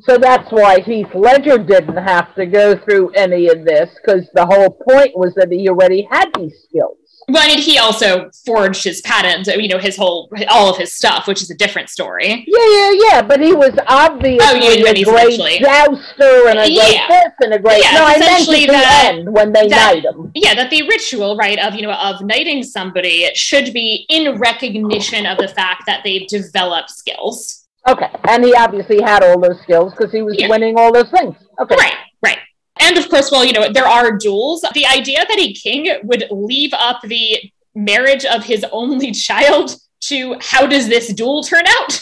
So 0.01 0.19
that's 0.19 0.51
why 0.53 0.81
Heath 0.81 1.15
Ledger 1.15 1.59
didn't 1.59 1.97
have 1.97 2.35
to 2.35 2.45
go 2.47 2.77
through 2.77 3.11
any 3.11 3.49
of 3.49 3.65
this, 3.65 3.91
because 3.95 4.29
the 4.35 4.45
whole 4.45 4.71
point 4.89 5.17
was 5.17 5.35
that 5.37 5.51
he 5.51 5.69
already 5.69 6.07
had 6.11 6.27
these 6.37 6.55
skills. 6.69 6.99
Well, 7.29 7.45
mean, 7.49 7.59
he 7.59 7.77
also 7.79 8.31
forged 8.45 8.85
his 8.85 9.01
patent, 9.01 9.47
you 9.61 9.67
know, 9.69 9.79
his 9.79 9.97
whole, 9.97 10.31
all 10.49 10.71
of 10.71 10.77
his 10.77 10.95
stuff, 10.95 11.27
which 11.27 11.43
is 11.43 11.51
a 11.51 11.57
different 11.57 11.89
story. 11.89 12.45
Yeah, 12.47 12.67
yeah, 12.71 12.93
yeah, 13.11 13.23
but 13.23 13.41
he 13.41 13.53
was 13.53 13.73
obviously 13.89 14.39
Oh, 14.41 14.55
a 14.57 15.03
great 15.03 15.61
jouster 15.61 16.49
and 16.49 16.59
a 16.61 16.67
great 16.67 16.73
Yeah. 16.73 17.09
this 17.09 17.33
and 17.41 17.55
a 17.55 17.59
great. 17.59 17.83
Yeah, 17.83 17.93
no, 17.95 18.05
I 18.05 18.19
meant 18.19 18.23
essentially 18.23 18.63
at 18.63 18.67
the 18.67 18.73
that- 18.75 19.05
end 19.15 19.33
when 19.35 19.53
they 19.53 19.67
that- 19.67 19.95
knight 19.95 20.05
him. 20.05 20.31
Yeah, 20.37 20.55
that 20.55 20.71
the 20.71 20.83
ritual, 20.87 21.37
right, 21.37 21.59
of, 21.59 21.75
you 21.75 21.83
know, 21.83 21.93
of 21.95 22.21
knighting 22.21 22.63
somebody 22.63 23.29
should 23.35 23.73
be 23.73 24.07
in 24.09 24.39
recognition 24.39 25.27
of 25.27 25.39
the 25.39 25.49
fact 25.49 25.83
that 25.87 26.03
they've 26.05 26.29
developed 26.29 26.91
skills. 26.91 27.66
Okay, 27.89 28.09
and 28.29 28.45
he 28.45 28.55
obviously 28.55 29.01
had 29.01 29.23
all 29.23 29.39
those 29.41 29.61
skills 29.63 29.93
because 29.95 30.13
he 30.13 30.23
was 30.23 30.37
Yeah. 30.39 30.49
winning 30.49 30.77
all 30.79 30.93
those 30.93 31.11
things. 31.11 31.37
Okay, 31.61 31.77
Right, 31.77 31.95
right. 32.25 32.39
And 32.81 32.99
of 32.99 33.09
course, 33.09 33.31
well, 33.31 33.45
you 33.45 33.53
know, 33.53 33.69
there 33.73 33.87
are 33.87 34.13
duels. 34.13 34.65
The 34.75 34.87
idea 34.87 35.25
that 35.29 35.39
a 35.39 35.53
king 35.53 35.89
would 36.03 36.25
leave 36.31 36.73
up 36.75 37.01
the 37.03 37.41
marriage 37.75 38.25
of 38.25 38.45
his 38.45 38.65
only 38.73 39.13
child 39.27 39.77
to 40.09 40.37
how 40.41 40.67
does 40.67 40.89
this 40.89 41.13
duel 41.13 41.43
turn 41.43 41.65
out? 41.67 42.01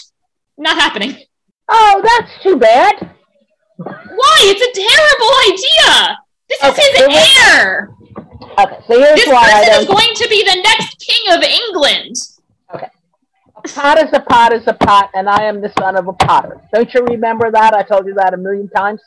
Not 0.56 0.76
happening. 0.80 1.18
Oh, 1.68 2.00
that's 2.04 2.42
too 2.42 2.56
bad. 2.56 3.10
Why? 3.76 4.36
It's 4.42 4.62
a 4.62 4.72
terrible 4.88 5.32
idea. 5.50 6.18
This 6.48 6.62
is 6.62 6.98
his 6.98 7.08
what- 7.08 7.54
heir. 7.54 7.90
Okay, 8.58 8.78
so 8.86 8.98
here's 9.00 9.14
This 9.20 9.26
why 9.28 9.50
I 9.50 9.64
person 9.64 9.72
don't. 9.72 9.80
is 9.82 9.86
going 9.88 10.14
to 10.14 10.28
be 10.28 10.44
the 10.44 10.62
next 10.62 10.96
king 11.00 11.32
of 11.34 11.42
England. 11.42 12.14
Pot 13.72 13.98
is 13.98 14.10
a 14.12 14.20
pot 14.20 14.52
is 14.52 14.66
a 14.66 14.74
pot, 14.74 15.10
and 15.14 15.28
I 15.28 15.44
am 15.44 15.60
the 15.60 15.72
son 15.78 15.96
of 15.96 16.06
a 16.06 16.12
potter. 16.12 16.60
Don't 16.72 16.92
you 16.92 17.04
remember 17.04 17.50
that? 17.50 17.74
I 17.74 17.82
told 17.82 18.06
you 18.06 18.14
that 18.14 18.34
a 18.34 18.36
million 18.36 18.68
times. 18.68 19.00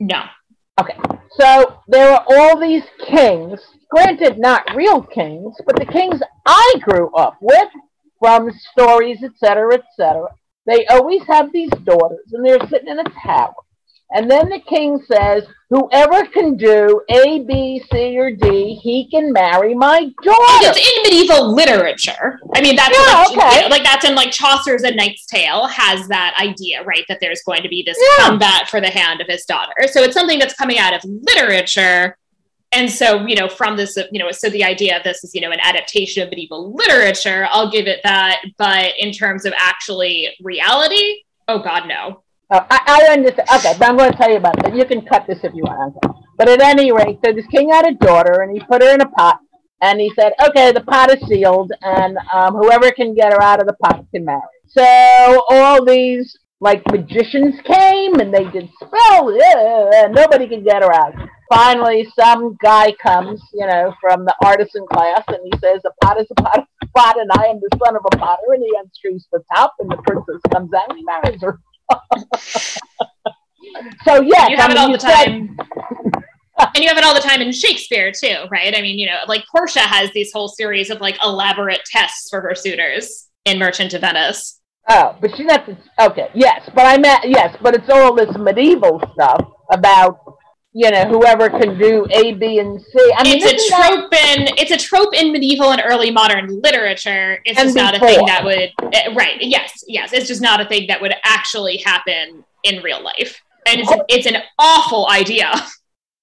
No. 0.00 0.22
Okay, 0.80 0.96
so 1.38 1.78
there 1.88 2.12
are 2.14 2.24
all 2.28 2.58
these 2.58 2.84
kings, 3.06 3.60
granted 3.90 4.38
not 4.38 4.74
real 4.74 5.02
kings, 5.02 5.54
but 5.66 5.76
the 5.76 5.84
kings 5.84 6.20
I 6.46 6.74
grew 6.80 7.14
up 7.14 7.36
with 7.40 7.68
from 8.18 8.50
stories, 8.72 9.22
etc., 9.22 9.74
etc. 9.74 10.26
They 10.66 10.86
always 10.86 11.22
have 11.28 11.52
these 11.52 11.70
daughters, 11.84 12.32
and 12.32 12.44
they're 12.44 12.66
sitting 12.68 12.88
in 12.88 12.98
a 12.98 13.04
tower. 13.24 13.54
And 14.12 14.28
then 14.30 14.48
the 14.48 14.58
king 14.60 15.00
says, 15.06 15.44
whoever 15.68 16.24
can 16.26 16.56
do 16.56 17.00
A, 17.10 17.44
B, 17.44 17.80
C, 17.92 18.18
or 18.18 18.32
D, 18.32 18.74
he 18.82 19.08
can 19.08 19.32
marry 19.32 19.72
my 19.74 20.00
daughter. 20.00 20.66
It's 20.66 20.78
in 20.78 21.02
medieval 21.04 21.54
literature. 21.54 22.40
I 22.54 22.60
mean, 22.60 22.74
that's 22.74 22.96
Yeah, 22.96 23.14
like, 23.14 23.30
okay. 23.30 23.56
you 23.56 23.62
know, 23.62 23.68
like 23.68 23.84
that's 23.84 24.04
in 24.04 24.16
like 24.16 24.32
Chaucer's 24.32 24.82
A 24.82 24.92
Knight's 24.92 25.26
Tale 25.26 25.66
has 25.68 26.08
that 26.08 26.34
idea, 26.40 26.82
right? 26.82 27.04
That 27.08 27.18
there's 27.20 27.42
going 27.46 27.62
to 27.62 27.68
be 27.68 27.84
this 27.86 27.96
Yeah. 28.00 28.26
combat 28.26 28.68
for 28.68 28.80
the 28.80 28.90
hand 28.90 29.20
of 29.20 29.28
his 29.28 29.44
daughter. 29.44 29.72
So 29.92 30.02
it's 30.02 30.14
something 30.14 30.40
that's 30.40 30.54
coming 30.54 30.78
out 30.78 30.92
of 30.92 31.02
literature. 31.04 32.16
And 32.72 32.90
so, 32.90 33.26
you 33.26 33.36
know, 33.36 33.48
from 33.48 33.76
this, 33.76 33.96
you 34.10 34.18
know, 34.20 34.30
so 34.32 34.48
the 34.48 34.64
idea 34.64 34.96
of 34.96 35.04
this 35.04 35.22
is, 35.24 35.34
you 35.34 35.40
know, 35.40 35.50
an 35.50 35.58
adaptation 35.62 36.22
of 36.22 36.30
medieval 36.30 36.72
literature, 36.74 37.46
I'll 37.50 37.70
give 37.70 37.86
it 37.86 38.00
that. 38.04 38.40
But 38.58 38.92
in 38.98 39.12
terms 39.12 39.44
of 39.44 39.52
actually 39.56 40.30
reality, 40.40 41.22
oh 41.48 41.60
God, 41.60 41.86
no. 41.86 42.22
Uh, 42.50 42.64
I, 42.68 43.06
I 43.08 43.12
understand. 43.12 43.48
Okay, 43.56 43.74
but 43.78 43.88
I'm 43.88 43.96
going 43.96 44.10
to 44.10 44.16
tell 44.16 44.30
you 44.30 44.36
about 44.36 44.66
it. 44.66 44.74
You 44.74 44.84
can 44.84 45.02
cut 45.02 45.26
this 45.26 45.38
if 45.44 45.54
you 45.54 45.62
want. 45.62 45.96
But 46.36 46.48
at 46.48 46.60
any 46.60 46.90
rate, 46.90 47.18
so 47.24 47.32
this 47.32 47.46
king 47.46 47.70
had 47.70 47.86
a 47.86 47.94
daughter, 47.94 48.42
and 48.42 48.52
he 48.52 48.60
put 48.66 48.82
her 48.82 48.92
in 48.92 49.00
a 49.00 49.08
pot, 49.08 49.38
and 49.80 50.00
he 50.00 50.10
said, 50.18 50.32
"Okay, 50.48 50.72
the 50.72 50.80
pot 50.80 51.12
is 51.14 51.28
sealed, 51.28 51.72
and 51.82 52.18
um, 52.32 52.54
whoever 52.54 52.90
can 52.90 53.14
get 53.14 53.32
her 53.32 53.42
out 53.42 53.60
of 53.60 53.66
the 53.66 53.74
pot 53.74 54.04
can 54.12 54.24
marry." 54.24 54.40
So 54.66 54.82
all 55.50 55.84
these 55.84 56.36
like 56.60 56.82
magicians 56.90 57.54
came, 57.64 58.18
and 58.18 58.34
they 58.34 58.44
did 58.50 58.68
spells, 58.82 59.40
and 59.94 60.14
nobody 60.14 60.48
could 60.48 60.64
get 60.64 60.82
her 60.82 60.92
out. 60.92 61.14
Finally, 61.48 62.08
some 62.18 62.56
guy 62.62 62.92
comes, 63.02 63.42
you 63.54 63.66
know, 63.66 63.92
from 64.00 64.24
the 64.24 64.34
artisan 64.44 64.86
class, 64.92 65.22
and 65.28 65.38
he 65.44 65.52
says, 65.60 65.82
"A 65.84 66.04
pot 66.04 66.20
is 66.20 66.26
a 66.30 66.42
pot, 66.42 66.58
is 66.58 66.66
a 66.82 66.98
pot, 66.98 67.20
and 67.20 67.30
I 67.38 67.46
am 67.46 67.60
the 67.60 67.78
son 67.84 67.94
of 67.94 68.02
a 68.12 68.16
potter." 68.16 68.54
And 68.54 68.62
he 68.62 68.72
unscrews 68.76 69.26
the 69.32 69.42
top, 69.54 69.74
and 69.78 69.90
the 69.90 69.96
princess 69.98 70.40
comes 70.52 70.72
out, 70.74 70.88
and 70.88 70.98
he 70.98 71.04
marries 71.04 71.40
her. 71.42 71.60
So 74.04 74.20
yes, 74.22 74.50
you 74.50 74.56
have 74.56 74.70
I 74.70 74.72
it 74.72 74.78
all 74.78 74.92
the 74.92 74.98
said- 74.98 75.24
time. 75.26 75.56
and 76.74 76.82
you 76.82 76.88
have 76.88 76.98
it 76.98 77.04
all 77.04 77.14
the 77.14 77.20
time 77.20 77.40
in 77.40 77.52
Shakespeare 77.52 78.12
too, 78.12 78.44
right? 78.50 78.76
I 78.76 78.82
mean, 78.82 78.98
you 78.98 79.06
know, 79.06 79.18
like 79.28 79.44
Portia 79.50 79.80
has 79.80 80.10
these 80.12 80.32
whole 80.32 80.48
series 80.48 80.90
of 80.90 81.00
like 81.00 81.16
elaborate 81.24 81.80
tests 81.90 82.28
for 82.30 82.40
her 82.40 82.54
suitors 82.54 83.28
in 83.44 83.58
Merchant 83.58 83.94
of 83.94 84.00
Venice. 84.02 84.60
Oh, 84.88 85.16
but 85.20 85.30
she's 85.36 85.46
not. 85.46 85.68
Okay, 86.00 86.28
yes, 86.34 86.68
but 86.74 86.86
I 86.86 86.98
meant 86.98 87.24
yes, 87.28 87.56
but 87.62 87.74
it's 87.74 87.88
all 87.88 88.14
this 88.14 88.36
medieval 88.36 89.00
stuff 89.14 89.44
about 89.72 90.29
you 90.72 90.90
know 90.90 91.04
whoever 91.06 91.50
can 91.50 91.76
do 91.78 92.06
A, 92.10 92.32
B, 92.32 92.58
and 92.58 92.80
C. 92.80 93.12
I 93.16 93.24
mean, 93.24 93.40
it's 93.42 93.64
a 93.64 93.74
trope 93.74 94.10
that... 94.10 94.36
in 94.38 94.54
it's 94.56 94.70
a 94.70 94.76
trope 94.76 95.14
in 95.14 95.32
medieval 95.32 95.72
and 95.72 95.82
early 95.84 96.10
modern 96.10 96.60
literature. 96.60 97.40
It's 97.44 97.58
and 97.58 97.66
just 97.66 97.74
before. 97.74 97.92
not 97.92 97.96
a 97.96 98.00
thing 98.00 98.26
that 98.26 98.44
would 98.44 98.94
uh, 98.94 99.14
right. 99.14 99.36
Yes, 99.40 99.84
yes, 99.88 100.12
it's 100.12 100.28
just 100.28 100.42
not 100.42 100.60
a 100.60 100.64
thing 100.64 100.86
that 100.86 101.00
would 101.00 101.14
actually 101.24 101.78
happen 101.78 102.44
in 102.62 102.82
real 102.82 103.02
life, 103.02 103.40
and 103.66 103.80
it's, 103.80 103.92
it's 104.08 104.26
an 104.26 104.42
awful 104.58 105.08
idea. 105.08 105.52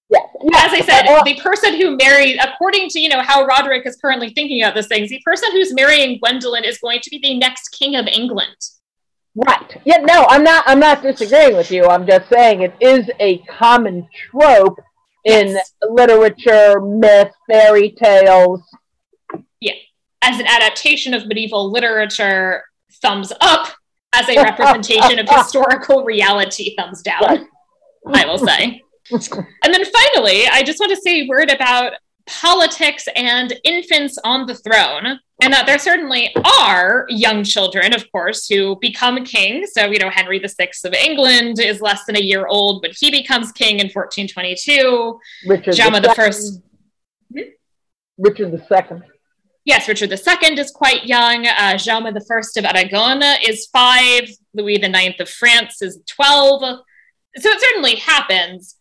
Yes. 0.10 0.24
As 0.54 0.72
I 0.72 0.86
said, 0.86 1.08
uh, 1.08 1.22
the 1.24 1.36
person 1.42 1.76
who 1.76 1.98
married, 1.98 2.40
according 2.42 2.88
to 2.92 3.00
you 3.02 3.10
know 3.10 3.22
how 3.22 3.46
Roderick 3.46 3.86
is 3.86 3.98
currently 3.98 4.30
thinking 4.30 4.64
about 4.64 4.74
this 4.74 4.88
things, 4.88 5.10
the 5.10 5.22
person 5.26 5.52
who's 5.52 5.74
marrying 5.74 6.18
Gwendolyn 6.20 6.64
is 6.64 6.78
going 6.78 7.02
to 7.04 7.10
be 7.10 7.20
the 7.22 7.38
next 7.38 7.70
king 7.78 7.98
of 7.98 8.08
England. 8.08 8.56
Right. 9.46 9.82
Yeah. 9.86 9.98
No, 9.98 10.26
I'm 10.30 10.44
not. 10.44 10.64
I'm 10.68 10.80
not 10.80 11.04
disagreeing 11.04 11.56
with 11.56 11.70
you. 11.70 11.86
I'm 11.86 12.08
just 12.08 12.28
saying 12.30 12.62
it 12.62 12.74
is 12.82 13.10
a 13.20 13.38
common 13.40 14.08
trope 14.12 14.80
in 15.26 15.50
yes. 15.50 15.74
literature, 15.88 16.82
myth, 16.82 17.32
fairy 17.50 17.92
tales. 17.92 18.62
Yeah. 19.60 19.74
As 20.24 20.40
an 20.40 20.48
adaptation 20.48 21.14
of 21.14 21.28
medieval 21.28 21.72
literature, 21.72 22.64
thumbs 23.02 23.32
up. 23.42 23.70
As 24.14 24.28
a 24.30 24.42
representation 24.42 25.20
of 25.20 25.30
historical 25.30 26.04
reality, 26.04 26.76
thumbs 26.76 27.04
down. 27.04 27.48
I 28.12 28.26
will 28.26 28.40
say 28.40 28.82
and 29.12 29.74
then 29.74 29.86
finally, 29.86 30.48
I 30.48 30.64
just 30.64 30.80
want 30.80 30.90
to 30.92 31.02
say 31.02 31.22
a 31.22 31.28
word 31.28 31.50
about 31.50 31.94
politics 32.28 33.08
and 33.16 33.60
infants 33.64 34.18
on 34.24 34.46
the 34.46 34.56
throne. 34.56 35.20
And 35.42 35.54
that 35.54 35.68
there 35.68 35.78
certainly 35.78 36.36
are 36.60 37.06
young 37.10 37.44
children, 37.44 37.94
of 37.94 38.12
course, 38.12 38.48
who 38.48 38.76
become 38.82 39.24
king. 39.24 39.68
So, 39.68 39.86
you 39.86 40.00
know, 40.00 40.10
Henry 40.10 40.40
VI 40.40 40.70
of 40.84 40.94
England 40.94 41.60
is 41.60 41.80
less 41.80 42.06
than 42.06 42.18
a 42.18 42.22
year 42.22 42.48
old, 42.48 42.82
but 42.82 42.92
he 43.00 43.12
becomes 43.12 43.52
king 43.52 43.80
in 43.80 43.88
1422. 43.88 45.20
Richard 45.46 45.76
Jama 45.76 46.02
the, 46.02 46.14
First. 46.16 46.62
Hmm? 47.32 47.42
Richard 48.18 48.52
the 48.52 48.66
Second. 48.68 49.04
Yes, 49.64 49.88
Richard 49.88 50.12
II 50.12 50.60
is 50.60 50.72
quite 50.72 51.06
young. 51.06 51.46
Uh, 51.46 51.74
Jaume 51.74 52.06
I 52.06 52.60
of 52.60 52.66
Aragon 52.66 53.22
is 53.46 53.68
five. 53.68 54.30
Louis 54.54 54.76
IX 54.76 55.20
of 55.20 55.30
France 55.30 55.82
is 55.82 56.00
12. 56.08 56.80
So 57.38 57.50
it 57.50 57.62
certainly 57.62 57.96
happens 57.96 58.78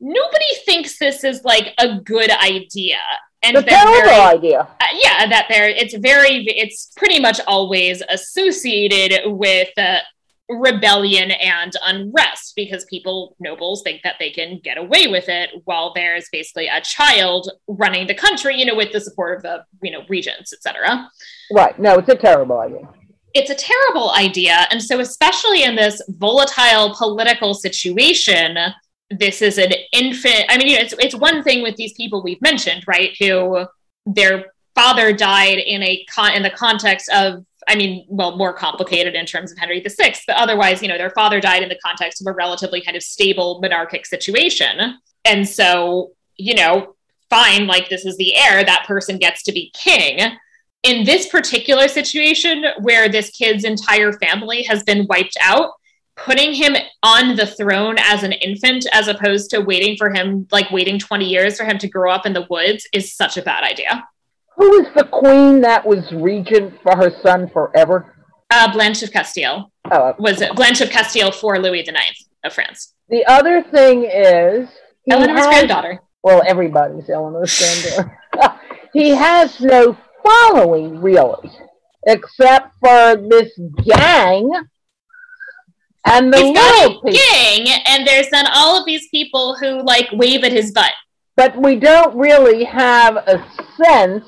nobody 0.00 0.54
thinks 0.64 0.98
this 0.98 1.24
is 1.24 1.44
like 1.44 1.74
a 1.78 2.00
good 2.00 2.30
idea. 2.30 2.98
And 3.42 3.56
a 3.56 3.62
terrible 3.62 3.92
very, 4.02 4.36
idea. 4.36 4.60
Uh, 4.60 4.86
yeah, 5.02 5.26
that 5.28 5.46
there 5.48 5.68
it's 5.68 5.94
very 5.96 6.44
it's 6.46 6.92
pretty 6.96 7.18
much 7.18 7.40
always 7.46 8.02
associated 8.10 9.22
with 9.32 9.70
uh, 9.78 10.00
rebellion 10.50 11.30
and 11.30 11.72
unrest 11.86 12.52
because 12.54 12.84
people 12.84 13.36
nobles 13.40 13.82
think 13.82 14.02
that 14.02 14.16
they 14.18 14.30
can 14.30 14.60
get 14.62 14.76
away 14.76 15.06
with 15.06 15.28
it 15.28 15.50
while 15.64 15.94
there's 15.94 16.28
basically 16.30 16.66
a 16.66 16.82
child 16.82 17.50
running 17.66 18.06
the 18.06 18.14
country, 18.14 18.58
you 18.58 18.66
know, 18.66 18.74
with 18.74 18.92
the 18.92 19.00
support 19.00 19.38
of 19.38 19.42
the 19.42 19.64
you 19.82 19.90
know 19.90 20.02
regents, 20.10 20.52
etc. 20.52 21.08
Right. 21.50 21.78
No, 21.78 21.94
it's 21.94 22.08
a 22.10 22.16
terrible 22.16 22.58
idea 22.58 22.88
it's 23.32 23.50
a 23.50 23.54
terrible 23.54 24.10
idea. 24.10 24.66
And 24.70 24.82
so, 24.82 24.98
especially 25.00 25.62
in 25.62 25.76
this 25.76 26.02
volatile 26.08 26.94
political 26.96 27.54
situation, 27.54 28.58
this 29.10 29.42
is 29.42 29.58
an 29.58 29.72
infant. 29.92 30.44
I 30.48 30.56
mean, 30.56 30.68
you 30.68 30.76
know, 30.76 30.82
it's 30.82 30.94
it's 30.98 31.14
one 31.14 31.42
thing 31.42 31.62
with 31.62 31.76
these 31.76 31.92
people 31.94 32.22
we've 32.22 32.40
mentioned, 32.40 32.84
right? 32.86 33.16
Who 33.18 33.66
their 34.06 34.46
father 34.74 35.12
died 35.12 35.58
in 35.58 35.82
a 35.82 36.04
con- 36.04 36.34
in 36.34 36.42
the 36.42 36.50
context 36.50 37.10
of 37.12 37.44
I 37.68 37.76
mean, 37.76 38.06
well, 38.08 38.36
more 38.36 38.52
complicated 38.52 39.14
in 39.14 39.26
terms 39.26 39.52
of 39.52 39.58
Henry 39.58 39.80
VI, 39.80 40.14
but 40.26 40.36
otherwise, 40.36 40.82
you 40.82 40.88
know, 40.88 40.98
their 40.98 41.10
father 41.10 41.40
died 41.40 41.62
in 41.62 41.68
the 41.68 41.78
context 41.84 42.20
of 42.20 42.26
a 42.26 42.32
relatively 42.32 42.80
kind 42.80 42.96
of 42.96 43.02
stable 43.02 43.60
monarchic 43.60 44.06
situation. 44.06 44.98
And 45.24 45.48
so, 45.48 46.12
you 46.36 46.54
know, 46.54 46.96
fine, 47.28 47.66
like 47.66 47.88
this 47.88 48.04
is 48.04 48.16
the 48.16 48.34
heir, 48.34 48.64
that 48.64 48.86
person 48.86 49.18
gets 49.18 49.42
to 49.44 49.52
be 49.52 49.72
king. 49.74 50.36
In 50.82 51.04
this 51.04 51.28
particular 51.28 51.86
situation 51.86 52.64
where 52.80 53.08
this 53.08 53.30
kid's 53.30 53.64
entire 53.64 54.14
family 54.14 54.62
has 54.62 54.82
been 54.82 55.06
wiped 55.08 55.36
out, 55.40 55.72
putting 56.24 56.52
him 56.52 56.74
on 57.02 57.36
the 57.36 57.46
throne 57.46 57.96
as 57.98 58.22
an 58.22 58.32
infant 58.32 58.86
as 58.92 59.08
opposed 59.08 59.50
to 59.50 59.60
waiting 59.60 59.96
for 59.96 60.10
him 60.10 60.46
like 60.50 60.70
waiting 60.70 60.98
20 60.98 61.24
years 61.24 61.56
for 61.56 61.64
him 61.64 61.78
to 61.78 61.88
grow 61.88 62.12
up 62.12 62.26
in 62.26 62.32
the 62.32 62.46
woods 62.50 62.86
is 62.92 63.14
such 63.14 63.36
a 63.36 63.42
bad 63.42 63.64
idea. 63.64 64.06
Who 64.56 64.70
was 64.70 64.86
the 64.94 65.04
queen 65.04 65.60
that 65.62 65.86
was 65.86 66.10
regent 66.12 66.74
for 66.82 66.96
her 66.96 67.10
son 67.22 67.48
forever? 67.48 68.14
Uh, 68.50 68.70
blanche 68.72 69.02
of 69.02 69.12
castile. 69.12 69.72
Oh. 69.90 70.14
was 70.18 70.40
it 70.40 70.54
blanche 70.54 70.80
of 70.80 70.90
castile 70.90 71.32
for 71.32 71.58
louis 71.58 71.80
ix 71.80 72.28
of 72.44 72.52
france. 72.52 72.94
The 73.08 73.24
other 73.26 73.62
thing 73.62 74.04
is 74.04 74.68
eleanor's 75.10 75.38
has, 75.38 75.46
granddaughter. 75.46 76.00
Well 76.22 76.42
everybody's 76.46 77.08
eleanor's 77.08 77.58
granddaughter. 77.58 78.16
He 78.92 79.10
has 79.10 79.60
no 79.60 79.96
following 80.24 81.00
really 81.00 81.50
except 82.06 82.74
for 82.80 83.16
this 83.16 83.52
gang 83.84 84.50
and 86.06 86.32
the 86.32 86.38
He's 86.38 87.18
gang, 87.18 87.82
and 87.86 88.06
there's 88.06 88.30
then 88.30 88.46
all 88.54 88.78
of 88.78 88.86
these 88.86 89.08
people 89.10 89.56
who 89.56 89.82
like 89.82 90.08
wave 90.12 90.44
at 90.44 90.52
his 90.52 90.72
butt. 90.72 90.92
But 91.36 91.56
we 91.56 91.76
don't 91.76 92.16
really 92.16 92.64
have 92.64 93.16
a 93.16 93.44
sense 93.76 94.24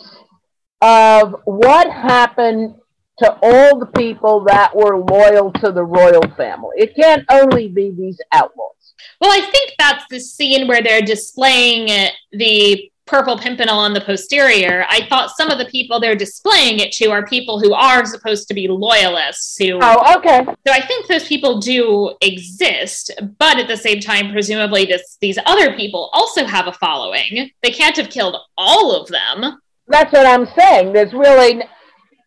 of 0.81 1.37
what 1.45 1.91
happened 1.91 2.75
to 3.19 3.39
all 3.43 3.79
the 3.79 3.87
people 3.87 4.45
that 4.45 4.75
were 4.75 4.99
loyal 4.99 5.53
to 5.53 5.71
the 5.71 5.85
royal 5.85 6.23
family. 6.37 6.71
It 6.77 6.95
can't 6.97 7.25
only 7.31 7.69
be 7.69 7.91
these 7.91 8.19
outlaws. 8.33 8.95
Well, 9.21 9.31
I 9.31 9.41
think 9.51 9.73
that's 9.79 10.05
the 10.11 10.21
scene 10.21 10.67
where 10.67 10.83
they're 10.83 11.03
displaying 11.03 11.87
the 12.33 12.91
purple 13.07 13.37
pimpernel 13.37 13.79
on 13.79 13.95
the 13.95 14.01
posterior, 14.01 14.87
I 14.89 15.07
thought 15.09 15.37
some 15.37 15.51
of 15.51 15.59
the 15.59 15.67
people 15.67 16.01
they're 16.01 16.15
displaying 16.15 16.79
it 16.79 16.93
to 16.93 17.11
are 17.11 17.27
people 17.27 17.61
who 17.61 17.75
are 17.75 18.05
supposed 18.07 18.49
to 18.49 18.55
be 18.55 18.69
loyalists. 18.69 19.57
Who, 19.59 19.79
oh, 19.81 20.19
okay. 20.19 20.45
So 20.67 20.73
I 20.73 20.85
think 20.87 21.07
those 21.07 21.27
people 21.27 21.59
do 21.59 22.15
exist, 22.21 23.11
but 23.39 23.59
at 23.59 23.69
the 23.69 23.77
same 23.77 24.01
time, 24.01 24.33
presumably 24.33 24.85
this, 24.85 25.19
these 25.21 25.39
other 25.47 25.75
people 25.77 26.11
also 26.13 26.47
have 26.47 26.67
a 26.67 26.73
following. 26.73 27.51
They 27.63 27.71
can't 27.71 27.97
have 27.97 28.11
killed 28.11 28.37
all 28.57 28.95
of 28.95 29.09
them. 29.09 29.61
That's 29.89 30.13
what 30.13 30.27
I'm 30.27 30.47
saying. 30.59 30.93
There's 30.93 31.13
really 31.13 31.63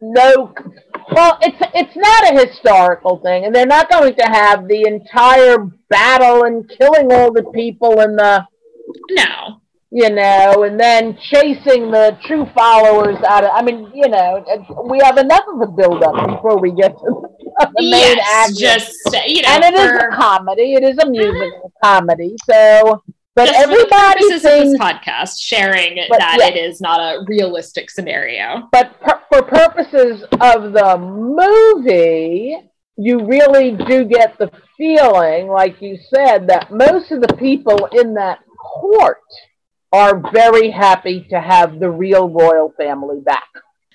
no. 0.01 0.53
Well, 1.11 1.37
it's 1.41 1.57
it's 1.73 1.95
not 1.95 2.31
a 2.31 2.45
historical 2.45 3.17
thing, 3.17 3.45
and 3.45 3.55
they're 3.55 3.65
not 3.65 3.89
going 3.89 4.15
to 4.15 4.23
have 4.23 4.67
the 4.67 4.85
entire 4.85 5.59
battle 5.89 6.43
and 6.43 6.69
killing 6.69 7.11
all 7.13 7.31
the 7.31 7.49
people 7.53 8.01
in 8.01 8.15
the. 8.15 8.45
No 9.11 9.61
you 9.95 10.09
know, 10.09 10.63
and 10.63 10.77
then 10.77 11.17
chasing 11.21 11.89
the 11.89 12.17
true 12.25 12.45
followers 12.53 13.15
out 13.25 13.45
of. 13.45 13.51
I 13.53 13.61
mean, 13.61 13.89
you 13.95 14.09
know, 14.09 14.43
we 14.89 14.99
have 15.01 15.17
enough 15.17 15.45
of 15.47 15.61
a 15.61 15.67
build 15.67 16.03
up 16.03 16.27
before 16.27 16.59
we 16.59 16.73
get 16.73 16.91
to 16.97 17.21
the 17.59 17.71
main 17.77 18.17
yes, 18.17 18.57
Just 18.57 18.93
you 19.25 19.41
know, 19.41 19.47
and 19.47 19.63
it 19.63 19.73
for... 19.73 19.95
is 19.95 20.03
a 20.03 20.17
comedy. 20.17 20.73
It 20.73 20.83
is 20.83 20.97
a 20.97 21.09
musical 21.09 21.71
mm-hmm. 21.71 21.87
comedy. 21.87 22.35
So, 22.43 23.03
but 23.35 23.45
just 23.45 23.57
everybody 23.57 24.33
for 24.33 24.39
thinks, 24.39 24.71
this 24.71 24.77
podcast 24.77 25.39
sharing 25.39 25.97
but, 26.09 26.19
that 26.19 26.39
yeah. 26.41 26.47
it 26.47 26.57
is 26.57 26.81
not 26.81 26.99
a 26.99 27.23
realistic 27.27 27.89
scenario. 27.89 28.67
But 28.73 28.99
per- 28.99 29.21
for 29.31 29.43
purposes 29.43 30.23
of 30.41 30.73
the 30.73 30.97
movie, 30.97 32.57
you 32.97 33.25
really 33.25 33.71
do 33.71 34.03
get 34.03 34.37
the 34.39 34.51
feeling, 34.77 35.47
like 35.47 35.81
you 35.81 35.97
said, 36.13 36.47
that 36.49 36.69
most 36.69 37.13
of 37.13 37.21
the 37.21 37.33
people 37.37 37.87
in 37.93 38.13
that 38.15 38.39
court 38.59 39.21
are 39.95 40.21
very 40.31 40.69
happy 40.69 41.21
to 41.29 41.39
have 41.39 41.79
the 41.79 41.89
real 41.89 42.27
royal 42.29 42.73
family 42.77 43.21
back. 43.21 43.47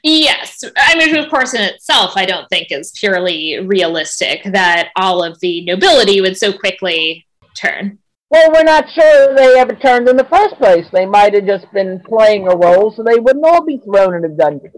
Yes. 0.03 0.65
I 0.79 0.97
mean, 0.97 1.15
of 1.17 1.29
course, 1.29 1.53
in 1.53 1.61
itself, 1.61 2.13
I 2.17 2.25
don't 2.25 2.49
think 2.49 2.69
is 2.71 2.93
purely 2.99 3.59
realistic 3.61 4.43
that 4.45 4.89
all 4.97 5.23
of 5.23 5.39
the 5.41 5.63
nobility 5.65 6.23
would 6.23 6.39
so 6.39 6.53
quickly 6.53 7.27
turn. 7.55 7.99
Well, 8.31 8.51
we're 8.53 8.63
not 8.63 8.89
sure 8.91 9.35
they 9.35 9.59
ever 9.59 9.75
turned 9.75 10.09
in 10.09 10.17
the 10.17 10.25
first 10.25 10.55
place. 10.57 10.87
They 10.91 11.05
might 11.05 11.35
have 11.35 11.47
just 11.47 11.71
been 11.73 12.01
playing 12.09 12.47
a 12.47 12.57
role, 12.57 12.93
so 12.93 13.03
they 13.03 13.19
wouldn't 13.19 13.45
all 13.45 13.65
be 13.65 13.79
thrown 13.79 14.15
in 14.15 14.25
a 14.25 14.29
dungeon. 14.29 14.73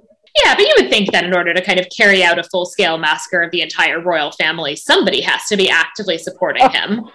Yeah, 0.44 0.54
but 0.54 0.62
you 0.62 0.74
would 0.78 0.90
think 0.90 1.12
that 1.12 1.24
in 1.24 1.36
order 1.36 1.52
to 1.52 1.62
kind 1.62 1.78
of 1.78 1.86
carry 1.94 2.24
out 2.24 2.38
a 2.38 2.44
full 2.44 2.64
scale 2.64 2.96
massacre 2.96 3.42
of 3.42 3.50
the 3.50 3.60
entire 3.60 4.00
royal 4.00 4.32
family, 4.32 4.74
somebody 4.74 5.20
has 5.20 5.44
to 5.48 5.56
be 5.56 5.68
actively 5.68 6.16
supporting 6.16 6.62
oh, 6.62 6.68
him. 6.70 7.10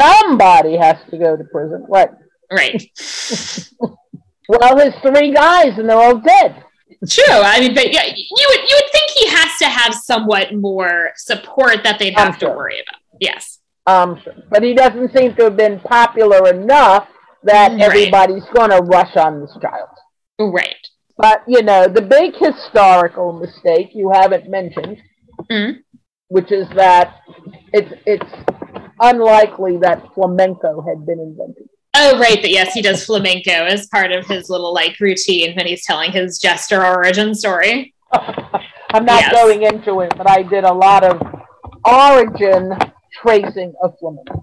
Somebody 0.00 0.76
has 0.76 0.96
to 1.10 1.18
go 1.18 1.36
to 1.36 1.44
prison. 1.44 1.84
Right. 1.88 2.10
Right. 2.50 2.82
well, 4.48 4.76
there's 4.76 4.94
three 5.02 5.32
guys 5.32 5.78
and 5.78 5.88
they're 5.88 5.96
all 5.96 6.18
dead. 6.18 6.64
True. 7.08 7.24
I 7.30 7.60
mean, 7.60 7.74
but 7.74 7.92
yeah, 7.92 8.04
you 8.06 8.46
would 8.50 8.68
you 8.68 8.80
would 8.82 8.92
think 8.92 9.10
he 9.16 9.26
has 9.28 9.56
to 9.60 9.66
have 9.66 9.94
somewhat 9.94 10.54
more 10.54 11.10
support 11.16 11.82
that 11.84 11.98
they'd 11.98 12.14
have 12.18 12.38
to 12.40 12.48
worry 12.48 12.80
about. 12.80 13.00
Yes. 13.20 13.58
Um, 13.86 14.20
but 14.50 14.62
he 14.62 14.74
doesn't 14.74 15.16
seem 15.16 15.34
to 15.36 15.44
have 15.44 15.56
been 15.56 15.80
popular 15.80 16.50
enough 16.52 17.08
that 17.44 17.72
Right. 17.72 17.80
everybody's 17.80 18.44
going 18.52 18.70
to 18.70 18.78
rush 18.82 19.16
on 19.16 19.40
this 19.40 19.56
child. 19.62 19.88
Right. 20.38 20.76
But, 21.16 21.42
you 21.48 21.62
know, 21.62 21.86
the 21.86 22.02
big 22.02 22.34
historical 22.36 23.32
mistake 23.32 23.90
you 23.94 24.10
haven't 24.12 24.48
mentioned, 24.50 24.98
Mhm. 25.50 25.78
which 26.28 26.52
is 26.52 26.68
that 26.74 27.16
it's, 27.72 27.92
it's 28.04 28.30
unlikely 29.00 29.78
that 29.78 30.02
flamenco 30.14 30.82
had 30.82 31.06
been 31.06 31.18
invented. 31.18 31.68
Oh, 32.02 32.18
right. 32.18 32.40
That 32.40 32.50
yes, 32.50 32.72
he 32.72 32.80
does 32.80 33.04
flamenco 33.04 33.50
as 33.50 33.86
part 33.88 34.10
of 34.10 34.26
his 34.26 34.48
little 34.48 34.72
like 34.72 34.98
routine 35.00 35.54
when 35.54 35.66
he's 35.66 35.84
telling 35.84 36.12
his 36.12 36.38
jester 36.38 36.82
origin 36.84 37.34
story. 37.34 37.92
I'm 38.12 39.04
not 39.04 39.20
Yes. 39.20 39.32
going 39.32 39.62
into 39.64 40.00
it, 40.00 40.12
but 40.16 40.28
I 40.28 40.42
did 40.42 40.64
a 40.64 40.72
lot 40.72 41.04
of 41.04 41.20
origin 41.84 42.72
tracing 43.22 43.74
of 43.82 43.94
flamenco. 44.00 44.42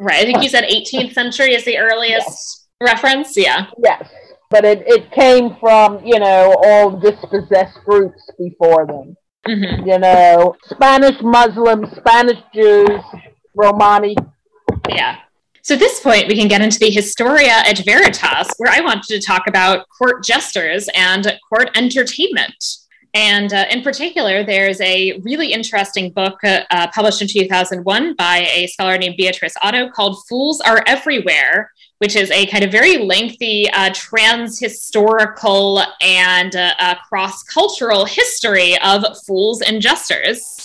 Right. 0.00 0.20
I 0.20 0.24
think 0.24 0.42
you 0.42 0.48
said 0.48 0.64
18th 0.64 1.14
century 1.14 1.54
is 1.54 1.64
the 1.64 1.78
earliest 1.78 2.68
reference. 2.80 3.36
Yeah. 3.36 3.66
Yes, 3.82 4.08
but 4.50 4.64
it, 4.64 4.82
it 4.86 5.10
came 5.12 5.56
from, 5.58 6.04
you 6.04 6.18
know, 6.18 6.54
all 6.62 6.90
dispossessed 7.00 7.78
groups 7.84 8.20
before 8.38 8.86
them. 8.86 9.16
hmm 9.46 9.86
You 9.88 9.98
know, 9.98 10.54
Spanish 10.64 11.20
Muslims, 11.22 11.88
Spanish 11.96 12.38
Jews, 12.54 13.00
Romani. 13.54 14.14
Yeah. 14.88 15.16
So 15.62 15.74
at 15.74 15.80
this 15.80 16.00
point, 16.00 16.28
we 16.28 16.36
can 16.36 16.48
get 16.48 16.62
into 16.62 16.78
the 16.78 16.90
Historia 16.90 17.62
et 17.66 17.82
Veritas, 17.84 18.48
where 18.58 18.72
I 18.72 18.80
wanted 18.80 19.04
to 19.08 19.20
talk 19.20 19.46
about 19.46 19.86
court 19.88 20.24
jesters 20.24 20.88
and 20.94 21.38
court 21.48 21.70
entertainment. 21.76 22.64
And 23.14 23.52
uh, 23.52 23.64
in 23.70 23.82
particular, 23.82 24.44
there's 24.44 24.80
a 24.80 25.18
really 25.24 25.52
interesting 25.52 26.10
book 26.10 26.38
uh, 26.44 26.62
uh, 26.70 26.88
published 26.94 27.22
in 27.22 27.28
2001 27.28 28.14
by 28.14 28.48
a 28.54 28.66
scholar 28.68 28.98
named 28.98 29.16
Beatrice 29.16 29.54
Otto 29.62 29.88
called 29.90 30.18
Fools 30.28 30.60
Are 30.60 30.84
Everywhere, 30.86 31.72
which 31.98 32.16
is 32.16 32.30
a 32.30 32.46
kind 32.46 32.64
of 32.64 32.70
very 32.70 32.98
lengthy 32.98 33.68
uh, 33.70 33.90
trans 33.94 34.60
historical 34.60 35.82
and 36.00 36.54
uh, 36.54 36.74
uh, 36.78 36.94
cross 37.08 37.42
cultural 37.42 38.04
history 38.04 38.78
of 38.82 39.04
fools 39.26 39.62
and 39.62 39.80
jesters. 39.80 40.57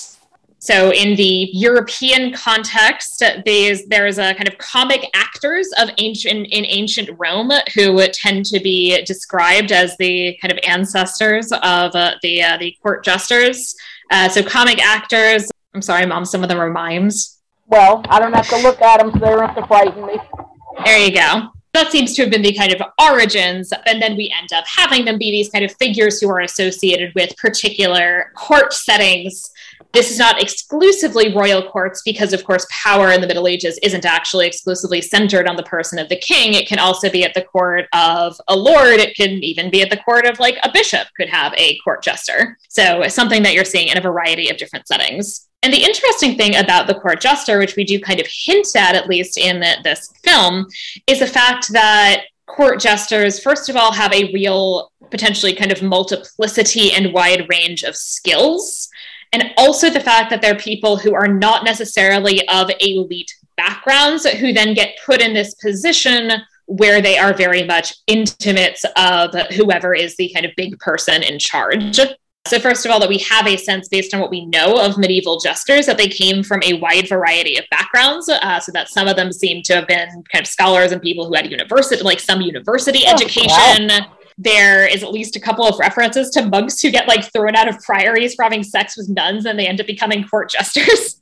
So, 0.64 0.94
in 0.94 1.18
the 1.18 1.50
European 1.52 2.32
context, 2.32 3.22
there's 3.46 3.84
there's 3.88 4.18
a 4.18 4.34
kind 4.34 4.48
of 4.48 4.58
comic 4.60 5.06
actors 5.14 5.68
of 5.78 5.90
ancient 5.98 6.48
in 6.48 6.66
ancient 6.66 7.10
Rome 7.20 7.52
who 7.76 8.02
tend 8.14 8.46
to 8.46 8.62
be 8.62 9.04
described 9.04 9.74
as 9.74 9.98
the 9.98 10.38
kind 10.42 10.54
of 10.54 10.60
ancestors 10.66 11.52
of 11.52 11.94
uh, 11.94 12.16
the 12.22 12.42
uh, 12.42 12.58
the 12.60 12.78
court 12.82 13.04
jesters. 13.04 13.76
Uh, 14.10 14.30
so, 14.30 14.42
comic 14.42 14.82
actors. 14.82 15.52
I'm 15.74 15.82
sorry, 15.82 16.06
mom. 16.06 16.24
Some 16.24 16.44
of 16.44 16.48
them 16.48 16.62
are 16.62 16.70
mimes. 16.70 17.42
Well, 17.68 18.02
I 18.08 18.20
don't 18.20 18.32
have 18.32 18.48
to 18.48 18.58
look 18.60 18.82
at 18.82 19.00
them, 19.00 19.12
so 19.12 19.20
they 19.20 19.32
don't 19.32 19.46
have 19.46 19.56
to 19.58 19.68
frighten 19.68 20.06
me. 20.06 20.16
There 20.86 20.98
you 20.98 21.14
go. 21.14 21.50
That 21.74 21.92
seems 21.92 22.14
to 22.16 22.22
have 22.22 22.32
been 22.32 22.42
the 22.42 22.54
kind 22.54 22.72
of 22.72 22.82
origins, 23.02 23.74
and 23.86 24.02
then 24.02 24.16
we 24.16 24.34
end 24.40 24.54
up 24.54 24.64
having 24.66 25.04
them 25.04 25.18
be 25.18 25.30
these 25.30 25.50
kind 25.50 25.66
of 25.66 25.76
figures 25.76 26.22
who 26.22 26.30
are 26.30 26.40
associated 26.40 27.12
with 27.16 27.36
particular 27.36 28.32
court 28.36 28.72
settings. 28.72 29.52
This 29.94 30.10
is 30.10 30.18
not 30.18 30.42
exclusively 30.42 31.36
royal 31.36 31.70
courts 31.70 32.02
because, 32.04 32.34
of 32.34 32.44
course, 32.44 32.66
power 32.72 33.12
in 33.12 33.22
the 33.22 33.28
Middle 33.28 33.48
Ages 33.48 33.80
isn't 33.84 34.06
actually 34.06 34.48
exclusively 34.48 35.02
centered 35.02 35.48
on 35.48 35.56
the 35.56 35.64
person 35.64 36.00
of 36.00 36.10
the 36.10 36.16
king. 36.16 36.56
It 36.56 36.68
can 36.68 36.80
also 36.80 37.12
be 37.12 37.24
at 37.24 37.36
the 37.36 37.44
court 37.44 37.86
of 37.94 38.36
a 38.48 38.56
lord. 38.56 39.00
It 39.00 39.16
can 39.16 39.32
even 39.44 39.70
be 39.70 39.84
at 39.84 39.92
the 39.92 39.98
court 39.98 40.26
of, 40.26 40.40
like, 40.40 40.58
a 40.64 40.72
bishop 40.74 41.08
could 41.16 41.30
have 41.30 41.54
a 41.58 41.78
court 41.80 42.04
jester. 42.04 42.58
So, 42.70 43.08
something 43.08 43.44
that 43.44 43.54
you're 43.54 43.64
seeing 43.64 43.90
in 43.90 43.98
a 43.98 44.02
variety 44.02 44.50
of 44.50 44.58
different 44.58 44.88
settings. 44.88 45.48
And 45.62 45.72
the 45.72 45.84
interesting 45.84 46.36
thing 46.36 46.56
about 46.56 46.88
the 46.88 46.96
court 46.96 47.22
jester, 47.22 47.60
which 47.60 47.76
we 47.76 47.84
do 47.84 48.00
kind 48.00 48.20
of 48.20 48.28
hint 48.28 48.68
at, 48.76 48.96
at 48.96 49.08
least 49.08 49.38
in 49.38 49.64
this 49.84 50.12
film, 50.24 50.66
is 51.08 51.20
the 51.20 51.28
fact 51.28 51.72
that 51.72 52.24
court 52.48 52.80
jesters, 52.80 53.40
first 53.40 53.70
of 53.70 53.76
all, 53.76 53.92
have 53.92 54.12
a 54.12 54.32
real, 54.34 54.92
potentially 55.10 55.54
kind 55.54 55.72
of 55.72 55.82
multiplicity 55.82 56.92
and 56.92 57.14
wide 57.14 57.48
range 57.48 57.84
of 57.84 57.96
skills. 57.96 58.90
And 59.34 59.52
also 59.58 59.90
the 59.90 60.00
fact 60.00 60.30
that 60.30 60.42
they're 60.42 60.56
people 60.56 60.96
who 60.96 61.14
are 61.14 61.28
not 61.28 61.66
necessarily 61.66 62.48
of 62.48 62.70
elite 62.80 63.34
backgrounds 63.58 64.26
who 64.26 64.54
then 64.54 64.74
get 64.74 64.98
put 65.06 65.22
in 65.22 65.34
this 65.34 65.56
position 65.56 66.32
where 66.66 67.02
they 67.02 67.18
are 67.18 67.34
very 67.34 67.64
much 67.64 67.94
intimates 68.08 68.86
of 68.96 69.34
whoever 69.52 69.94
is 69.94 70.16
the 70.16 70.32
kind 70.34 70.46
of 70.46 70.52
big 70.56 70.80
person 70.80 71.22
in 71.24 71.38
charge. 71.40 72.00
So, 72.46 72.60
first 72.60 72.86
of 72.86 72.92
all, 72.92 73.00
that 73.00 73.08
we 73.08 73.20
have 73.20 73.48
a 73.48 73.56
sense 73.56 73.88
based 73.88 74.14
on 74.14 74.20
what 74.20 74.30
we 74.30 74.46
know 74.46 74.76
of 74.76 74.98
medieval 74.98 75.40
jesters 75.40 75.86
that 75.86 75.98
they 75.98 76.10
came 76.10 76.44
from 76.44 76.62
a 76.64 76.74
wide 76.74 77.08
variety 77.08 77.58
of 77.58 77.64
backgrounds. 77.72 78.28
Uh, 78.28 78.60
so, 78.60 78.72
that 78.74 78.90
some 78.90 79.08
of 79.08 79.16
them 79.16 79.32
seem 79.32 79.62
to 79.64 79.76
have 79.76 79.88
been 79.88 80.10
kind 80.10 80.42
of 80.42 80.48
scholars 80.48 80.92
and 80.92 81.02
people 81.02 81.26
who 81.26 81.36
had 81.36 81.50
university, 81.50 82.04
like 82.04 82.20
some 82.20 82.42
university 82.42 83.04
Oh, 83.08 83.14
education. 83.14 83.90
There 84.38 84.88
is 84.88 85.04
at 85.04 85.12
least 85.12 85.36
a 85.36 85.40
couple 85.40 85.66
of 85.66 85.78
references 85.80 86.30
to 86.32 86.46
monks 86.46 86.82
who 86.82 86.92
get 86.92 87.08
like 87.08 87.32
thrown 87.32 87.56
out 87.56 87.68
of 87.68 87.80
priories 87.84 88.36
for 88.36 88.44
having 88.44 88.64
sex 88.64 88.98
with 88.98 89.10
nuns 89.10 89.46
and 89.46 89.58
they 89.58 89.68
end 89.68 89.80
up 89.82 89.88
becoming 89.88 90.28
court 90.28 90.50
jesters. 90.58 91.22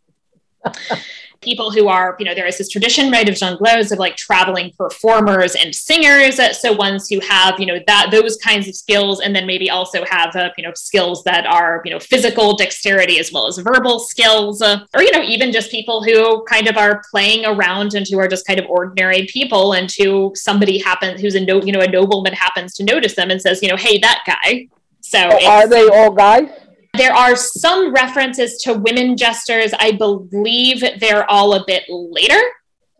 People 1.41 1.71
who 1.71 1.87
are, 1.87 2.15
you 2.19 2.25
know, 2.25 2.33
there 2.33 2.45
is 2.45 2.57
this 2.57 2.69
tradition, 2.69 3.11
right, 3.11 3.27
of 3.27 3.35
jongleurs 3.35 3.91
of 3.91 3.99
like 3.99 4.15
traveling 4.15 4.71
performers 4.77 5.55
and 5.55 5.73
singers. 5.73 6.39
So 6.59 6.73
ones 6.73 7.07
who 7.09 7.19
have, 7.21 7.59
you 7.59 7.65
know, 7.65 7.79
that 7.87 8.09
those 8.11 8.37
kinds 8.37 8.67
of 8.67 8.75
skills, 8.75 9.21
and 9.21 9.35
then 9.35 9.45
maybe 9.45 9.69
also 9.69 10.05
have, 10.05 10.35
uh, 10.35 10.49
you 10.57 10.63
know, 10.63 10.71
skills 10.75 11.23
that 11.23 11.45
are, 11.45 11.81
you 11.85 11.91
know, 11.91 11.99
physical 11.99 12.55
dexterity 12.55 13.19
as 13.19 13.31
well 13.31 13.47
as 13.47 13.57
verbal 13.57 13.99
skills, 13.99 14.61
uh, 14.61 14.85
or 14.93 15.03
you 15.03 15.11
know, 15.11 15.21
even 15.21 15.51
just 15.51 15.71
people 15.71 16.03
who 16.03 16.43
kind 16.45 16.67
of 16.67 16.77
are 16.77 17.01
playing 17.11 17.45
around 17.45 17.93
and 17.93 18.05
who 18.09 18.19
are 18.19 18.27
just 18.27 18.45
kind 18.45 18.59
of 18.59 18.65
ordinary 18.67 19.27
people, 19.27 19.73
and 19.73 19.91
who 19.97 20.31
somebody 20.35 20.77
happens, 20.77 21.21
who's 21.21 21.35
a 21.35 21.43
no, 21.43 21.61
you 21.61 21.71
know, 21.71 21.81
a 21.81 21.87
nobleman 21.87 22.33
happens 22.33 22.73
to 22.75 22.83
notice 22.83 23.15
them 23.15 23.31
and 23.31 23.41
says, 23.41 23.61
you 23.61 23.69
know, 23.69 23.77
hey, 23.77 23.97
that 23.99 24.23
guy. 24.25 24.67
So 25.01 25.19
Are 25.19 25.67
they 25.67 25.87
all 25.87 26.11
guys? 26.11 26.49
There 26.97 27.13
are 27.13 27.35
some 27.35 27.93
references 27.93 28.61
to 28.63 28.73
women 28.73 29.15
jesters. 29.15 29.73
I 29.79 29.93
believe 29.93 30.83
they're 30.99 31.29
all 31.29 31.53
a 31.53 31.63
bit 31.65 31.83
later. 31.89 32.39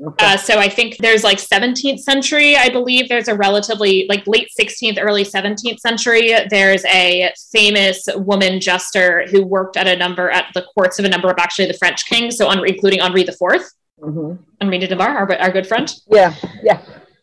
Okay. 0.04 0.26
Uh, 0.26 0.38
so 0.38 0.58
I 0.58 0.68
think 0.68 0.98
there's 0.98 1.24
like 1.24 1.38
17th 1.38 2.00
century. 2.00 2.56
I 2.56 2.70
believe 2.70 3.08
there's 3.08 3.28
a 3.28 3.36
relatively 3.36 4.08
like 4.10 4.26
late 4.26 4.48
16th, 4.60 4.98
early 5.00 5.24
17th 5.24 5.80
century. 5.80 6.34
There's 6.50 6.84
a 6.86 7.32
famous 7.52 8.08
woman 8.16 8.60
jester 8.60 9.28
who 9.28 9.46
worked 9.46 9.78
at 9.78 9.88
a 9.88 9.96
number 9.96 10.32
at 10.32 10.48
the 10.56 10.64
courts 10.74 10.98
of 10.98 11.06
a 11.06 11.10
number 11.10 11.30
of 11.30 11.38
actually 11.38 11.68
the 11.68 11.76
French 11.76 12.08
kings. 12.08 12.38
So 12.38 12.50
Henri, 12.50 12.72
including 12.72 13.02
Henri 13.02 13.22
IV, 13.22 13.38
hmm 14.02 14.34
Henri 14.60 14.80
de 14.80 14.88
Navarre, 14.88 15.18
our, 15.18 15.36
our 15.38 15.52
good 15.52 15.68
friend. 15.68 15.94
Yeah, 16.08 16.34
yeah. 16.64 16.82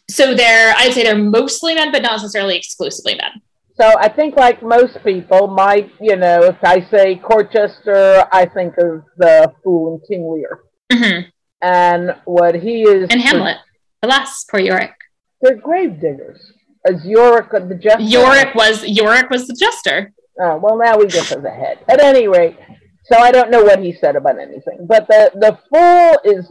So 0.09 0.35
they're 0.35 0.74
I'd 0.77 0.93
say 0.93 1.03
they're 1.03 1.19
mostly 1.19 1.74
men, 1.74 1.90
but 1.90 2.03
not 2.03 2.12
necessarily 2.12 2.57
exclusively 2.57 3.16
men. 3.16 3.43
So 3.80 3.94
I 3.98 4.09
think, 4.09 4.36
like 4.36 4.62
most 4.62 4.98
people, 5.05 5.46
my, 5.46 5.88
you 6.00 6.16
know, 6.16 6.42
if 6.44 6.56
I 6.64 6.80
say 6.90 7.16
court 7.16 7.52
jester, 7.52 8.24
I 8.32 8.44
think 8.46 8.74
of 8.78 9.05
the 9.16 9.52
Fool 9.62 9.94
and 9.94 10.00
King 10.09 10.32
Lear. 10.32 10.60
Mhm. 10.92 11.26
And 11.62 12.16
what 12.24 12.56
he 12.56 12.82
is. 12.82 13.09
And 13.10 13.20
Hamlet. 13.20 13.59
Alas, 14.02 14.44
poor 14.44 14.60
Yorick. 14.60 14.94
They're 15.40 15.56
grave 15.56 16.00
diggers. 16.00 16.40
As 16.86 17.05
Yorick 17.05 17.50
the 17.50 17.78
Jester. 17.80 18.02
Yorick 18.02 18.55
was 18.55 18.84
Yorick 18.84 19.30
was 19.30 19.46
the 19.46 19.55
jester. 19.55 20.12
Oh, 20.40 20.56
well, 20.59 20.78
now 20.78 20.96
we 20.96 21.06
get 21.06 21.26
to 21.26 21.40
the 21.40 21.50
head. 21.50 21.78
At 21.88 22.00
any 22.00 22.28
rate, 22.28 22.56
so 23.05 23.18
I 23.18 23.32
don't 23.32 23.50
know 23.50 23.62
what 23.62 23.80
he 23.80 23.92
said 23.92 24.14
about 24.14 24.38
anything. 24.38 24.86
But 24.88 25.09
the, 25.09 25.30
the 25.34 25.59
Fool 25.68 26.32
is 26.36 26.50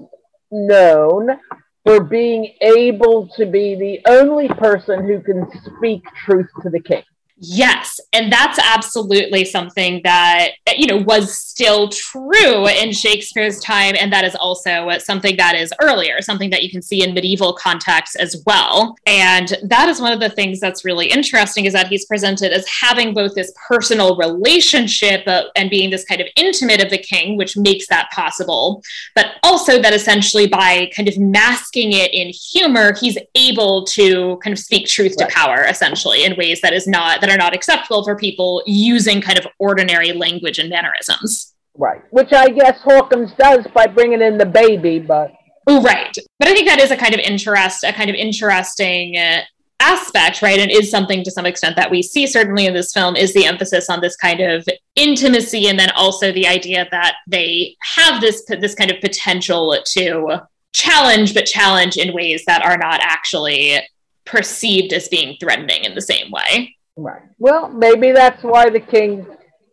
known 0.51 1.39
for 1.85 2.03
being 2.03 2.53
able 2.61 3.29
to 3.37 3.45
be 3.45 3.75
the 3.75 4.11
only 4.11 4.49
person 4.49 5.05
who 5.07 5.21
can 5.21 5.47
speak 5.77 6.03
truth 6.25 6.47
to 6.63 6.69
the 6.69 6.81
king. 6.81 7.03
Yes, 7.39 7.99
and 8.13 8.31
that's 8.31 8.57
absolutely 8.57 9.45
something 9.45 10.01
that 10.03 10.51
you 10.75 10.87
know 10.87 10.97
was 10.97 11.37
still 11.37 11.89
true 11.89 12.67
in 12.67 12.91
Shakespeare's 12.91 13.59
time, 13.59 13.95
and 13.99 14.11
that 14.11 14.25
is 14.25 14.35
also 14.35 14.89
something 14.97 15.37
that 15.37 15.55
is 15.55 15.71
earlier, 15.79 16.21
something 16.21 16.49
that 16.49 16.63
you 16.63 16.71
can 16.71 16.81
see 16.81 17.03
in 17.03 17.13
medieval 17.13 17.53
contexts 17.53 18.15
as 18.15 18.41
well. 18.47 18.95
And 19.05 19.55
that 19.63 19.87
is 19.87 20.01
one 20.01 20.13
of 20.13 20.19
the 20.19 20.29
things 20.29 20.59
that's 20.59 20.83
really 20.83 21.07
interesting 21.11 21.65
is 21.65 21.73
that 21.73 21.87
he's 21.87 22.05
presented 22.05 22.53
as 22.53 22.65
having 22.67 23.13
both 23.13 23.35
this 23.35 23.53
personal 23.67 24.17
relationship 24.17 25.21
uh, 25.27 25.43
and 25.55 25.69
being 25.69 25.89
this 25.91 26.05
kind 26.05 26.21
of 26.21 26.27
intimate 26.37 26.83
of 26.83 26.89
the 26.89 26.97
king, 26.97 27.37
which 27.37 27.55
makes 27.55 27.87
that 27.87 28.09
possible, 28.11 28.81
but 29.13 29.33
also 29.43 29.79
that 29.81 29.93
essentially 29.93 30.47
by 30.47 30.89
kind 30.95 31.07
of 31.07 31.17
masking 31.19 31.91
it 31.91 32.11
in 32.13 32.29
humor, 32.29 32.93
he's 32.99 33.17
able 33.35 33.85
to 33.85 34.37
kind 34.43 34.53
of 34.53 34.59
speak 34.59 34.87
truth 34.87 35.15
Right. 35.19 35.29
to 35.29 35.35
power, 35.35 35.63
essentially, 35.65 36.23
in 36.25 36.35
ways 36.35 36.61
that 36.61 36.73
is 36.73 36.87
not 36.87 37.21
that 37.27 37.33
are 37.33 37.37
not 37.37 37.53
acceptable 37.53 38.03
for 38.03 38.15
people 38.15 38.63
using 38.65 39.21
kind 39.21 39.37
of 39.37 39.47
ordinary 39.59 40.13
language 40.13 40.59
and 40.59 40.69
mannerisms. 40.69 41.53
Right. 41.75 42.01
Which 42.09 42.33
I 42.33 42.49
guess 42.49 42.79
Hawkins 42.81 43.31
does 43.37 43.67
by 43.73 43.87
bringing 43.87 44.21
in 44.21 44.37
the 44.37 44.45
baby, 44.45 44.99
but 44.99 45.33
Oh, 45.67 45.81
right. 45.81 46.17
But 46.39 46.47
I 46.47 46.53
think 46.53 46.67
that 46.69 46.79
is 46.79 46.91
a 46.91 46.97
kind 46.97 47.13
of 47.13 47.19
interest, 47.19 47.83
a 47.83 47.91
kind 47.91 48.09
of 48.09 48.15
interesting 48.15 49.17
uh, 49.17 49.41
aspect, 49.81 50.41
right? 50.41 50.59
And 50.59 50.71
is 50.71 50.89
something 50.89 51.23
to 51.25 51.31
some 51.31 51.45
extent 51.45 51.75
that 51.75 51.91
we 51.91 52.01
see 52.01 52.25
certainly 52.25 52.67
in 52.67 52.73
this 52.73 52.93
film 52.93 53.17
is 53.17 53.33
the 53.33 53.45
emphasis 53.45 53.89
on 53.89 53.99
this 53.99 54.15
kind 54.15 54.39
of 54.39 54.65
intimacy, 54.95 55.67
and 55.67 55.77
then 55.77 55.91
also 55.91 56.31
the 56.31 56.47
idea 56.47 56.87
that 56.91 57.15
they 57.27 57.75
have 57.97 58.21
this 58.21 58.45
this 58.45 58.75
kind 58.75 58.91
of 58.91 59.01
potential 59.01 59.77
to 59.87 60.41
challenge, 60.73 61.33
but 61.33 61.45
challenge 61.45 61.97
in 61.97 62.13
ways 62.13 62.45
that 62.45 62.63
are 62.63 62.77
not 62.77 63.01
actually 63.03 63.77
perceived 64.25 64.93
as 64.93 65.09
being 65.09 65.35
threatening 65.37 65.83
in 65.83 65.95
the 65.95 66.01
same 66.01 66.31
way. 66.31 66.76
Right. 66.97 67.21
Well, 67.37 67.69
maybe 67.69 68.11
that's 68.11 68.43
why 68.43 68.69
the 68.69 68.79
king 68.79 69.25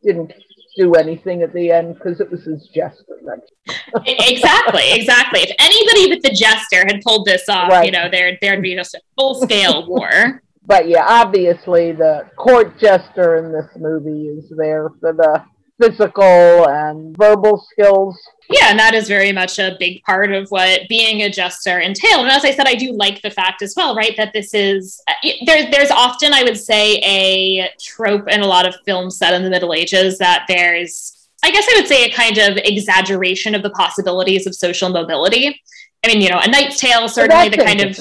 didn't 0.03 0.33
do 0.77 0.95
anything 0.95 1.43
at 1.43 1.53
the 1.53 1.71
end 1.71 1.95
because 1.95 2.21
it 2.21 2.31
was 2.31 2.45
his 2.45 2.69
jester. 2.75 3.21
exactly, 4.07 4.93
exactly. 4.93 5.41
If 5.41 5.57
anybody 5.59 6.09
but 6.09 6.23
the 6.23 6.35
jester 6.35 6.85
had 6.87 7.01
pulled 7.03 7.27
this 7.27 7.49
off, 7.49 7.71
right. 7.71 7.87
you 7.87 7.93
know, 7.93 8.09
there 8.11 8.37
there'd 8.41 8.63
be 8.63 8.75
just 8.75 8.95
a 8.95 9.01
full 9.17 9.35
scale 9.35 9.87
war. 9.89 10.43
But 10.67 10.89
yeah, 10.89 11.05
obviously 11.07 11.93
the 11.93 12.29
court 12.37 12.79
jester 12.79 13.37
in 13.37 13.53
this 13.53 13.69
movie 13.77 14.29
is 14.29 14.53
there 14.57 14.91
for 15.01 15.13
the 15.13 15.45
physical 15.81 16.69
and 16.69 17.17
verbal 17.17 17.65
skills. 17.73 18.19
Yeah, 18.51 18.71
and 18.71 18.79
that 18.79 18.95
is 18.95 19.09
very 19.09 19.33
much 19.33 19.59
a 19.59 19.77
big 19.79 20.03
part 20.03 20.33
of 20.33 20.49
what 20.51 20.83
being 20.89 21.23
a 21.23 21.31
jester 21.31 21.81
entailed. 21.81 22.23
And 22.23 22.31
as 22.31 22.45
I 22.45 22.51
said, 22.51 22.67
I 22.67 22.75
do 22.75 22.93
like 22.93 23.23
the 23.23 23.31
fact 23.31 23.63
as 23.63 23.75
well, 23.77 23.95
right, 23.95 24.15
that 24.17 24.33
this 24.33 24.53
is 24.53 25.01
there's 25.47 25.71
there's 25.71 25.91
often 25.91 26.33
I 26.33 26.43
would 26.43 26.59
say 26.59 26.99
a 26.99 27.71
trope 27.81 28.29
in 28.29 28.43
a 28.43 28.47
lot 28.47 28.67
of 28.67 28.75
films 28.85 29.17
set 29.17 29.33
in 29.35 29.43
the 29.43 29.51
Middle 29.51 29.73
Ages 29.73 30.19
that 30.19 30.45
there's 30.47 31.29
I 31.43 31.51
guess 31.51 31.67
I 31.71 31.79
would 31.79 31.89
say 31.89 32.05
a 32.05 32.11
kind 32.11 32.39
of 32.39 32.57
exaggeration 32.59 33.55
of 33.55 33.63
the 33.63 33.71
possibilities 33.71 34.47
of 34.47 34.55
social 34.55 34.89
mobility. 34.89 35.61
I 36.05 36.09
mean, 36.09 36.21
you 36.21 36.29
know, 36.29 36.39
a 36.39 36.49
Knight's 36.49 36.79
Tale 36.79 37.09
certainly 37.09 37.49
the 37.49 37.59
kind 37.59 37.81
of 37.81 37.99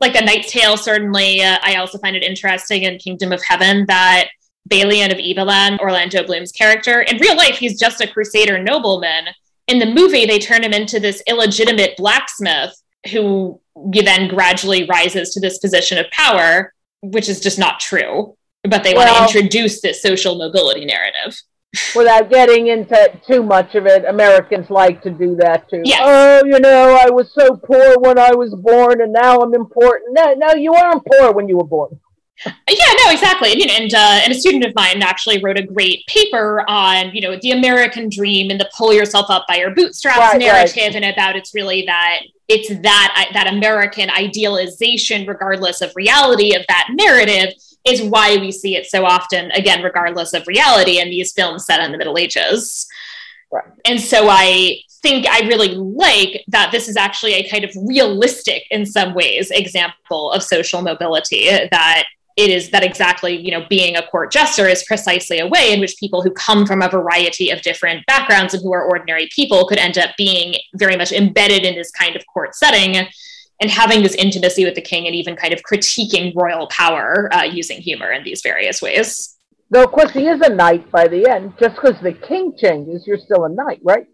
like 0.00 0.14
a 0.14 0.24
Knight's 0.24 0.52
Tale 0.52 0.76
certainly. 0.76 1.42
Uh, 1.42 1.58
I 1.62 1.76
also 1.76 1.98
find 1.98 2.16
it 2.16 2.22
interesting 2.22 2.84
in 2.84 2.98
Kingdom 2.98 3.32
of 3.32 3.42
Heaven 3.42 3.86
that 3.86 4.28
Balian 4.68 5.10
of 5.10 5.18
Ibelin, 5.18 5.78
Orlando 5.80 6.24
Bloom's 6.24 6.52
character. 6.52 7.00
In 7.00 7.18
real 7.18 7.36
life, 7.36 7.58
he's 7.58 7.78
just 7.78 8.00
a 8.00 8.06
crusader 8.06 8.62
nobleman. 8.62 9.26
In 9.70 9.78
the 9.78 9.86
movie, 9.86 10.26
they 10.26 10.40
turn 10.40 10.64
him 10.64 10.72
into 10.72 10.98
this 10.98 11.22
illegitimate 11.28 11.96
blacksmith 11.96 12.74
who 13.12 13.60
then 13.92 14.28
gradually 14.28 14.84
rises 14.86 15.32
to 15.32 15.40
this 15.40 15.58
position 15.58 15.96
of 15.96 16.10
power, 16.10 16.74
which 17.02 17.28
is 17.28 17.40
just 17.40 17.58
not 17.58 17.78
true. 17.78 18.36
But 18.64 18.82
they 18.82 18.94
well, 18.94 19.20
want 19.20 19.30
to 19.30 19.38
introduce 19.38 19.80
this 19.80 20.02
social 20.02 20.36
mobility 20.36 20.84
narrative. 20.84 21.40
Without 21.94 22.30
getting 22.30 22.66
into 22.66 23.20
too 23.24 23.44
much 23.44 23.76
of 23.76 23.86
it, 23.86 24.04
Americans 24.04 24.70
like 24.70 25.00
to 25.02 25.10
do 25.10 25.36
that 25.36 25.68
too. 25.70 25.82
Yes. 25.84 26.00
Oh, 26.02 26.44
you 26.44 26.58
know, 26.58 26.98
I 27.00 27.10
was 27.10 27.32
so 27.32 27.56
poor 27.56 27.96
when 28.00 28.18
I 28.18 28.34
was 28.34 28.52
born, 28.54 29.00
and 29.00 29.12
now 29.12 29.38
I'm 29.38 29.54
important. 29.54 30.18
No, 30.18 30.34
no, 30.34 30.54
you 30.54 30.72
weren't 30.72 31.06
poor 31.06 31.32
when 31.32 31.48
you 31.48 31.56
were 31.56 31.64
born. 31.64 32.00
Yeah, 32.46 32.94
no, 33.04 33.10
exactly. 33.10 33.52
And, 33.52 33.70
and, 33.70 33.94
uh, 33.94 34.20
and 34.24 34.32
a 34.32 34.34
student 34.34 34.64
of 34.64 34.74
mine 34.74 35.02
actually 35.02 35.42
wrote 35.42 35.58
a 35.58 35.62
great 35.62 36.06
paper 36.06 36.64
on, 36.68 37.14
you 37.14 37.20
know, 37.20 37.38
the 37.42 37.50
American 37.50 38.08
dream 38.08 38.50
and 38.50 38.58
the 38.58 38.70
pull 38.76 38.94
yourself 38.94 39.26
up 39.28 39.44
by 39.46 39.56
your 39.56 39.74
bootstraps 39.74 40.18
right, 40.18 40.38
narrative, 40.38 40.76
right. 40.76 40.94
and 40.94 41.04
about 41.04 41.36
it's 41.36 41.54
really 41.54 41.84
that 41.86 42.20
it's 42.48 42.68
that 42.80 43.30
that 43.34 43.52
American 43.52 44.08
idealization, 44.10 45.26
regardless 45.26 45.82
of 45.82 45.92
reality, 45.94 46.54
of 46.54 46.64
that 46.68 46.88
narrative 46.92 47.54
is 47.84 48.02
why 48.02 48.36
we 48.36 48.50
see 48.50 48.74
it 48.76 48.86
so 48.86 49.04
often, 49.04 49.50
again, 49.52 49.82
regardless 49.82 50.32
of 50.32 50.46
reality, 50.46 50.98
in 50.98 51.10
these 51.10 51.32
films 51.32 51.66
set 51.66 51.80
in 51.80 51.92
the 51.92 51.98
Middle 51.98 52.18
Ages. 52.18 52.86
Right. 53.52 53.64
And 53.84 54.00
so 54.00 54.28
I 54.30 54.80
think 55.02 55.26
I 55.28 55.40
really 55.46 55.74
like 55.74 56.44
that 56.48 56.72
this 56.72 56.88
is 56.88 56.96
actually 56.96 57.34
a 57.34 57.48
kind 57.48 57.64
of 57.64 57.70
realistic, 57.86 58.64
in 58.70 58.84
some 58.84 59.14
ways, 59.14 59.50
example 59.50 60.30
of 60.32 60.42
social 60.42 60.82
mobility 60.82 61.48
that 61.48 62.04
it 62.44 62.50
is 62.50 62.70
that 62.70 62.84
exactly, 62.84 63.36
you 63.36 63.50
know, 63.50 63.66
being 63.68 63.96
a 63.96 64.06
court 64.06 64.32
jester 64.32 64.66
is 64.66 64.84
precisely 64.84 65.38
a 65.38 65.46
way 65.46 65.72
in 65.72 65.80
which 65.80 65.96
people 65.98 66.22
who 66.22 66.30
come 66.30 66.66
from 66.66 66.82
a 66.82 66.88
variety 66.88 67.50
of 67.50 67.62
different 67.62 68.04
backgrounds 68.06 68.54
and 68.54 68.62
who 68.62 68.72
are 68.72 68.84
ordinary 68.84 69.28
people 69.34 69.66
could 69.66 69.78
end 69.78 69.98
up 69.98 70.10
being 70.16 70.54
very 70.74 70.96
much 70.96 71.12
embedded 71.12 71.64
in 71.64 71.74
this 71.74 71.90
kind 71.90 72.16
of 72.16 72.26
court 72.26 72.54
setting 72.54 72.96
and 73.60 73.70
having 73.70 74.02
this 74.02 74.14
intimacy 74.14 74.64
with 74.64 74.74
the 74.74 74.80
king 74.80 75.06
and 75.06 75.14
even 75.14 75.36
kind 75.36 75.52
of 75.52 75.60
critiquing 75.62 76.34
royal 76.34 76.66
power 76.68 77.28
uh, 77.32 77.42
using 77.42 77.80
humor 77.80 78.10
in 78.10 78.24
these 78.24 78.40
various 78.42 78.80
ways. 78.80 79.36
Though, 79.70 79.84
of 79.84 79.92
course, 79.92 80.10
he 80.10 80.26
is 80.26 80.40
a 80.40 80.48
knight 80.48 80.90
by 80.90 81.06
the 81.06 81.28
end. 81.28 81.54
Just 81.60 81.76
because 81.76 82.00
the 82.00 82.12
king 82.12 82.56
changes, 82.56 83.06
you're 83.06 83.18
still 83.18 83.44
a 83.44 83.48
knight, 83.48 83.80
right? 83.84 84.06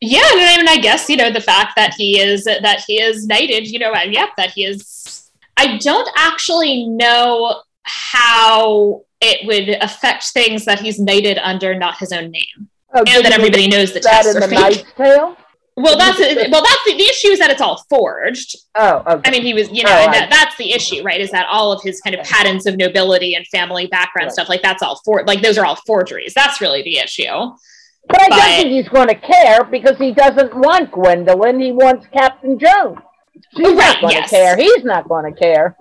Yeah, 0.00 0.22
and 0.32 0.40
I 0.40 0.56
mean, 0.56 0.68
I 0.68 0.78
guess 0.78 1.08
you 1.08 1.16
know 1.16 1.30
the 1.30 1.40
fact 1.40 1.76
that 1.76 1.94
he 1.94 2.18
is 2.18 2.44
that 2.44 2.82
he 2.86 3.00
is 3.00 3.26
knighted. 3.26 3.68
You 3.68 3.78
know, 3.78 3.92
and 3.92 4.12
yeah, 4.12 4.26
that 4.36 4.50
he 4.50 4.64
is. 4.64 5.30
I 5.56 5.76
don't 5.78 6.08
actually 6.16 6.88
know 6.88 7.62
how 7.84 9.02
it 9.20 9.46
would 9.46 9.82
affect 9.82 10.24
things 10.30 10.64
that 10.64 10.80
he's 10.80 10.98
knighted 10.98 11.38
under 11.38 11.74
not 11.74 11.98
his 11.98 12.12
own 12.12 12.30
name, 12.30 12.68
oh, 12.94 13.04
and 13.06 13.24
that 13.24 13.32
everybody 13.32 13.68
knows 13.68 13.92
the 13.92 14.00
that 14.00 14.26
in 14.26 14.40
the 14.40 14.46
Knight's 14.46 14.84
Tale. 14.96 15.36
Well, 15.74 15.96
that's 15.96 16.18
well, 16.18 16.62
that's 16.62 16.84
the, 16.84 16.94
the, 16.98 17.02
issue 17.02 17.28
is 17.28 17.38
that 17.38 17.50
it's 17.50 17.62
all 17.62 17.82
forged. 17.88 18.56
Oh, 18.74 19.02
okay. 19.06 19.22
I 19.24 19.30
mean, 19.30 19.42
he 19.42 19.54
was, 19.54 19.70
you 19.70 19.82
know, 19.84 19.90
oh, 19.90 20.04
and 20.04 20.12
that, 20.12 20.28
that's 20.28 20.54
the 20.58 20.70
issue, 20.72 21.02
right? 21.02 21.18
Is 21.18 21.30
that 21.30 21.46
all 21.50 21.72
of 21.72 21.82
his 21.82 21.98
kind 22.02 22.14
of 22.14 22.26
patents 22.26 22.66
of 22.66 22.76
nobility 22.76 23.36
and 23.36 23.46
family 23.46 23.86
background 23.86 24.26
right. 24.26 24.32
stuff, 24.32 24.50
like 24.50 24.60
that's 24.60 24.82
all 24.82 25.00
for, 25.02 25.24
like 25.24 25.40
those 25.40 25.56
are 25.56 25.64
all 25.64 25.76
forgeries. 25.86 26.34
That's 26.34 26.60
really 26.60 26.82
the 26.82 26.98
issue. 26.98 27.24
But 28.06 28.20
I 28.20 28.28
but, 28.28 28.36
don't 28.36 28.56
think 28.56 28.68
he's 28.68 28.88
going 28.90 29.08
to 29.08 29.14
care 29.14 29.64
because 29.64 29.96
he 29.96 30.12
doesn't 30.12 30.54
want 30.54 30.90
Gwendolyn. 30.90 31.58
He 31.58 31.72
wants 31.72 32.06
Captain 32.08 32.58
Jones. 32.58 32.98
She's 33.56 33.68
right, 33.68 33.76
not 33.76 34.00
going 34.02 34.14
to 34.14 34.20
yes. 34.20 34.30
care. 34.30 34.56
He's 34.56 34.84
not 34.84 35.08
going 35.08 35.32
to 35.32 35.40
care 35.40 35.74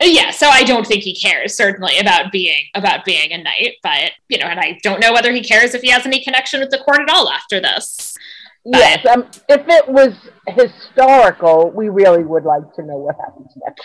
yeah 0.00 0.30
so 0.30 0.48
i 0.48 0.62
don't 0.62 0.86
think 0.86 1.02
he 1.02 1.14
cares 1.14 1.54
certainly 1.54 1.98
about 1.98 2.32
being 2.32 2.64
about 2.74 3.04
being 3.04 3.32
a 3.32 3.42
knight 3.42 3.74
but 3.82 4.12
you 4.28 4.38
know 4.38 4.46
and 4.46 4.58
i 4.58 4.78
don't 4.82 5.00
know 5.00 5.12
whether 5.12 5.32
he 5.32 5.42
cares 5.42 5.74
if 5.74 5.82
he 5.82 5.90
has 5.90 6.06
any 6.06 6.22
connection 6.22 6.60
with 6.60 6.70
the 6.70 6.78
court 6.78 7.00
at 7.00 7.10
all 7.10 7.30
after 7.30 7.60
this. 7.60 8.16
But, 8.64 8.78
yes 8.78 9.06
um, 9.06 9.26
if 9.48 9.66
it 9.68 9.88
was 9.88 10.14
historical 10.48 11.70
we 11.70 11.88
really 11.88 12.24
would 12.24 12.44
like 12.44 12.72
to 12.74 12.82
know 12.82 12.98
what 12.98 13.16
happens 13.16 13.52
next. 13.66 13.84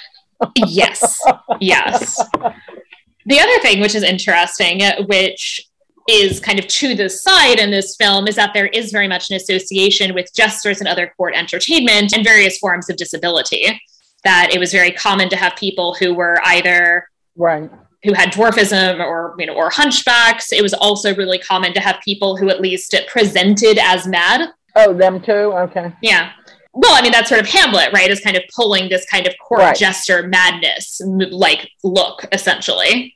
Yes 0.68 1.22
yes. 1.62 2.22
The 3.26 3.40
other 3.40 3.60
thing 3.62 3.80
which 3.80 3.96
is 3.96 4.04
interesting 4.04 4.82
which 5.08 5.70
is 6.08 6.40
kind 6.40 6.60
of 6.60 6.68
to 6.68 6.94
the 6.94 7.10
side 7.10 7.58
in 7.58 7.72
this 7.72 7.96
film 7.96 8.28
is 8.28 8.36
that 8.36 8.52
there 8.54 8.68
is 8.68 8.92
very 8.92 9.08
much 9.08 9.30
an 9.30 9.38
association 9.38 10.14
with 10.14 10.34
jesters 10.36 10.80
and 10.80 10.88
other 10.88 11.12
court 11.18 11.34
entertainment 11.36 12.14
and 12.14 12.24
various 12.24 12.58
forms 12.58 12.90
of 12.90 12.98
disability 12.98 13.80
that 14.26 14.49
it 14.52 14.60
was 14.60 14.72
very 14.72 14.91
common 14.91 15.30
to 15.30 15.38
have 15.38 15.56
people 15.56 15.93
who 15.93 16.14
were 16.14 16.41
either 16.43 17.07
right. 17.38 17.69
who 18.03 18.14
had 18.14 18.34
dwarfism 18.34 18.99
or 18.99 19.35
you 19.39 19.45
know 19.45 19.53
or 19.53 19.69
hunchbacks. 19.69 20.52
It 20.52 20.61
was 20.61 20.73
also 20.73 21.15
really 21.15 21.39
common 21.39 21.73
to 21.73 21.80
have 21.80 22.02
people 22.03 22.35
who 22.35 22.49
at 22.49 22.60
least 22.60 22.93
presented 23.07 23.77
as 23.80 24.06
mad. 24.06 24.49
Oh 24.76 24.93
them 24.93 25.22
too? 25.22 25.31
Okay. 25.31 25.93
Yeah. 26.02 26.31
Well 26.77 26.93
i 26.93 27.02
mean 27.02 27.14
that's 27.14 27.30
sort 27.30 27.39
of 27.39 27.47
hamlet 27.47 27.93
right? 27.93 28.10
Is 28.10 28.19
kind 28.19 28.35
of 28.35 28.43
pulling 28.53 28.89
this 28.89 29.06
kind 29.06 29.27
of 29.27 29.34
court 29.41 29.61
right. 29.61 29.77
jester 29.77 30.27
madness 30.27 30.99
like 31.06 31.69
look 31.84 32.26
essentially. 32.34 33.15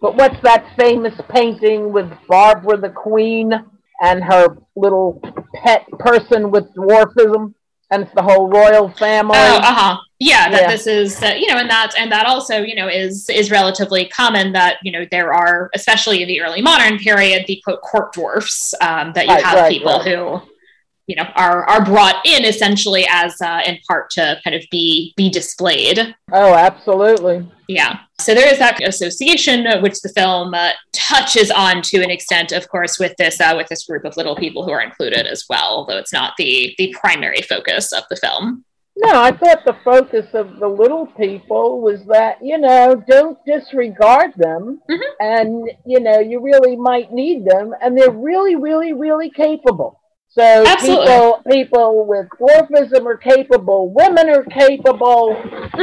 But 0.00 0.14
what's 0.16 0.40
that 0.42 0.64
famous 0.78 1.14
painting 1.28 1.92
with 1.92 2.12
barbara 2.28 2.76
the 2.76 2.90
queen 2.90 3.52
and 4.00 4.22
her 4.22 4.56
little 4.76 5.20
pet 5.54 5.86
person 5.98 6.50
with 6.50 6.72
dwarfism? 6.74 7.54
And 7.90 8.02
it's 8.02 8.14
the 8.14 8.22
whole 8.22 8.48
royal 8.48 8.90
family. 8.90 9.38
Oh, 9.38 9.56
uh 9.56 9.74
huh. 9.74 9.96
Yeah, 10.20 10.50
that 10.50 10.62
yeah. 10.62 10.70
this 10.70 10.86
is 10.88 11.22
uh, 11.22 11.34
you 11.38 11.46
know, 11.46 11.58
and 11.58 11.70
that 11.70 11.94
and 11.96 12.10
that 12.10 12.26
also 12.26 12.62
you 12.62 12.74
know 12.74 12.88
is 12.88 13.28
is 13.30 13.50
relatively 13.52 14.08
common 14.08 14.52
that 14.52 14.78
you 14.82 14.90
know 14.90 15.06
there 15.10 15.32
are 15.32 15.70
especially 15.74 16.22
in 16.22 16.28
the 16.28 16.40
early 16.40 16.60
modern 16.60 16.98
period 16.98 17.44
the 17.46 17.60
quote 17.64 17.80
court 17.82 18.12
dwarfs 18.12 18.74
um, 18.80 19.12
that 19.14 19.26
you 19.26 19.34
right, 19.34 19.44
have 19.44 19.58
right, 19.58 19.70
people 19.70 19.98
right. 19.98 20.08
who 20.08 20.40
you 21.06 21.14
know 21.14 21.22
are 21.36 21.64
are 21.68 21.84
brought 21.84 22.26
in 22.26 22.44
essentially 22.44 23.06
as 23.08 23.40
uh, 23.40 23.62
in 23.64 23.78
part 23.86 24.10
to 24.10 24.40
kind 24.42 24.56
of 24.56 24.64
be 24.72 25.14
be 25.16 25.30
displayed. 25.30 26.14
Oh, 26.32 26.52
absolutely. 26.52 27.48
Yeah. 27.68 28.00
So 28.20 28.34
there 28.34 28.52
is 28.52 28.58
that 28.58 28.82
association, 28.82 29.68
uh, 29.68 29.80
which 29.80 30.00
the 30.00 30.08
film 30.08 30.52
uh, 30.52 30.72
touches 30.92 31.52
on 31.52 31.80
to 31.82 32.02
an 32.02 32.10
extent, 32.10 32.50
of 32.50 32.68
course, 32.68 32.98
with 32.98 33.14
this 33.18 33.40
uh, 33.40 33.54
with 33.56 33.68
this 33.68 33.86
group 33.86 34.04
of 34.04 34.16
little 34.16 34.34
people 34.34 34.64
who 34.64 34.72
are 34.72 34.80
included 34.80 35.28
as 35.28 35.44
well, 35.48 35.76
although 35.76 35.98
it's 35.98 36.12
not 36.12 36.34
the 36.38 36.74
the 36.76 36.92
primary 37.00 37.42
focus 37.42 37.92
of 37.92 38.02
the 38.10 38.16
film. 38.16 38.64
No, 39.00 39.22
I 39.22 39.30
thought 39.30 39.64
the 39.64 39.76
focus 39.84 40.26
of 40.34 40.58
the 40.58 40.68
little 40.68 41.06
people 41.06 41.80
was 41.80 42.04
that 42.06 42.38
you 42.42 42.58
know 42.58 43.02
don't 43.06 43.38
disregard 43.46 44.32
them, 44.36 44.80
mm-hmm. 44.90 45.00
and 45.20 45.70
you 45.86 46.00
know 46.00 46.18
you 46.18 46.40
really 46.40 46.76
might 46.76 47.12
need 47.12 47.44
them, 47.44 47.74
and 47.80 47.96
they're 47.96 48.10
really, 48.10 48.56
really, 48.56 48.92
really 48.92 49.30
capable. 49.30 50.00
So 50.30 50.42
Absolutely. 50.42 51.06
people 51.06 51.42
people 51.50 52.06
with 52.06 52.26
dwarfism 52.40 53.06
are 53.06 53.16
capable, 53.16 53.92
women 53.92 54.28
are 54.28 54.44
capable. 54.44 55.34
Mm-hmm 55.34 55.82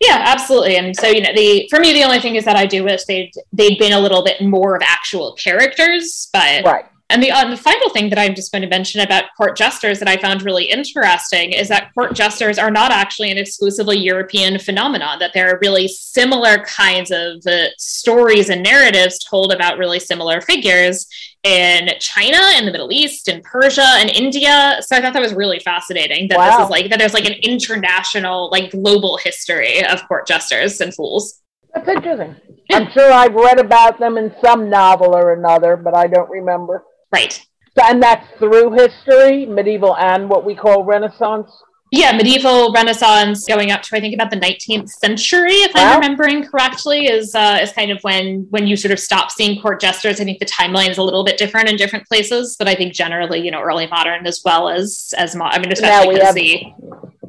yeah, 0.00 0.22
absolutely. 0.26 0.76
And 0.76 0.94
so, 0.96 1.08
you 1.08 1.20
know, 1.20 1.32
the 1.34 1.66
for 1.68 1.80
me, 1.80 1.92
the 1.92 2.04
only 2.04 2.20
thing 2.20 2.36
is 2.36 2.44
that 2.44 2.56
I 2.56 2.66
do 2.66 2.84
wish 2.84 3.04
they'd 3.04 3.32
they'd 3.52 3.78
been 3.78 3.92
a 3.92 4.00
little 4.00 4.24
bit 4.24 4.40
more 4.40 4.76
of 4.76 4.82
actual 4.84 5.34
characters, 5.34 6.28
but 6.32 6.64
right. 6.64 6.86
And 7.08 7.22
the, 7.22 7.30
uh, 7.30 7.48
the 7.48 7.56
final 7.56 7.88
thing 7.90 8.10
that 8.10 8.18
I'm 8.18 8.34
just 8.34 8.50
going 8.50 8.62
to 8.62 8.68
mention 8.68 9.00
about 9.00 9.26
court 9.36 9.56
jesters 9.56 10.00
that 10.00 10.08
I 10.08 10.16
found 10.16 10.42
really 10.42 10.64
interesting 10.64 11.52
is 11.52 11.68
that 11.68 11.94
court 11.94 12.14
jesters 12.14 12.58
are 12.58 12.70
not 12.70 12.90
actually 12.90 13.30
an 13.30 13.38
exclusively 13.38 13.96
European 13.96 14.58
phenomenon, 14.58 15.20
that 15.20 15.32
there 15.32 15.48
are 15.48 15.58
really 15.62 15.86
similar 15.86 16.64
kinds 16.64 17.12
of 17.12 17.46
uh, 17.46 17.66
stories 17.78 18.50
and 18.50 18.60
narratives 18.60 19.20
told 19.22 19.52
about 19.52 19.78
really 19.78 20.00
similar 20.00 20.40
figures 20.40 21.06
in 21.44 21.90
China, 22.00 22.40
in 22.58 22.66
the 22.66 22.72
Middle 22.72 22.90
East, 22.90 23.28
in 23.28 23.40
Persia, 23.42 23.86
and 23.98 24.10
India. 24.10 24.78
So 24.80 24.96
I 24.96 25.00
thought 25.00 25.12
that 25.12 25.22
was 25.22 25.32
really 25.32 25.60
fascinating 25.60 26.26
that 26.28 26.38
wow. 26.38 26.58
this 26.58 26.64
is 26.64 26.70
like, 26.70 26.90
that 26.90 26.98
there's 26.98 27.14
like 27.14 27.26
an 27.26 27.34
international, 27.34 28.50
like 28.50 28.72
global 28.72 29.16
history 29.16 29.84
of 29.86 30.06
court 30.08 30.26
jesters 30.26 30.80
and 30.80 30.92
fools. 30.92 31.40
That's 31.72 31.88
interesting. 31.88 32.34
I'm 32.72 32.90
sure 32.90 33.12
I've 33.12 33.34
read 33.34 33.60
about 33.60 34.00
them 34.00 34.18
in 34.18 34.34
some 34.42 34.68
novel 34.68 35.14
or 35.14 35.34
another, 35.34 35.76
but 35.76 35.96
I 35.96 36.08
don't 36.08 36.28
remember. 36.28 36.82
Right. 37.12 37.44
So, 37.76 37.84
and 37.84 38.02
that's 38.02 38.26
through 38.38 38.72
history, 38.72 39.46
medieval 39.46 39.96
and 39.96 40.28
what 40.28 40.44
we 40.44 40.54
call 40.54 40.84
Renaissance? 40.84 41.50
Yeah, 41.92 42.16
medieval 42.16 42.72
Renaissance 42.72 43.46
going 43.46 43.70
up 43.70 43.80
to 43.82 43.96
I 43.96 44.00
think 44.00 44.14
about 44.14 44.30
the 44.30 44.36
19th 44.36 44.88
century, 44.88 45.52
if 45.52 45.74
wow. 45.74 45.92
I'm 45.92 46.00
remembering 46.00 46.44
correctly, 46.44 47.06
is 47.06 47.34
uh, 47.34 47.58
is 47.62 47.72
kind 47.72 47.90
of 47.90 48.00
when 48.02 48.46
when 48.50 48.66
you 48.66 48.76
sort 48.76 48.92
of 48.92 48.98
stop 48.98 49.30
seeing 49.30 49.60
court 49.60 49.80
jesters. 49.80 50.20
I 50.20 50.24
think 50.24 50.40
the 50.40 50.46
timeline 50.46 50.90
is 50.90 50.98
a 50.98 51.02
little 51.02 51.22
bit 51.22 51.38
different 51.38 51.68
in 51.68 51.76
different 51.76 52.06
places, 52.08 52.56
but 52.58 52.66
I 52.66 52.74
think 52.74 52.92
generally, 52.92 53.40
you 53.40 53.52
know, 53.52 53.60
early 53.60 53.86
modern 53.86 54.26
as 54.26 54.42
well 54.44 54.68
as 54.68 55.14
as 55.16 55.36
mo- 55.36 55.44
I 55.44 55.58
mean, 55.58 55.70
especially 55.70 56.14
because 56.14 56.26
have- 56.26 56.34
the 56.34 56.72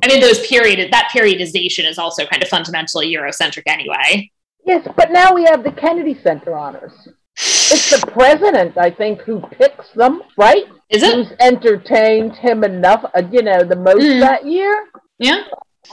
I 0.03 0.07
mean, 0.07 0.21
those 0.21 0.45
period 0.47 0.91
that 0.91 1.11
periodization 1.13 1.87
is 1.87 1.97
also 1.97 2.25
kind 2.25 2.41
of 2.41 2.49
fundamentally 2.49 3.13
Eurocentric 3.13 3.63
anyway. 3.67 4.31
Yes, 4.65 4.87
but 4.97 5.11
now 5.11 5.33
we 5.33 5.43
have 5.45 5.63
the 5.63 5.71
Kennedy 5.71 6.19
Center 6.23 6.55
honors. 6.55 6.93
It's 7.39 7.91
the 7.91 8.07
president, 8.07 8.77
I 8.77 8.89
think, 8.89 9.22
who 9.22 9.41
picks 9.41 9.91
them, 9.91 10.23
right? 10.38 10.65
Is 10.89 11.03
it? 11.03 11.14
Who's 11.14 11.31
entertained 11.39 12.35
him 12.35 12.64
enough, 12.64 13.05
uh, 13.14 13.22
you 13.31 13.43
know, 13.43 13.64
the 13.64 13.76
most 13.76 14.01
mm. 14.01 14.19
that 14.22 14.45
year? 14.45 14.88
Yeah. 15.19 15.43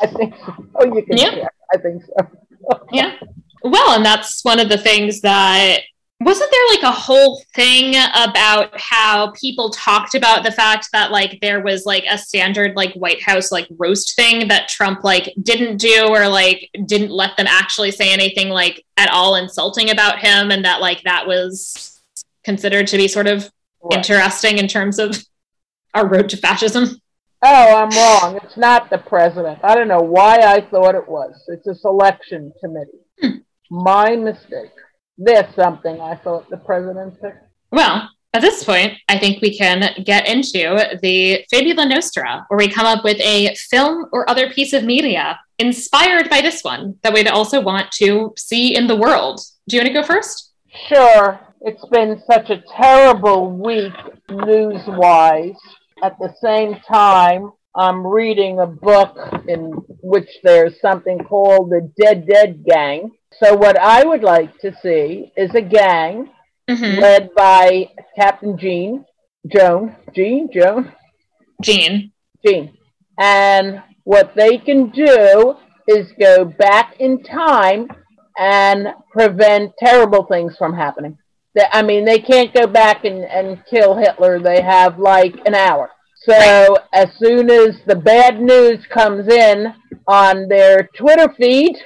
I 0.00 0.06
think 0.06 0.34
so. 0.36 0.54
Oh, 0.76 0.84
you 0.86 1.04
can 1.04 1.16
yeah. 1.16 1.30
check. 1.30 1.54
I 1.74 1.78
think 1.78 2.02
so. 2.04 2.80
yeah. 2.92 3.16
Well, 3.62 3.96
and 3.96 4.04
that's 4.04 4.44
one 4.44 4.60
of 4.60 4.68
the 4.68 4.78
things 4.78 5.20
that 5.20 5.80
wasn't 6.24 6.50
there 6.50 6.68
like 6.70 6.82
a 6.82 6.90
whole 6.90 7.42
thing 7.54 7.94
about 8.14 8.70
how 8.80 9.30
people 9.32 9.68
talked 9.70 10.14
about 10.14 10.42
the 10.42 10.50
fact 10.50 10.88
that 10.92 11.10
like 11.10 11.38
there 11.42 11.60
was 11.62 11.84
like 11.84 12.04
a 12.08 12.16
standard 12.16 12.74
like 12.74 12.94
white 12.94 13.22
house 13.22 13.52
like 13.52 13.68
roast 13.78 14.16
thing 14.16 14.48
that 14.48 14.68
trump 14.68 15.04
like 15.04 15.34
didn't 15.42 15.76
do 15.76 16.06
or 16.08 16.26
like 16.26 16.70
didn't 16.86 17.10
let 17.10 17.36
them 17.36 17.46
actually 17.46 17.90
say 17.90 18.10
anything 18.12 18.48
like 18.48 18.84
at 18.96 19.10
all 19.10 19.36
insulting 19.36 19.90
about 19.90 20.18
him 20.18 20.50
and 20.50 20.64
that 20.64 20.80
like 20.80 21.02
that 21.02 21.26
was 21.26 22.00
considered 22.42 22.86
to 22.86 22.96
be 22.96 23.06
sort 23.06 23.26
of 23.26 23.50
right. 23.82 23.98
interesting 23.98 24.58
in 24.58 24.66
terms 24.66 24.98
of 24.98 25.22
our 25.94 26.08
road 26.08 26.28
to 26.28 26.36
fascism. 26.36 27.00
Oh 27.42 27.76
i'm 27.76 27.90
wrong. 27.90 28.40
It's 28.42 28.56
not 28.56 28.88
the 28.88 28.98
president. 28.98 29.58
I 29.62 29.74
don't 29.74 29.88
know 29.88 30.00
why 30.00 30.38
i 30.38 30.60
thought 30.60 30.94
it 30.94 31.06
was. 31.06 31.44
It's 31.48 31.66
a 31.66 31.74
selection 31.74 32.52
committee. 32.60 32.98
Hmm. 33.20 33.36
my 33.70 34.16
mistake 34.16 34.70
there's 35.16 35.54
something 35.54 36.00
I 36.00 36.16
thought 36.16 36.50
the 36.50 36.56
president 36.56 37.14
said. 37.20 37.40
Well, 37.70 38.08
at 38.32 38.42
this 38.42 38.64
point, 38.64 38.94
I 39.08 39.18
think 39.18 39.40
we 39.40 39.56
can 39.56 40.02
get 40.04 40.26
into 40.26 40.98
the 41.02 41.44
Fabula 41.50 41.86
Nostra, 41.86 42.44
where 42.48 42.58
we 42.58 42.68
come 42.68 42.84
up 42.86 43.04
with 43.04 43.20
a 43.20 43.54
film 43.70 44.06
or 44.12 44.28
other 44.28 44.50
piece 44.50 44.72
of 44.72 44.82
media 44.82 45.38
inspired 45.58 46.28
by 46.28 46.40
this 46.40 46.64
one 46.64 46.96
that 47.02 47.12
we'd 47.12 47.28
also 47.28 47.60
want 47.60 47.92
to 47.92 48.34
see 48.36 48.74
in 48.74 48.88
the 48.88 48.96
world. 48.96 49.40
Do 49.68 49.76
you 49.76 49.82
want 49.82 49.94
to 49.94 50.00
go 50.00 50.02
first? 50.02 50.52
Sure. 50.88 51.38
It's 51.60 51.84
been 51.86 52.20
such 52.30 52.50
a 52.50 52.62
terrible 52.76 53.52
week 53.52 53.94
news 54.28 54.82
wise. 54.88 55.54
At 56.02 56.18
the 56.18 56.34
same 56.42 56.74
time, 56.80 57.52
I'm 57.76 58.06
reading 58.06 58.58
a 58.58 58.66
book 58.66 59.16
in 59.48 59.72
which 60.02 60.28
there's 60.42 60.80
something 60.80 61.18
called 61.20 61.70
the 61.70 61.90
Dead 62.00 62.26
Dead 62.26 62.64
Gang. 62.64 63.12
So, 63.42 63.56
what 63.56 63.78
I 63.78 64.04
would 64.04 64.22
like 64.22 64.58
to 64.60 64.74
see 64.82 65.32
is 65.36 65.54
a 65.54 65.60
gang 65.60 66.30
mm-hmm. 66.68 67.00
led 67.00 67.34
by 67.34 67.90
Captain 68.16 68.58
Jean, 68.58 69.04
Joan, 69.46 69.96
Jean, 70.14 70.48
Joan, 70.52 70.92
Jean, 71.62 72.12
Jean. 72.44 72.76
And 73.18 73.82
what 74.04 74.34
they 74.34 74.58
can 74.58 74.90
do 74.90 75.54
is 75.88 76.12
go 76.18 76.44
back 76.44 76.96
in 77.00 77.22
time 77.22 77.88
and 78.38 78.88
prevent 79.12 79.72
terrible 79.78 80.24
things 80.24 80.56
from 80.56 80.74
happening. 80.74 81.18
I 81.72 81.82
mean, 81.82 82.04
they 82.04 82.18
can't 82.18 82.52
go 82.52 82.66
back 82.66 83.04
and, 83.04 83.24
and 83.24 83.62
kill 83.70 83.96
Hitler. 83.96 84.40
They 84.40 84.60
have 84.60 84.98
like 84.98 85.34
an 85.46 85.54
hour. 85.54 85.90
So 86.28 86.78
as 86.92 87.08
soon 87.18 87.50
as 87.50 87.76
the 87.86 87.96
bad 87.96 88.40
news 88.40 88.84
comes 88.86 89.28
in 89.28 89.72
on 90.08 90.48
their 90.48 90.88
Twitter 90.96 91.32
feed, 91.38 91.76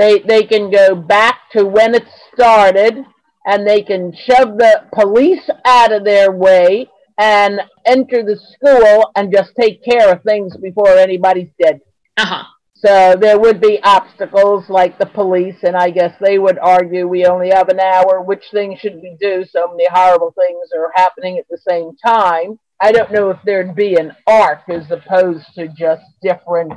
they 0.00 0.20
they 0.20 0.44
can 0.44 0.70
go 0.70 0.94
back 0.94 1.50
to 1.52 1.64
when 1.64 1.94
it 1.94 2.06
started 2.32 3.04
and 3.46 3.66
they 3.66 3.82
can 3.82 4.12
shove 4.12 4.56
the 4.58 4.84
police 4.92 5.48
out 5.64 5.92
of 5.92 6.04
their 6.04 6.32
way 6.32 6.88
and 7.18 7.60
enter 7.86 8.22
the 8.22 8.38
school 8.54 9.10
and 9.14 9.32
just 9.32 9.50
take 9.58 9.84
care 9.84 10.10
of 10.10 10.22
things 10.22 10.56
before 10.56 10.88
anybody's 10.96 11.50
dead. 11.62 11.80
Uh-huh. 12.16 12.44
So 12.74 13.14
there 13.20 13.38
would 13.38 13.60
be 13.60 13.78
obstacles 13.82 14.64
like 14.70 14.98
the 14.98 15.04
police, 15.04 15.56
and 15.64 15.76
I 15.76 15.90
guess 15.90 16.14
they 16.18 16.38
would 16.38 16.58
argue 16.58 17.06
we 17.06 17.26
only 17.26 17.50
have 17.50 17.68
an 17.68 17.78
hour. 17.78 18.22
Which 18.22 18.44
things 18.50 18.80
should 18.80 18.94
we 18.94 19.18
do? 19.20 19.44
So 19.44 19.68
many 19.68 19.86
horrible 19.92 20.32
things 20.32 20.70
are 20.74 20.90
happening 20.94 21.36
at 21.36 21.44
the 21.50 21.58
same 21.68 21.94
time. 22.02 22.58
I 22.82 22.92
don't 22.92 23.12
know 23.12 23.30
if 23.30 23.38
there'd 23.44 23.74
be 23.74 23.96
an 23.96 24.16
arc 24.26 24.68
as 24.68 24.90
opposed 24.90 25.46
to 25.54 25.68
just 25.68 26.02
different 26.22 26.72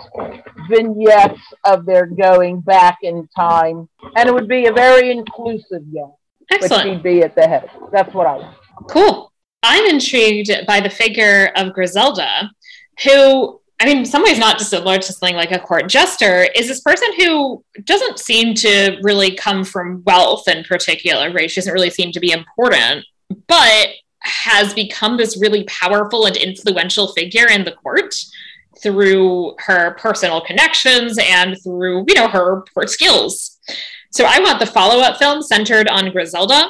vignettes 0.70 1.42
of 1.66 1.86
their 1.86 2.06
going 2.06 2.60
back 2.60 2.98
in 3.04 3.28
time. 3.36 3.88
And 4.18 4.28
it 4.28 4.34
would 4.34 4.50
be 4.50 4.66
a 4.66 4.74
very 4.74 5.12
inclusive 5.12 5.82
game. 5.94 6.12
Excellent. 6.52 6.84
But 6.84 6.84
she'd 6.84 7.04
be 7.04 7.22
at 7.24 7.36
the 7.36 7.48
head. 7.48 7.70
That's 7.92 8.14
what 8.14 8.28
I 8.28 8.36
want. 8.36 8.58
Cool. 8.90 9.32
I'm 9.64 9.86
intrigued 9.86 10.52
by 10.68 10.82
the 10.82 10.90
figure 10.90 11.52
of 11.56 11.72
Griselda, 11.72 12.52
who, 13.06 13.62
I 13.80 13.86
mean, 13.86 14.00
in 14.00 14.06
some 14.06 14.24
ways 14.24 14.38
not 14.38 14.58
dissimilar 14.58 14.98
to 14.98 15.14
something 15.14 15.38
like 15.38 15.54
a 15.54 15.60
court 15.60 15.88
jester, 15.88 16.48
is 16.54 16.68
this 16.68 16.82
person 16.82 17.08
who 17.18 17.64
doesn't 17.86 18.20
seem 18.20 18.56
to 18.56 18.98
really 19.04 19.36
come 19.36 19.64
from 19.64 20.04
wealth 20.06 20.50
in 20.50 20.66
particular, 20.66 21.32
right? 21.32 21.50
She 21.50 21.62
doesn't 21.62 21.74
really 21.74 21.90
seem 21.90 22.12
to 22.12 22.20
be 22.20 22.32
important, 22.32 23.06
but 23.48 23.88
has 24.24 24.74
become 24.74 25.18
this 25.18 25.40
really 25.40 25.64
powerful 25.66 26.26
and 26.26 26.38
influential 26.38 27.14
figure 27.14 27.48
in 27.48 27.64
the 27.64 27.72
court 27.72 28.16
through 28.82 29.56
her 29.60 29.92
personal 29.96 30.42
connections 30.42 31.18
and 31.22 31.62
through, 31.64 32.06
you 32.08 32.16
know, 32.16 32.28
her 32.28 32.64
court 32.74 32.90
skills. 32.90 33.60
So 34.12 34.26
I 34.26 34.40
want 34.40 34.60
the 34.60 34.66
follow-up 34.66 35.18
film 35.18 35.42
centered 35.42 35.88
on 35.88 36.12
Griselda, 36.12 36.70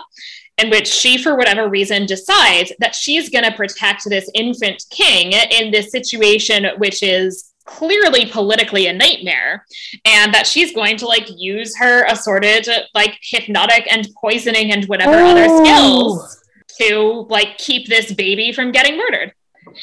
in 0.57 0.69
which 0.69 0.87
she, 0.87 1.17
for 1.17 1.35
whatever 1.35 1.67
reason, 1.69 2.05
decides 2.05 2.71
that 2.79 2.95
she's 2.95 3.29
going 3.29 3.43
to 3.43 3.51
protect 3.51 4.03
this 4.05 4.29
infant 4.33 4.83
king 4.91 5.33
in 5.33 5.71
this 5.71 5.91
situation, 5.91 6.65
which 6.77 7.01
is 7.01 7.51
clearly 7.65 8.25
politically 8.25 8.87
a 8.87 8.93
nightmare 8.93 9.65
and 10.05 10.33
that 10.33 10.45
she's 10.45 10.75
going 10.75 10.97
to 10.97 11.05
like 11.05 11.27
use 11.37 11.77
her 11.77 12.03
assorted 12.07 12.67
like 12.93 13.17
hypnotic 13.21 13.87
and 13.89 14.09
poisoning 14.19 14.73
and 14.73 14.83
whatever 14.85 15.13
oh. 15.13 15.29
other 15.29 15.47
skills 15.63 16.42
to 16.79 17.25
like 17.29 17.57
keep 17.57 17.87
this 17.87 18.13
baby 18.13 18.51
from 18.51 18.71
getting 18.71 18.97
murdered. 18.97 19.33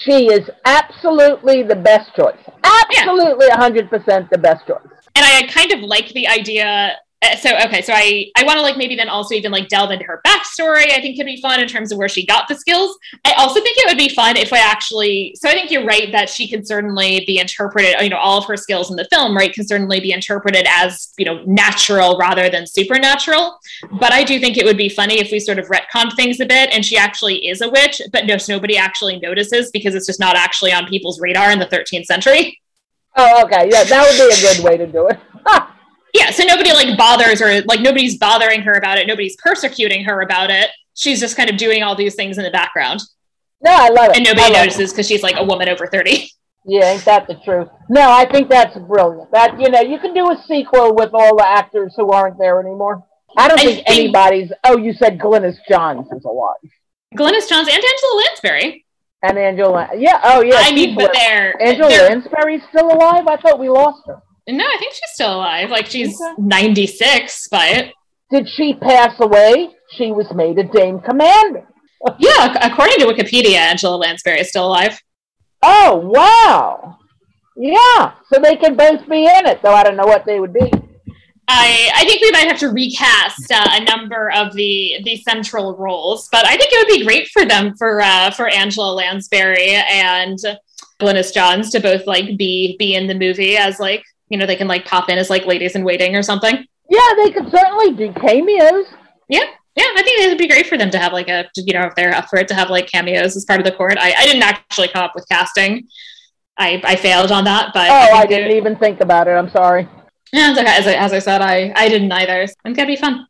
She 0.05 0.27
is 0.27 0.49
absolutely 0.65 1.63
the 1.63 1.77
best 1.77 2.15
choice. 2.15 2.39
Absolutely 2.63 3.47
yeah. 3.47 3.57
100% 3.57 4.31
the 4.31 4.39
best 4.39 4.67
choice. 4.67 4.79
And 5.17 5.25
I 5.25 5.47
kind 5.49 5.73
of 5.73 5.81
like 5.81 6.09
the 6.11 6.29
idea 6.29 6.97
Uh, 7.23 7.37
so 7.37 7.55
okay 7.59 7.83
so 7.83 7.93
i 7.95 8.31
i 8.35 8.43
want 8.45 8.57
to 8.57 8.63
like 8.63 8.79
maybe 8.79 8.97
then 8.97 9.11
also 9.11 9.35
even 9.35 9.53
like 9.53 9.69
delve 9.69 9.91
into 9.91 10.07
her 10.07 10.23
backstory 10.27 10.91
i 10.91 11.01
think 11.03 11.19
could 11.19 11.27
be 11.27 11.39
fun 11.43 11.61
in 11.61 11.69
terms 11.69 11.93
of 11.93 11.99
where 11.99 12.09
she 12.09 12.25
got 12.25 12.49
the 12.49 12.55
skills. 12.55 12.97
I 13.27 13.35
also 13.37 13.61
think 13.61 13.77
it 13.77 13.87
would 13.89 13.99
be 13.99 14.09
fun 14.09 14.39
if 14.39 14.55
i 14.55 14.59
actually 14.59 15.37
so 15.39 15.47
i 15.47 15.53
think 15.53 15.71
you're 15.71 15.85
right 15.85 16.11
that 16.13 16.31
she 16.31 16.49
can 16.49 16.65
certainly 16.65 17.23
be 17.27 17.39
interpreted 17.39 17.95
you 18.01 18.09
know 18.09 18.17
all 18.17 18.39
of 18.39 18.47
her 18.47 18.57
skills 18.57 18.91
in 18.91 18.97
the 18.97 19.07
film 19.13 19.37
right 19.37 19.53
can 19.53 19.67
certainly 19.67 20.01
be 20.01 20.13
interpreted 20.13 20.67
as 20.67 21.13
you 21.19 21.27
know 21.27 21.43
natural 21.45 22.17
rather 22.17 22.49
than 22.49 22.67
supernatural. 22.67 23.59
But 24.01 24.13
i 24.13 24.25
do 24.25 24.41
think 24.41 24.57
it 24.57 24.65
would 24.65 24.79
be 24.79 24.89
funny 24.89 25.21
if 25.21 25.31
we 25.31 25.41
sort 25.41 25.59
of 25.59 25.67
retconned 25.67 26.17
things 26.17 26.41
a 26.41 26.47
bit 26.47 26.71
and 26.73 26.83
she 26.83 26.97
actually 26.97 27.47
is 27.49 27.61
a 27.61 27.69
witch 27.69 28.01
but 28.15 28.25
no 28.25 28.39
nobody 28.49 28.79
actually 28.79 29.19
notices 29.19 29.71
because 29.73 29.95
it's 29.95 30.07
just 30.07 30.21
not 30.21 30.37
actually 30.37 30.73
on 30.73 30.87
people's 30.87 31.21
radar 31.21 31.51
in 31.51 31.59
the 31.59 31.67
13th 31.67 32.07
century. 32.07 32.59
Oh 33.15 33.45
okay 33.45 33.69
yeah 33.71 33.85
that 33.85 34.09
would 34.09 34.17
be 34.17 34.35
a 34.35 34.55
good 34.55 34.65
way 34.65 34.79
to 34.79 34.87
do 34.87 35.09
it 35.09 35.21
yeah 36.21 36.31
so 36.31 36.45
nobody 36.45 36.73
like 36.73 36.97
bothers 36.97 37.41
or 37.41 37.63
like 37.63 37.81
nobody's 37.81 38.19
bothering 38.19 38.63
her 38.63 38.75
about 38.75 38.99
it. 38.99 39.07
Nobody's 39.07 39.37
persecuting 39.37 40.05
her 40.05 40.21
about 40.23 40.51
it. 40.51 40.71
She's 40.95 41.21
just 41.21 41.37
kind 41.37 41.51
of 41.51 41.57
doing 41.57 41.83
all 41.83 41.95
these 41.95 42.15
things 42.15 42.39
in 42.39 42.45
the 42.45 42.51
background. 42.51 43.01
No 43.63 43.71
i 43.73 43.89
love 43.89 44.11
it. 44.11 44.17
And 44.17 44.25
nobody 44.25 44.53
notices 44.53 44.93
because 44.93 45.07
she's 45.07 45.23
like 45.23 45.37
a 45.37 45.45
woman 45.45 45.69
over 45.69 45.87
30 45.87 46.31
yeah 46.67 46.93
ain't 46.93 47.05
that 47.07 47.27
the 47.27 47.35
truth? 47.45 47.69
No 47.89 48.11
i 48.11 48.25
think 48.31 48.49
that's 48.49 48.77
brilliant. 48.79 49.31
That 49.33 49.59
you 49.61 49.71
know 49.71 49.81
you 49.81 49.99
can 49.99 50.15
do 50.15 50.31
a 50.31 50.43
sequel 50.47 50.95
with 50.95 51.11
all 51.15 51.37
the 51.37 51.47
actors 51.47 51.95
who 51.97 52.11
aren't 52.11 52.39
there 52.39 52.61
anymore. 52.61 53.05
I 53.37 53.49
don't 53.49 53.59
think, 53.59 53.87
think 53.87 53.99
anybody's 53.99 54.53
oh 54.65 54.77
you 54.77 54.93
said 54.93 55.19
glynis 55.19 55.57
johns 55.69 56.07
is 56.13 56.25
alive. 56.25 56.71
Glynis 57.17 57.49
Johns 57.49 57.69
and 57.69 57.77
Angela 57.77 58.23
Lansbury. 58.25 58.85
And 59.23 59.37
Angela, 59.37 59.89
yeah, 59.97 60.21
oh 60.25 60.43
yeah. 60.43 60.57
I 60.57 60.73
mean, 60.73 60.95
but 60.95 61.13
they're 61.13 61.61
Angela 61.61 61.89
they're- 61.91 62.09
Lansbury's 62.09 62.63
still 62.71 62.87
alive. 62.91 63.27
I 63.27 63.37
thought 63.37 63.59
we 63.59 63.69
lost 63.69 64.07
her. 64.07 64.23
No, 64.57 64.65
I 64.65 64.77
think 64.79 64.93
she's 64.95 65.11
still 65.15 65.37
alive. 65.37 65.71
Like 65.71 65.87
she's 65.87 66.21
Okay. 66.21 66.35
96, 66.39 67.49
but 67.51 67.93
Did 68.31 68.49
she 68.49 68.75
pass 68.75 69.19
away? 69.21 69.71
She 69.91 70.13
was 70.13 70.33
made 70.35 70.59
a 70.59 70.65
Dame 70.65 71.01
Commander. 71.01 71.67
yeah, 72.19 72.57
according 72.63 72.99
to 72.99 73.07
Wikipedia, 73.07 73.57
Angela 73.57 73.97
Lansbury 73.97 74.41
is 74.41 74.49
still 74.49 74.67
alive. 74.69 75.01
Oh 75.63 75.97
wow! 76.03 76.97
Yeah, 77.57 78.13
so 78.33 78.41
they 78.41 78.57
can 78.57 78.75
both 78.77 79.07
be 79.09 79.27
in 79.27 79.47
it, 79.47 79.61
though 79.63 79.75
I 79.75 79.83
don't 79.83 79.97
know 79.97 80.07
what 80.07 80.25
they 80.25 80.41
would 80.41 80.55
be. 80.55 80.73
I, 81.53 81.91
I 81.97 82.05
think 82.05 82.23
we 82.23 82.31
might 82.31 82.47
have 82.47 82.61
to 82.61 82.69
recast 82.69 83.51
uh, 83.53 83.69
a 83.73 83.85
number 83.85 84.31
of 84.33 84.55
the 84.55 85.01
the 85.05 85.17
central 85.17 85.77
roles, 85.77 86.29
but 86.31 86.47
I 86.47 86.57
think 86.57 86.73
it 86.73 86.79
would 86.79 86.99
be 86.99 87.05
great 87.05 87.29
for 87.29 87.45
them 87.45 87.75
for 87.77 88.01
uh, 88.01 88.31
for 88.31 88.49
Angela 88.49 88.95
Lansbury 88.95 89.73
and 89.73 90.39
Glynis 91.01 91.35
Johns 91.35 91.71
to 91.73 91.81
both 91.81 92.07
like 92.07 92.39
be 92.39 92.77
be 92.79 92.95
in 92.95 93.09
the 93.09 93.15
movie 93.15 93.57
as 93.57 93.81
like 93.81 94.05
you 94.31 94.39
know 94.39 94.47
they 94.47 94.57
can 94.57 94.69
like 94.69 94.87
pop 94.87 95.09
in 95.11 95.19
as 95.19 95.29
like 95.29 95.45
ladies 95.45 95.75
in 95.75 95.85
waiting 95.85 96.17
or 96.17 96.23
something. 96.23 96.65
Yeah, 96.89 97.01
they 97.23 97.31
could 97.31 97.51
certainly 97.51 97.93
do 97.93 98.13
cameos. 98.15 98.87
Yeah, 99.29 99.45
Yeah, 99.77 99.85
I 99.97 100.03
think 100.03 100.21
it 100.23 100.29
would 100.29 100.39
be 100.39 100.49
great 100.49 100.67
for 100.67 100.77
them 100.79 100.91
to 100.91 100.99
have 100.99 101.13
like 101.13 101.29
a 101.29 101.45
you 101.57 101.75
know 101.75 101.83
if 101.87 101.95
they're 101.95 102.15
up 102.15 102.29
for 102.31 102.39
it 102.39 102.49
to 102.49 102.55
have 102.55 102.71
like 102.71 102.87
cameos 102.91 103.37
as 103.37 103.45
part 103.45 103.61
of 103.61 103.67
the 103.67 103.73
court. 103.73 103.97
I, 103.99 104.13
I 104.17 104.25
didn't 104.27 104.43
actually 104.43 104.89
come 104.89 105.03
up 105.05 105.13
with 105.15 105.29
casting. 105.29 105.87
I, 106.59 106.81
I 106.85 106.97
failed 106.97 107.31
on 107.33 107.45
that, 107.45 107.71
but 107.73 107.89
Oh, 107.91 108.17
I 108.19 108.23
it- 108.25 108.29
didn't 108.29 108.53
even 108.57 108.77
think 108.77 109.01
about 109.01 109.29
it. 109.29 109.33
I'm 109.33 109.51
sorry. 109.51 109.89
Yeah, 110.33 110.51
it's 110.51 110.59
okay. 110.61 110.77
As 110.77 110.87
I, 110.87 110.93
as 110.95 111.13
I 111.13 111.19
said, 111.19 111.41
I, 111.43 111.73
I 111.75 111.89
didn't 111.89 112.13
either. 112.13 112.43
It's 112.43 112.55
gonna 112.65 112.87
be 112.87 112.97
fun. 112.97 113.27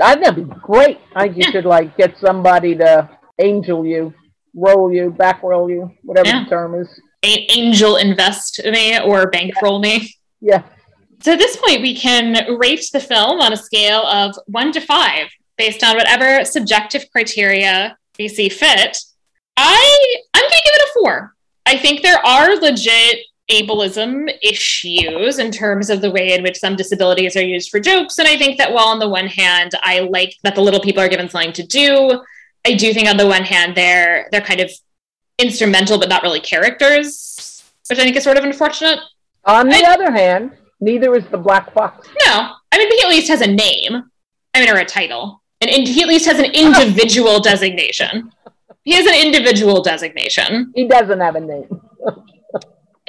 I 0.00 0.14
think 0.14 0.24
that'd 0.24 0.48
be 0.48 0.54
great. 0.62 0.98
I 1.14 1.24
think 1.24 1.36
you 1.36 1.42
Yeah. 1.44 1.50
should 1.50 1.64
like 1.66 1.96
get 1.96 2.16
somebody 2.18 2.74
to 2.76 3.08
angel 3.40 3.84
you, 3.84 4.14
roll 4.54 4.92
you, 4.92 5.10
back 5.10 5.42
roll 5.42 5.68
you, 5.70 5.90
whatever 6.02 6.28
Yeah. 6.28 6.44
the 6.44 6.50
term 6.50 6.74
is. 6.80 6.88
A- 7.24 7.46
angel 7.52 7.96
invest 7.96 8.60
me 8.64 8.98
or 9.00 9.28
bankroll 9.30 9.78
me. 9.80 10.14
Yeah. 10.42 10.62
So 11.22 11.32
at 11.32 11.38
this 11.38 11.56
point, 11.56 11.80
we 11.80 11.96
can 11.96 12.56
rate 12.58 12.84
the 12.92 13.00
film 13.00 13.40
on 13.40 13.52
a 13.52 13.56
scale 13.56 14.04
of 14.06 14.36
one 14.46 14.72
to 14.72 14.80
five 14.80 15.28
based 15.56 15.84
on 15.84 15.96
whatever 15.96 16.44
subjective 16.44 17.06
criteria 17.12 17.96
we 18.18 18.28
see 18.28 18.48
fit. 18.48 18.98
I 19.56 20.16
I'm 20.34 20.42
gonna 20.42 20.50
give 20.64 20.74
it 20.74 20.88
a 20.88 20.92
four. 20.94 21.34
I 21.64 21.78
think 21.78 22.02
there 22.02 22.24
are 22.26 22.56
legit 22.56 23.18
ableism 23.50 24.32
issues 24.42 25.38
in 25.38 25.50
terms 25.50 25.90
of 25.90 26.00
the 26.00 26.10
way 26.10 26.34
in 26.34 26.42
which 26.42 26.58
some 26.58 26.74
disabilities 26.74 27.36
are 27.36 27.44
used 27.44 27.70
for 27.70 27.78
jokes. 27.78 28.18
And 28.18 28.26
I 28.26 28.36
think 28.36 28.58
that 28.58 28.72
while 28.72 28.86
on 28.86 28.98
the 28.98 29.08
one 29.08 29.26
hand, 29.26 29.72
I 29.82 30.00
like 30.00 30.36
that 30.42 30.54
the 30.54 30.62
little 30.62 30.80
people 30.80 31.02
are 31.02 31.08
given 31.08 31.28
something 31.28 31.52
to 31.52 31.62
do, 31.62 32.22
I 32.64 32.74
do 32.74 32.92
think 32.94 33.08
on 33.08 33.16
the 33.16 33.26
one 33.26 33.42
hand 33.42 33.76
they're 33.76 34.28
they're 34.32 34.40
kind 34.40 34.60
of 34.60 34.70
instrumental 35.38 35.98
but 35.98 36.08
not 36.08 36.22
really 36.22 36.40
characters, 36.40 37.62
which 37.88 37.98
I 37.98 38.04
think 38.04 38.16
is 38.16 38.24
sort 38.24 38.38
of 38.38 38.44
unfortunate. 38.44 38.98
On 39.44 39.68
the 39.68 39.76
I- 39.84 39.92
other 39.92 40.10
hand, 40.12 40.52
neither 40.80 41.14
is 41.14 41.24
the 41.26 41.38
black 41.38 41.72
fox. 41.72 42.08
No, 42.26 42.52
I 42.72 42.78
mean, 42.78 42.90
he 42.90 43.02
at 43.02 43.08
least 43.08 43.28
has 43.28 43.40
a 43.40 43.46
name. 43.46 44.02
I 44.54 44.60
mean, 44.60 44.70
or 44.70 44.78
a 44.78 44.84
title. 44.84 45.42
And, 45.60 45.70
and 45.70 45.86
he 45.86 46.02
at 46.02 46.08
least 46.08 46.26
has 46.26 46.38
an 46.38 46.46
individual 46.52 47.40
designation. 47.50 48.32
He 48.84 48.94
has 48.94 49.06
an 49.06 49.14
individual 49.14 49.82
designation. 49.82 50.72
He 50.74 50.86
doesn't 50.88 51.20
have 51.20 51.36
a 51.36 51.40
name. 51.40 51.68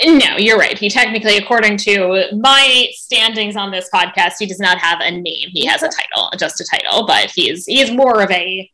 No, 0.06 0.38
you're 0.38 0.58
right. 0.58 0.76
He 0.78 0.90
technically, 0.90 1.38
according 1.38 1.78
to 1.78 2.26
my 2.40 2.88
standings 2.94 3.56
on 3.56 3.70
this 3.70 3.90
podcast, 3.94 4.34
he 4.40 4.48
does 4.48 4.60
not 4.60 4.80
have 4.80 5.00
a 5.02 5.12
name. 5.12 5.50
He 5.50 5.66
has 5.68 5.84
a 5.84 5.88
title, 5.88 6.32
just 6.40 6.60
a 6.60 6.66
title, 6.66 7.06
but 7.06 7.30
he's 7.30 7.68
he 7.68 7.80
is 7.80 7.92
more 7.92 8.24
of 8.24 8.32
a 8.32 8.70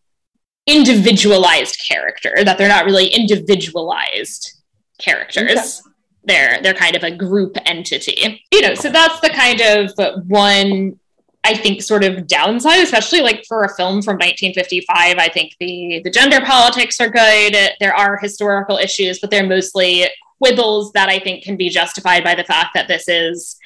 individualized 0.65 1.77
character. 1.85 2.35
That 2.45 2.57
they're 2.57 2.69
not 2.69 2.85
really 2.85 3.07
individualized 3.07 4.61
characters. 4.97 5.81
They're 6.29 6.61
they're 6.61 6.73
kind 6.73 6.95
of 6.95 7.03
a 7.03 7.11
group 7.11 7.57
entity. 7.65 8.43
You 8.53 8.61
know, 8.61 8.75
so 8.75 8.89
that's 8.89 9.19
the 9.19 9.29
kind 9.29 9.59
of 9.61 9.91
one 10.27 10.99
I 11.43 11.55
think 11.55 11.81
sort 11.81 12.03
of 12.03 12.27
downside, 12.27 12.79
especially 12.79 13.21
like 13.21 13.43
for 13.47 13.63
a 13.63 13.75
film 13.75 14.01
from 14.01 14.15
1955. 14.17 15.17
I 15.17 15.27
think 15.29 15.55
the 15.59 16.01
the 16.03 16.11
gender 16.11 16.39
politics 16.41 17.01
are 17.01 17.09
good. 17.09 17.55
There 17.79 17.95
are 17.95 18.17
historical 18.17 18.77
issues, 18.77 19.19
but 19.19 19.31
they're 19.31 19.47
mostly 19.47 20.05
quibbles 20.41 20.91
that 20.93 21.09
I 21.09 21.19
think 21.19 21.43
can 21.43 21.57
be 21.57 21.69
justified 21.69 22.23
by 22.23 22.35
the 22.35 22.43
fact 22.43 22.69
that 22.75 22.87
this 22.87 23.07
is 23.07 23.57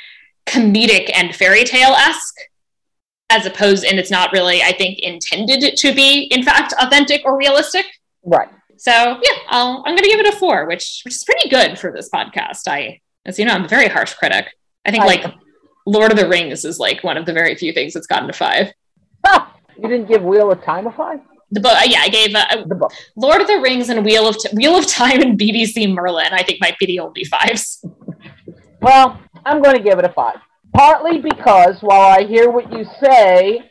comedic 0.45 1.11
and 1.14 1.35
fairy 1.35 1.64
tale 1.64 1.94
esque, 1.94 2.35
as 3.30 3.45
opposed, 3.45 3.84
and 3.85 3.99
it's 3.99 4.11
not 4.11 4.31
really, 4.31 4.61
I 4.61 4.72
think, 4.72 4.99
intended 4.99 5.76
to 5.76 5.94
be, 5.94 6.23
in 6.31 6.44
fact, 6.44 6.73
authentic 6.80 7.22
or 7.26 7.38
realistic. 7.38 7.85
Right. 8.23 8.49
So 8.78 8.91
yeah, 8.91 9.38
I'll, 9.50 9.84
I'm 9.86 9.95
going 9.95 10.04
to 10.04 10.10
give 10.10 10.20
it 10.20 10.34
a 10.34 10.38
four, 10.38 10.66
which 10.68 11.02
which 11.06 11.16
is 11.16 11.24
pretty 11.24 11.50
good 11.50 11.80
for 11.80 11.91
this 11.91 12.10
podcast. 12.10 12.68
I, 12.68 13.02
as 13.26 13.40
you 13.40 13.45
know, 13.45 13.54
I'm 13.54 13.66
a 13.66 13.68
very 13.68 13.88
harsh 13.88 14.14
critic. 14.14 14.48
I 14.86 14.91
think 14.91 15.04
like. 15.06 15.26
Lord 15.86 16.12
of 16.12 16.18
the 16.18 16.30
Rings 16.30 16.64
is 16.64 16.80
like 16.80 17.04
one 17.04 17.18
of 17.18 17.26
the 17.26 17.34
very 17.34 17.56
few 17.56 17.74
things 17.74 17.94
that's 17.94 18.08
gotten 18.08 18.28
to 18.28 18.34
five. 18.34 18.72
Ah, 19.26 19.54
you 19.78 19.90
didn't 19.90 20.08
give 20.08 20.24
Wheel 20.24 20.50
of 20.50 20.64
Time 20.64 20.88
a 20.88 20.91
five? 20.94 21.20
The 21.52 21.60
book, 21.60 21.78
yeah, 21.88 22.00
I 22.00 22.08
gave 22.08 22.34
uh, 22.34 22.64
The 22.66 22.76
book. 22.76 22.94
Lord 23.18 23.41
of 23.41 23.48
the 23.48 23.60
Rings 23.60 23.90
and 23.90 24.06
Wheel 24.06 24.28
of 24.30 24.38
T- 24.38 24.48
Wheel 24.56 24.78
of 24.78 24.88
Time 24.88 25.22
and 25.22 25.38
BBC 25.38 25.94
Merlin. 25.94 26.32
I 26.32 26.41
think 26.41 26.62
might 26.62 26.80
be 26.80 26.86
the 26.86 27.00
only 27.00 27.26
fives. 27.26 27.84
Well, 28.82 29.20
I'm 29.45 29.62
going 29.62 29.76
to 29.76 29.84
give 29.84 30.00
it 30.00 30.06
a 30.06 30.14
five. 30.14 30.38
Partly 30.74 31.20
because 31.20 31.82
while 31.82 32.18
I 32.18 32.24
hear 32.24 32.50
what 32.50 32.72
you 32.72 32.86
say 33.02 33.70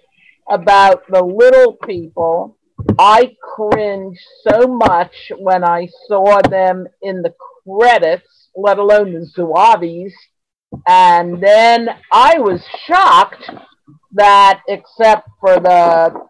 about 0.50 1.02
the 1.08 1.22
little 1.24 1.74
people, 1.74 2.56
I 2.98 3.36
cringed 3.42 4.20
so 4.48 4.66
much 4.66 5.32
when 5.38 5.64
I 5.64 5.88
saw 6.06 6.40
them 6.42 6.86
in 7.02 7.22
the 7.22 7.34
credits, 7.66 8.48
let 8.56 8.78
alone 8.78 9.12
the 9.12 9.26
Zouaves. 9.36 10.12
And 10.86 11.42
then 11.42 11.88
I 12.10 12.38
was 12.38 12.62
shocked 12.86 13.50
that, 14.12 14.62
except 14.68 15.28
for 15.40 15.56
the 15.56 16.26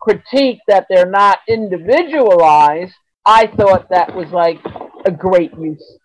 critique 0.00 0.60
that 0.68 0.86
they're 0.88 1.10
not 1.10 1.38
individualized, 1.48 2.94
I 3.26 3.46
thought 3.46 3.88
that 3.90 4.14
was 4.14 4.30
like 4.30 4.60
a 5.04 5.10
great 5.10 5.52
use 5.58 5.98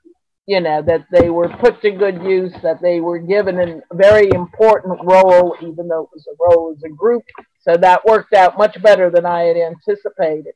you 0.48 0.62
know, 0.62 0.82
that 0.84 1.06
they 1.12 1.30
were 1.30 1.50
put 1.60 1.82
to 1.82 1.92
good 1.92 2.22
use, 2.22 2.54
that 2.62 2.82
they 2.82 3.00
were 3.00 3.20
given 3.20 3.58
a 3.60 3.82
very 3.96 4.30
important 4.32 5.00
role, 5.04 5.56
even 5.62 5.88
though 5.88 6.04
it 6.04 6.10
was 6.14 6.28
a 6.28 6.36
role 6.40 6.74
as 6.76 6.84
a 6.84 6.90
group. 6.90 7.24
So 7.68 7.78
that 7.78 8.06
worked 8.06 8.34
out 8.34 8.58
much 8.58 8.80
better 8.82 9.10
than 9.10 9.26
I 9.26 9.42
had 9.44 9.58
anticipated. 9.58 10.54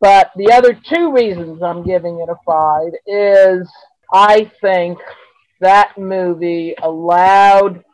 But 0.00 0.30
the 0.36 0.52
other 0.52 0.72
two 0.74 1.12
reasons 1.12 1.62
I'm 1.62 1.84
giving 1.84 2.20
it 2.20 2.28
a 2.30 2.36
five 2.46 2.92
is 3.06 3.70
I 4.12 4.50
think 4.60 4.98
that 5.60 5.96
movie 5.98 6.74
allowed 6.82 7.84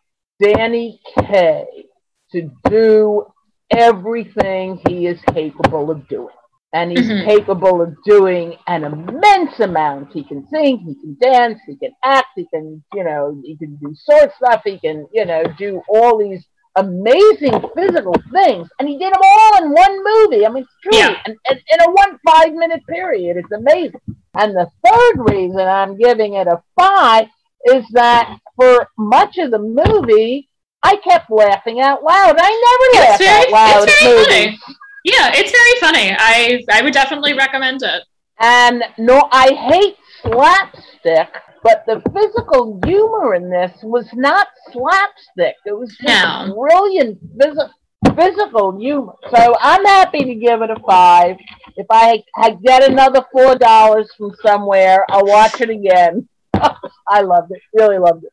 Danny 0.41 1.01
Kaye 1.19 1.87
to 2.33 2.51
do 2.69 3.27
everything 3.71 4.81
he 4.89 5.07
is 5.07 5.21
capable 5.33 5.91
of 5.91 6.07
doing 6.09 6.35
and 6.75 6.91
he's 6.91 7.07
Mhm. 7.07 7.25
capable 7.27 7.83
of 7.83 7.95
doing 8.05 8.57
an 8.67 8.85
immense 8.85 9.61
amount. 9.61 10.11
He 10.13 10.25
can 10.25 10.47
sing, 10.49 10.79
he 10.79 10.95
can 10.95 11.17
dance, 11.21 11.61
he 11.67 11.77
can 11.77 11.93
act, 12.03 12.29
he 12.35 12.47
can, 12.47 12.83
you 12.95 13.05
know, 13.05 13.39
he 13.45 13.57
can 13.57 13.77
do 13.77 13.95
sword 13.95 14.33
stuff, 14.33 14.63
he 14.65 14.79
can, 14.79 15.07
you 15.13 15.27
know, 15.27 15.43
do 15.59 15.83
all 15.89 16.17
these 16.17 16.47
amazing 16.77 17.61
physical 17.77 18.15
things, 18.33 18.69
and 18.79 18.89
he 18.89 18.99
did 18.99 19.13
them 19.13 19.21
all 19.23 19.63
in 19.65 19.73
one 19.73 20.05
movie. 20.05 20.47
I 20.47 20.49
mean, 20.51 20.63
it's 20.65 20.73
truly, 20.83 20.99
Yeah. 20.99 21.17
in, 21.27 21.33
in, 21.51 21.57
in 21.73 21.81
a 21.87 21.91
one 21.93 22.19
five 22.27 22.53
minute 22.55 22.83
period, 22.89 23.37
it's 23.37 23.53
amazing. 23.53 24.01
And 24.35 24.55
the 24.57 24.69
third 24.85 25.33
reason 25.35 25.61
I'm 25.61 25.97
giving 25.99 26.35
it 26.35 26.47
a 26.47 26.63
five 26.79 27.27
is 27.67 27.85
that 27.93 28.39
for 28.57 28.89
much 28.99 29.39
of 29.39 29.51
the 29.51 29.59
movie, 29.59 30.49
I 30.83 30.97
kept 30.97 31.31
laughing 31.31 31.81
out 31.81 32.03
loud. 32.03 32.37
I 32.39 32.89
never 32.95 33.07
laugh 33.07 33.19
very- 33.19 33.47
out 33.47 33.51
loud 33.53 33.83
it's 33.89 34.03
very 34.03 34.17
movies. 34.17 34.27
funny. 34.27 34.77
Yeah, 35.05 35.31
it's 35.35 35.51
very 35.51 35.81
funny. 35.81 36.17
I 36.19 36.61
I 36.71 36.83
would 36.83 36.93
definitely 36.93 37.35
recommend 37.35 37.83
it. 37.83 38.03
And 38.41 38.83
no, 38.99 39.29
I 39.31 39.53
hate 39.53 39.97
slapstick, 40.23 41.29
but 41.63 41.85
the 41.87 42.01
physical 42.13 42.81
humor 42.85 43.35
in 43.35 43.51
this 43.51 43.73
was 43.83 44.07
not 44.15 44.49
slapstick. 44.73 45.57
It 45.65 45.77
was 45.77 45.91
just 45.97 46.25
No. 46.25 46.55
brilliant 46.55 47.39
phys- 47.39 47.71
physical 48.17 48.79
humor. 48.79 49.15
So 49.35 49.57
I'm 49.61 49.85
happy 49.85 50.25
to 50.25 50.35
give 50.35 50.63
it 50.63 50.71
a 50.71 50.77
five. 50.87 51.37
If 51.77 51.87
I, 51.91 52.23
I 52.37 52.51
get 52.63 52.89
another 52.91 53.25
four 53.33 53.57
dollars 53.57 54.11
from 54.17 54.33
somewhere, 54.43 55.05
I'll 55.11 55.25
watch 55.27 55.61
it 55.61 55.71
again. 55.71 56.29
I 57.09 57.23
loved 57.23 57.53
it. 57.53 57.61
Really 57.73 57.99
loved 57.99 58.25
it. 58.25 58.33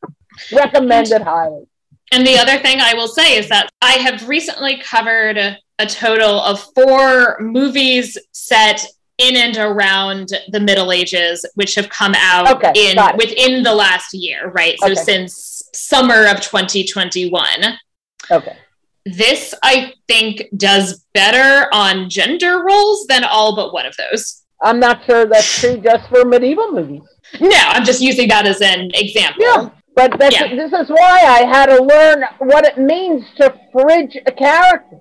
Recommend 0.55 1.11
it 1.11 1.21
highly. 1.21 1.65
And 2.11 2.25
the 2.25 2.37
other 2.37 2.57
thing 2.57 2.79
I 2.81 2.93
will 2.95 3.07
say 3.07 3.37
is 3.37 3.47
that 3.49 3.69
I 3.81 3.91
have 3.93 4.27
recently 4.27 4.77
covered 4.79 5.37
a 5.37 5.85
total 5.85 6.41
of 6.41 6.59
four 6.73 7.37
movies 7.39 8.17
set 8.31 8.83
in 9.19 9.35
and 9.35 9.57
around 9.57 10.29
the 10.49 10.59
Middle 10.59 10.91
Ages, 10.91 11.45
which 11.55 11.75
have 11.75 11.89
come 11.89 12.13
out 12.17 12.49
Okay, 12.51 12.71
in 12.75 12.97
within 13.17 13.63
the 13.63 13.73
last 13.73 14.13
year, 14.13 14.49
right? 14.51 14.79
So 14.79 14.87
Okay. 14.91 14.95
since 14.95 15.61
summer 15.73 16.25
of 16.27 16.41
2021. 16.41 17.43
Okay. 18.31 18.57
This, 19.05 19.53
I 19.63 19.93
think, 20.07 20.43
does 20.55 21.05
better 21.13 21.67
on 21.73 22.09
gender 22.09 22.63
roles 22.63 23.05
than 23.07 23.23
all 23.23 23.55
but 23.55 23.73
one 23.73 23.85
of 23.85 23.95
those. 23.97 24.43
I'm 24.61 24.79
not 24.79 25.05
sure 25.05 25.25
that's 25.25 25.59
true 25.59 25.77
just 25.77 26.09
for 26.09 26.25
medieval 26.25 26.71
movies. 26.71 27.01
No, 27.39 27.49
I'm 27.55 27.85
just 27.85 28.01
using 28.01 28.27
that 28.29 28.45
as 28.45 28.61
an 28.61 28.91
example. 28.93 29.43
Yeah, 29.43 29.69
but 29.95 30.17
that's, 30.19 30.35
Yeah. 30.39 30.53
this 30.55 30.73
is 30.73 30.89
why 30.89 31.21
I 31.25 31.39
had 31.45 31.67
to 31.67 31.81
learn 31.83 32.23
what 32.39 32.65
it 32.65 32.77
means 32.77 33.25
to 33.37 33.53
fridge 33.71 34.17
a 34.25 34.31
character, 34.31 34.97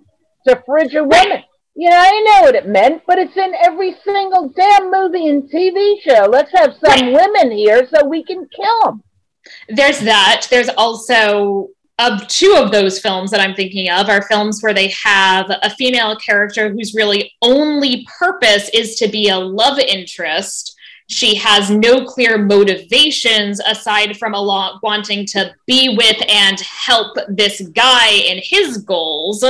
to 0.47 0.62
fridge 0.65 0.95
a 0.95 1.03
woman. 1.05 1.43
You 1.79 1.89
know, 1.89 1.97
I 1.97 2.21
know 2.23 2.43
what 2.43 2.57
it 2.57 2.67
meant, 2.67 3.05
but 3.07 3.21
it's 3.21 3.37
in 3.37 3.55
every 3.63 3.95
single 4.05 4.49
damn 4.49 4.91
movie 4.91 5.29
and 5.29 5.49
TV 5.49 6.03
show. 6.03 6.27
Let's 6.29 6.51
have 6.51 6.75
some 6.85 7.13
women 7.13 7.53
here 7.53 7.87
so 7.95 8.05
we 8.05 8.25
can 8.25 8.49
kill 8.49 8.81
them. 8.85 9.03
There's 9.69 10.01
that. 10.01 10.49
There's 10.51 10.71
also 10.71 11.69
of 12.01 12.27
two 12.27 12.57
of 12.59 12.73
those 12.73 12.99
films 12.99 13.31
that 13.31 13.41
I'm 13.41 13.55
thinking 13.55 13.91
of 13.91 14.09
are 14.09 14.23
films 14.23 14.61
where 14.61 14.75
they 14.75 14.93
have 15.05 15.49
a 15.63 15.71
female 15.71 16.17
character 16.17 16.69
whose 16.69 16.97
really 16.97 17.33
only 17.43 18.05
purpose 18.19 18.69
is 18.71 18.97
to 18.97 19.07
be 19.07 19.29
a 19.29 19.39
love 19.39 19.79
interest. 19.79 20.77
She 21.07 21.37
has 21.37 21.71
no 21.71 22.05
clear 22.05 22.39
motivations 22.39 23.61
aside 23.61 24.17
from 24.17 24.35
a 24.35 24.41
lot 24.41 24.81
wanting 24.83 25.27
to 25.27 25.55
be 25.69 25.95
with 25.97 26.21
and 26.29 26.59
help 26.59 27.17
this 27.29 27.61
guy 27.69 28.11
in 28.11 28.41
his 28.43 28.79
goals. 28.79 29.45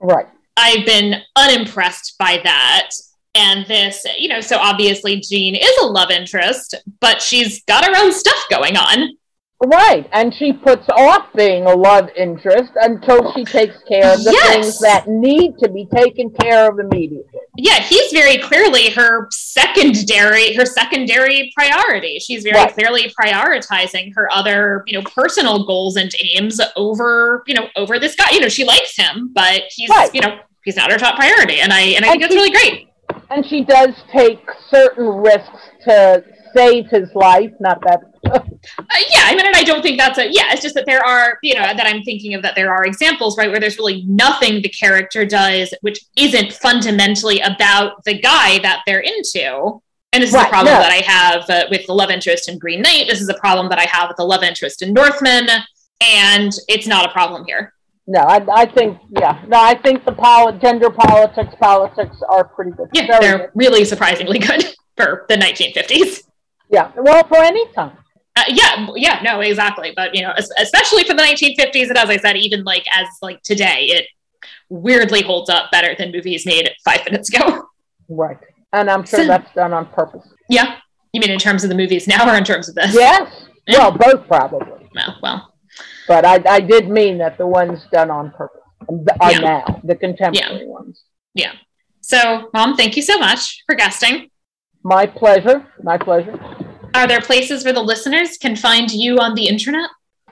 Right. 0.00 0.26
I've 0.58 0.84
been 0.84 1.22
unimpressed 1.36 2.16
by 2.18 2.40
that. 2.44 2.90
And 3.34 3.64
this, 3.66 4.04
you 4.18 4.28
know, 4.28 4.40
so 4.40 4.56
obviously 4.58 5.20
Jean 5.20 5.54
is 5.54 5.72
a 5.82 5.86
love 5.86 6.10
interest, 6.10 6.74
but 7.00 7.22
she's 7.22 7.62
got 7.64 7.84
her 7.84 7.92
own 7.96 8.12
stuff 8.12 8.42
going 8.50 8.76
on. 8.76 9.16
Right. 9.64 10.08
And 10.12 10.32
she 10.32 10.52
puts 10.52 10.88
off 10.88 11.26
being 11.34 11.64
a 11.66 11.74
love 11.74 12.08
interest 12.16 12.72
until 12.76 13.32
she 13.34 13.44
takes 13.44 13.76
care 13.88 14.14
of 14.14 14.22
the 14.22 14.30
Yes. 14.32 14.48
things 14.52 14.78
that 14.80 15.08
need 15.08 15.58
to 15.58 15.68
be 15.68 15.86
taken 15.94 16.30
care 16.30 16.70
of 16.70 16.78
immediately. 16.78 17.24
Yeah, 17.56 17.80
he's 17.80 18.12
very 18.12 18.38
clearly 18.38 18.90
her 18.90 19.26
secondary, 19.32 20.54
her 20.54 20.64
secondary 20.64 21.52
priority. 21.56 22.20
She's 22.20 22.44
very 22.44 22.56
Right. 22.56 22.72
clearly 22.72 23.12
prioritizing 23.20 24.14
her 24.14 24.28
other, 24.32 24.84
you 24.86 24.96
know, 24.98 25.04
personal 25.04 25.64
goals 25.64 25.96
and 25.96 26.12
aims 26.22 26.60
over, 26.76 27.42
you 27.48 27.54
know, 27.54 27.68
over 27.74 27.98
this 27.98 28.14
guy. 28.14 28.30
You 28.30 28.40
know, 28.40 28.48
she 28.48 28.64
likes 28.64 28.96
him, 28.96 29.30
but 29.32 29.64
he's, 29.70 29.90
Right. 29.90 30.10
you 30.14 30.20
know, 30.20 30.38
he's 30.68 30.76
not 30.76 30.90
her 30.92 30.98
top 30.98 31.16
priority. 31.16 31.60
And 31.60 31.72
I 31.72 31.80
and 31.96 32.04
I 32.04 32.10
think 32.10 32.22
And 32.22 32.22
that's 32.24 32.32
she- 32.34 32.38
really 32.38 32.50
great. 32.50 32.88
And 33.30 33.44
she 33.46 33.64
does 33.64 33.94
take 34.12 34.38
certain 34.70 35.06
risks 35.06 35.60
to 35.84 36.22
save 36.54 36.88
his 36.90 37.08
life. 37.14 37.52
Not 37.58 37.80
that. 37.82 38.00
Uh, 38.78 38.84
yeah, 39.10 39.22
I 39.24 39.34
mean, 39.34 39.46
and 39.46 39.54
I 39.56 39.62
don't 39.62 39.80
think 39.80 39.96
that's 39.98 40.18
a 40.18 40.26
yeah. 40.26 40.52
It's 40.52 40.60
just 40.60 40.74
that 40.74 40.84
there 40.84 41.02
are, 41.02 41.38
you 41.42 41.54
know, 41.54 41.62
that 41.62 41.86
I'm 41.86 42.02
thinking 42.02 42.34
of 42.34 42.42
that 42.42 42.54
there 42.54 42.70
are 42.74 42.84
examples 42.84 43.38
right 43.38 43.48
where 43.50 43.60
there's 43.60 43.78
really 43.78 44.02
nothing 44.06 44.60
the 44.60 44.68
character 44.68 45.24
does 45.24 45.72
which 45.80 46.00
isn't 46.16 46.52
fundamentally 46.52 47.40
about 47.40 48.04
the 48.04 48.18
guy 48.20 48.58
that 48.58 48.82
they're 48.86 49.00
into. 49.00 49.80
And 50.12 50.22
this 50.22 50.30
is 50.30 50.34
Right, 50.34 50.46
a 50.46 50.50
problem 50.50 50.74
no. 50.74 50.80
that 50.80 50.90
I 50.92 51.02
have 51.10 51.48
uh, 51.48 51.66
with 51.70 51.86
the 51.86 51.94
love 51.94 52.10
interest 52.10 52.48
in 52.50 52.58
Green 52.58 52.82
Knight. 52.82 53.06
This 53.08 53.20
is 53.22 53.28
a 53.30 53.34
problem 53.38 53.68
that 53.70 53.78
I 53.78 53.86
have 53.90 54.08
with 54.08 54.16
the 54.18 54.24
love 54.24 54.42
interest 54.42 54.82
in 54.82 54.92
Northman, 54.92 55.48
and 56.02 56.52
it's 56.68 56.86
not 56.86 57.06
a 57.08 57.12
problem 57.12 57.44
here. 57.46 57.72
No, 58.10 58.20
I, 58.20 58.44
I 58.62 58.64
think 58.66 58.98
yeah. 59.10 59.44
No, 59.46 59.60
I 59.60 59.74
think 59.74 60.04
the 60.06 60.12
poli- 60.12 60.58
gender 60.60 60.88
politics 60.90 61.54
politics 61.60 62.16
are 62.30 62.44
pretty 62.48 62.70
good. 62.70 62.88
Yeah, 62.94 63.06
Very 63.06 63.20
they're 63.20 63.38
good. 63.38 63.50
really 63.54 63.84
surprisingly 63.84 64.38
good 64.38 64.64
for 64.96 65.26
the 65.28 65.34
1950s. 65.34 66.22
Yeah. 66.70 66.90
Well, 66.96 67.22
for 67.28 67.36
any 67.36 67.70
time. 67.72 67.98
Uh, 68.34 68.44
yeah, 68.48 68.86
yeah, 68.96 69.20
no, 69.22 69.40
exactly. 69.40 69.92
But 69.94 70.14
you 70.14 70.22
know, 70.22 70.32
especially 70.58 71.04
for 71.04 71.12
the 71.14 71.22
1950s, 71.22 71.88
and 71.88 71.98
as 71.98 72.08
I 72.08 72.16
said, 72.16 72.36
even 72.38 72.64
like 72.64 72.86
as 72.94 73.06
like 73.20 73.42
today, 73.42 73.86
it 73.90 74.06
weirdly 74.70 75.22
holds 75.22 75.50
up 75.50 75.70
better 75.70 75.94
than 75.98 76.10
movies 76.10 76.46
made 76.46 76.70
five 76.84 77.04
minutes 77.04 77.28
ago. 77.34 77.64
Right. 78.10 78.38
And 78.72 78.88
I'm 78.90 79.04
sure 79.04 79.18
So- 79.20 79.26
that's 79.26 79.52
done 79.54 79.74
on 79.74 79.84
purpose. 79.84 80.26
yeah, 80.48 80.76
you 81.12 81.20
mean 81.20 81.30
in 81.30 81.38
terms 81.38 81.62
of 81.62 81.68
the 81.68 81.76
movies 81.76 82.08
now, 82.08 82.26
or 82.26 82.38
in 82.38 82.44
terms 82.44 82.66
of 82.70 82.74
this? 82.74 82.94
Yes. 82.94 83.44
Yeah. 83.66 83.78
Well, 83.80 83.90
both 83.92 84.26
probably. 84.26 84.88
Well, 84.94 85.18
well, 85.22 85.47
But 86.08 86.24
I, 86.24 86.42
I 86.48 86.60
did 86.60 86.88
mean 86.88 87.18
that 87.18 87.36
the 87.38 87.46
ones 87.46 87.80
done 87.92 88.10
on 88.10 88.30
purpose 88.32 88.62
um, 88.88 89.04
are 89.20 89.32
Yeah. 89.32 89.38
now 89.40 89.80
the 89.84 89.94
contemporary 89.94 90.66
ones. 90.66 91.02
Yeah. 91.34 91.52
So 92.00 92.50
mom, 92.54 92.76
thank 92.76 92.96
you 92.96 93.02
so 93.02 93.18
much 93.18 93.62
for 93.66 93.74
guesting. 93.74 94.30
My 94.82 95.04
pleasure. 95.06 95.66
My 95.82 95.98
pleasure. 95.98 96.38
Are 96.94 97.06
there 97.06 97.20
places 97.20 97.64
where 97.64 97.74
the 97.74 97.82
listeners 97.82 98.38
can 98.38 98.56
find 98.56 98.90
you 98.90 99.18
on 99.18 99.34
the 99.34 99.46
internet? 99.46 99.90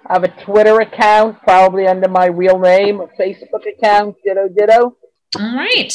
I 0.08 0.14
have 0.14 0.24
a 0.24 0.28
Twitter 0.44 0.80
account, 0.80 1.42
probably 1.42 1.86
under 1.86 2.08
my 2.08 2.26
real 2.26 2.58
name, 2.58 3.00
a 3.00 3.08
Facebook 3.20 3.64
account, 3.70 4.16
ditto 4.24 4.48
ditto. 4.48 4.96
All 5.38 5.56
right. 5.56 5.92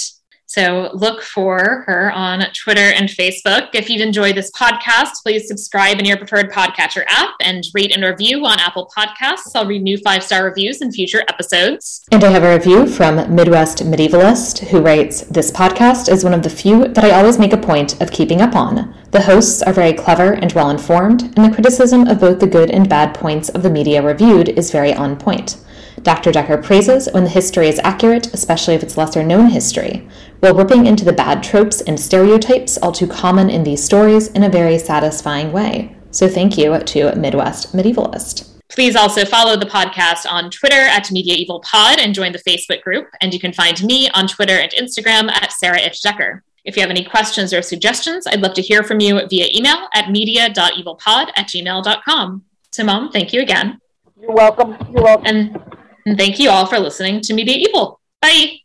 So 0.54 0.90
look 0.94 1.22
for 1.22 1.86
her 1.88 2.12
on 2.12 2.44
Twitter 2.52 2.82
and 2.82 3.08
Facebook. 3.08 3.70
If 3.74 3.90
you've 3.90 4.02
enjoyed 4.02 4.36
this 4.36 4.52
podcast, 4.52 5.12
please 5.24 5.48
subscribe 5.48 5.98
in 5.98 6.04
your 6.04 6.18
preferred 6.18 6.52
podcatcher 6.52 7.06
app 7.08 7.36
and 7.40 7.64
rate 7.74 7.96
and 7.96 8.04
review 8.04 8.46
on 8.46 8.60
Apple 8.60 8.92
Podcasts. 8.94 9.56
I'll 9.56 9.66
read 9.66 9.82
new 9.82 9.98
five 10.00 10.24
star 10.24 10.44
reviews 10.44 10.82
in 10.82 10.92
future 10.92 11.24
episodes. 11.30 12.04
And 12.12 12.22
I 12.26 12.32
have 12.32 12.44
a 12.44 12.54
review 12.54 12.86
from 12.86 13.34
Midwest 13.34 13.86
Medievalist 13.86 14.68
who 14.68 14.82
writes 14.82 15.22
This 15.22 15.52
podcast 15.52 16.12
is 16.12 16.26
one 16.26 16.34
of 16.34 16.44
the 16.44 16.50
few 16.50 16.86
that 16.90 17.06
I 17.06 17.12
always 17.12 17.40
make 17.40 17.54
a 17.54 17.58
point 17.58 18.02
of 18.02 18.12
keeping 18.12 18.42
up 18.42 18.54
on. 18.54 18.94
The 19.12 19.22
hosts 19.22 19.62
are 19.62 19.72
very 19.72 19.94
clever 19.94 20.34
and 20.34 20.52
well 20.52 20.70
informed, 20.70 21.22
and 21.38 21.46
the 21.46 21.56
criticism 21.56 22.10
of 22.10 22.20
both 22.20 22.42
the 22.42 22.48
good 22.48 22.72
and 22.72 22.90
bad 22.90 23.16
points 23.16 23.48
of 23.48 23.64
the 23.64 23.70
media 23.70 24.02
reviewed 24.02 24.50
is 24.50 24.70
very 24.70 24.94
on 24.94 25.16
point. 25.16 25.56
Dr. 26.04 26.32
Decker 26.32 26.58
praises 26.58 27.08
when 27.12 27.26
the 27.26 27.30
history 27.30 27.68
is 27.68 27.80
accurate, 27.84 28.34
especially 28.34 28.74
if 28.74 28.82
it's 28.82 28.98
lesser 28.98 29.24
known 29.24 29.50
history, 29.50 30.08
while 30.42 30.56
ripping 30.56 30.88
into 30.88 31.06
the 31.06 31.14
bad 31.14 31.42
tropes 31.42 31.82
and 31.82 32.00
stereotypes 32.00 32.78
all 32.80 32.92
too 32.92 33.08
common 33.08 33.50
in 33.50 33.64
these 33.64 33.84
stories 33.84 34.28
in 34.30 34.44
a 34.44 34.50
very 34.50 34.78
satisfying 34.78 35.52
way. 35.52 35.96
So 36.12 36.28
thank 36.28 36.58
you 36.58 36.78
to 36.78 37.16
Midwest 37.16 37.74
Medievalist. 37.76 38.50
Please 38.70 38.96
also 38.96 39.26
follow 39.26 39.56
the 39.56 39.66
podcast 39.66 40.26
on 40.30 40.50
Twitter 40.50 40.80
at 40.80 41.12
Media 41.12 41.36
Evil 41.36 41.60
Pod 41.62 42.00
and 42.00 42.16
join 42.16 42.32
the 42.32 42.40
Facebook 42.40 42.82
group. 42.82 43.08
And 43.22 43.34
you 43.34 43.40
can 43.40 43.54
find 43.54 43.84
me 43.84 44.10
on 44.12 44.28
Twitter 44.28 44.58
and 44.58 44.72
Instagram 44.72 45.30
at 45.30 45.52
Sarah 45.52 45.80
H. 45.80 46.02
Decker. 46.02 46.44
If 46.64 46.76
you 46.76 46.82
have 46.82 46.90
any 46.90 47.04
questions 47.04 47.54
or 47.54 47.62
suggestions, 47.62 48.26
I'd 48.26 48.42
love 48.42 48.54
to 48.54 48.62
hear 48.62 48.84
from 48.84 49.00
you 49.00 49.28
via 49.28 49.48
email 49.54 49.88
at 49.94 50.10
media.evilpod 50.10 51.32
at 51.36 51.48
gmail.com. 51.48 52.44
So, 52.72 52.84
Mom, 52.84 53.12
thank 53.12 53.34
you 53.34 53.42
again. 53.42 53.80
You're 54.20 54.32
welcome. 54.32 54.78
You're 54.92 55.04
welcome. 55.04 55.26
And, 55.26 55.60
and 56.06 56.18
thank 56.18 56.40
you 56.40 56.50
all 56.50 56.66
for 56.66 56.80
listening 56.80 57.22
to 57.22 57.34
Media 57.34 57.58
Evil. 57.58 58.00
Bye. 58.22 58.61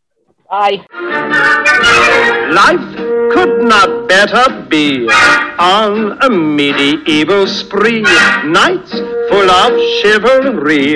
Bye. 0.49 0.79
Life 2.51 2.95
could 3.33 3.65
not 3.67 4.07
better 4.07 4.65
be 4.69 5.05
on 5.59 6.17
a 6.21 6.29
medieval 6.29 7.45
spree. 7.47 8.01
Nights 8.01 8.91
full 9.29 9.49
of 9.51 9.73
chivalry, 9.99 10.95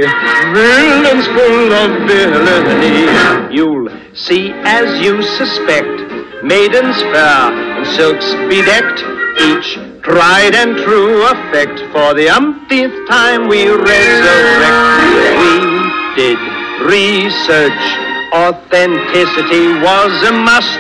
villains 0.55 1.27
full 1.35 1.73
of 1.73 2.07
villainy. 2.07 3.53
You'll 3.53 3.89
see 4.13 4.51
as 4.63 5.03
you 5.03 5.21
suspect, 5.21 5.99
maidens 6.43 7.01
fair 7.11 7.51
and 7.51 7.85
silks 7.87 8.33
bedecked, 8.47 9.03
each 9.41 9.75
tried 10.01 10.55
and 10.55 10.77
true 10.77 11.23
effect. 11.27 11.77
For 11.91 12.13
the 12.13 12.29
umpteenth 12.29 12.95
time 13.09 13.49
we 13.49 13.67
resurrect. 13.67 15.11
We 15.43 16.15
did 16.15 16.39
research. 16.87 18.10
Authenticity 18.33 19.73
was 19.83 20.23
a 20.23 20.31
must. 20.31 20.79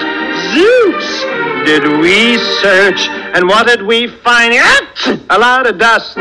Zeus! 0.53 1.23
Did 1.65 1.99
we 1.99 2.37
search? 2.61 3.07
And 3.35 3.47
what 3.47 3.67
did 3.67 3.83
we 3.83 4.07
find? 4.07 4.53
A 5.29 5.37
lot 5.37 5.67
of 5.67 5.77
dust. 5.77 6.17